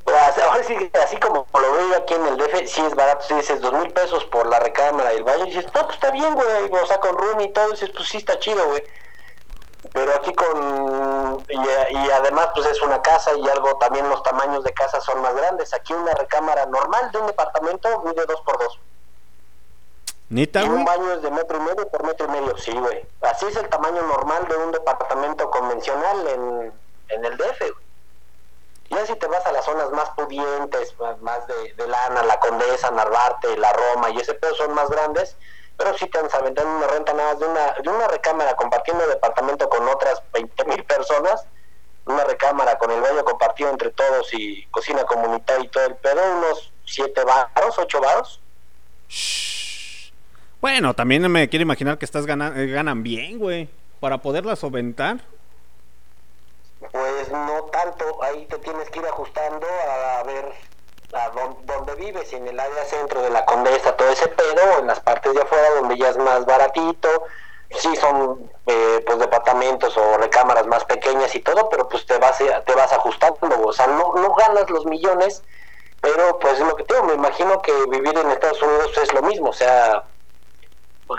ahora 0.07 0.65
sí, 0.65 0.91
así 1.03 1.17
como 1.19 1.47
lo 1.53 1.73
veo 1.73 1.89
yo 1.89 1.97
aquí 1.97 2.15
en 2.15 2.27
el 2.27 2.37
DF, 2.37 2.67
sí 2.67 2.81
es 2.85 2.95
barato. 2.95 3.25
Si 3.27 3.35
dices 3.35 3.61
dos 3.61 3.73
mil 3.73 3.93
pesos 3.93 4.25
por 4.27 4.47
la 4.47 4.59
recámara 4.59 5.13
y 5.13 5.19
el 5.19 5.25
baño, 5.25 5.45
y 5.45 5.51
dices, 5.51 5.67
no, 5.75 5.83
pues 5.83 5.95
está 5.95 6.11
bien, 6.11 6.35
güey. 6.35 6.71
O 6.71 6.87
sea, 6.87 6.99
con 7.01 7.17
room 7.17 7.41
y 7.41 7.53
todo, 7.53 7.71
dices, 7.71 7.91
pues 7.91 8.09
sí 8.09 8.19
está 8.19 8.39
chido, 8.39 8.67
güey. 8.69 8.83
Pero 9.93 10.13
aquí 10.15 10.33
con. 10.35 11.45
Y, 11.49 11.57
y 11.97 12.11
además, 12.11 12.49
pues 12.55 12.67
es 12.67 12.81
una 12.83 13.03
casa 13.03 13.33
y 13.37 13.49
algo, 13.49 13.77
también 13.79 14.09
los 14.09 14.23
tamaños 14.23 14.65
de 14.65 14.73
casa 14.73 15.01
son 15.01 15.21
más 15.23 15.35
grandes. 15.35 15.73
Aquí 15.75 15.93
una 15.93 16.15
recámara 16.15 16.67
normal 16.67 17.11
de 17.13 17.19
un 17.19 17.27
departamento 17.27 18.03
mide 18.05 18.25
dos 18.27 18.41
por 18.43 18.59
dos. 18.59 18.79
¿Neta, 20.31 20.63
Y 20.63 20.69
un 20.69 20.85
baño 20.85 21.13
es 21.13 21.21
de 21.21 21.31
metro 21.31 21.59
y 21.59 21.61
medio 21.61 21.87
por 21.89 22.05
metro 22.05 22.27
y 22.27 22.31
medio, 22.31 22.57
sí, 22.57 22.73
güey. 22.73 23.05
Así 23.21 23.45
es 23.45 23.57
el 23.57 23.69
tamaño 23.69 24.01
normal 24.01 24.49
de 24.49 24.57
un 24.57 24.73
departamento 24.73 25.51
convencional 25.51 26.27
en, 26.27 26.73
en 27.11 27.25
el 27.25 27.37
DF, 27.37 27.61
güey. 27.61 27.92
Ya 28.93 29.07
si 29.07 29.15
te 29.17 29.27
vas 29.27 29.45
a 29.47 29.53
las 29.53 29.65
zonas 29.65 29.91
más 29.91 30.11
pudientes, 30.11 30.95
más- 31.23 31.47
de, 31.47 31.87
Lana, 31.87 32.23
la 32.25 32.39
Condesa, 32.39 32.91
Narvarte, 32.91 33.57
la 33.57 33.73
Roma 33.73 34.11
y 34.11 34.19
ese 34.19 34.35
pedo 34.35 34.55
son 34.55 34.75
más 34.75 34.91
grandes, 34.91 35.37
pero 35.79 35.97
si 35.97 36.07
te 36.09 36.19
aventando 36.19 36.77
una 36.77 36.87
renta 36.89 37.15
nada 37.15 37.31
más 37.33 37.41
de 37.41 37.47
una, 37.47 37.73
de 37.83 37.89
una 37.89 38.07
recámara 38.09 38.55
compartiendo 38.55 39.07
departamento 39.07 39.69
con 39.71 39.89
otras 39.89 40.23
20 40.35 40.65
mil 40.67 40.85
personas, 40.85 41.47
una 42.05 42.25
recámara 42.25 42.77
con 42.79 42.91
el 42.91 43.01
baño 43.01 43.25
compartido 43.25 43.71
entre 43.71 43.91
todos 43.91 44.29
y 44.35 44.67
cocina 44.67 45.05
comunitaria 45.05 45.65
y 45.65 45.69
todo 45.69 45.87
el 45.87 45.97
pedo, 45.97 46.21
unos 46.39 46.73
7 46.85 47.25
varos, 47.25 47.79
8 47.79 48.01
varos. 48.01 48.41
Bueno, 50.61 50.95
también 50.95 51.29
me 51.31 51.49
quiero 51.49 51.63
imaginar 51.63 51.99
que 51.99 52.05
estás 52.05 52.27
gana- 52.27 52.53
eh, 52.57 52.67
ganan 52.67 53.03
bien, 53.03 53.39
güey. 53.39 53.69
Para 54.01 54.19
poderlas 54.19 54.59
solventar. 54.59 55.19
Pues 56.91 57.31
no 57.31 57.65
tanto, 57.67 58.23
ahí 58.23 58.47
te 58.47 58.59
tienes 58.59 58.91
que 58.91 58.99
ir 58.99 59.07
ajustando 59.07 59.67
a 59.67 60.23
ver 60.25 60.53
a 61.13 61.29
dónde, 61.31 61.95
vives, 61.95 62.33
en 62.33 62.49
el 62.49 62.59
área 62.59 62.85
centro 62.85 63.21
de 63.23 63.31
la 63.31 63.45
Condesa, 63.45 63.97
todo 63.97 64.09
ese 64.09 64.29
pedo, 64.29 64.79
en 64.79 64.87
las 64.87 65.01
partes 65.01 65.35
de 65.35 65.43
afuera 65.43 65.71
donde 65.75 65.97
ya 65.97 66.09
es 66.09 66.17
más 66.17 66.45
baratito, 66.47 67.09
sí 67.71 67.95
son 67.97 68.51
eh, 68.67 69.05
pues 69.07 69.19
departamentos 69.19 69.97
o 69.97 70.17
recámaras 70.17 70.67
más 70.67 70.85
pequeñas 70.87 71.35
y 71.35 71.41
todo, 71.41 71.69
pero 71.69 71.89
pues 71.89 72.07
te 72.07 72.19
vas 72.19 72.39
te 72.39 72.75
vas 72.75 72.93
ajustando, 72.93 73.61
o 73.65 73.73
sea, 73.73 73.87
no, 73.87 74.15
no 74.15 74.35
ganas 74.35 74.69
los 74.71 74.87
millones, 74.87 75.45
pero 76.01 76.39
pues 76.39 76.55
es 76.55 76.67
lo 76.67 76.75
que 76.75 76.85
te 76.85 76.95
digo, 76.95 77.07
me 77.07 77.15
imagino 77.15 77.61
que 77.61 77.73
vivir 77.91 78.17
en 78.19 78.31
Estados 78.31 78.63
Unidos 78.63 78.97
es 78.97 79.13
lo 79.13 79.23
mismo, 79.23 79.51
o 79.51 79.55
sea, 79.55 80.09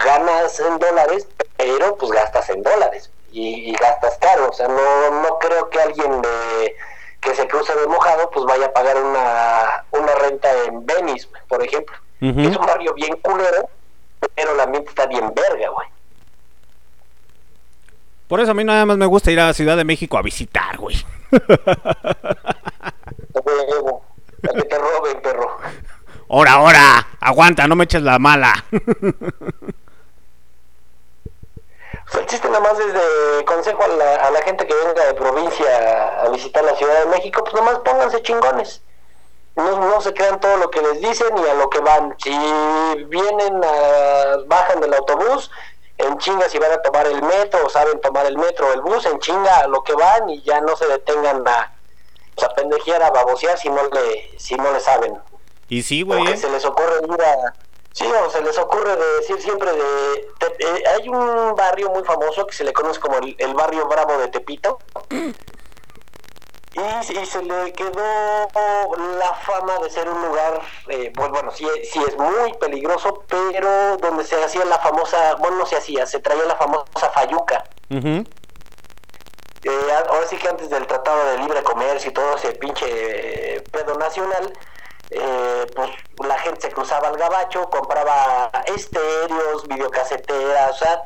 ganas 0.03 0.60
en 0.60 0.80
dólares, 0.80 1.30
pero 1.56 1.95
pues 1.98 2.11
gastas 2.11 2.49
en 2.49 2.64
dólares 2.64 3.14
y, 3.34 3.72
y 3.72 3.73
gastas 3.73 4.18
caro. 4.19 4.49
O 4.49 4.53
sea, 4.53 4.68
no, 4.68 5.22
no 5.22 5.39
creo 5.39 5.69
que 5.69 5.81
alguien 5.81 6.22
de, 6.22 6.76
que 7.19 7.34
se 7.35 7.47
cruce 7.47 7.73
de 7.76 7.88
mojado 7.88 8.30
pues 8.30 8.45
vaya 8.45 8.68
a 8.68 8.73
pagar 8.73 8.97
una, 8.97 9.85
una 9.91 10.15
renta 10.15 10.49
en 10.65 10.85
Venice, 10.85 11.27
por 11.47 11.64
ejemplo. 11.64 11.95
Es 12.22 12.55
un 12.55 12.65
barrio 12.65 12.93
bien 12.93 13.18
culero, 13.22 13.69
pero 14.34 14.53
el 14.53 14.60
ambiente 14.61 14.89
está 14.89 15.05
bien 15.07 15.34
verga, 15.35 15.69
güey. 15.69 15.88
Por 18.30 18.39
eso 18.39 18.51
a 18.51 18.53
mí 18.53 18.64
nada 18.64 18.85
más 18.85 18.95
me 18.95 19.05
gusta 19.05 19.30
ir 19.30 19.41
a 19.41 19.53
Ciudad 19.53 19.76
de 19.76 19.84
México 19.84 20.18
a 20.18 20.22
visitar, 20.22 20.77
güey. 20.77 20.95
Que 24.53 24.61
te 24.64 24.77
roben, 24.77 25.22
perro. 25.22 25.57
Ahora, 26.30 26.53
ahora, 26.53 27.07
aguanta, 27.19 27.68
no 27.68 27.76
me 27.76 27.84
eches 27.84 28.01
la 28.01 28.19
mala. 28.19 28.53
El 32.18 32.26
chiste 32.27 32.48
nada 32.48 32.60
más 32.60 32.80
es 32.80 32.94
de 32.94 33.45
consejo 33.45 33.84
a 33.84 33.88
la, 33.88 34.15
a 34.15 34.31
la 34.31 34.41
gente 34.41 34.68
que 34.68 34.73
venga 34.73 35.06
de 35.06 35.14
provincia 35.15 36.22
a 36.22 36.30
visitar 36.30 36.64
la 36.64 36.76
Ciudad 36.76 36.99
de 36.99 37.06
México, 37.07 37.44
pues 37.44 37.53
nomás 37.56 37.80
pónganse 37.80 38.22
chingones. 38.22 38.81
No, 39.56 39.80
no 39.80 40.02
se 40.02 40.14
crean 40.14 40.40
todo 40.40 40.57
lo 40.57 40.69
que 40.72 40.81
les 40.81 41.02
dicen 41.02 41.38
y 41.38 41.48
a 41.48 41.53
lo 41.53 41.69
que 41.69 41.80
van. 41.80 42.15
Si 42.23 42.31
vienen, 43.06 43.61
a, 43.64 44.38
bajan 44.48 44.80
del 44.80 44.94
autobús, 44.94 45.52
en 45.98 46.18
chinga 46.18 46.49
si 46.49 46.57
van 46.57 46.72
a 46.72 46.81
tomar 46.81 47.06
el 47.06 47.22
metro 47.22 47.65
o 47.65 47.69
saben 47.69 48.02
tomar 48.02 48.26
el 48.26 48.38
metro 48.38 48.68
o 48.68 48.73
el 48.73 48.81
bus, 48.81 49.06
en 49.06 49.19
chinga 49.19 49.60
a 49.60 49.68
lo 49.68 49.84
que 49.84 49.94
van 49.94 50.30
y 50.30 50.41
ya 50.41 50.60
no 50.61 50.76
se 50.76 50.88
detengan 50.88 51.48
a, 51.48 51.72
pues, 52.35 52.49
a 52.49 52.53
pendejear, 52.56 53.03
a 53.03 53.11
babosear 53.11 53.57
si 53.57 53.69
no 53.69 53.84
le, 53.88 54.40
si 54.40 54.56
no 54.56 54.72
le 54.72 54.80
saben. 54.80 55.19
Y 55.69 55.84
sí, 55.84 56.02
güey. 56.02 56.27
¿eh? 56.27 56.38
se 56.38 56.49
les 56.49 56.65
ocurre 56.65 57.02
ir 57.03 57.22
a... 57.22 57.53
Sí, 57.94 58.06
o 58.11 58.30
se 58.30 58.41
les 58.41 58.57
ocurre 58.57 58.95
de 58.95 59.14
decir 59.20 59.40
siempre 59.40 59.72
de... 59.72 60.28
te- 60.40 60.56
eh, 60.68 60.84
hay 60.88 61.07
un 61.10 61.56
barrio 61.56 61.90
muy 61.91 62.03
famoso 62.03 62.45
que 62.48 62.53
se 62.56 62.64
le 62.64 62.74
conoce 62.74 62.99
como 62.99 63.18
el, 63.18 63.36
el 63.38 63.53
barrio 63.53 63.88
bravo 63.88 64.18
de 64.18 64.30
Tepito. 64.30 64.82
Y, 66.76 66.82
y 66.82 67.26
se 67.28 67.44
le 67.44 67.72
quedó 67.76 68.52
la 69.20 69.34
fama 69.45 69.78
de 69.78 69.91
ser 69.91 70.10
un 70.10 70.20
lugar, 70.26 70.60
eh, 70.88 71.14
pues 71.15 71.30
bueno, 71.30 71.52
sí, 71.52 71.68
sí 71.84 72.02
es 72.07 72.18
muy 72.18 72.53
peligroso, 72.56 73.26
pero 73.30 73.98
donde 73.98 74.24
se 74.24 74.44
hacía 74.44 74.65
la 74.65 74.80
famosa, 74.80 75.36
bueno, 75.36 75.57
no 75.57 75.65
se 75.68 75.76
hacía, 75.76 76.07
se 76.07 76.20
traía 76.20 76.45
la 76.45 76.56
famosa 76.56 77.11
fayuca. 77.14 77.70
Eh, 79.61 79.91
ahora 80.10 80.26
sí 80.26 80.36
que 80.38 80.49
antes 80.49 80.70
del 80.72 80.88
Tratado 80.88 81.24
de 81.30 81.38
Libre 81.38 81.61
Comercio 81.64 82.10
y 82.10 82.14
todo 82.14 82.36
ese 82.38 82.53
pinche 82.53 82.86
eh, 83.57 83.61
pedo 83.72 83.95
nacional, 83.95 84.52
eh, 85.09 85.71
pues 85.75 85.89
la 86.27 86.38
gente 86.39 86.61
se 86.61 86.71
cruzaba 86.71 87.09
al 87.09 87.17
gabacho, 87.17 87.69
compraba 87.69 88.51
estéreos, 88.65 89.67
videocaseteras, 89.67 90.71
o 90.71 90.77
sea, 90.77 91.03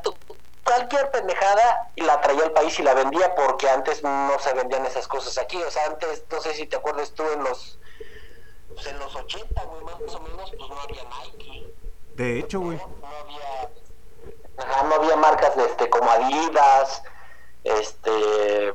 cualquier 0.63 1.11
pendejada 1.11 1.91
y 1.95 2.01
la 2.01 2.19
traía 2.21 2.43
al 2.43 2.51
país 2.51 2.77
y 2.79 2.83
la 2.83 2.93
vendía 2.93 3.33
porque 3.35 3.69
antes 3.69 4.03
no 4.03 4.37
se 4.39 4.53
vendían 4.53 4.85
esas 4.85 5.07
cosas 5.07 5.37
aquí, 5.37 5.61
o 5.61 5.71
sea, 5.71 5.85
antes, 5.85 6.23
no 6.29 6.41
sé 6.41 6.53
si 6.53 6.67
te 6.67 6.77
acuerdas 6.77 7.13
tú 7.13 7.23
en 7.31 7.43
los 7.43 7.79
pues, 8.69 8.85
en 8.87 8.99
los 8.99 9.15
80, 9.15 9.63
güey, 9.63 9.83
más 9.83 10.15
o 10.15 10.19
menos, 10.19 10.51
pues 10.57 10.69
no 10.69 10.79
había 10.79 11.03
Nike. 11.03 11.73
De 12.15 12.39
hecho, 12.39 12.59
güey. 12.59 12.77
no 12.77 13.07
había 13.07 13.69
Ajá, 14.57 14.83
no 14.83 14.95
había 14.95 15.15
marcas 15.15 15.55
este 15.57 15.89
como 15.89 16.09
Adidas, 16.09 17.03
este 17.63 18.73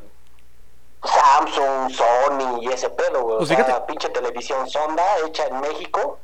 Samsung, 1.05 1.91
Sony 1.91 2.63
y 2.63 2.69
ese 2.69 2.89
pedo, 2.91 3.23
güey. 3.23 3.39
Pues 3.39 3.51
o 3.51 3.55
sea, 3.55 3.65
fíjate. 3.65 3.87
pinche 3.87 4.09
televisión 4.11 4.69
sonda 4.69 5.03
hecha 5.27 5.47
en 5.47 5.61
México. 5.61 6.19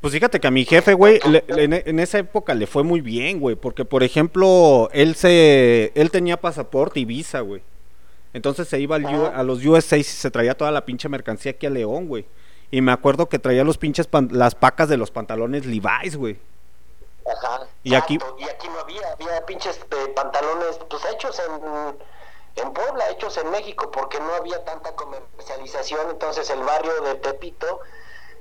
Pues 0.00 0.12
fíjate 0.14 0.40
que 0.40 0.46
a 0.48 0.50
mi 0.50 0.64
jefe, 0.64 0.94
güey, 0.94 1.20
le- 1.28 1.44
le- 1.46 1.82
en, 1.86 2.00
esa 2.00 2.18
época 2.18 2.54
le 2.54 2.66
fue 2.66 2.82
muy 2.82 3.00
bien, 3.00 3.38
güey, 3.38 3.54
porque 3.54 3.84
por 3.84 4.02
ejemplo, 4.02 4.88
él 4.92 5.14
se 5.14 5.92
él 5.94 6.10
tenía 6.10 6.40
pasaporte 6.40 6.98
y 7.00 7.04
visa, 7.04 7.40
güey. 7.40 7.62
Entonces 8.32 8.66
se 8.66 8.80
iba 8.80 8.96
al 8.96 9.04
U- 9.04 9.26
a 9.26 9.42
los 9.42 9.64
USA 9.64 9.96
y 9.98 10.02
se 10.02 10.30
traía 10.30 10.56
toda 10.56 10.70
la 10.72 10.84
pinche 10.84 11.08
mercancía 11.08 11.52
aquí 11.52 11.66
a 11.66 11.70
León, 11.70 12.08
güey. 12.08 12.24
Y 12.70 12.80
me 12.80 12.90
acuerdo 12.90 13.28
que 13.28 13.38
traía 13.38 13.62
los 13.62 13.76
pinches 13.78 14.06
pan- 14.06 14.30
las 14.32 14.54
pacas 14.54 14.88
de 14.88 14.96
los 14.96 15.10
pantalones 15.10 15.66
Levi's, 15.66 16.16
güey. 16.16 16.38
Ajá. 17.30 17.66
Y 17.84 17.94
aquí- 17.94 18.18
y 18.40 18.44
aquí 18.44 18.68
no 18.68 18.80
había, 18.80 19.02
había 19.12 19.44
pinches 19.46 19.76
eh, 19.78 20.12
pantalones 20.16 20.80
pues 20.88 21.02
hechos 21.12 21.38
en 21.46 21.94
en 22.56 22.72
Puebla, 22.72 23.10
hechos 23.10 23.36
en 23.38 23.50
México, 23.50 23.90
porque 23.90 24.20
no 24.20 24.34
había 24.34 24.64
tanta 24.64 24.94
comercialización, 24.94 26.10
entonces 26.10 26.48
el 26.50 26.62
barrio 26.62 27.00
de 27.02 27.14
Tepito 27.16 27.80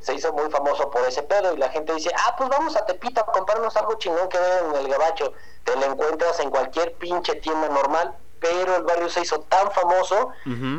se 0.01 0.15
hizo 0.15 0.33
muy 0.33 0.49
famoso 0.49 0.89
por 0.89 1.05
ese 1.07 1.21
pedo 1.23 1.53
y 1.53 1.57
la 1.57 1.69
gente 1.69 1.93
dice, 1.93 2.11
ah, 2.15 2.35
pues 2.37 2.49
vamos 2.49 2.75
a 2.75 2.85
Tepito 2.85 3.21
a 3.21 3.25
comprarnos 3.25 3.75
algo 3.77 3.93
chingón 3.95 4.27
que 4.29 4.39
ver 4.39 4.63
en 4.65 4.75
el 4.75 4.87
gabacho. 4.87 5.33
Te 5.63 5.75
lo 5.75 5.85
encuentras 5.85 6.39
en 6.39 6.49
cualquier 6.49 6.93
pinche 6.95 7.35
tienda 7.35 7.69
normal, 7.69 8.17
pero 8.39 8.75
el 8.75 8.83
barrio 8.83 9.09
se 9.09 9.21
hizo 9.21 9.41
tan 9.41 9.71
famoso 9.71 10.31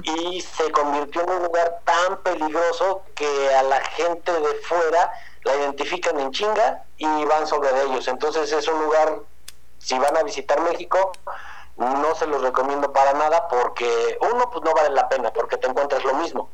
y 0.03 0.41
se 0.41 0.73
convirtió 0.73 1.23
en 1.23 1.31
un 1.31 1.43
lugar 1.45 1.79
tan 1.85 2.19
peligroso 2.19 3.03
que 3.15 3.55
a 3.55 3.63
la 3.63 3.81
gente 3.81 4.33
de 4.33 4.55
fuera 4.65 5.13
la 5.45 5.57
identifican 5.57 6.19
en 6.19 6.33
chinga 6.33 6.85
y 6.97 7.25
van 7.25 7.47
sobre 7.47 7.71
ellos. 7.85 8.09
Entonces 8.09 8.51
es 8.51 8.67
un 8.67 8.83
lugar, 8.83 9.21
si 9.79 9.97
van 9.97 10.17
a 10.17 10.25
visitar 10.25 10.61
México, 10.61 11.13
no 11.77 12.15
se 12.15 12.27
los 12.27 12.43
recomiendo 12.43 12.93
para 12.93 13.13
nada 13.15 13.49
porque 13.49 14.19
uno, 14.21 14.51
pues 14.51 14.65
no 14.65 14.73
vale 14.73 14.91
la 14.91 15.09
pena 15.09 15.33
porque 15.33 15.57
te 15.57 15.67
encuentras 15.67 16.05
lo 16.05 16.15
mismo. 16.15 16.51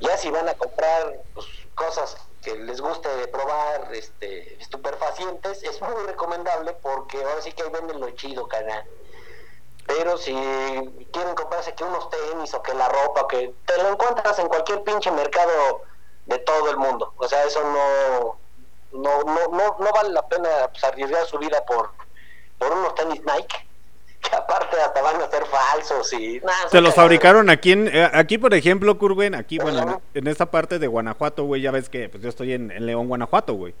Ya 0.00 0.16
si 0.16 0.30
van 0.30 0.48
a 0.48 0.54
comprar 0.54 1.20
pues, 1.34 1.46
cosas 1.74 2.16
que 2.42 2.54
les 2.54 2.80
guste 2.80 3.08
probar, 3.28 3.92
este, 3.92 4.60
estupefacientes, 4.60 5.62
es 5.62 5.80
muy 5.80 6.04
recomendable 6.06 6.72
porque 6.74 7.22
ahora 7.22 7.42
sí 7.42 7.52
que 7.52 7.62
ahí 7.62 7.70
venden 7.70 8.00
lo 8.00 8.10
chido, 8.10 8.46
canal. 8.46 8.84
Pero 9.86 10.16
si 10.16 10.32
quieren 11.12 11.34
comprarse 11.34 11.74
que 11.74 11.84
unos 11.84 12.08
tenis 12.10 12.54
o 12.54 12.62
que 12.62 12.74
la 12.74 12.88
ropa, 12.88 13.26
que 13.28 13.54
te 13.66 13.82
lo 13.82 13.90
encuentras 13.90 14.38
en 14.38 14.48
cualquier 14.48 14.82
pinche 14.82 15.10
mercado 15.10 15.82
de 16.26 16.38
todo 16.38 16.70
el 16.70 16.76
mundo. 16.76 17.12
O 17.16 17.28
sea, 17.28 17.44
eso 17.44 17.62
no 17.62 18.38
no 18.92 19.22
no 19.24 19.48
no, 19.48 19.76
no 19.78 19.92
vale 19.92 20.10
la 20.10 20.26
pena 20.26 20.48
pues, 20.70 20.82
arriesgar 20.84 21.26
su 21.26 21.38
vida 21.38 21.64
por 21.66 21.90
por 22.58 22.72
unos 22.72 22.94
tenis 22.94 23.20
Nike 23.24 23.66
que 24.20 24.34
aparte 24.34 24.76
hasta 24.80 25.02
van 25.02 25.20
a 25.20 25.30
ser 25.30 25.44
falsos 25.46 26.12
y 26.14 26.40
son 26.40 26.50
Se 26.70 26.80
los 26.80 26.94
fabricaron 26.94 27.50
aquí 27.50 27.72
en 27.72 27.88
eh, 27.88 28.10
aquí 28.12 28.38
por 28.38 28.54
ejemplo, 28.54 28.98
Curwen, 28.98 29.34
aquí 29.34 29.58
bueno, 29.58 30.02
en, 30.14 30.22
en 30.22 30.26
esta 30.28 30.46
parte 30.50 30.78
de 30.78 30.86
Guanajuato, 30.86 31.44
güey, 31.44 31.62
ya 31.62 31.70
ves 31.70 31.88
que 31.88 32.08
pues 32.08 32.22
yo 32.22 32.28
estoy 32.28 32.52
en, 32.52 32.70
en 32.70 32.86
León, 32.86 33.08
Guanajuato, 33.08 33.54
güey. 33.54 33.74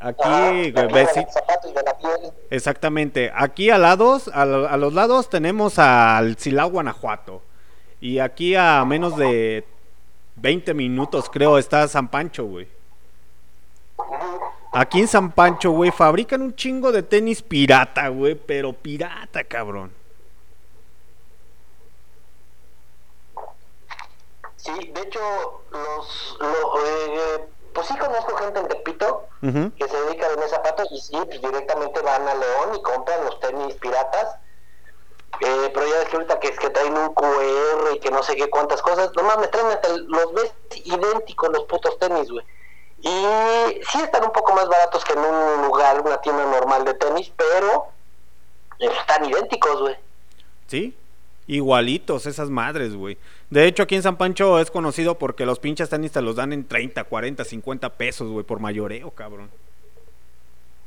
Aquí, 0.00 0.22
Ajá, 0.22 0.50
güey, 0.50 0.72
ves, 0.72 0.92
de 0.92 1.06
sí, 1.14 1.20
los 1.24 1.32
zapatos 1.34 1.70
y 1.70 1.74
de 1.74 1.82
la 1.82 1.98
piel. 1.98 2.32
Exactamente. 2.50 3.32
Aquí 3.34 3.70
a 3.70 3.78
lados, 3.78 4.28
a, 4.32 4.42
a 4.42 4.76
los 4.76 4.94
lados 4.94 5.28
tenemos 5.28 5.78
al 5.78 6.36
Silao, 6.38 6.70
Guanajuato. 6.70 7.42
Y 8.00 8.20
aquí 8.20 8.54
a 8.54 8.84
menos 8.84 9.16
de 9.16 9.64
20 10.36 10.72
minutos, 10.74 11.28
creo, 11.28 11.58
está 11.58 11.88
San 11.88 12.08
Pancho, 12.08 12.44
güey. 12.44 12.68
Aquí 14.72 15.00
en 15.00 15.08
San 15.08 15.32
Pancho, 15.32 15.70
güey, 15.70 15.90
fabrican 15.90 16.42
un 16.42 16.54
chingo 16.54 16.92
de 16.92 17.02
tenis 17.02 17.42
pirata, 17.42 18.08
güey, 18.08 18.34
pero 18.34 18.72
pirata, 18.72 19.42
cabrón. 19.44 19.92
Sí, 24.56 24.72
de 24.92 25.00
hecho, 25.02 25.20
los, 25.70 26.36
lo- 26.40 26.84
eh, 26.86 27.48
pues 27.72 27.86
sí 27.86 27.96
conozco 27.96 28.36
gente 28.36 28.60
en 28.60 28.68
Tepito 28.68 29.28
que 29.40 29.88
se 29.88 30.00
dedica 30.02 30.26
a 30.26 30.30
vender 30.30 30.48
zapatos 30.48 30.88
y 30.90 31.00
sí, 31.00 31.16
pues 31.26 31.40
directamente 31.40 32.00
van 32.02 32.26
a 32.26 32.34
León 32.34 32.74
y 32.74 32.82
compran 32.82 33.24
los 33.24 33.38
tenis 33.40 33.74
piratas. 33.76 34.36
Eh, 35.40 35.70
pero 35.72 35.86
ya 35.86 35.98
ves 36.00 36.08
que 36.08 36.16
ahorita 36.16 36.40
que 36.40 36.48
es 36.48 36.58
que 36.58 36.70
traen 36.70 36.96
un 36.98 37.14
QR 37.14 37.94
y 37.94 38.00
que 38.00 38.10
no 38.10 38.22
sé 38.24 38.34
qué 38.34 38.50
cuántas 38.50 38.82
cosas, 38.82 39.12
nomás 39.14 39.38
me 39.38 39.46
traen 39.46 39.68
hasta 39.68 39.88
los 39.96 40.32
ves 40.34 40.52
idénticos 40.84 41.50
los 41.50 41.64
putos 41.64 41.96
tenis, 42.00 42.28
güey. 42.30 42.44
Y 43.00 43.80
sí 43.90 44.00
están 44.02 44.24
un 44.24 44.32
poco 44.32 44.52
más 44.54 44.68
baratos 44.68 45.04
que 45.04 45.12
en 45.12 45.20
un 45.20 45.62
lugar, 45.66 46.00
una 46.00 46.20
tienda 46.20 46.44
normal 46.44 46.84
de 46.84 46.94
tenis, 46.94 47.32
pero 47.36 47.86
están 48.78 49.24
idénticos, 49.24 49.80
güey. 49.80 49.96
¿Sí? 50.66 50.94
Igualitos 51.46 52.26
esas 52.26 52.50
madres, 52.50 52.94
güey. 52.94 53.16
De 53.50 53.64
hecho, 53.66 53.84
aquí 53.84 53.94
en 53.94 54.02
San 54.02 54.16
Pancho 54.16 54.58
es 54.58 54.70
conocido 54.70 55.16
porque 55.16 55.46
los 55.46 55.58
pinches 55.58 55.88
tenis 55.88 56.12
te 56.12 56.20
los 56.20 56.36
dan 56.36 56.52
en 56.52 56.66
30, 56.66 57.04
40, 57.04 57.44
50 57.44 57.88
pesos, 57.94 58.28
güey, 58.28 58.44
por 58.44 58.58
mayoreo, 58.60 59.10
cabrón. 59.12 59.50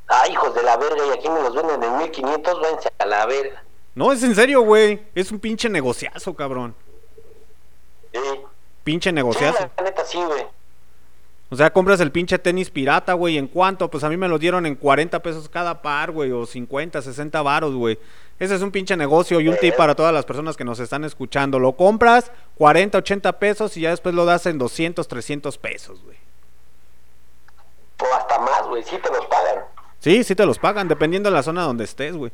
Ah, 0.08 0.28
hijos 0.30 0.54
de 0.54 0.62
la 0.64 0.76
verga, 0.78 1.06
y 1.08 1.10
aquí 1.12 1.30
me 1.30 1.42
los 1.42 1.56
venden 1.56 1.82
en 1.82 1.98
1500, 1.98 2.62
váyanse 2.62 2.92
a 3.00 3.06
la 3.06 3.26
verga. 3.26 3.64
No, 3.96 4.12
es 4.12 4.22
en 4.24 4.36
serio, 4.36 4.62
güey. 4.62 5.02
Es 5.16 5.32
un 5.32 5.40
pinche 5.40 5.70
negociazo, 5.70 6.34
cabrón. 6.36 6.76
Sí. 8.14 8.20
Pinche 8.84 9.10
Sí, 9.10 9.14
negociazo. 9.16 9.70
la 9.78 9.84
neta 9.84 10.06
sí, 10.06 10.22
güey. 10.22 10.46
O 11.52 11.56
sea, 11.57 11.73
compras 11.73 11.99
el 11.99 12.14
pinche 12.14 12.40
tenis 12.40 12.72
pirata, 12.72 13.11
güey. 13.11 13.38
¿En 13.38 13.48
cuánto? 13.48 13.91
Pues 13.91 14.06
a 14.06 14.10
mí 14.10 14.15
me 14.15 14.30
lo 14.30 14.40
dieron 14.40 14.65
en 14.65 14.76
40 14.76 15.22
pesos 15.22 15.49
cada 15.49 15.82
par, 15.82 16.11
güey. 16.11 16.32
O 16.32 16.45
50, 16.45 17.02
60 17.02 17.41
varos, 17.41 17.76
güey. 17.76 17.99
Ese 18.40 18.56
es 18.56 18.61
un 18.61 18.72
pinche 18.72 18.95
negocio 18.95 19.41
y 19.41 19.49
un 19.49 19.57
tip 19.57 19.76
para 19.76 19.94
todas 19.94 20.14
las 20.14 20.23
personas 20.23 20.56
que 20.56 20.64
nos 20.64 20.80
están 20.80 21.03
escuchando. 21.03 21.60
Lo 21.60 21.73
compras 21.73 22.32
40, 22.56 22.99
80 22.99 23.38
pesos 23.38 23.76
y 23.76 23.82
ya 23.82 23.90
después 23.90 24.15
lo 24.15 24.23
das 24.23 24.45
en 24.45 24.57
200, 24.57 25.06
300 25.06 25.57
pesos, 25.57 26.02
güey. 26.02 26.18
O 27.99 28.15
hasta 28.15 28.40
más, 28.40 28.65
güey, 28.68 28.82
sí 28.84 28.98
te 29.03 29.10
los 29.10 29.26
pagan. 29.26 29.65
Sí, 29.99 30.23
sí 30.23 30.34
te 30.34 30.45
los 30.45 30.57
pagan, 30.57 30.88
dependiendo 30.88 31.30
de 31.30 31.36
la 31.36 31.44
zona 31.44 31.64
donde 31.64 31.84
estés, 31.84 32.15
güey. 32.15 32.32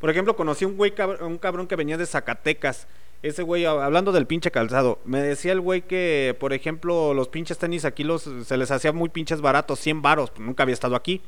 Por 0.00 0.10
ejemplo, 0.10 0.34
conocí 0.34 0.64
un 0.64 0.76
güey, 0.76 0.92
un 1.20 1.38
cabrón 1.38 1.68
que 1.68 1.76
venía 1.76 1.96
de 1.96 2.04
Zacatecas. 2.04 2.88
Ese 3.22 3.42
güey, 3.42 3.64
hab- 3.64 3.82
hablando 3.82 4.12
del 4.12 4.26
pinche 4.26 4.50
calzado, 4.50 4.98
me 5.04 5.20
decía 5.20 5.52
el 5.52 5.60
güey 5.60 5.82
que, 5.82 6.34
por 6.40 6.52
ejemplo, 6.54 7.12
los 7.12 7.28
pinches 7.28 7.58
tenis 7.58 7.84
aquí 7.84 8.02
los, 8.02 8.22
se 8.22 8.56
les 8.56 8.70
hacía 8.70 8.92
muy 8.92 9.10
pinches 9.10 9.40
baratos, 9.42 9.78
100 9.80 10.00
varos, 10.00 10.30
pues 10.30 10.40
nunca 10.40 10.62
había 10.62 10.72
estado 10.72 10.96
aquí. 10.96 11.20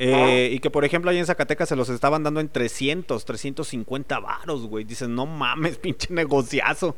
Eh, 0.00 0.50
y 0.52 0.60
que 0.60 0.70
por 0.70 0.84
ejemplo 0.84 1.10
ahí 1.10 1.18
en 1.18 1.26
Zacatecas 1.26 1.68
se 1.68 1.74
los 1.74 1.88
estaban 1.88 2.22
dando 2.22 2.38
en 2.38 2.48
300, 2.48 3.24
350 3.24 4.20
varos, 4.20 4.66
güey. 4.68 4.84
Dices, 4.84 5.08
no 5.08 5.26
mames, 5.26 5.76
pinche 5.78 6.12
negociazo. 6.14 6.94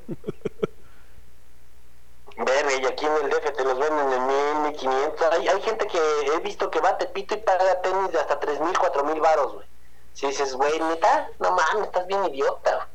Verga, 2.37 2.71
y 2.83 2.87
aquí 2.87 3.07
en 3.07 3.13
el 3.25 3.31
DF 3.31 3.57
te 3.57 3.65
los 3.65 3.79
venden 3.79 4.13
en 4.13 4.27
1000, 4.27 4.73
1500. 4.73 5.23
Hay, 5.33 5.49
hay 5.49 5.61
gente 5.63 5.87
que 5.87 5.99
he 6.35 6.41
visto 6.41 6.71
que 6.71 6.81
va 6.81 6.91
a 6.91 6.99
Tepito 6.99 7.35
y 7.35 7.39
paga 7.39 7.81
tenis 7.83 8.13
de 8.13 8.19
hasta 8.19 8.39
3000, 8.39 8.79
4000 8.79 9.21
varos, 9.21 9.55
güey. 9.55 9.67
Si 10.13 10.27
dices, 10.27 10.55
güey, 10.55 10.79
neta, 10.79 11.29
no 11.39 11.53
mames, 11.53 11.87
estás 11.87 12.07
bien 12.07 12.23
idiota. 12.27 12.89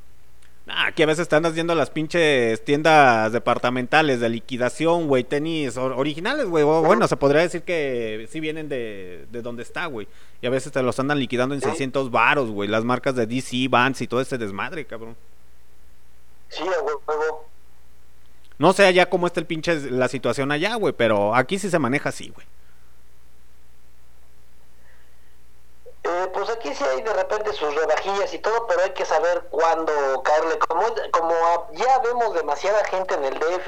Güey. 0.65 0.77
Ah, 0.77 0.87
aquí 0.87 1.03
a 1.03 1.05
veces 1.05 1.21
están 1.23 1.45
haciendo 1.45 1.75
las 1.75 1.89
pinches 1.89 2.63
tiendas 2.65 3.31
departamentales 3.31 4.19
de 4.19 4.29
liquidación, 4.29 5.07
güey, 5.07 5.23
tenis 5.23 5.77
or- 5.77 5.93
originales, 5.93 6.45
güey. 6.47 6.63
Bueno, 6.63 7.07
se 7.07 7.17
podría 7.17 7.41
decir 7.41 7.61
que 7.63 8.27
sí 8.31 8.39
vienen 8.39 8.67
de, 8.69 9.25
de 9.31 9.41
donde 9.41 9.63
está, 9.63 9.85
güey. 9.85 10.07
Y 10.41 10.47
a 10.47 10.49
veces 10.49 10.71
te 10.71 10.81
los 10.81 10.99
andan 10.99 11.19
liquidando 11.19 11.53
en 11.55 11.61
600 11.61 12.09
varos, 12.11 12.49
güey. 12.49 12.67
Las 12.69 12.83
marcas 12.83 13.15
de 13.15 13.25
DC, 13.27 13.67
Vans 13.69 14.01
y 14.01 14.07
todo 14.07 14.21
ese 14.21 14.37
desmadre, 14.37 14.85
cabrón. 14.85 15.15
Sí, 16.49 16.63
huevo. 16.63 17.49
No 18.57 18.71
sé 18.73 18.85
allá 18.85 19.09
cómo 19.09 19.27
está 19.27 19.39
el 19.41 19.45
pinche 19.45 19.91
la 19.91 20.07
situación 20.07 20.51
allá, 20.51 20.75
güey, 20.75 20.93
pero 20.95 21.35
aquí 21.35 21.59
sí 21.59 21.69
se 21.69 21.77
maneja 21.79 22.09
así, 22.09 22.29
güey. 22.29 22.47
Eh, 26.07 26.29
pues 26.33 26.49
aquí 26.49 26.71
sí 26.73 26.83
hay 26.83 27.01
de 27.01 27.13
repente 27.13 27.51
sus 27.53 27.73
rebajillas 27.73 28.31
y 28.31 28.37
todo, 28.37 28.67
pero 28.67 28.83
hay 28.83 28.91
que 28.91 29.05
saber 29.05 29.47
cuándo 29.49 30.21
caerle. 30.23 30.59
Como, 30.59 30.83
como 31.11 31.35
ya 31.73 31.97
vemos 31.99 32.33
demasiada 32.35 32.83
gente 32.85 33.15
en 33.15 33.23
el 33.23 33.39
DF, 33.39 33.67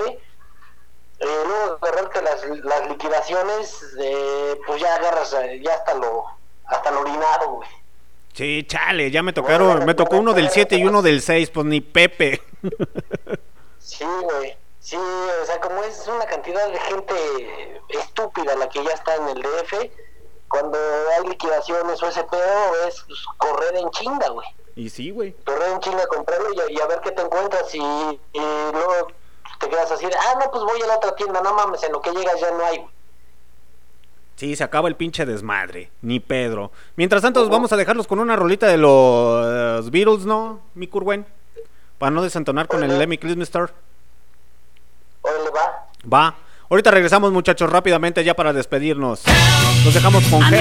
eh, 1.19 1.25
luego 1.47 1.79
de 2.13 2.21
las, 2.21 2.45
las 2.63 2.89
liquidaciones, 2.89 3.83
eh, 3.99 4.59
pues 4.67 4.79
ya 4.79 4.95
agarras 4.95 5.33
eh, 5.33 5.59
ya 5.63 5.73
hasta 5.73 5.95
lo, 5.95 6.25
hasta 6.65 6.91
lo 6.91 7.01
orinado, 7.01 7.53
güey. 7.53 7.69
Sí, 8.33 8.63
chale, 8.67 9.09
ya 9.09 9.23
me 9.23 9.33
tocaron, 9.33 9.83
me 9.83 9.95
tocó 9.95 10.17
uno 10.17 10.33
del 10.33 10.51
7 10.51 10.75
y 10.75 10.85
uno 10.85 11.01
del 11.01 11.23
6, 11.23 11.49
pues 11.49 11.65
ni 11.65 11.81
Pepe. 11.81 12.41
Sí, 13.79 14.05
güey. 14.05 14.55
Sí, 14.79 14.95
o 14.95 15.45
sea, 15.45 15.59
como 15.59 15.83
es 15.83 16.07
una 16.07 16.25
cantidad 16.25 16.69
de 16.69 16.79
gente 16.79 17.81
estúpida 17.89 18.55
la 18.55 18.69
que 18.69 18.83
ya 18.83 18.91
está 18.91 19.15
en 19.15 19.29
el 19.29 19.41
DF, 19.41 19.73
cuando 20.49 20.77
hay 21.17 21.27
liquidaciones 21.27 22.01
o 22.01 22.07
ese 22.07 22.23
pedo, 22.23 22.87
es 22.87 23.03
pues, 23.07 23.19
correr 23.37 23.75
en 23.75 23.89
chinga, 23.91 24.29
güey. 24.29 24.47
Y 24.75 24.89
sí, 24.89 25.11
güey. 25.11 25.33
correr 25.45 25.71
en 25.71 25.79
chinga 25.79 26.05
comprarlo 26.07 26.53
y 26.53 26.59
a, 26.59 26.71
y 26.71 26.79
a 26.79 26.85
ver 26.87 27.01
qué 27.01 27.11
te 27.11 27.21
encuentras 27.21 27.73
y, 27.73 27.79
y 27.79 28.39
luego 28.71 29.07
te 29.59 29.69
quedas 29.69 29.91
así, 29.91 30.05
de, 30.05 30.13
ah, 30.15 30.35
no, 30.39 30.51
pues 30.51 30.63
voy 30.63 30.81
a 30.81 30.87
la 30.87 30.97
otra 30.97 31.15
tienda, 31.15 31.41
no 31.41 31.53
mames, 31.53 31.81
en 31.83 31.91
lo 31.91 32.01
que 32.01 32.11
llegas 32.11 32.39
ya 32.39 32.51
no 32.51 32.63
hay. 32.65 32.77
güey. 32.77 32.89
Sí, 34.35 34.55
se 34.55 34.63
acaba 34.63 34.87
el 34.87 34.95
pinche 34.95 35.25
desmadre. 35.25 35.89
Ni 36.03 36.19
Pedro. 36.19 36.71
Mientras 36.95 37.23
tanto, 37.23 37.49
vamos 37.49 37.71
a 37.73 37.75
dejarlos 37.75 38.05
con 38.05 38.19
una 38.19 38.35
rolita 38.35 38.67
de 38.67 38.77
los 38.77 39.89
Beatles, 39.89 40.27
¿no, 40.27 40.61
mi 40.75 40.87
Curwen? 40.87 41.25
Para 41.97 42.11
no 42.11 42.21
desentonar 42.21 42.67
con 42.67 42.83
el 42.83 42.99
Lemmy 42.99 43.17
Kilmister. 43.17 43.73
Órale, 45.23 45.49
va. 45.49 45.87
Va. 46.13 46.35
Ahorita 46.69 46.91
regresamos, 46.91 47.31
muchachos, 47.31 47.69
rápidamente 47.69 48.25
ya 48.25 48.35
para 48.35 48.51
despedirnos. 48.51 49.21
Los 49.85 49.93
dejamos 49.93 50.21
con 50.25 50.41
de 50.49 50.59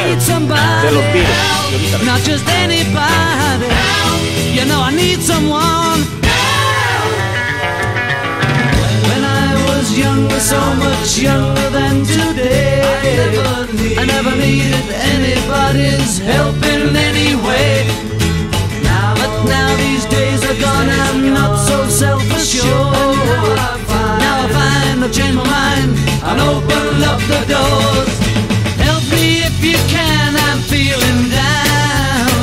los 0.92 1.04
Beatles. 1.12 2.04
Not 2.04 2.20
just 2.24 2.48
anybody. 2.48 3.66
You 4.54 4.66
know 4.66 4.84
I 4.84 4.92
need 4.94 5.20
someone. 5.20 6.04
When 9.02 9.24
I 9.24 9.56
was 9.66 9.98
younger, 9.98 10.38
so 10.38 10.60
much 10.76 11.18
younger 11.18 11.70
than 11.70 12.04
today. 12.04 12.82
I 13.98 14.06
never 14.06 14.30
needed 14.36 14.88
anybody's 15.10 16.20
help 16.20 16.54
in 16.62 16.94
any 16.94 17.34
way. 17.34 17.84
Now, 18.84 19.14
but 19.16 19.44
now 19.48 19.74
these 19.76 20.04
days 20.04 20.44
are 20.44 20.60
gone, 20.60 20.88
I'm 20.88 21.34
not 21.34 21.58
so 21.66 21.88
self-assured. 21.88 23.85
I've 25.06 25.34
my 25.36 25.44
mind 25.44 25.96
and 26.24 26.40
opened 26.40 27.04
up 27.04 27.20
the 27.30 27.38
doors. 27.46 28.18
Help 28.82 29.04
me 29.12 29.38
if 29.46 29.64
you 29.64 29.78
can, 29.86 30.34
I'm 30.34 30.58
feeling 30.62 31.30
down. 31.30 32.34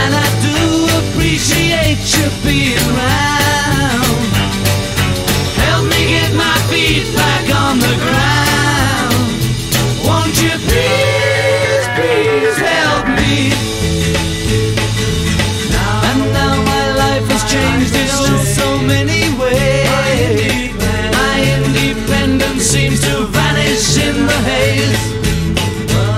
And 0.00 0.14
I 0.14 0.26
do 0.40 0.88
appreciate 1.00 2.00
you 2.16 2.30
being 2.42 2.78
around. 2.96 4.24
Help 5.68 5.84
me 5.84 6.16
get 6.16 6.32
my 6.34 6.56
feet 6.70 7.14
back 7.14 7.54
on 7.54 7.78
the 7.78 7.94
ground. 8.00 8.35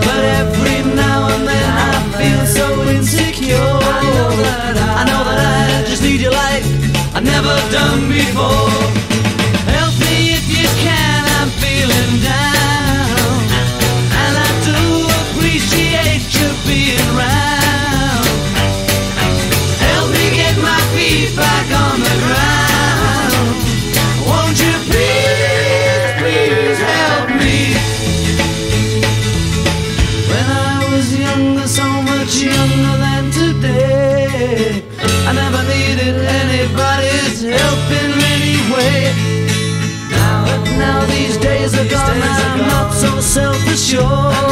But 0.07 0.24
every 0.40 0.95
now 0.95 1.28
and 1.28 1.47
then 1.47 1.70
I 1.70 1.95
feel 2.19 2.47
so 2.47 2.66
insecure. 2.89 3.55
I 3.55 5.05
know 5.07 5.23
that 5.24 5.39
I 5.39 5.89
just 5.89 6.03
need 6.03 6.20
you 6.20 6.31
like 6.31 6.65
I've 7.15 7.24
never 7.24 7.55
done 7.70 8.09
before. 8.09 9.07
Self-assured. 43.89 44.47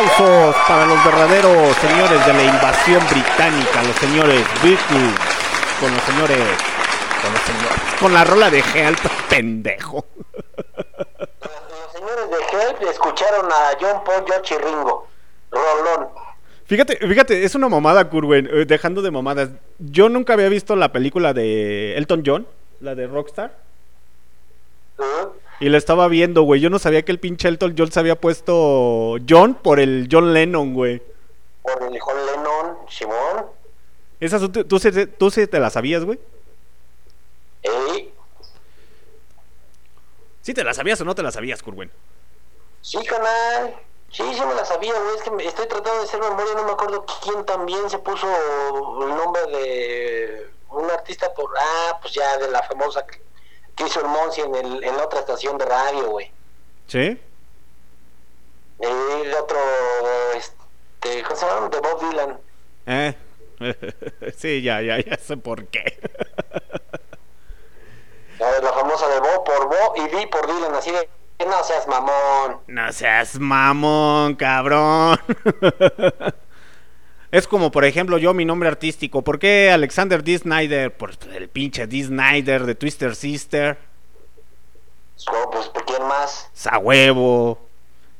Aplausos 0.00 0.56
para 0.66 0.86
los 0.86 1.04
verdaderos 1.04 1.76
señores 1.76 2.24
de 2.24 2.32
la 2.32 2.42
invasión 2.44 3.02
británica, 3.10 3.82
los 3.82 3.96
señores 3.96 4.42
Beatles, 4.62 5.14
con 5.78 5.92
los 5.92 6.02
señores, 6.04 6.38
con 7.20 7.32
los 7.32 7.42
señores, 7.42 8.00
con 8.00 8.14
la 8.14 8.24
rola 8.24 8.50
de 8.50 8.60
Help, 8.60 8.98
pendejo. 9.28 10.06
Los 10.16 11.92
señores 11.92 12.30
de 12.30 12.36
Help 12.36 12.82
escucharon 12.90 13.52
a 13.52 13.76
John 13.78 14.02
Paul, 14.04 14.24
George 14.26 14.54
y 14.54 14.58
Ringo. 14.58 15.06
Rolón. 15.50 16.08
Fíjate, 16.64 16.96
fíjate, 16.96 17.44
es 17.44 17.54
una 17.54 17.68
mamada, 17.68 18.08
Curwen, 18.08 18.48
eh, 18.50 18.64
dejando 18.64 19.02
de 19.02 19.10
mamadas. 19.10 19.50
Yo 19.78 20.08
nunca 20.08 20.32
había 20.32 20.48
visto 20.48 20.76
la 20.76 20.92
película 20.92 21.34
de 21.34 21.98
Elton 21.98 22.22
John, 22.24 22.46
la 22.80 22.94
de 22.94 23.06
Rockstar. 23.06 23.69
¿Eh? 25.04 25.28
Y 25.60 25.68
la 25.68 25.78
estaba 25.78 26.08
viendo, 26.08 26.42
güey. 26.42 26.60
Yo 26.60 26.70
no 26.70 26.78
sabía 26.78 27.02
que 27.02 27.12
el 27.12 27.20
pinche 27.20 27.48
Elton 27.48 27.74
John 27.76 27.92
se 27.92 28.00
había 28.00 28.18
puesto 28.20 29.16
John 29.28 29.54
por 29.54 29.78
el 29.80 30.08
John 30.10 30.32
Lennon, 30.32 30.72
güey. 30.74 31.02
Por 31.62 31.82
el 31.82 32.00
John 32.00 32.16
Lennon, 32.26 32.76
Simón. 32.88 33.46
Esa, 34.20 34.38
tú, 34.38 34.64
tú, 34.64 34.78
tú 35.18 35.30
sí 35.30 35.46
te 35.46 35.60
la 35.60 35.70
sabías, 35.70 36.04
güey. 36.04 36.18
Ey, 37.62 38.12
¿Sí 40.42 40.54
te 40.54 40.64
la 40.64 40.72
sabías 40.72 41.00
o 41.00 41.04
no 41.04 41.14
te 41.14 41.22
la 41.22 41.30
sabías, 41.30 41.62
Curwen? 41.62 41.90
sí, 42.82 42.98
canal. 43.04 43.74
Sí, 44.10 44.24
sí 44.34 44.40
me 44.44 44.54
la 44.54 44.64
sabía, 44.64 44.92
güey. 44.98 45.16
Es 45.16 45.22
que 45.22 45.46
estoy 45.46 45.66
tratando 45.68 45.98
de 46.00 46.04
hacer 46.04 46.18
memoria. 46.20 46.54
No 46.56 46.64
me 46.64 46.72
acuerdo 46.72 47.04
quién 47.22 47.44
también 47.44 47.88
se 47.88 47.98
puso 47.98 48.26
el 48.26 49.08
nombre 49.14 49.42
de 49.46 50.50
un 50.70 50.90
artista 50.90 51.32
por. 51.32 51.50
Ah, 51.56 51.98
pues 52.02 52.14
ya 52.14 52.36
de 52.38 52.48
la 52.50 52.62
famosa 52.64 53.06
que, 53.80 53.86
hizo 53.86 54.00
el 54.00 54.08
Monsi 54.08 54.40
en, 54.42 54.54
el, 54.54 54.84
en 54.84 54.96
la 54.96 55.04
otra 55.04 55.20
estación 55.20 55.56
de 55.58 55.64
radio, 55.64 56.10
güey. 56.10 56.30
¿Sí? 56.86 57.20
Y 58.80 58.84
el 58.84 59.34
otro, 59.34 59.58
este, 60.36 61.22
¿cómo 61.22 61.36
se 61.36 61.46
llama? 61.46 61.68
De 61.68 61.80
Bob 61.80 62.10
Dylan. 62.10 62.38
¿Eh? 62.86 63.14
sí, 64.36 64.62
ya, 64.62 64.80
ya, 64.80 64.98
ya 64.98 65.16
sé 65.16 65.36
por 65.36 65.66
qué. 65.66 66.00
La, 68.38 68.52
de 68.52 68.62
la 68.62 68.72
famosa 68.72 69.06
de 69.06 69.20
Bo 69.20 69.44
por 69.44 69.66
Bo 69.68 69.92
y 69.96 70.08
Di 70.16 70.26
por 70.28 70.46
Dylan, 70.46 70.74
así 70.74 70.90
de, 70.90 71.06
no 71.44 71.62
seas 71.62 71.86
mamón. 71.86 72.60
No 72.68 72.90
seas 72.90 73.38
mamón, 73.38 74.34
cabrón. 74.34 75.18
Es 77.32 77.46
como, 77.46 77.70
por 77.70 77.84
ejemplo, 77.84 78.18
yo, 78.18 78.34
mi 78.34 78.44
nombre 78.44 78.68
artístico. 78.68 79.22
¿Por 79.22 79.38
qué 79.38 79.70
Alexander 79.70 80.24
D. 80.24 80.38
Snyder? 80.38 80.96
Por 80.96 81.12
el 81.32 81.48
pinche 81.48 81.86
D. 81.86 82.02
Snyder 82.02 82.66
de 82.66 82.74
Twister 82.74 83.14
Sister. 83.14 83.78
Oh, 85.28 85.50
pues, 85.50 85.70
¿quién 85.86 86.02
más? 86.08 86.50
Sa 86.52 86.78
huevo. 86.78 87.58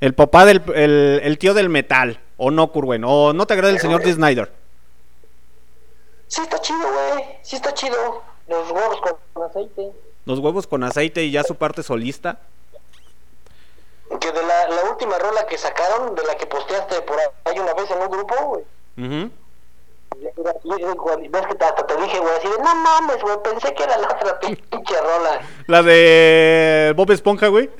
El 0.01 0.15
papá 0.15 0.45
del. 0.45 0.63
El, 0.75 1.21
el 1.25 1.39
tío 1.39 1.55
del 1.55 1.69
metal. 1.69 2.21
O 2.37 2.51
no, 2.51 2.71
Curwen. 2.71 3.03
O 3.05 3.33
no 3.33 3.47
te 3.47 3.55
agrada 3.55 3.73
el 3.73 3.81
señor 3.81 4.03
D. 4.03 4.13
Snyder. 4.13 4.53
Sí 6.29 6.41
está 6.43 6.61
chido, 6.61 6.81
güey. 6.81 7.25
Sí 7.43 7.57
está 7.57 7.75
chido. 7.75 8.23
Los 8.47 8.71
huevos 8.71 9.01
con 9.33 9.45
aceite. 9.45 9.91
Los 10.25 10.39
huevos 10.39 10.67
con 10.69 10.85
aceite 10.85 11.25
y 11.25 11.33
ya 11.33 11.43
su 11.43 11.57
parte 11.57 11.83
solista. 11.83 12.39
Que 14.21 14.31
de 14.31 14.43
la, 14.43 14.69
la 14.69 14.91
última 14.91 15.19
rola 15.19 15.47
que 15.47 15.59
sacaron, 15.59 16.15
de 16.15 16.23
la 16.25 16.37
que 16.37 16.47
posteaste 16.47 17.01
por 17.03 17.17
ahí 17.45 17.59
una 17.59 17.75
vez 17.75 17.91
en 17.91 17.99
un 17.99 18.11
grupo, 18.11 18.35
güey. 18.47 18.65
Ujú. 19.01 19.31
Ves 21.31 21.47
que 21.47 21.65
hasta 21.65 21.87
te 21.87 21.97
dije, 21.97 22.19
güey, 22.19 22.37
así 22.37 22.49
de, 22.49 22.59
no 22.59 22.75
mames, 22.75 23.23
güey, 23.23 23.37
pensé 23.43 23.75
que 23.75 23.83
era 23.85 23.97
la 23.97 24.09
otra 24.09 24.39
pinche 24.41 25.01
rola. 25.01 25.41
La 25.67 25.83
de 25.83 26.93
Bob 26.97 27.11
Esponja, 27.11 27.49
güey. 27.49 27.71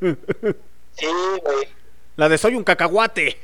Sí, 0.98 1.06
güey. 1.44 1.68
La 2.16 2.26
de 2.30 2.38
Soy 2.38 2.54
un 2.54 2.64
cacahuate. 2.64 3.38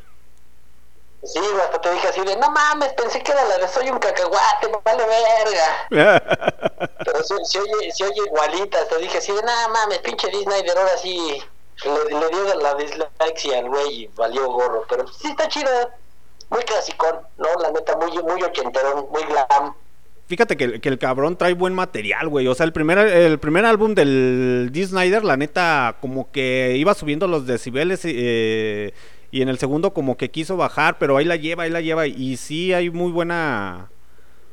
Sí, 1.22 1.38
güey, 1.38 1.60
hasta 1.60 1.80
te 1.80 1.92
dije 1.92 2.08
así 2.08 2.20
de, 2.22 2.34
no 2.36 2.50
mames, 2.50 2.94
pensé 2.94 3.22
que 3.22 3.30
era 3.30 3.44
la 3.44 3.58
de 3.58 3.68
soy 3.68 3.90
un 3.90 3.98
cacahuate, 3.98 4.68
vale 4.84 5.04
verga. 5.06 5.86
Pero 7.04 7.22
se, 7.22 7.44
se 7.44 7.60
oye, 7.60 7.92
se 7.92 8.04
oye 8.04 8.22
igualita, 8.26 8.84
te 8.88 8.98
dije 8.98 9.18
así 9.18 9.30
de, 9.32 9.40
no 9.42 9.68
mames, 9.68 9.98
pinche 9.98 10.28
Disney, 10.28 10.62
de 10.62 10.70
ahora 10.72 10.96
sí 10.96 11.40
le, 11.84 12.18
le 12.18 12.28
dio 12.28 12.54
la 12.60 12.74
dislexia 12.74 13.58
al 13.58 13.68
güey 13.68 14.02
y 14.02 14.06
valió 14.08 14.50
gorro. 14.50 14.84
Pero 14.88 15.06
sí 15.06 15.28
está 15.28 15.46
chido, 15.46 15.70
muy 16.52 16.62
clasicón, 16.62 17.16
¿no? 17.38 17.48
La 17.60 17.70
neta, 17.72 17.96
muy, 17.96 18.10
muy 18.22 18.42
ochenterón, 18.42 19.06
muy 19.10 19.22
glam. 19.24 19.74
Fíjate 20.26 20.56
que, 20.56 20.80
que 20.80 20.88
el 20.88 20.98
cabrón 20.98 21.36
trae 21.36 21.54
buen 21.54 21.74
material, 21.74 22.28
güey. 22.28 22.46
O 22.46 22.54
sea, 22.54 22.64
el 22.64 22.72
primer, 22.72 22.98
el 22.98 23.38
primer 23.38 23.64
álbum 23.64 23.94
del 23.94 24.70
D. 24.72 24.86
Snyder, 24.86 25.24
la 25.24 25.36
neta, 25.36 25.96
como 26.00 26.30
que 26.30 26.76
iba 26.76 26.94
subiendo 26.94 27.26
los 27.26 27.46
decibeles. 27.46 28.02
eh, 28.04 28.92
y 29.30 29.40
en 29.40 29.48
el 29.48 29.58
segundo, 29.58 29.94
como 29.94 30.18
que 30.18 30.30
quiso 30.30 30.58
bajar, 30.58 30.98
pero 30.98 31.16
ahí 31.16 31.24
la 31.24 31.36
lleva, 31.36 31.64
ahí 31.64 31.70
la 31.70 31.80
lleva. 31.80 32.06
Y 32.06 32.36
sí 32.36 32.72
hay 32.72 32.90
muy 32.90 33.10
buena. 33.10 33.90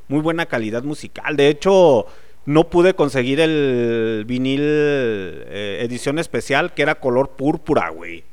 Muy 0.08 0.22
buena 0.22 0.48
calidad 0.48 0.84
musical. 0.84 1.36
De 1.36 1.50
hecho, 1.50 2.08
no 2.46 2.70
pude 2.70 2.96
conseguir 2.96 3.40
el 3.42 4.24
vinil 4.26 4.62
eh, 4.64 5.82
edición 5.82 6.18
especial, 6.18 6.74
que 6.74 6.82
era 6.82 6.96
color 6.96 7.32
púrpura, 7.32 7.90
güey. 7.90 8.24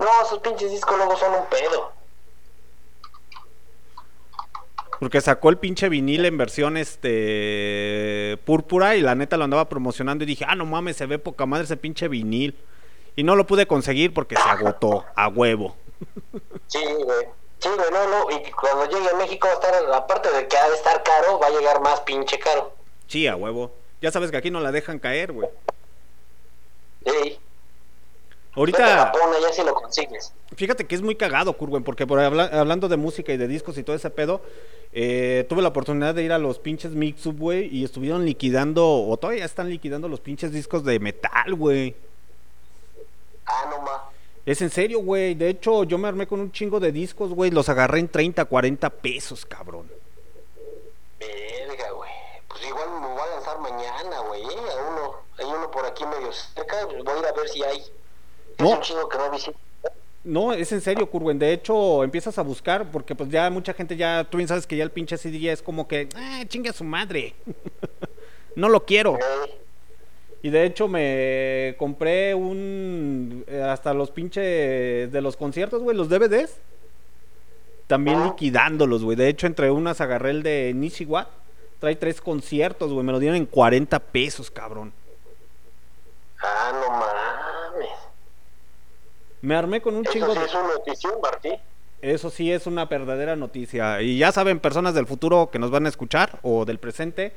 No, 0.00 0.06
esos 0.24 0.38
pinches 0.40 0.70
discos 0.70 0.96
luego 0.96 1.16
son 1.16 1.34
un 1.34 1.46
pedo. 1.46 1.92
Porque 4.98 5.20
sacó 5.20 5.50
el 5.50 5.58
pinche 5.58 5.88
vinil 5.88 6.24
en 6.26 6.36
versión 6.36 6.76
este 6.76 8.38
púrpura 8.44 8.96
y 8.96 9.02
la 9.02 9.14
neta 9.14 9.36
lo 9.36 9.44
andaba 9.44 9.68
promocionando 9.68 10.24
y 10.24 10.26
dije, 10.26 10.44
ah, 10.48 10.54
no 10.56 10.66
mames, 10.66 10.96
se 10.96 11.06
ve 11.06 11.18
poca 11.18 11.46
madre 11.46 11.64
ese 11.64 11.76
pinche 11.76 12.08
vinil. 12.08 12.56
Y 13.16 13.22
no 13.22 13.36
lo 13.36 13.46
pude 13.46 13.66
conseguir 13.66 14.14
porque 14.14 14.36
se 14.36 14.48
agotó 14.48 15.04
a 15.14 15.28
huevo. 15.28 15.76
Sí, 16.66 16.82
güey. 16.82 17.26
Sí, 17.58 17.68
güey, 17.68 17.90
no, 17.90 18.08
no. 18.08 18.30
Y 18.30 18.50
cuando 18.52 18.88
llegue 18.88 19.10
a 19.10 19.16
México 19.16 19.48
va 19.48 19.52
a 19.52 19.56
estar, 19.56 19.94
aparte 19.94 20.30
de 20.32 20.48
que 20.48 20.56
ha 20.56 20.68
de 20.68 20.76
estar 20.76 21.02
caro, 21.02 21.38
va 21.38 21.48
a 21.48 21.50
llegar 21.50 21.80
más 21.82 22.00
pinche 22.00 22.38
caro. 22.38 22.72
Sí, 23.06 23.26
a 23.26 23.36
huevo. 23.36 23.72
Ya 24.00 24.10
sabes 24.10 24.30
que 24.30 24.38
aquí 24.38 24.50
no 24.50 24.60
la 24.60 24.72
dejan 24.72 24.98
caer, 24.98 25.32
güey. 25.32 25.48
Sí. 27.04 27.38
A 28.52 28.58
Ahorita, 28.58 28.84
Japón, 29.06 29.30
allá 29.36 29.52
sí 29.52 29.62
lo 29.64 29.74
consigues. 29.74 30.32
fíjate 30.56 30.84
que 30.86 30.94
es 30.96 31.02
muy 31.02 31.14
cagado, 31.14 31.52
Curwen, 31.56 31.84
porque 31.84 32.06
por 32.06 32.18
habla- 32.18 32.50
hablando 32.52 32.88
de 32.88 32.96
música 32.96 33.32
y 33.32 33.36
de 33.36 33.46
discos 33.46 33.78
y 33.78 33.84
todo 33.84 33.94
ese 33.94 34.10
pedo, 34.10 34.40
eh, 34.92 35.46
tuve 35.48 35.62
la 35.62 35.68
oportunidad 35.68 36.14
de 36.16 36.24
ir 36.24 36.32
a 36.32 36.38
los 36.38 36.58
pinches 36.58 36.90
Mix-Up, 36.92 37.38
güey, 37.38 37.68
y 37.74 37.84
estuvieron 37.84 38.24
liquidando, 38.24 38.84
o 38.86 39.16
todavía 39.16 39.44
están 39.44 39.70
liquidando 39.70 40.08
los 40.08 40.18
pinches 40.20 40.50
discos 40.52 40.84
de 40.84 40.98
metal, 40.98 41.54
güey. 41.54 41.94
Ah, 43.46 43.66
no 43.70 43.82
ma. 43.82 44.10
Es 44.44 44.60
en 44.62 44.70
serio, 44.70 45.00
güey. 45.00 45.34
De 45.34 45.48
hecho, 45.48 45.84
yo 45.84 45.96
me 45.98 46.08
armé 46.08 46.26
con 46.26 46.40
un 46.40 46.50
chingo 46.50 46.80
de 46.80 46.90
discos, 46.90 47.30
güey. 47.32 47.50
Los 47.52 47.68
agarré 47.68 48.00
en 48.00 48.08
30, 48.08 48.44
40 48.46 48.90
pesos, 48.90 49.44
cabrón. 49.46 49.88
Verga, 51.18 51.90
güey. 51.92 52.10
Pues 52.48 52.64
igual 52.66 52.88
me 53.00 53.06
voy 53.06 53.20
a 53.20 53.34
lanzar 53.34 53.58
mañana, 53.60 54.20
güey. 54.26 54.42
¿eh? 54.42 54.46
A 54.72 54.90
uno, 54.90 55.14
hay 55.38 55.44
uno 55.46 55.70
por 55.70 55.84
aquí 55.86 56.04
medio 56.06 56.32
cerca. 56.32 56.84
Voy 56.86 56.96
a 56.96 57.18
ir 57.18 57.26
a 57.26 57.32
ver 57.32 57.48
si 57.48 57.62
hay. 57.62 57.82
Es 58.60 58.68
No. 58.94 59.02
un 59.02 59.08
que 59.08 59.18
no 59.18 59.30
visito. 59.30 59.58
No, 60.22 60.52
es 60.52 60.70
en 60.72 60.80
serio, 60.82 61.08
Curwen. 61.10 61.38
De 61.38 61.52
hecho, 61.52 62.04
empiezas 62.04 62.36
a 62.38 62.42
buscar 62.42 62.90
porque 62.90 63.14
pues 63.14 63.30
ya 63.30 63.48
mucha 63.48 63.72
gente 63.72 63.96
ya, 63.96 64.24
tú 64.28 64.36
bien 64.36 64.48
sabes 64.48 64.66
que 64.66 64.76
ya 64.76 64.84
el 64.84 64.90
pinche 64.90 65.16
CD 65.16 65.38
ya 65.40 65.52
es 65.52 65.62
como 65.62 65.88
que, 65.88 66.08
ah, 66.14 66.42
chingue 66.46 66.68
a 66.70 66.74
su 66.74 66.84
madre. 66.84 67.34
no 68.54 68.68
lo 68.68 68.84
quiero. 68.84 69.18
Y 70.42 70.50
de 70.50 70.64
hecho 70.64 70.88
me 70.88 71.74
compré 71.78 72.34
un, 72.34 73.44
eh, 73.46 73.62
hasta 73.62 73.94
los 73.94 74.10
pinches 74.10 75.10
de 75.10 75.20
los 75.22 75.36
conciertos, 75.36 75.82
güey, 75.82 75.96
los 75.96 76.08
DVDs. 76.10 76.54
También 77.86 78.18
Ah. 78.20 78.24
liquidándolos, 78.26 79.02
güey. 79.02 79.16
De 79.16 79.28
hecho, 79.28 79.46
entre 79.46 79.70
unas 79.70 80.00
agarré 80.00 80.30
el 80.30 80.42
de 80.42 80.72
Nishiwa. 80.74 81.28
Trae 81.80 81.96
tres 81.96 82.20
conciertos, 82.20 82.92
güey. 82.92 83.04
Me 83.04 83.12
lo 83.12 83.18
dieron 83.18 83.36
en 83.38 83.46
40 83.46 83.98
pesos, 83.98 84.50
cabrón. 84.50 84.92
Ah, 86.42 86.72
no 86.74 86.90
mames. 86.90 87.49
Me 89.42 89.54
armé 89.54 89.80
con 89.80 89.94
un 89.96 90.04
Eso 90.04 90.12
chingo 90.12 90.32
sí 90.32 90.38
de... 90.38 90.44
es 90.46 90.54
una 90.54 90.68
notición, 90.68 91.12
Martí. 91.22 91.50
Eso 92.02 92.30
sí 92.30 92.50
es 92.50 92.66
una 92.66 92.86
verdadera 92.86 93.36
noticia. 93.36 94.00
Y 94.02 94.18
ya 94.18 94.32
saben, 94.32 94.58
personas 94.58 94.94
del 94.94 95.06
futuro 95.06 95.50
que 95.52 95.58
nos 95.58 95.70
van 95.70 95.86
a 95.86 95.88
escuchar 95.90 96.38
o 96.42 96.64
del 96.64 96.78
presente, 96.78 97.32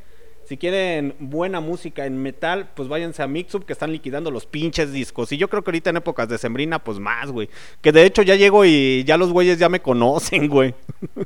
si 0.45 0.57
quieren 0.57 1.15
buena 1.19 1.59
música 1.61 2.05
en 2.05 2.21
metal, 2.21 2.69
pues 2.73 2.87
váyanse 2.89 3.23
a 3.23 3.27
Mixup 3.27 3.65
que 3.65 3.73
están 3.73 3.91
liquidando 3.91 4.31
los 4.31 4.45
pinches 4.45 4.91
discos. 4.91 5.31
Y 5.31 5.37
yo 5.37 5.49
creo 5.49 5.63
que 5.63 5.69
ahorita 5.71 5.89
en 5.89 5.97
épocas 5.97 6.27
de 6.29 6.37
sembrina, 6.37 6.79
pues 6.79 6.99
más, 6.99 7.29
güey. 7.31 7.49
Que 7.81 7.91
de 7.91 8.05
hecho 8.05 8.21
ya 8.21 8.35
llego 8.35 8.63
y 8.65 9.03
ya 9.05 9.17
los 9.17 9.31
güeyes 9.31 9.59
ya 9.59 9.69
me 9.69 9.81
conocen, 9.81 10.47
güey. 10.49 10.73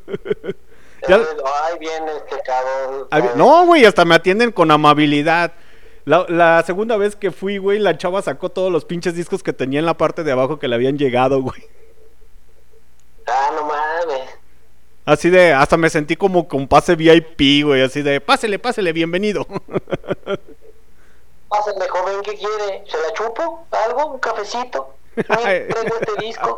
Ya- 1.08 1.16
Ay, 1.18 1.78
viene 1.80 2.12
este 2.18 2.38
cabrón. 2.44 3.38
No, 3.38 3.66
güey, 3.68 3.86
hasta 3.86 4.04
me 4.04 4.16
atienden 4.16 4.52
con 4.52 4.72
amabilidad. 4.72 5.54
La, 6.08 6.26
la 6.30 6.64
segunda 6.66 6.96
vez 6.96 7.18
que 7.18 7.32
fui, 7.32 7.58
güey, 7.58 7.80
la 7.80 7.98
chava 7.98 8.22
sacó 8.22 8.48
todos 8.48 8.72
los 8.72 8.86
pinches 8.86 9.14
discos 9.14 9.44
que 9.44 9.52
tenía 9.52 9.82
en 9.82 9.86
la 9.86 9.98
parte 9.98 10.24
de 10.24 10.32
abajo 10.32 10.58
que 10.58 10.70
le 10.70 10.76
habían 10.76 10.98
llegado, 10.98 11.42
güey. 11.42 11.62
Ah, 13.28 13.52
no 13.54 13.66
mames. 13.66 14.30
Así 15.04 15.30
de, 15.30 15.52
hasta 15.52 15.76
me 15.76 15.90
sentí 15.90 16.16
como 16.16 16.48
con 16.48 16.66
pase 16.66 16.96
VIP, 16.96 17.66
güey, 17.66 17.82
así 17.82 18.04
de, 18.04 18.22
pásele, 18.22 18.58
pásele, 18.58 18.94
bienvenido. 18.94 19.46
Pásale, 21.50 21.90
joven, 21.90 22.22
¿qué 22.24 22.36
quiere? 22.36 22.86
¿Se 22.88 22.98
la 23.02 23.12
chupo? 23.12 23.68
¿Algo? 23.72 24.14
¿Un 24.14 24.20
cafecito? 24.20 24.94
Traigo 25.14 25.98
este 26.00 26.26
disco. 26.26 26.58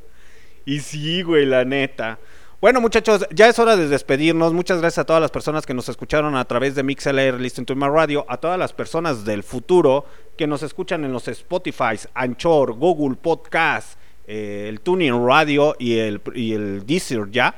y 0.64 0.80
sí, 0.80 1.20
güey, 1.20 1.44
la 1.44 1.66
neta. 1.66 2.18
Bueno, 2.60 2.82
muchachos, 2.82 3.26
ya 3.34 3.48
es 3.48 3.58
hora 3.58 3.74
de 3.74 3.88
despedirnos. 3.88 4.52
Muchas 4.52 4.82
gracias 4.82 4.98
a 4.98 5.06
todas 5.06 5.22
las 5.22 5.30
personas 5.30 5.64
que 5.64 5.72
nos 5.72 5.88
escucharon 5.88 6.36
a 6.36 6.44
través 6.44 6.74
de 6.74 6.82
MixLR, 6.82 7.40
Listen 7.40 7.64
to 7.64 7.74
My 7.74 7.88
Radio, 7.88 8.26
a 8.28 8.36
todas 8.36 8.58
las 8.58 8.74
personas 8.74 9.24
del 9.24 9.42
futuro 9.42 10.04
que 10.36 10.46
nos 10.46 10.62
escuchan 10.62 11.02
en 11.06 11.10
los 11.10 11.26
Spotify, 11.26 11.98
Anchor, 12.12 12.74
Google 12.74 13.16
Podcast, 13.16 13.98
eh, 14.26 14.66
el 14.68 14.82
Tuning 14.82 15.26
Radio 15.26 15.74
y 15.78 16.00
el, 16.00 16.20
y 16.34 16.52
el 16.52 16.84
Deezer 16.84 17.30
ya. 17.30 17.54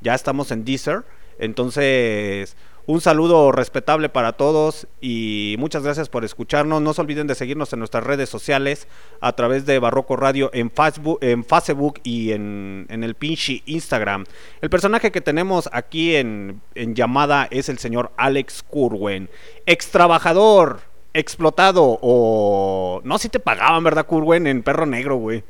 Ya 0.00 0.14
estamos 0.14 0.50
en 0.52 0.64
Deezer. 0.64 1.04
Entonces, 1.38 2.56
un 2.86 3.00
saludo 3.00 3.52
respetable 3.52 4.08
para 4.08 4.32
todos 4.32 4.86
y 5.00 5.56
muchas 5.58 5.82
gracias 5.82 6.08
por 6.08 6.24
escucharnos. 6.24 6.82
No 6.82 6.94
se 6.94 7.00
olviden 7.00 7.26
de 7.26 7.34
seguirnos 7.34 7.72
en 7.72 7.78
nuestras 7.78 8.04
redes 8.04 8.28
sociales 8.28 8.88
a 9.20 9.32
través 9.34 9.66
de 9.66 9.78
Barroco 9.78 10.16
Radio 10.16 10.50
en 10.52 10.70
Facebook, 10.70 12.00
y 12.02 12.32
en, 12.32 12.86
en 12.88 13.04
el 13.04 13.14
pinche 13.14 13.62
Instagram. 13.66 14.24
El 14.60 14.70
personaje 14.70 15.12
que 15.12 15.20
tenemos 15.20 15.68
aquí 15.72 16.16
en, 16.16 16.60
en 16.74 16.94
llamada 16.94 17.46
es 17.50 17.68
el 17.68 17.78
señor 17.78 18.10
Alex 18.16 18.62
Curwen, 18.62 19.30
ex 19.66 19.90
trabajador, 19.90 20.80
explotado 21.12 21.98
o... 22.02 23.00
No, 23.04 23.18
si 23.18 23.28
te 23.28 23.40
pagaban, 23.40 23.84
¿verdad, 23.84 24.06
Curwen? 24.06 24.46
En 24.46 24.62
Perro 24.62 24.86
Negro, 24.86 25.16
güey. 25.16 25.44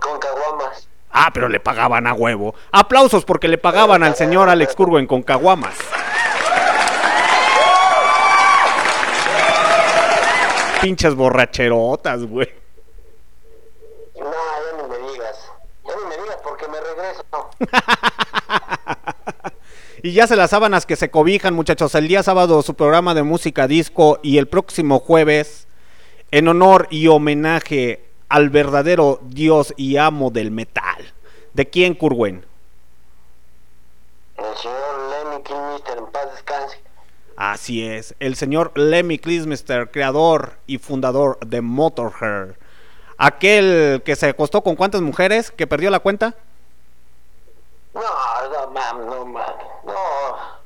Con 0.00 0.18
caguamas. 0.18 0.88
Ah, 1.18 1.30
pero 1.32 1.48
le 1.48 1.60
pagaban 1.60 2.06
a 2.06 2.12
huevo. 2.12 2.54
Aplausos 2.72 3.24
porque 3.24 3.48
le 3.48 3.56
pagaban 3.56 4.02
al 4.02 4.16
señor 4.16 4.50
Alex 4.50 4.74
Curwen 4.74 5.06
con 5.06 5.22
caguamas. 5.22 5.74
pinches 10.82 11.14
borracherotas, 11.14 12.24
güey. 12.26 12.48
No, 14.14 14.24
ya 14.24 14.76
ni 14.76 14.88
me 14.88 15.10
digas. 15.10 15.50
Ya 15.84 15.94
ni 15.96 16.04
me 16.08 16.22
digas 16.22 16.38
porque 16.44 16.66
me 16.68 16.80
regreso. 16.80 17.24
Y 20.02 20.12
ya 20.12 20.26
se 20.28 20.36
las 20.36 20.50
sábanas 20.50 20.86
que 20.86 20.94
se 20.94 21.10
cobijan, 21.10 21.54
muchachos. 21.54 21.94
El 21.96 22.06
día 22.06 22.22
sábado 22.22 22.62
su 22.62 22.74
programa 22.74 23.14
de 23.14 23.24
música 23.24 23.66
disco 23.66 24.20
y 24.22 24.38
el 24.38 24.46
próximo 24.46 25.00
jueves, 25.00 25.66
en 26.30 26.46
honor 26.46 26.86
y 26.90 27.08
homenaje 27.08 28.05
al 28.28 28.50
verdadero 28.50 29.20
dios 29.22 29.72
y 29.76 29.96
amo 29.96 30.30
del 30.30 30.50
metal. 30.50 31.12
¿De 31.52 31.68
quién, 31.68 31.94
Curwen? 31.94 32.44
El 34.36 34.56
señor 34.56 35.10
Lemmy 35.10 35.42
Kilmister, 35.42 35.98
en 35.98 36.06
paz 36.06 36.30
descanse. 36.32 36.80
Así 37.36 37.86
es, 37.86 38.14
el 38.18 38.36
señor 38.36 38.72
Lemmy 38.76 39.18
Kilmister, 39.18 39.90
creador 39.90 40.58
y 40.66 40.78
fundador 40.78 41.38
de 41.40 41.60
Motorhead. 41.60 42.56
Aquel 43.18 44.02
que 44.04 44.16
se 44.16 44.28
acostó 44.28 44.62
con 44.62 44.76
cuántas 44.76 45.00
mujeres, 45.00 45.50
que 45.50 45.66
perdió 45.66 45.90
la 45.90 46.00
cuenta. 46.00 46.34
No, 47.94 48.02
no, 48.02 48.70
mam, 48.70 49.06
no, 49.06 49.24
mam. 49.24 49.44
No. 49.84 50.56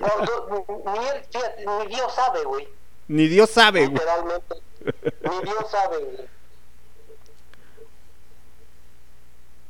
No, 0.00 0.08
no, 0.48 0.92
ni 0.92 1.08
él, 1.08 1.22
fíjate, 1.30 1.66
ni 1.66 1.86
Dios 1.94 2.14
sabe, 2.14 2.44
güey. 2.44 2.68
Ni 3.08 3.28
Dios 3.28 3.50
sabe, 3.50 3.86
güey. 3.86 3.92
Literalmente. 3.92 4.54
Ni 5.30 5.42
Dios 5.42 5.70
sabe, 5.70 5.98
güey. 5.98 6.31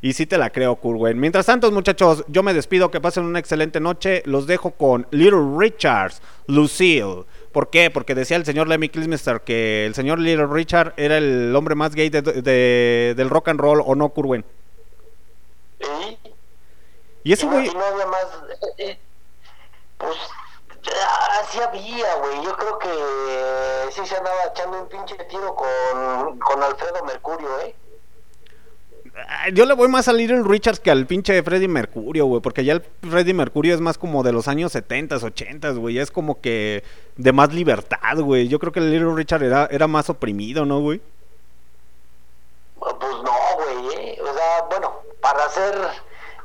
Y 0.04 0.14
sí 0.14 0.26
te 0.26 0.36
la 0.36 0.50
creo, 0.50 0.74
Curwen. 0.74 1.18
Mientras 1.20 1.46
tanto, 1.46 1.70
muchachos, 1.70 2.24
yo 2.26 2.42
me 2.42 2.52
despido, 2.54 2.90
que 2.90 3.00
pasen 3.00 3.24
una 3.24 3.38
excelente 3.38 3.78
noche. 3.78 4.22
Los 4.26 4.48
dejo 4.48 4.72
con 4.72 5.06
Little 5.12 5.56
Richards, 5.56 6.20
Lucille. 6.48 7.24
¿Por 7.52 7.70
qué? 7.70 7.88
Porque 7.88 8.14
decía 8.16 8.36
el 8.36 8.44
señor 8.44 8.66
Lemmy 8.66 8.88
Kilmister 8.88 9.42
que 9.42 9.86
el 9.86 9.94
señor 9.94 10.18
Little 10.18 10.48
Richard 10.48 10.92
era 10.96 11.18
el 11.18 11.54
hombre 11.54 11.76
más 11.76 11.94
gay 11.94 12.08
de- 12.10 12.20
de- 12.22 13.14
del 13.16 13.30
rock 13.30 13.48
and 13.48 13.60
roll, 13.60 13.80
¿o 13.86 13.94
no, 13.94 14.08
Curwen? 14.08 14.44
¿Y? 15.80 16.18
Y 17.22 17.32
ese 17.34 17.46
güey... 17.46 17.68
eh, 17.68 17.72
eh, 18.78 18.98
pues. 19.98 20.16
ah, 21.00 21.42
sí 21.48 21.60
había, 21.60 22.14
güey. 22.16 22.44
Yo 22.44 22.56
creo 22.56 22.78
que 22.80 22.88
sí 23.92 24.04
se 24.04 24.16
andaba 24.16 24.36
echando 24.52 24.82
un 24.82 24.88
pinche 24.88 25.14
tiro 25.30 25.54
con, 25.54 26.38
con 26.40 26.60
Alfredo 26.60 27.04
Mercurio, 27.04 27.60
¿eh? 27.60 27.76
Ah, 29.14 29.48
Yo 29.52 29.66
le 29.66 29.74
voy 29.74 29.88
más 29.88 30.08
a 30.08 30.12
Little 30.12 30.42
Richards 30.42 30.80
que 30.80 30.90
al 30.90 31.06
pinche 31.06 31.42
Freddie 31.42 31.68
Mercurio, 31.68 32.26
güey. 32.26 32.40
Porque 32.40 32.64
ya 32.64 32.72
el 32.74 32.82
Freddie 33.08 33.34
Mercurio 33.34 33.74
es 33.74 33.80
más 33.80 33.98
como 33.98 34.22
de 34.22 34.32
los 34.32 34.48
años 34.48 34.72
70, 34.72 35.16
80, 35.16 35.70
güey. 35.72 35.98
Es 35.98 36.10
como 36.10 36.40
que 36.40 36.82
de 37.16 37.32
más 37.32 37.52
libertad, 37.52 38.18
güey. 38.18 38.48
Yo 38.48 38.58
creo 38.58 38.72
que 38.72 38.80
el 38.80 38.90
Little 38.90 39.14
Richard 39.14 39.42
era, 39.42 39.66
era 39.70 39.86
más 39.86 40.08
oprimido, 40.08 40.64
¿no, 40.64 40.80
güey? 40.80 41.00
Pues 42.78 42.96
no, 43.00 43.32
güey, 43.56 43.94
¿eh? 43.96 44.18
O 44.22 44.34
sea, 44.34 44.62
bueno, 44.70 44.92
para 45.20 45.48
ser. 45.50 45.74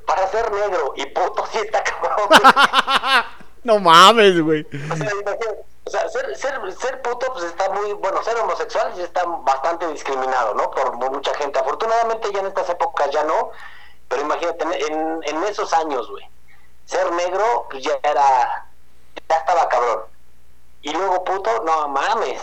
Para 0.05 0.25
ser 0.27 0.49
negro 0.51 0.93
y 0.95 1.05
puto 1.07 1.45
sí 1.51 1.57
está 1.57 1.83
cabrón. 1.83 2.29
No 3.67 3.79
mames, 3.79 4.39
güey. 4.41 4.65
O 4.89 4.95
sea, 4.95 5.09
o 5.83 5.89
sea, 5.89 6.07
ser, 6.07 6.35
ser, 6.37 6.53
ser 6.79 7.01
puto 7.01 7.27
pues 7.33 7.43
está 7.43 7.69
muy, 7.69 7.91
bueno, 7.95 8.23
ser 8.23 8.37
homosexual 8.37 8.93
ya 8.95 9.03
está 9.03 9.25
bastante 9.25 9.85
discriminado, 9.91 10.53
¿no? 10.53 10.71
Por 10.71 10.95
mucha 11.11 11.33
gente. 11.35 11.59
Afortunadamente 11.59 12.29
ya 12.33 12.39
en 12.39 12.45
estas 12.47 12.69
épocas 12.69 13.11
ya 13.11 13.25
no, 13.25 13.51
pero 14.07 14.21
imagínate, 14.21 14.63
en, 14.89 15.19
en 15.21 15.43
esos 15.43 15.73
años, 15.73 16.09
güey, 16.09 16.23
ser 16.85 17.11
negro 17.11 17.67
pues 17.69 17.83
ya 17.83 17.91
era, 18.03 18.69
ya 19.29 19.35
estaba 19.35 19.67
cabrón. 19.67 19.99
Y 20.81 20.93
luego 20.93 21.25
puto, 21.25 21.49
no 21.65 21.89
mames. 21.89 22.41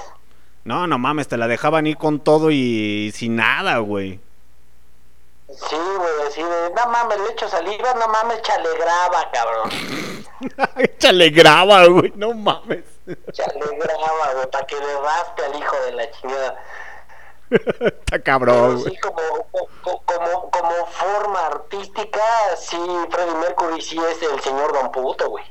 No, 0.65 0.87
no 0.87 0.99
mames, 0.99 1.27
te 1.27 1.39
la 1.39 1.49
dejaban 1.49 1.87
ir 1.87 1.97
con 1.97 2.21
todo 2.21 2.51
y 2.51 3.13
sin 3.15 3.37
nada, 3.37 3.79
güey. 3.79 4.21
Sí, 5.51 5.77
güey, 5.77 6.27
así 6.29 6.43
de, 6.43 6.71
no 6.75 6.87
mames, 6.91 7.19
le 7.21 7.31
echo 7.33 7.49
saliva, 7.49 7.95
no 7.95 8.09
mames, 8.09 8.41
chale 8.43 8.69
graba, 8.79 9.31
cabrón. 9.31 9.71
Échale 10.79 11.31
graba, 11.31 11.87
güey, 11.87 12.12
no 12.16 12.33
mames. 12.35 12.85
Chale 13.33 13.61
graba, 13.79 14.33
güey, 14.35 14.51
para 14.51 14.66
que 14.66 14.75
le 14.77 15.01
raspe 15.01 15.45
al 15.45 15.59
hijo 15.59 15.77
de 15.85 15.93
la 15.93 16.11
chingada. 16.11 16.57
Está 17.51 18.19
cabrón, 18.23 18.81
güey. 18.81 18.93
sí, 18.95 18.99
como, 19.01 19.16
co- 19.83 20.03
como, 20.07 20.51
como 20.51 20.87
forma 20.87 21.47
artística, 21.47 22.23
sí, 22.57 22.79
Freddie 23.11 23.35
Mercury 23.35 23.81
sí 23.83 23.99
es 24.11 24.23
el 24.23 24.41
señor 24.41 24.73
Don 24.73 24.91
Puto, 24.91 25.29
güey. 25.29 25.45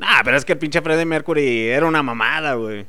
Ah, 0.00 0.22
pero 0.24 0.36
es 0.36 0.44
que 0.44 0.52
el 0.52 0.58
pinche 0.58 0.80
Freddie 0.80 1.04
Mercury 1.04 1.68
era 1.70 1.86
una 1.86 2.02
mamada, 2.02 2.54
güey. 2.54 2.86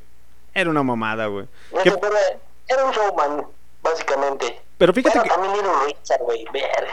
Era 0.53 0.69
una 0.69 0.84
mamada, 0.84 1.26
güey. 1.26 1.47
¿Qué- 1.84 1.89
Ese 1.89 1.99
Era, 1.99 2.19
era 2.67 2.85
un 2.85 2.91
showman, 2.91 3.47
básicamente. 3.81 4.61
Pero 4.77 4.93
fíjate 4.93 5.14
Pero 5.14 5.23
que... 5.23 5.30
también 5.30 5.53
Little 5.53 5.72
Richard, 5.85 6.22
güey, 6.22 6.45
ver. 6.52 6.88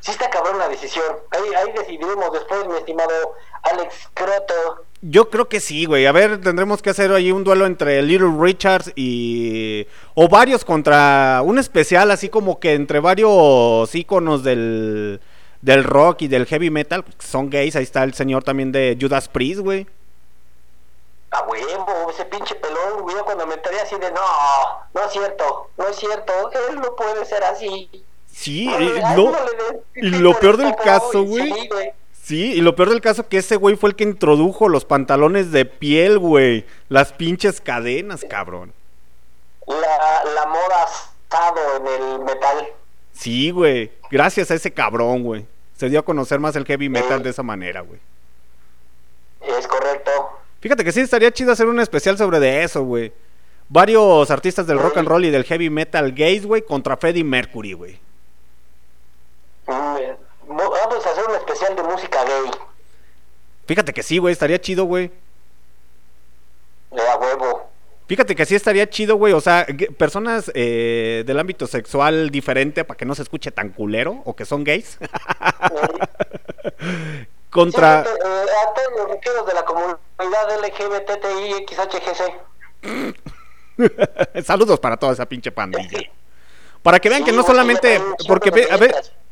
Sí 0.00 0.10
está 0.10 0.28
cabrón 0.28 0.58
la 0.58 0.68
decisión. 0.68 1.16
Ahí, 1.30 1.54
ahí 1.54 1.72
decidiremos 1.72 2.30
después, 2.32 2.66
mi 2.68 2.76
estimado 2.76 3.34
Alex 3.62 4.10
Croto. 4.12 4.84
Yo 5.00 5.30
creo 5.30 5.48
que 5.48 5.60
sí, 5.60 5.86
güey. 5.86 6.04
A 6.04 6.12
ver, 6.12 6.42
tendremos 6.42 6.82
que 6.82 6.90
hacer 6.90 7.10
ahí 7.12 7.32
un 7.32 7.42
duelo 7.42 7.64
entre 7.64 8.02
Little 8.02 8.34
Richards 8.38 8.92
y... 8.96 9.86
O 10.14 10.28
varios 10.28 10.64
contra... 10.64 11.40
Un 11.42 11.58
especial 11.58 12.10
así 12.10 12.28
como 12.28 12.60
que 12.60 12.74
entre 12.74 13.00
varios 13.00 13.94
íconos 13.94 14.44
del... 14.44 15.20
Del 15.62 15.84
rock 15.84 16.22
y 16.22 16.28
del 16.28 16.44
heavy 16.44 16.68
metal. 16.68 17.02
Son 17.18 17.48
gays. 17.48 17.74
Ahí 17.74 17.84
está 17.84 18.04
el 18.04 18.12
señor 18.12 18.44
también 18.44 18.72
de 18.72 18.98
Judas 19.00 19.30
Priest, 19.30 19.60
güey. 19.60 19.86
A 21.34 21.42
huevo, 21.48 22.10
ese 22.10 22.24
pinche 22.26 22.54
pelón, 22.54 23.02
güey, 23.02 23.16
yo 23.16 23.24
cuando 23.24 23.44
me 23.44 23.54
enteré 23.54 23.80
así 23.80 23.96
de, 23.98 24.12
no, 24.12 24.20
no 24.94 25.04
es 25.04 25.10
cierto, 25.10 25.68
no 25.76 25.88
es 25.88 25.96
cierto, 25.96 26.32
él 26.70 26.80
no 26.80 26.94
puede 26.94 27.24
ser 27.24 27.42
así. 27.42 27.90
Sí, 28.30 28.66
no 28.66 28.78
des 28.78 29.82
y 29.96 30.10
lo 30.10 30.38
peor 30.38 30.54
el 30.54 30.66
del 30.66 30.76
caso, 30.76 31.24
güey. 31.24 31.52
Sí, 31.52 31.68
güey. 31.68 31.92
Sí, 32.12 32.52
y 32.52 32.60
lo 32.60 32.76
peor 32.76 32.90
del 32.90 33.00
caso 33.00 33.28
que 33.28 33.38
ese 33.38 33.56
güey 33.56 33.74
fue 33.74 33.90
el 33.90 33.96
que 33.96 34.04
introdujo 34.04 34.68
los 34.68 34.84
pantalones 34.84 35.50
de 35.50 35.64
piel, 35.64 36.20
güey. 36.20 36.64
Las 36.88 37.12
pinches 37.12 37.60
cadenas, 37.60 38.24
cabrón. 38.30 38.72
La, 39.66 40.24
la 40.34 40.46
moda 40.46 40.84
asado 40.84 41.76
en 41.76 41.86
el 41.86 42.18
metal. 42.20 42.68
Sí, 43.12 43.50
güey. 43.50 43.90
Gracias 44.10 44.50
a 44.50 44.54
ese 44.54 44.72
cabrón, 44.72 45.24
güey. 45.24 45.46
Se 45.76 45.88
dio 45.88 45.98
a 45.98 46.04
conocer 46.04 46.38
más 46.38 46.54
el 46.54 46.64
heavy 46.64 46.88
metal 46.88 47.22
de 47.22 47.30
esa 47.30 47.42
manera, 47.42 47.80
güey. 47.80 48.00
Es 49.42 49.66
correcto. 49.66 50.43
Fíjate 50.64 50.82
que 50.82 50.92
sí 50.92 51.00
estaría 51.02 51.30
chido 51.30 51.52
hacer 51.52 51.66
un 51.66 51.78
especial 51.78 52.16
sobre 52.16 52.40
de 52.40 52.62
eso, 52.62 52.82
güey. 52.84 53.12
Varios 53.68 54.30
artistas 54.30 54.66
del 54.66 54.78
rock 54.78 54.96
and 54.96 55.06
roll 55.06 55.22
y 55.26 55.30
del 55.30 55.44
heavy 55.44 55.68
metal 55.68 56.10
gays, 56.12 56.46
güey, 56.46 56.62
contra 56.62 56.96
Freddie 56.96 57.22
Mercury, 57.22 57.74
güey. 57.74 57.98
Mm, 59.66 59.74
mo- 60.48 60.70
Vamos 60.70 61.06
a 61.06 61.10
hacer 61.10 61.22
un 61.28 61.34
especial 61.34 61.76
de 61.76 61.82
música 61.82 62.24
gay. 62.24 62.50
Fíjate 63.66 63.92
que 63.92 64.02
sí, 64.02 64.16
güey, 64.16 64.32
estaría 64.32 64.58
chido, 64.58 64.86
güey. 64.86 65.10
De 66.90 67.02
a 67.10 67.16
huevo. 67.18 67.68
Fíjate 68.08 68.34
que 68.34 68.46
sí 68.46 68.54
estaría 68.54 68.88
chido, 68.88 69.16
güey. 69.16 69.34
O 69.34 69.42
sea, 69.42 69.66
personas 69.98 70.50
eh, 70.54 71.24
del 71.26 71.38
ámbito 71.38 71.66
sexual 71.66 72.30
diferente 72.30 72.84
para 72.84 72.96
que 72.96 73.04
no 73.04 73.14
se 73.14 73.20
escuche 73.20 73.50
tan 73.50 73.68
culero 73.68 74.22
o 74.24 74.34
que 74.34 74.46
son 74.46 74.64
gays. 74.64 74.96
Contra. 77.54 78.02
Sí, 78.02 78.10
a 78.10 78.74
todos 78.74 78.88
los 78.98 79.08
rockeros 79.10 79.46
de 79.46 79.54
la 79.54 79.64
comunidad 79.64 79.96
LGBTI 80.60 81.64
XHGC. 81.68 82.34
Saludos 84.44 84.80
para 84.80 84.96
toda 84.96 85.12
esa 85.12 85.24
pinche 85.24 85.52
pandilla. 85.52 86.00
Para 86.82 86.98
que 86.98 87.08
vean 87.08 87.20
Sí, 87.20 87.26
que 87.26 87.32
no 87.32 87.44
solamente. 87.44 88.02
Porque 88.26 88.50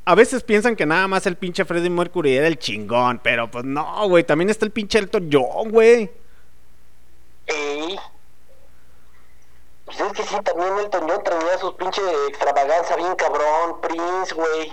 a, 0.05 0.15
veces 0.15 0.45
piensan 0.45 0.77
que 0.77 0.87
nada 0.87 1.09
más 1.09 1.27
el 1.27 1.35
pinche 1.35 1.65
Freddie 1.65 1.91
Mercury 1.91 2.37
era 2.37 2.47
el 2.47 2.61
chingón. 2.61 3.19
Pero 3.19 3.51
pues 3.51 3.65
no, 3.65 4.09
güey. 4.09 4.23
También 4.23 4.51
está 4.51 4.67
el 4.67 4.71
pinche 4.71 5.01
Elton 5.01 5.29
John, 5.33 5.71
güey. 5.73 6.09
Pues 9.85 10.01
es 10.01 10.13
que 10.13 10.23
sí, 10.23 10.37
también 10.45 10.79
Elton 10.79 11.09
John 11.09 11.25
traía 11.25 11.59
sus 11.59 11.75
pinche 11.75 12.01
extravaganza 12.29 12.95
bien 12.95 13.17
cabrón, 13.17 13.81
Prince, 13.81 14.33
güey. 14.33 14.73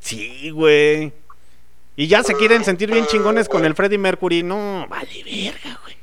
Sí, 0.00 0.48
güey. 0.52 1.12
Y 1.96 2.08
ya 2.08 2.22
se 2.22 2.34
quieren 2.34 2.62
sentir 2.62 2.90
bien 2.90 3.06
chingones 3.06 3.48
con 3.48 3.64
el 3.64 3.74
Freddie 3.74 3.96
Mercury. 3.96 4.42
No, 4.42 4.86
vale 4.88 5.24
verga, 5.24 5.80
güey. 5.82 5.96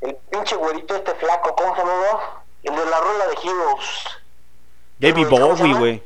El 0.00 0.16
pinche 0.30 0.54
güerito 0.54 0.94
este 0.94 1.12
flaco, 1.14 1.54
¿cómo 1.56 1.74
se 1.74 1.82
llama? 1.82 2.44
El 2.62 2.76
de 2.76 2.86
la 2.86 3.00
rola 3.00 3.26
de 3.26 3.34
Heroes. 3.42 4.04
David 4.98 5.26
¿Cómo 5.28 5.56
se 5.56 5.62
Bowie, 5.62 5.78
güey. 5.78 6.02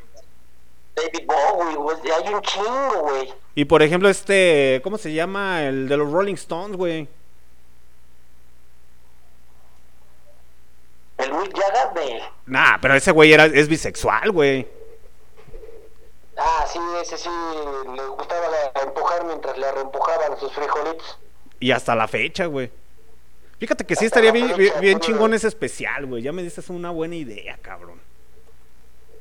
David 0.97 1.27
Bowie, 1.27 1.77
güey. 1.77 1.97
Hay 2.11 2.35
un 2.35 2.41
chingo, 2.41 3.01
güey. 3.03 3.35
Y 3.55 3.65
por 3.67 3.83
ejemplo, 3.83 4.09
este. 4.09 4.81
¿Cómo 4.83 4.97
se 4.97 5.13
llama? 5.13 5.63
El 5.63 5.87
de 5.87 5.97
los 5.99 6.11
Rolling 6.11 6.35
Stones, 6.35 6.77
güey. 6.77 7.07
El 11.19 11.35
Mick 11.35 11.55
Jagger 11.55 11.93
de... 11.95 12.23
Nah, 12.47 12.79
pero 12.81 12.95
ese 12.95 13.11
güey 13.11 13.31
era, 13.31 13.45
es 13.45 13.69
bisexual, 13.69 14.33
güey. 14.33 14.67
Ah, 16.43 16.65
sí, 16.73 16.79
ese 17.03 17.19
sí, 17.19 17.29
le 17.95 18.03
gustaba 18.07 18.47
la- 18.49 18.73
empujar 18.83 19.25
mientras 19.25 19.59
le 19.59 19.71
reempujaban 19.73 20.39
sus 20.41 20.51
frijolitos. 20.53 21.19
Y 21.61 21.71
hasta 21.71 21.95
la 21.95 22.09
fecha, 22.09 22.47
güey. 22.47 22.71
Fíjate 23.59 23.85
que 23.85 23.95
sí 23.95 24.07
estaría 24.07 24.33
bien, 24.33 24.57
bien, 24.57 24.73
bien 24.81 25.01
chingón 25.01 25.35
ese 25.35 25.49
especial, 25.49 26.07
güey. 26.07 26.23
Ya 26.23 26.33
me 26.33 26.43
dices 26.43 26.71
una 26.71 26.89
buena 26.91 27.15
idea, 27.17 27.59
cabrón. 27.61 28.01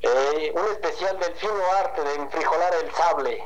Eh, 0.00 0.50
un 0.54 0.64
especial 0.72 1.18
del 1.20 1.34
fino 1.34 1.52
arte 1.78 2.00
de 2.02 2.14
enfrijolar 2.14 2.72
el 2.82 2.90
sable. 2.94 3.44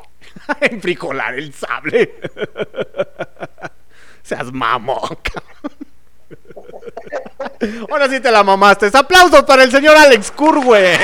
Enfricolar 0.73 1.35
el 1.35 1.53
sable. 1.53 2.15
Seas 4.23 4.53
mamón, 4.53 5.19
cabrón. 5.21 5.73
Ahora 7.91 8.09
sí 8.09 8.21
te 8.21 8.31
la 8.31 8.45
mamaste. 8.45 8.89
Aplausos 8.95 9.43
para 9.43 9.65
el 9.65 9.73
señor 9.73 9.97
Alex 9.97 10.31
Kurwen. 10.31 11.01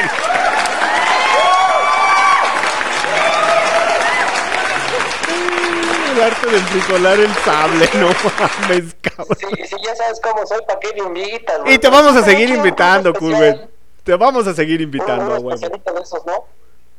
Arte 6.22 6.46
de 6.50 6.56
enfricolar 6.58 7.18
el 7.18 7.34
sable, 7.36 7.88
no 7.94 8.08
mames, 8.08 8.94
cabrón. 9.00 9.36
Sí, 9.38 9.46
sí, 9.66 9.76
ya 9.84 9.94
sabes 9.96 10.20
cómo 10.22 10.46
soy, 10.46 10.60
¿para 10.66 10.78
qué 10.80 10.92
me 10.94 11.06
invitas? 11.20 11.60
güey? 11.60 11.74
Y 11.74 11.78
te 11.78 11.88
vamos 11.88 12.16
a 12.16 12.22
seguir 12.22 12.50
Un 12.50 12.56
invitando, 12.56 13.12
Kurwen. 13.14 13.70
Te 14.04 14.14
vamos 14.16 14.46
a 14.46 14.54
seguir 14.54 14.76
Un, 14.78 14.84
invitando, 14.84 15.24
un 15.26 15.30
a 15.32 15.34
huevo. 15.36 15.50
especialito 15.54 15.92
de 15.92 16.00
esos, 16.02 16.26
¿no? 16.26 16.44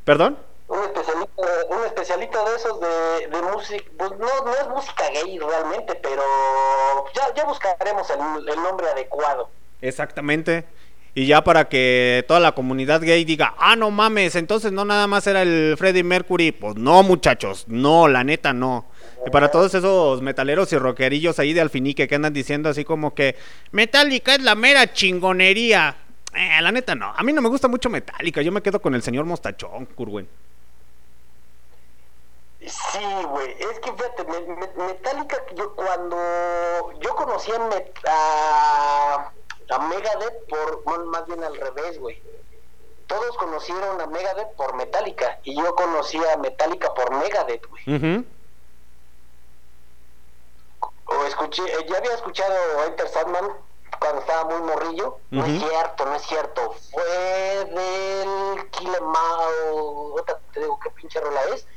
¿Perdón? 0.05 0.37
Un 0.67 0.79
especialito, 0.83 1.41
un 1.69 1.83
especialito 1.85 2.45
de 2.49 2.55
esos 2.55 2.79
de, 2.79 3.27
de 3.27 3.41
música, 3.51 3.83
pues 3.97 4.11
no, 4.11 4.27
no 4.45 4.51
es 4.53 4.67
música 4.69 5.03
gay 5.13 5.37
realmente, 5.37 5.95
pero 6.01 6.21
ya, 7.13 7.33
ya 7.35 7.43
buscaremos 7.43 8.09
el, 8.09 8.47
el 8.49 8.55
nombre 8.63 8.87
adecuado. 8.89 9.49
Exactamente. 9.81 10.65
Y 11.13 11.25
ya 11.27 11.43
para 11.43 11.67
que 11.67 12.23
toda 12.25 12.39
la 12.39 12.53
comunidad 12.53 13.01
gay 13.01 13.25
diga, 13.25 13.53
ah, 13.57 13.75
no 13.75 13.91
mames, 13.91 14.35
entonces 14.37 14.71
no 14.71 14.85
nada 14.85 15.07
más 15.07 15.27
era 15.27 15.41
el 15.41 15.75
Freddie 15.77 16.03
Mercury. 16.05 16.53
Pues 16.53 16.75
no, 16.77 17.03
muchachos, 17.03 17.65
no, 17.67 18.07
la 18.07 18.23
neta 18.23 18.53
no. 18.53 18.85
Y 19.25 19.29
para 19.29 19.51
todos 19.51 19.73
esos 19.75 20.21
metaleros 20.21 20.71
y 20.73 20.77
rockerillos 20.77 21.37
ahí 21.39 21.53
de 21.53 21.61
Alfinique 21.61 22.07
que 22.07 22.15
andan 22.15 22.33
diciendo 22.33 22.69
así 22.69 22.83
como 22.83 23.13
que 23.13 23.35
Metallica 23.71 24.33
es 24.35 24.41
la 24.41 24.55
mera 24.55 24.91
chingonería. 24.93 25.95
Eh, 26.33 26.61
la 26.61 26.71
neta 26.71 26.95
no. 26.95 27.13
A 27.15 27.21
mí 27.23 27.31
no 27.33 27.41
me 27.41 27.49
gusta 27.49 27.67
mucho 27.67 27.89
Metallica. 27.89 28.41
Yo 28.41 28.51
me 28.51 28.61
quedo 28.61 28.81
con 28.81 28.95
el 28.95 29.03
señor 29.03 29.25
Mostachón, 29.25 29.85
Curwen. 29.85 30.27
Sí, 32.61 32.99
güey, 33.29 33.51
es 33.59 33.79
que 33.79 33.91
fíjate, 33.91 34.23
me- 34.23 34.55
me- 34.55 34.85
Metallica, 34.87 35.35
yo 35.55 35.73
cuando 35.75 36.15
yo 37.01 37.15
conocí 37.15 37.51
a, 37.51 37.57
Met- 37.57 38.07
a, 38.07 39.31
a 39.71 39.79
Megadeth 39.87 40.47
por, 40.47 40.83
bueno, 40.83 41.05
más 41.05 41.25
bien 41.25 41.43
al 41.43 41.55
revés, 41.57 41.97
güey. 41.99 42.21
Todos 43.07 43.35
conocieron 43.37 43.99
a 43.99 44.05
Megadeth 44.05 44.55
por 44.55 44.75
Metallica 44.75 45.39
y 45.43 45.55
yo 45.55 45.73
conocí 45.75 46.19
a 46.33 46.37
Metallica 46.37 46.93
por 46.93 47.11
Megadeth, 47.15 47.65
güey. 47.67 47.95
Ujú. 47.95 48.25
O 51.13 51.25
escuché, 51.25 51.63
eh, 51.63 51.85
ya 51.89 51.97
había 51.97 52.13
escuchado 52.13 52.55
Enter 52.85 53.07
Sandman 53.09 53.51
cuando 53.99 54.21
estaba 54.21 54.45
muy 54.45 54.61
morrillo. 54.61 55.19
No 55.29 55.45
es 55.45 55.61
cierto, 55.61 56.05
no 56.05 56.15
es 56.15 56.21
cierto. 56.23 56.73
Fue 56.91 57.65
del 57.65 58.69
Kill 58.71 58.95
'Em 58.95 59.13
All, 59.13 60.19
otra 60.19 60.39
te 60.53 60.59
digo 60.61 60.79
qué 60.79 60.89
pinche 60.91 61.19
rola 61.19 61.43
es. 61.53 61.67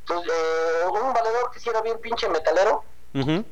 Entonces, 0.00 0.32
eh, 0.32 0.86
un 0.86 1.12
valedor 1.12 1.50
que 1.50 1.60
sí 1.60 1.68
era 1.68 1.80
bien 1.82 1.98
pinche 2.00 2.28
metalero. 2.28 2.84
Ujú. 3.14 3.44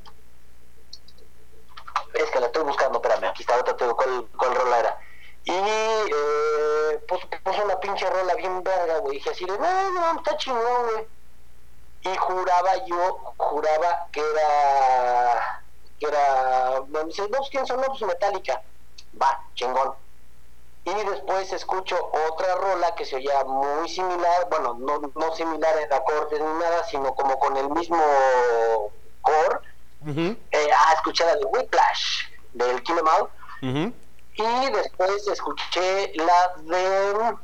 Es 2.15 2.31
que 2.31 2.41
la 2.41 2.47
estoy 2.47 2.63
buscando, 2.65 2.99
espérame, 2.99 3.25
aquí 3.25 3.43
está, 3.43 3.59
otra 3.59 3.77
te 3.77 3.85
digo 3.85 3.97
cuál, 3.97 4.29
cuál 4.39 4.55
rola 4.55 4.79
era. 4.79 4.99
Y 5.45 5.53
eh, 5.53 7.05
pues 7.07 7.21
puso 7.45 7.65
una 7.65 7.79
pinche 7.81 8.09
rola 8.09 8.35
bien 8.35 8.63
verga, 8.63 8.99
güey. 8.99 9.15
Dije 9.19 9.31
así 9.31 9.45
de, 9.45 9.59
no, 9.59 9.91
no, 9.91 10.17
está 10.19 10.37
chingón, 10.37 10.91
güey. 10.91 11.09
Y 12.03 12.17
juraba 12.17 12.77
yo, 12.87 13.35
juraba 13.49 14.07
que 14.13 14.21
era, 14.21 15.65
que 15.99 16.07
era, 16.07 16.83
me 16.89 17.05
dice, 17.05 17.23
no, 17.23 17.39
pues, 17.39 17.51
¿quién 17.51 17.67
son? 17.67 17.81
No, 17.81 17.87
pues 17.89 18.03
Metallica. 18.03 18.63
Va, 19.21 19.41
chingón. 19.55 19.95
Y 20.85 20.95
después 21.05 21.53
escucho 21.53 21.97
otra 22.29 22.55
rola 22.55 22.95
que 22.95 23.05
se 23.05 23.17
oía 23.17 23.45
muy 23.45 23.89
similar, 23.89 24.49
bueno, 24.49 24.77
no, 24.79 25.01
no 25.15 25.35
similar 25.35 25.77
en 25.77 25.93
acordes 25.93 26.41
ni 26.41 26.53
nada, 26.59 26.83
sino 26.85 27.15
como 27.15 27.39
con 27.39 27.57
el 27.57 27.69
mismo 27.71 27.99
core. 29.21 29.61
Eh, 30.07 30.71
ah, 30.75 30.93
escuché 30.95 31.27
la 31.27 31.37
de 31.37 31.45
Whiplash, 31.45 32.23
del 32.53 32.83
Kill 32.83 32.99
'Em. 32.99 33.07
Ujú. 33.71 33.93
Y 34.41 34.71
después 34.71 35.27
escuché 35.29 36.13
la 36.15 36.53
de. 36.59 37.37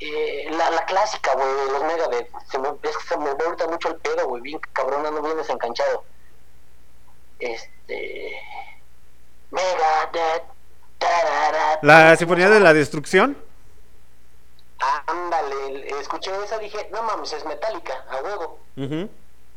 Eh, 0.00 0.48
la, 0.50 0.70
la 0.70 0.84
clásica, 0.84 1.34
güey, 1.34 1.46
de 1.48 1.72
los 1.72 1.84
Megadeth. 1.84 2.30
Se 2.50 2.58
me, 2.58 2.68
es 2.68 2.96
que 2.96 3.08
se 3.08 3.16
me 3.16 3.32
vuelta 3.34 3.66
mucho 3.66 3.88
el 3.88 3.96
pedo, 3.96 4.26
güey, 4.28 4.42
bien 4.42 4.60
cabrón, 4.72 5.06
ando 5.06 5.22
bien 5.22 5.36
desencanchado. 5.36 6.04
Este. 7.38 8.32
Megadeth. 9.50 10.44
tarara, 10.98 11.78
La 11.82 12.16
Sinfonía 12.16 12.48
de 12.48 12.60
la 12.60 12.72
Destrucción. 12.72 13.36
Ándale, 15.06 15.88
escuché 16.00 16.30
esa, 16.44 16.58
dije, 16.58 16.88
no 16.92 17.02
mames, 17.02 17.32
es 17.32 17.44
metálica, 17.44 18.04
a 18.10 18.22
huevo. 18.22 18.58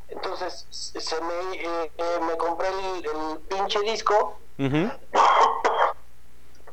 Entonces 0.10 0.66
se 0.70 1.22
me, 1.22 1.56
eh, 1.56 1.92
eh, 1.98 2.20
me 2.26 2.38
compré 2.38 2.68
el, 2.70 3.06
el 3.06 3.40
pinche 3.50 3.80
disco. 3.82 4.40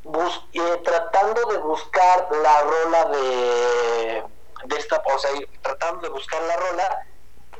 Bus- 0.06 0.44
eh, 0.52 0.80
tratando 0.84 1.44
de 1.50 1.58
buscar 1.58 2.28
la 2.42 2.60
rola 2.62 3.04
de, 3.06 4.24
de 4.64 4.76
esta, 4.76 5.02
o 5.04 5.18
sea, 5.18 5.30
tratando 5.62 6.02
de 6.02 6.08
buscar 6.10 6.40
la 6.42 6.56
rola 6.56 6.98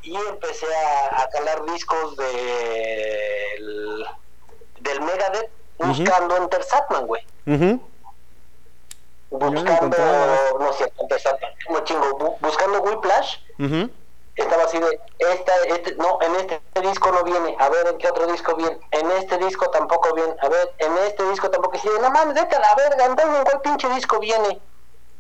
y 0.03 0.15
empecé 0.17 0.67
a, 0.75 1.23
a 1.23 1.29
calar 1.31 1.65
discos 1.67 2.17
del 2.17 4.07
del 4.81 5.01
Megadeth 5.01 5.51
buscando 5.79 6.37
Enter 6.37 6.63
Satman, 6.63 7.07
güey. 7.07 7.23
Lo 9.31 9.39
Buscando, 9.39 9.97
no 10.61 10.73
sé, 10.73 10.93
Enter 10.99 11.21
Satman, 11.21 11.51
como 11.67 11.81
chingo, 11.81 12.19
bu- 12.19 12.37
buscando 12.41 12.81
Whiplash, 12.83 13.37
Ujú. 13.59 13.91
Estaba 14.37 14.65
así 14.65 14.79
de, 14.79 15.01
esta, 15.19 15.53
este, 15.67 15.95
no, 15.97 16.19
en 16.21 16.37
este 16.37 16.61
disco 16.83 17.11
no 17.11 17.25
viene, 17.25 17.57
a 17.59 17.69
ver 17.71 17.87
en 17.89 17.99
qué 17.99 18.09
otro 18.09 18.27
disco 18.27 18.55
viene, 18.55 18.79
en 18.91 19.11
este 19.13 19.39
disco 19.39 19.69
tampoco 19.71 20.15
viene, 20.15 20.35
a 20.43 20.49
ver, 20.49 20.75
en 20.79 20.97
este 20.99 21.25
disco 21.31 21.51
tampoco, 21.51 21.79
y 21.83 22.01
no 22.01 22.11
mames, 22.11 22.35
vete 22.35 22.55
a 22.57 22.61
la 22.61 22.75
verga, 22.75 23.07
entonces 23.07 23.39
en 23.39 23.45
cuál 23.45 23.61
pinche 23.63 23.89
disco 23.89 24.19
viene. 24.19 24.61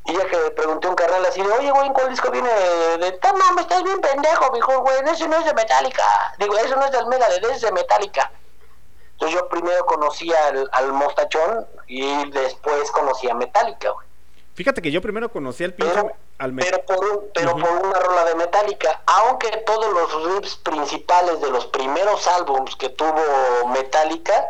Y 0.09 0.15
ya 0.17 0.25
que 0.27 0.37
pregunté 0.53 0.87
a 0.87 0.91
un 0.91 0.97
carnal 0.97 1.27
así 1.27 1.43
de, 1.43 1.51
oye, 1.51 1.71
güey, 1.71 1.87
¿en 1.87 1.93
cuál 1.93 2.11
disco 2.11 2.31
viene? 2.31 2.49
De, 2.49 3.19
no 3.25 3.39
mames, 3.39 3.63
estás 3.63 3.83
bien 3.83 4.01
pendejo, 4.01 4.53
mijo, 4.53 4.81
güey, 4.81 4.99
ese 5.11 5.27
no 5.27 5.37
es 5.37 5.45
de 5.45 5.55
Metallica. 5.55 6.05
Digo, 6.39 6.57
eso 6.57 6.77
no 6.77 6.85
es 6.85 6.93
del 6.93 7.07
Megadeth, 7.07 7.45
es 7.45 7.63
de 7.63 7.73
Metallica. 7.73 8.31
Entonces 9.13 9.41
yo 9.41 9.49
primero 9.49 9.85
conocí 9.87 10.33
al, 10.33 10.69
al 10.73 10.93
Mostachón 10.93 11.67
y 11.87 12.31
después 12.31 12.91
conocí 12.93 13.29
a 13.29 13.35
Metallica, 13.35 13.91
güey. 13.91 14.06
Fíjate 14.57 14.83
que 14.83 14.91
yo 14.91 15.01
primero 15.03 15.31
conocí 15.31 15.63
al 15.65 15.75
pinche 15.75 15.93
Pero, 15.95 16.13
al 16.39 16.53
me- 16.53 16.63
pero 16.65 16.83
por, 16.85 16.99
un- 17.05 17.21
pero 17.35 17.51
Ujú. 17.53 17.61
por 17.61 17.71
una 17.87 17.99
rola 18.01 18.25
de 18.25 18.35
Metallica, 18.35 19.03
aunque 19.07 19.49
todos 19.67 19.93
los 19.93 20.35
riffs 20.41 20.57
principales 20.57 21.41
de 21.43 21.51
los 21.51 21.67
primeros 21.67 22.27
álbums 22.27 22.75
que 22.75 22.89
tuvo 22.89 23.13
Metallica 23.73 24.47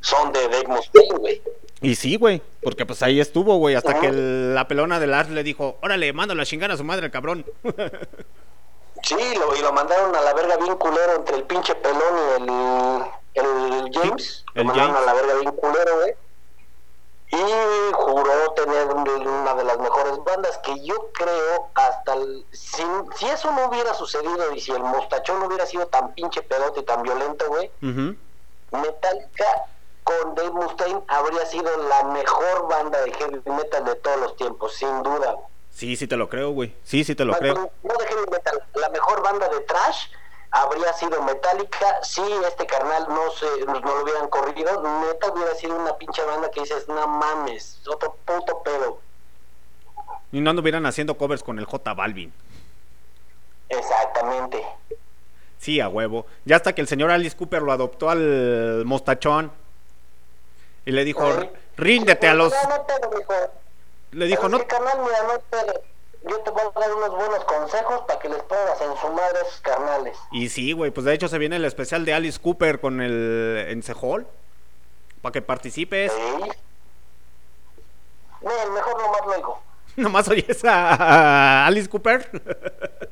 son 0.00 0.32
de 0.32 0.48
Dave 0.48 0.66
Mustaine, 0.66 1.16
güey. 1.18 1.42
Y 1.82 1.94
sí, 1.96 2.16
güey, 2.16 2.40
porque 2.62 2.86
pues 2.86 3.02
ahí 3.02 3.20
estuvo, 3.20 3.56
güey, 3.58 3.74
hasta 3.74 4.00
que 4.00 4.06
el- 4.06 4.54
la 4.54 4.66
pelona 4.66 4.98
de 4.98 5.06
Lars 5.06 5.28
le 5.28 5.42
dijo, 5.42 5.76
órale, 5.82 6.10
mándalo 6.14 6.40
a 6.40 6.46
chingar 6.46 6.70
a 6.70 6.76
su 6.78 6.84
madre, 6.84 7.06
el 7.06 7.12
cabrón. 7.12 7.44
Sí, 9.02 9.16
lo, 9.38 9.54
y 9.54 9.60
lo 9.60 9.70
mandaron 9.72 10.14
a 10.16 10.20
la 10.22 10.32
verga 10.32 10.56
bien 10.56 10.76
culero 10.76 11.16
entre 11.16 11.36
el 11.36 11.42
pinche 11.42 11.74
pelón 11.74 12.48
y 13.34 13.38
el, 13.38 13.44
el 13.86 13.90
James. 13.92 14.44
el 14.54 14.62
lo 14.62 14.68
mandaron 14.68 14.94
James. 14.94 15.02
a 15.02 15.12
la 15.12 15.20
verga 15.20 15.34
bien 15.40 15.52
culero, 15.52 15.96
güey. 15.96 16.14
Y 17.36 17.92
juró 17.94 18.52
tener 18.52 18.86
un- 18.88 19.08
una 19.26 19.54
de 19.54 19.64
las 19.64 19.78
mejores 19.78 20.22
bandas 20.24 20.56
que 20.58 20.78
yo 20.84 21.10
creo 21.12 21.68
hasta 21.74 22.14
el, 22.14 22.46
si, 22.52 22.84
si 23.16 23.26
eso 23.26 23.50
no 23.52 23.66
hubiera 23.68 23.92
sucedido 23.94 24.52
y 24.52 24.60
si 24.60 24.70
el 24.72 24.82
mostachón 24.82 25.40
no 25.40 25.46
hubiera 25.46 25.66
sido 25.66 25.86
tan 25.88 26.14
pinche 26.14 26.42
pedote 26.42 26.80
y 26.80 26.84
tan 26.84 27.02
violento, 27.02 27.44
güey, 27.48 27.70
Ujú. 27.82 28.14
Metallica 28.70 29.64
con 30.04 30.34
Dave 30.34 30.50
Mustaine 30.50 31.02
habría 31.08 31.46
sido 31.46 31.70
la 31.88 32.04
mejor 32.04 32.68
banda 32.68 33.00
de 33.02 33.12
heavy 33.12 33.40
metal 33.46 33.84
de 33.84 33.94
todos 33.96 34.18
los 34.20 34.36
tiempos, 34.36 34.74
sin 34.74 35.02
duda. 35.02 35.34
Sí, 35.70 35.96
sí 35.96 36.06
te 36.06 36.16
lo 36.16 36.28
creo, 36.28 36.50
güey. 36.50 36.74
Sí, 36.84 37.02
sí 37.04 37.14
te 37.14 37.24
lo 37.24 37.32
creo. 37.34 37.54
No 37.82 37.94
de 37.96 38.06
heavy 38.06 38.30
metal, 38.30 38.62
la 38.74 38.88
mejor 38.90 39.22
banda 39.22 39.48
de 39.48 39.60
trash 39.60 40.06
habría 40.54 40.92
sido 40.92 41.20
Metallica 41.22 41.98
si 42.02 42.22
este 42.46 42.64
carnal 42.66 43.06
no 43.08 43.30
se 43.32 43.64
no 43.66 43.80
lo 43.80 44.02
hubieran 44.02 44.28
corrido, 44.28 44.82
neta 45.00 45.32
hubiera 45.32 45.52
sido 45.56 45.76
una 45.76 45.96
pinche 45.98 46.22
banda 46.24 46.48
que 46.50 46.60
dices, 46.60 46.86
no 46.88 47.06
mames, 47.08 47.80
otro 47.88 48.16
puto 48.24 48.62
pedo. 48.62 49.00
Y 50.30 50.40
no 50.40 50.50
anduvieran 50.50 50.86
haciendo 50.86 51.16
covers 51.16 51.42
con 51.42 51.58
el 51.58 51.64
J 51.64 51.92
Balvin. 51.94 52.32
Exactamente. 53.68 54.64
Sí, 55.58 55.80
a 55.80 55.88
huevo. 55.88 56.26
Ya 56.44 56.56
hasta 56.56 56.72
que 56.72 56.80
el 56.80 56.88
señor 56.88 57.10
Alice 57.10 57.36
Cooper 57.36 57.62
lo 57.62 57.72
adoptó 57.72 58.10
al 58.10 58.84
mostachón. 58.84 59.50
Y 60.86 60.92
le 60.92 61.04
dijo, 61.04 61.24
ríndete 61.76 62.28
a 62.28 62.34
los... 62.34 62.52
Le 64.12 64.26
dijo, 64.26 64.48
¿Sabes 64.48 64.68
no... 64.68 65.04
mira. 65.04 65.80
Yo 66.28 66.38
te 66.40 66.50
voy 66.50 66.62
a 66.62 66.80
dar 66.80 66.92
unos 66.94 67.10
buenos 67.10 67.44
consejos 67.44 68.00
para 68.06 68.18
que 68.18 68.28
les 68.30 68.42
pongas 68.44 68.80
en 68.80 68.96
su 68.96 69.08
madre 69.12 69.38
a 69.40 69.62
carnales. 69.62 70.16
Y 70.32 70.48
sí, 70.48 70.72
güey, 70.72 70.90
pues 70.90 71.04
de 71.04 71.12
hecho 71.12 71.28
se 71.28 71.36
viene 71.38 71.56
el 71.56 71.64
especial 71.66 72.04
de 72.06 72.14
Alice 72.14 72.40
Cooper 72.40 72.80
con 72.80 73.00
el 73.02 73.66
Encejol. 73.68 74.26
para 75.20 75.32
que 75.32 75.42
participes. 75.42 76.10
¿Sí? 76.12 76.50
Nel, 78.40 78.70
mejor 78.72 79.00
nomás 79.02 79.26
lo 79.26 79.34
digo. 79.34 79.62
Nomás 79.96 80.28
oyes 80.28 80.64
a 80.64 81.66
Alice 81.66 81.88
Cooper. 81.88 82.28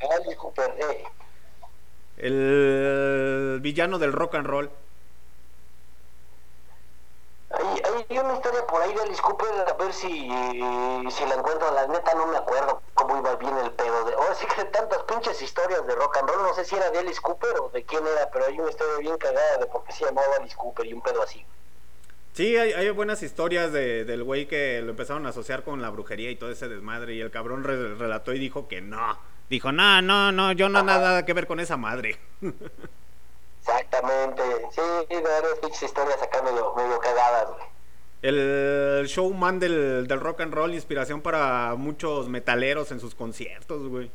Alice 0.00 0.36
Cooper, 0.36 0.74
eh. 0.78 1.04
El 2.16 3.58
villano 3.60 3.98
del 3.98 4.12
rock 4.12 4.36
and 4.36 4.46
roll. 4.46 4.70
Hay, 7.54 8.06
hay 8.08 8.18
una 8.18 8.34
historia 8.34 8.66
por 8.66 8.80
ahí 8.82 8.92
de 8.94 9.02
Alice 9.02 9.20
Cooper, 9.22 9.48
a 9.68 9.72
ver 9.74 9.92
si, 9.92 10.08
si 10.08 11.26
la 11.26 11.34
encuentro. 11.36 11.72
La 11.74 11.86
neta 11.86 12.14
no 12.14 12.26
me 12.26 12.36
acuerdo 12.36 12.82
cómo 12.94 13.18
iba 13.18 13.34
bien 13.36 13.56
el 13.58 13.70
pedo. 13.72 14.04
De, 14.04 14.14
ahora 14.14 14.34
sí 14.34 14.46
que 14.46 14.64
tantas 14.64 15.02
pinches 15.04 15.40
historias 15.42 15.86
de 15.86 15.94
rock 15.94 16.16
and 16.18 16.28
roll. 16.28 16.42
No 16.42 16.54
sé 16.54 16.64
si 16.64 16.76
era 16.76 16.90
de 16.90 16.98
Alice 16.98 17.20
Cooper 17.20 17.54
o 17.60 17.68
de 17.70 17.84
quién 17.84 18.06
era, 18.06 18.30
pero 18.32 18.46
hay 18.46 18.58
una 18.58 18.70
historia 18.70 18.96
bien 18.98 19.18
cagada 19.18 19.58
de 19.58 19.66
por 19.66 19.84
qué 19.84 19.92
se 19.92 20.04
llamaba 20.04 20.28
Alice 20.38 20.56
Cooper 20.56 20.86
y 20.86 20.92
un 20.94 21.02
pedo 21.02 21.22
así. 21.22 21.44
Sí, 22.32 22.56
hay, 22.56 22.72
hay 22.72 22.88
buenas 22.90 23.22
historias 23.22 23.72
de, 23.72 24.06
del 24.06 24.24
güey 24.24 24.48
que 24.48 24.80
lo 24.80 24.90
empezaron 24.90 25.26
a 25.26 25.30
asociar 25.30 25.64
con 25.64 25.82
la 25.82 25.90
brujería 25.90 26.30
y 26.30 26.36
todo 26.36 26.50
ese 26.50 26.68
desmadre. 26.68 27.14
Y 27.14 27.20
el 27.20 27.30
cabrón 27.30 27.64
re- 27.64 27.94
relató 27.94 28.32
y 28.32 28.38
dijo 28.38 28.68
que 28.68 28.80
no. 28.80 29.18
Dijo, 29.50 29.70
no, 29.72 30.00
no, 30.00 30.32
no, 30.32 30.52
yo 30.52 30.70
no 30.70 30.82
nada 30.82 31.26
que 31.26 31.34
ver 31.34 31.46
con 31.46 31.60
esa 31.60 31.76
madre. 31.76 32.18
Exactamente. 33.62 34.42
Sí, 34.72 34.80
pinches 35.60 35.82
historias 35.82 36.20
acá 36.20 36.42
medio, 36.42 36.74
medio 36.74 36.98
cagadas, 36.98 37.48
güey. 37.48 37.72
El 38.22 39.04
showman 39.06 39.58
del, 39.58 40.06
del 40.06 40.20
rock 40.20 40.42
and 40.42 40.54
roll, 40.54 40.74
inspiración 40.74 41.20
para 41.22 41.74
muchos 41.76 42.28
metaleros 42.28 42.92
en 42.92 43.00
sus 43.00 43.14
conciertos, 43.14 43.88
güey. 43.88 44.10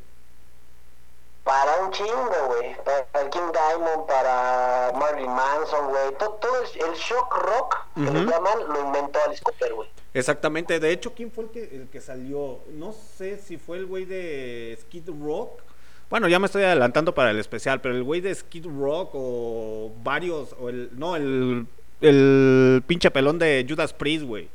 Para 1.44 1.76
un 1.82 1.90
chingo, 1.90 2.30
güey. 2.48 2.76
Para 2.84 3.24
el 3.24 3.30
King 3.30 3.52
Diamond, 3.52 4.06
para 4.06 4.92
Marilyn 4.94 5.30
Manson, 5.30 5.88
güey. 5.88 6.14
Todo, 6.18 6.30
todo 6.34 6.62
el, 6.62 6.90
el 6.90 6.94
shock 6.94 7.36
rock, 7.36 7.76
que 7.94 8.00
le 8.00 8.24
llaman, 8.24 8.68
lo 8.68 8.80
inventó 8.80 9.18
Alice 9.24 9.42
Cooper, 9.42 9.74
güey. 9.74 9.88
Exactamente, 10.14 10.80
de 10.80 10.90
hecho, 10.90 11.14
¿quién 11.14 11.30
fue 11.30 11.44
el 11.44 11.50
que, 11.50 11.64
el 11.64 11.88
que 11.90 12.00
salió? 12.00 12.60
No 12.68 12.92
sé 12.92 13.38
si 13.38 13.58
fue 13.58 13.76
el 13.76 13.86
güey 13.86 14.04
de 14.04 14.76
Skid 14.82 15.08
Rock. 15.22 15.62
Bueno, 16.10 16.26
ya 16.28 16.38
me 16.38 16.46
estoy 16.46 16.62
adelantando 16.62 17.14
para 17.14 17.30
el 17.30 17.38
especial, 17.38 17.80
pero 17.80 17.94
el 17.94 18.02
güey 18.02 18.20
de 18.22 18.34
Skid 18.34 18.66
Rock 18.66 19.10
o 19.12 19.92
varios, 20.02 20.56
o 20.58 20.70
el, 20.70 20.90
no, 20.98 21.16
el, 21.16 21.66
el 22.00 22.82
pinche 22.86 23.10
pelón 23.10 23.38
de 23.38 23.66
Judas 23.68 23.92
Priest, 23.92 24.24
güey. 24.24 24.48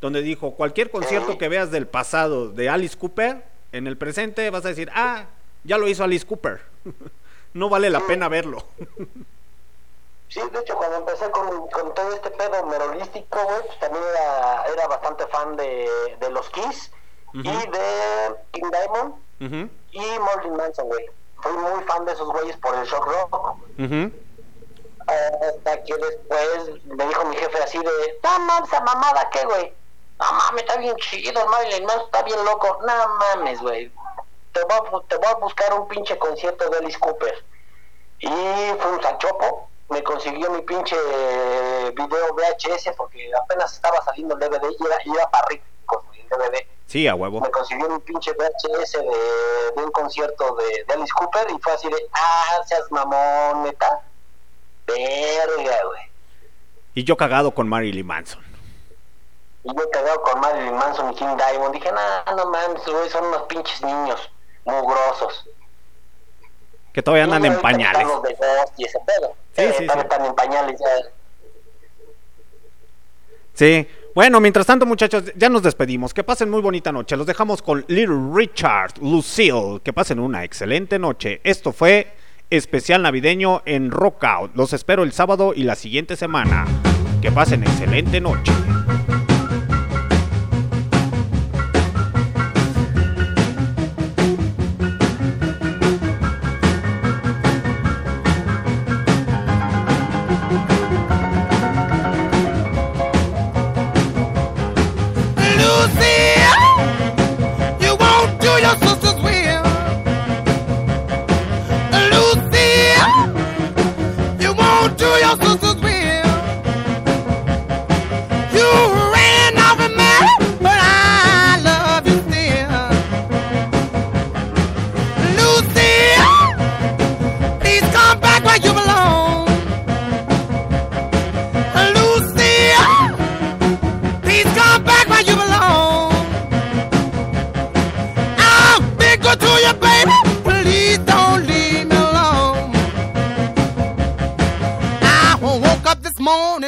Donde 0.00 0.22
dijo, 0.22 0.52
cualquier 0.52 0.90
concierto 0.90 1.38
que 1.38 1.48
veas 1.48 1.70
del 1.70 1.86
pasado 1.86 2.50
de 2.50 2.68
Alice 2.68 2.96
Cooper, 2.96 3.44
en 3.72 3.86
el 3.86 3.96
presente 3.96 4.48
vas 4.50 4.64
a 4.64 4.68
decir, 4.68 4.90
ah, 4.94 5.26
ya 5.64 5.76
lo 5.76 5.88
hizo 5.88 6.04
Alice 6.04 6.26
Cooper. 6.26 6.60
no 7.54 7.68
vale 7.68 7.90
la 7.90 8.00
pena 8.06 8.28
verlo. 8.28 8.64
Sí, 10.28 10.40
de 10.50 10.60
hecho, 10.60 10.74
cuando 10.76 10.96
empecé 10.96 11.30
con, 11.30 11.68
con 11.68 11.94
todo 11.94 12.10
este 12.14 12.30
pedo 12.30 12.64
merolístico, 12.66 13.38
güey, 13.44 13.66
pues 13.66 13.78
también 13.78 14.02
era, 14.02 14.64
era 14.72 14.86
bastante 14.86 15.26
fan 15.26 15.58
de, 15.58 15.86
de 16.18 16.30
los 16.30 16.48
Kiss 16.48 16.90
y 17.34 17.42
de 17.42 18.34
King 18.52 18.70
Diamond 18.70 19.70
y 19.92 20.18
Marilyn 20.18 20.56
Manson, 20.56 20.86
güey. 20.86 21.06
Fui 21.42 21.52
muy 21.52 21.82
fan 21.84 22.04
de 22.04 22.12
esos 22.12 22.28
güeyes 22.28 22.56
por 22.58 22.74
el 22.74 22.84
shock 22.84 23.06
rock. 23.06 23.56
ujú. 23.78 24.12
Hasta 25.06 25.82
que 25.82 25.94
después 25.96 26.84
me 26.84 27.06
dijo 27.06 27.24
mi 27.24 27.36
jefe 27.36 27.58
así 27.62 27.78
de, 27.78 28.18
no 28.22 28.38
mames, 28.40 28.68
esa 28.68 28.80
mamada, 28.82 29.28
¿qué, 29.30 29.44
güey? 29.44 29.74
No 30.18 30.32
mames, 30.32 30.62
está 30.62 30.76
bien 30.76 30.96
chido, 30.96 31.46
Marilyn 31.46 31.84
Manson 31.84 32.04
está 32.06 32.22
bien 32.22 32.44
loco. 32.44 32.78
No 32.86 33.08
mames, 33.18 33.60
güey. 33.60 33.92
Te 34.52 34.62
voy, 34.64 34.78
a, 34.78 35.08
te 35.08 35.16
voy 35.16 35.26
a 35.26 35.34
buscar 35.34 35.74
un 35.74 35.88
pinche 35.88 36.18
concierto 36.18 36.68
de 36.70 36.78
Alice 36.78 36.98
Cooper. 36.98 37.44
Y 38.20 38.28
fuimos 38.28 39.04
al 39.04 39.18
Chopo, 39.18 39.68
me 39.88 40.02
consiguió 40.04 40.50
mi 40.50 40.62
pinche 40.62 40.96
video 41.94 42.34
VHS 42.34 42.94
porque 42.96 43.30
apenas 43.34 43.72
estaba 43.74 44.00
saliendo 44.04 44.34
el 44.34 44.40
DVD 44.40 44.70
y 44.78 44.86
era, 44.86 44.98
y 45.04 45.10
era 45.10 45.28
para 45.30 45.46
el 45.50 45.60
DVD. 46.36 46.66
Sí, 46.86 47.06
a 47.08 47.14
huevo. 47.14 47.40
Me 47.40 47.50
consiguió 47.50 47.88
mi 47.88 47.98
pinche 48.00 48.32
VHS 48.32 48.92
de, 48.92 49.72
de 49.76 49.82
un 49.84 49.90
concierto 49.92 50.56
de, 50.56 50.84
de 50.84 50.92
Alice 50.94 51.12
Cooper 51.16 51.46
y 51.50 51.58
fue 51.60 51.72
así 51.72 51.88
de, 51.88 51.96
ah, 52.12 52.60
seas 52.66 52.90
mamón, 52.90 53.64
neta. 53.64 54.00
Verga, 54.86 55.78
güey. 55.86 56.02
Y 56.94 57.04
yo 57.04 57.16
cagado 57.16 57.52
con 57.52 57.68
Marilyn 57.68 58.06
Manson. 58.06 58.42
Y 59.64 59.68
yo 59.74 59.90
cagado 59.90 60.20
con 60.22 60.40
Marilyn 60.40 60.74
Manson 60.74 61.12
y 61.12 61.14
King 61.14 61.36
Diamond. 61.36 61.72
Dije, 61.74 61.90
no, 61.92 62.36
no 62.36 62.46
mames, 62.50 62.84
güey, 62.84 63.08
son 63.08 63.24
unos 63.26 63.42
pinches 63.44 63.80
niños 63.82 64.30
mugrosos. 64.64 65.48
Que 66.92 67.00
todavía 67.02 67.24
andan 67.24 67.44
en 67.46 67.58
pañales. 67.60 68.06
de 68.22 68.36
y 68.76 68.84
ese 68.84 68.98
pedo. 69.00 69.34
Sí, 69.56 69.62
Eh, 69.62 69.74
sí, 69.78 69.88
sí. 69.88 69.98
están 69.98 70.26
en 70.26 70.34
pañales 70.34 70.78
ya. 70.78 71.10
Sí. 73.54 73.88
Bueno, 74.14 74.40
mientras 74.40 74.66
tanto, 74.66 74.84
muchachos, 74.84 75.32
ya 75.36 75.48
nos 75.48 75.62
despedimos. 75.62 76.12
Que 76.12 76.22
pasen 76.22 76.50
muy 76.50 76.60
bonita 76.60 76.92
noche. 76.92 77.16
Los 77.16 77.26
dejamos 77.26 77.62
con 77.62 77.84
Little 77.88 78.30
Richard, 78.34 78.98
Lucille. 79.00 79.80
Que 79.82 79.92
pasen 79.94 80.18
una 80.18 80.44
excelente 80.44 80.98
noche. 80.98 81.40
Esto 81.44 81.72
fue 81.72 82.12
especial 82.50 83.02
navideño 83.02 83.62
en 83.64 83.90
Rockout. 83.90 84.54
Los 84.54 84.74
espero 84.74 85.02
el 85.02 85.12
sábado 85.12 85.54
y 85.56 85.62
la 85.62 85.76
siguiente 85.76 86.16
semana. 86.16 86.66
Que 87.22 87.32
pasen 87.32 87.62
excelente 87.62 88.20
noche. 88.20 88.52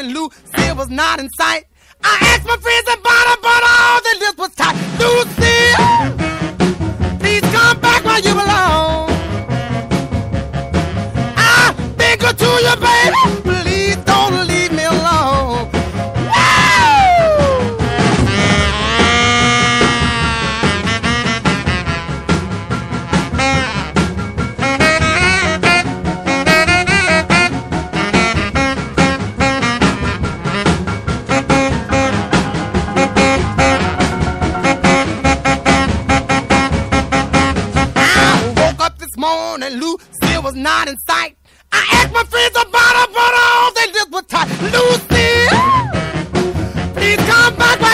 Morning, 0.05 0.15
Lucille 0.15 0.77
was 0.77 0.91
not 0.91 1.21
in 1.21 1.31
sight. 1.31 1.65
I 2.03 2.19
asked 2.23 2.47
my 2.47 2.57
friends 2.57 2.89
about 2.89 3.27
her, 3.29 3.37
but 3.43 3.63
all 3.65 4.01
they 4.03 4.19
lips 4.19 4.39
was 4.39 4.55
tight. 4.55 4.77
Lucille, 4.99 6.19
please 7.19 7.43
come 7.53 7.81
back 7.81 8.05
where 8.05 8.19
you 8.19 8.35
belong. 8.35 9.11
I'll 11.37 11.75
be 11.97 12.17
good 12.17 12.39
to 12.39 12.45
you, 12.45 12.77
baby. 12.77 13.34
and 39.65 39.81
Lou 39.81 39.97
was 40.43 40.55
not 40.55 40.89
in 40.89 40.99
sight. 40.99 41.37
I 41.73 41.83
asked 41.95 42.13
my 42.13 42.25
friends 42.25 42.55
about 42.55 42.95
her, 43.01 43.07
but 43.13 43.33
all 43.45 43.73
they 43.73 43.93
did 43.93 44.13
was 44.13 44.25
tight. 44.29 44.49
Lucy, 44.61 45.49
please 46.95 47.17
come 47.27 47.57
back. 47.57 47.94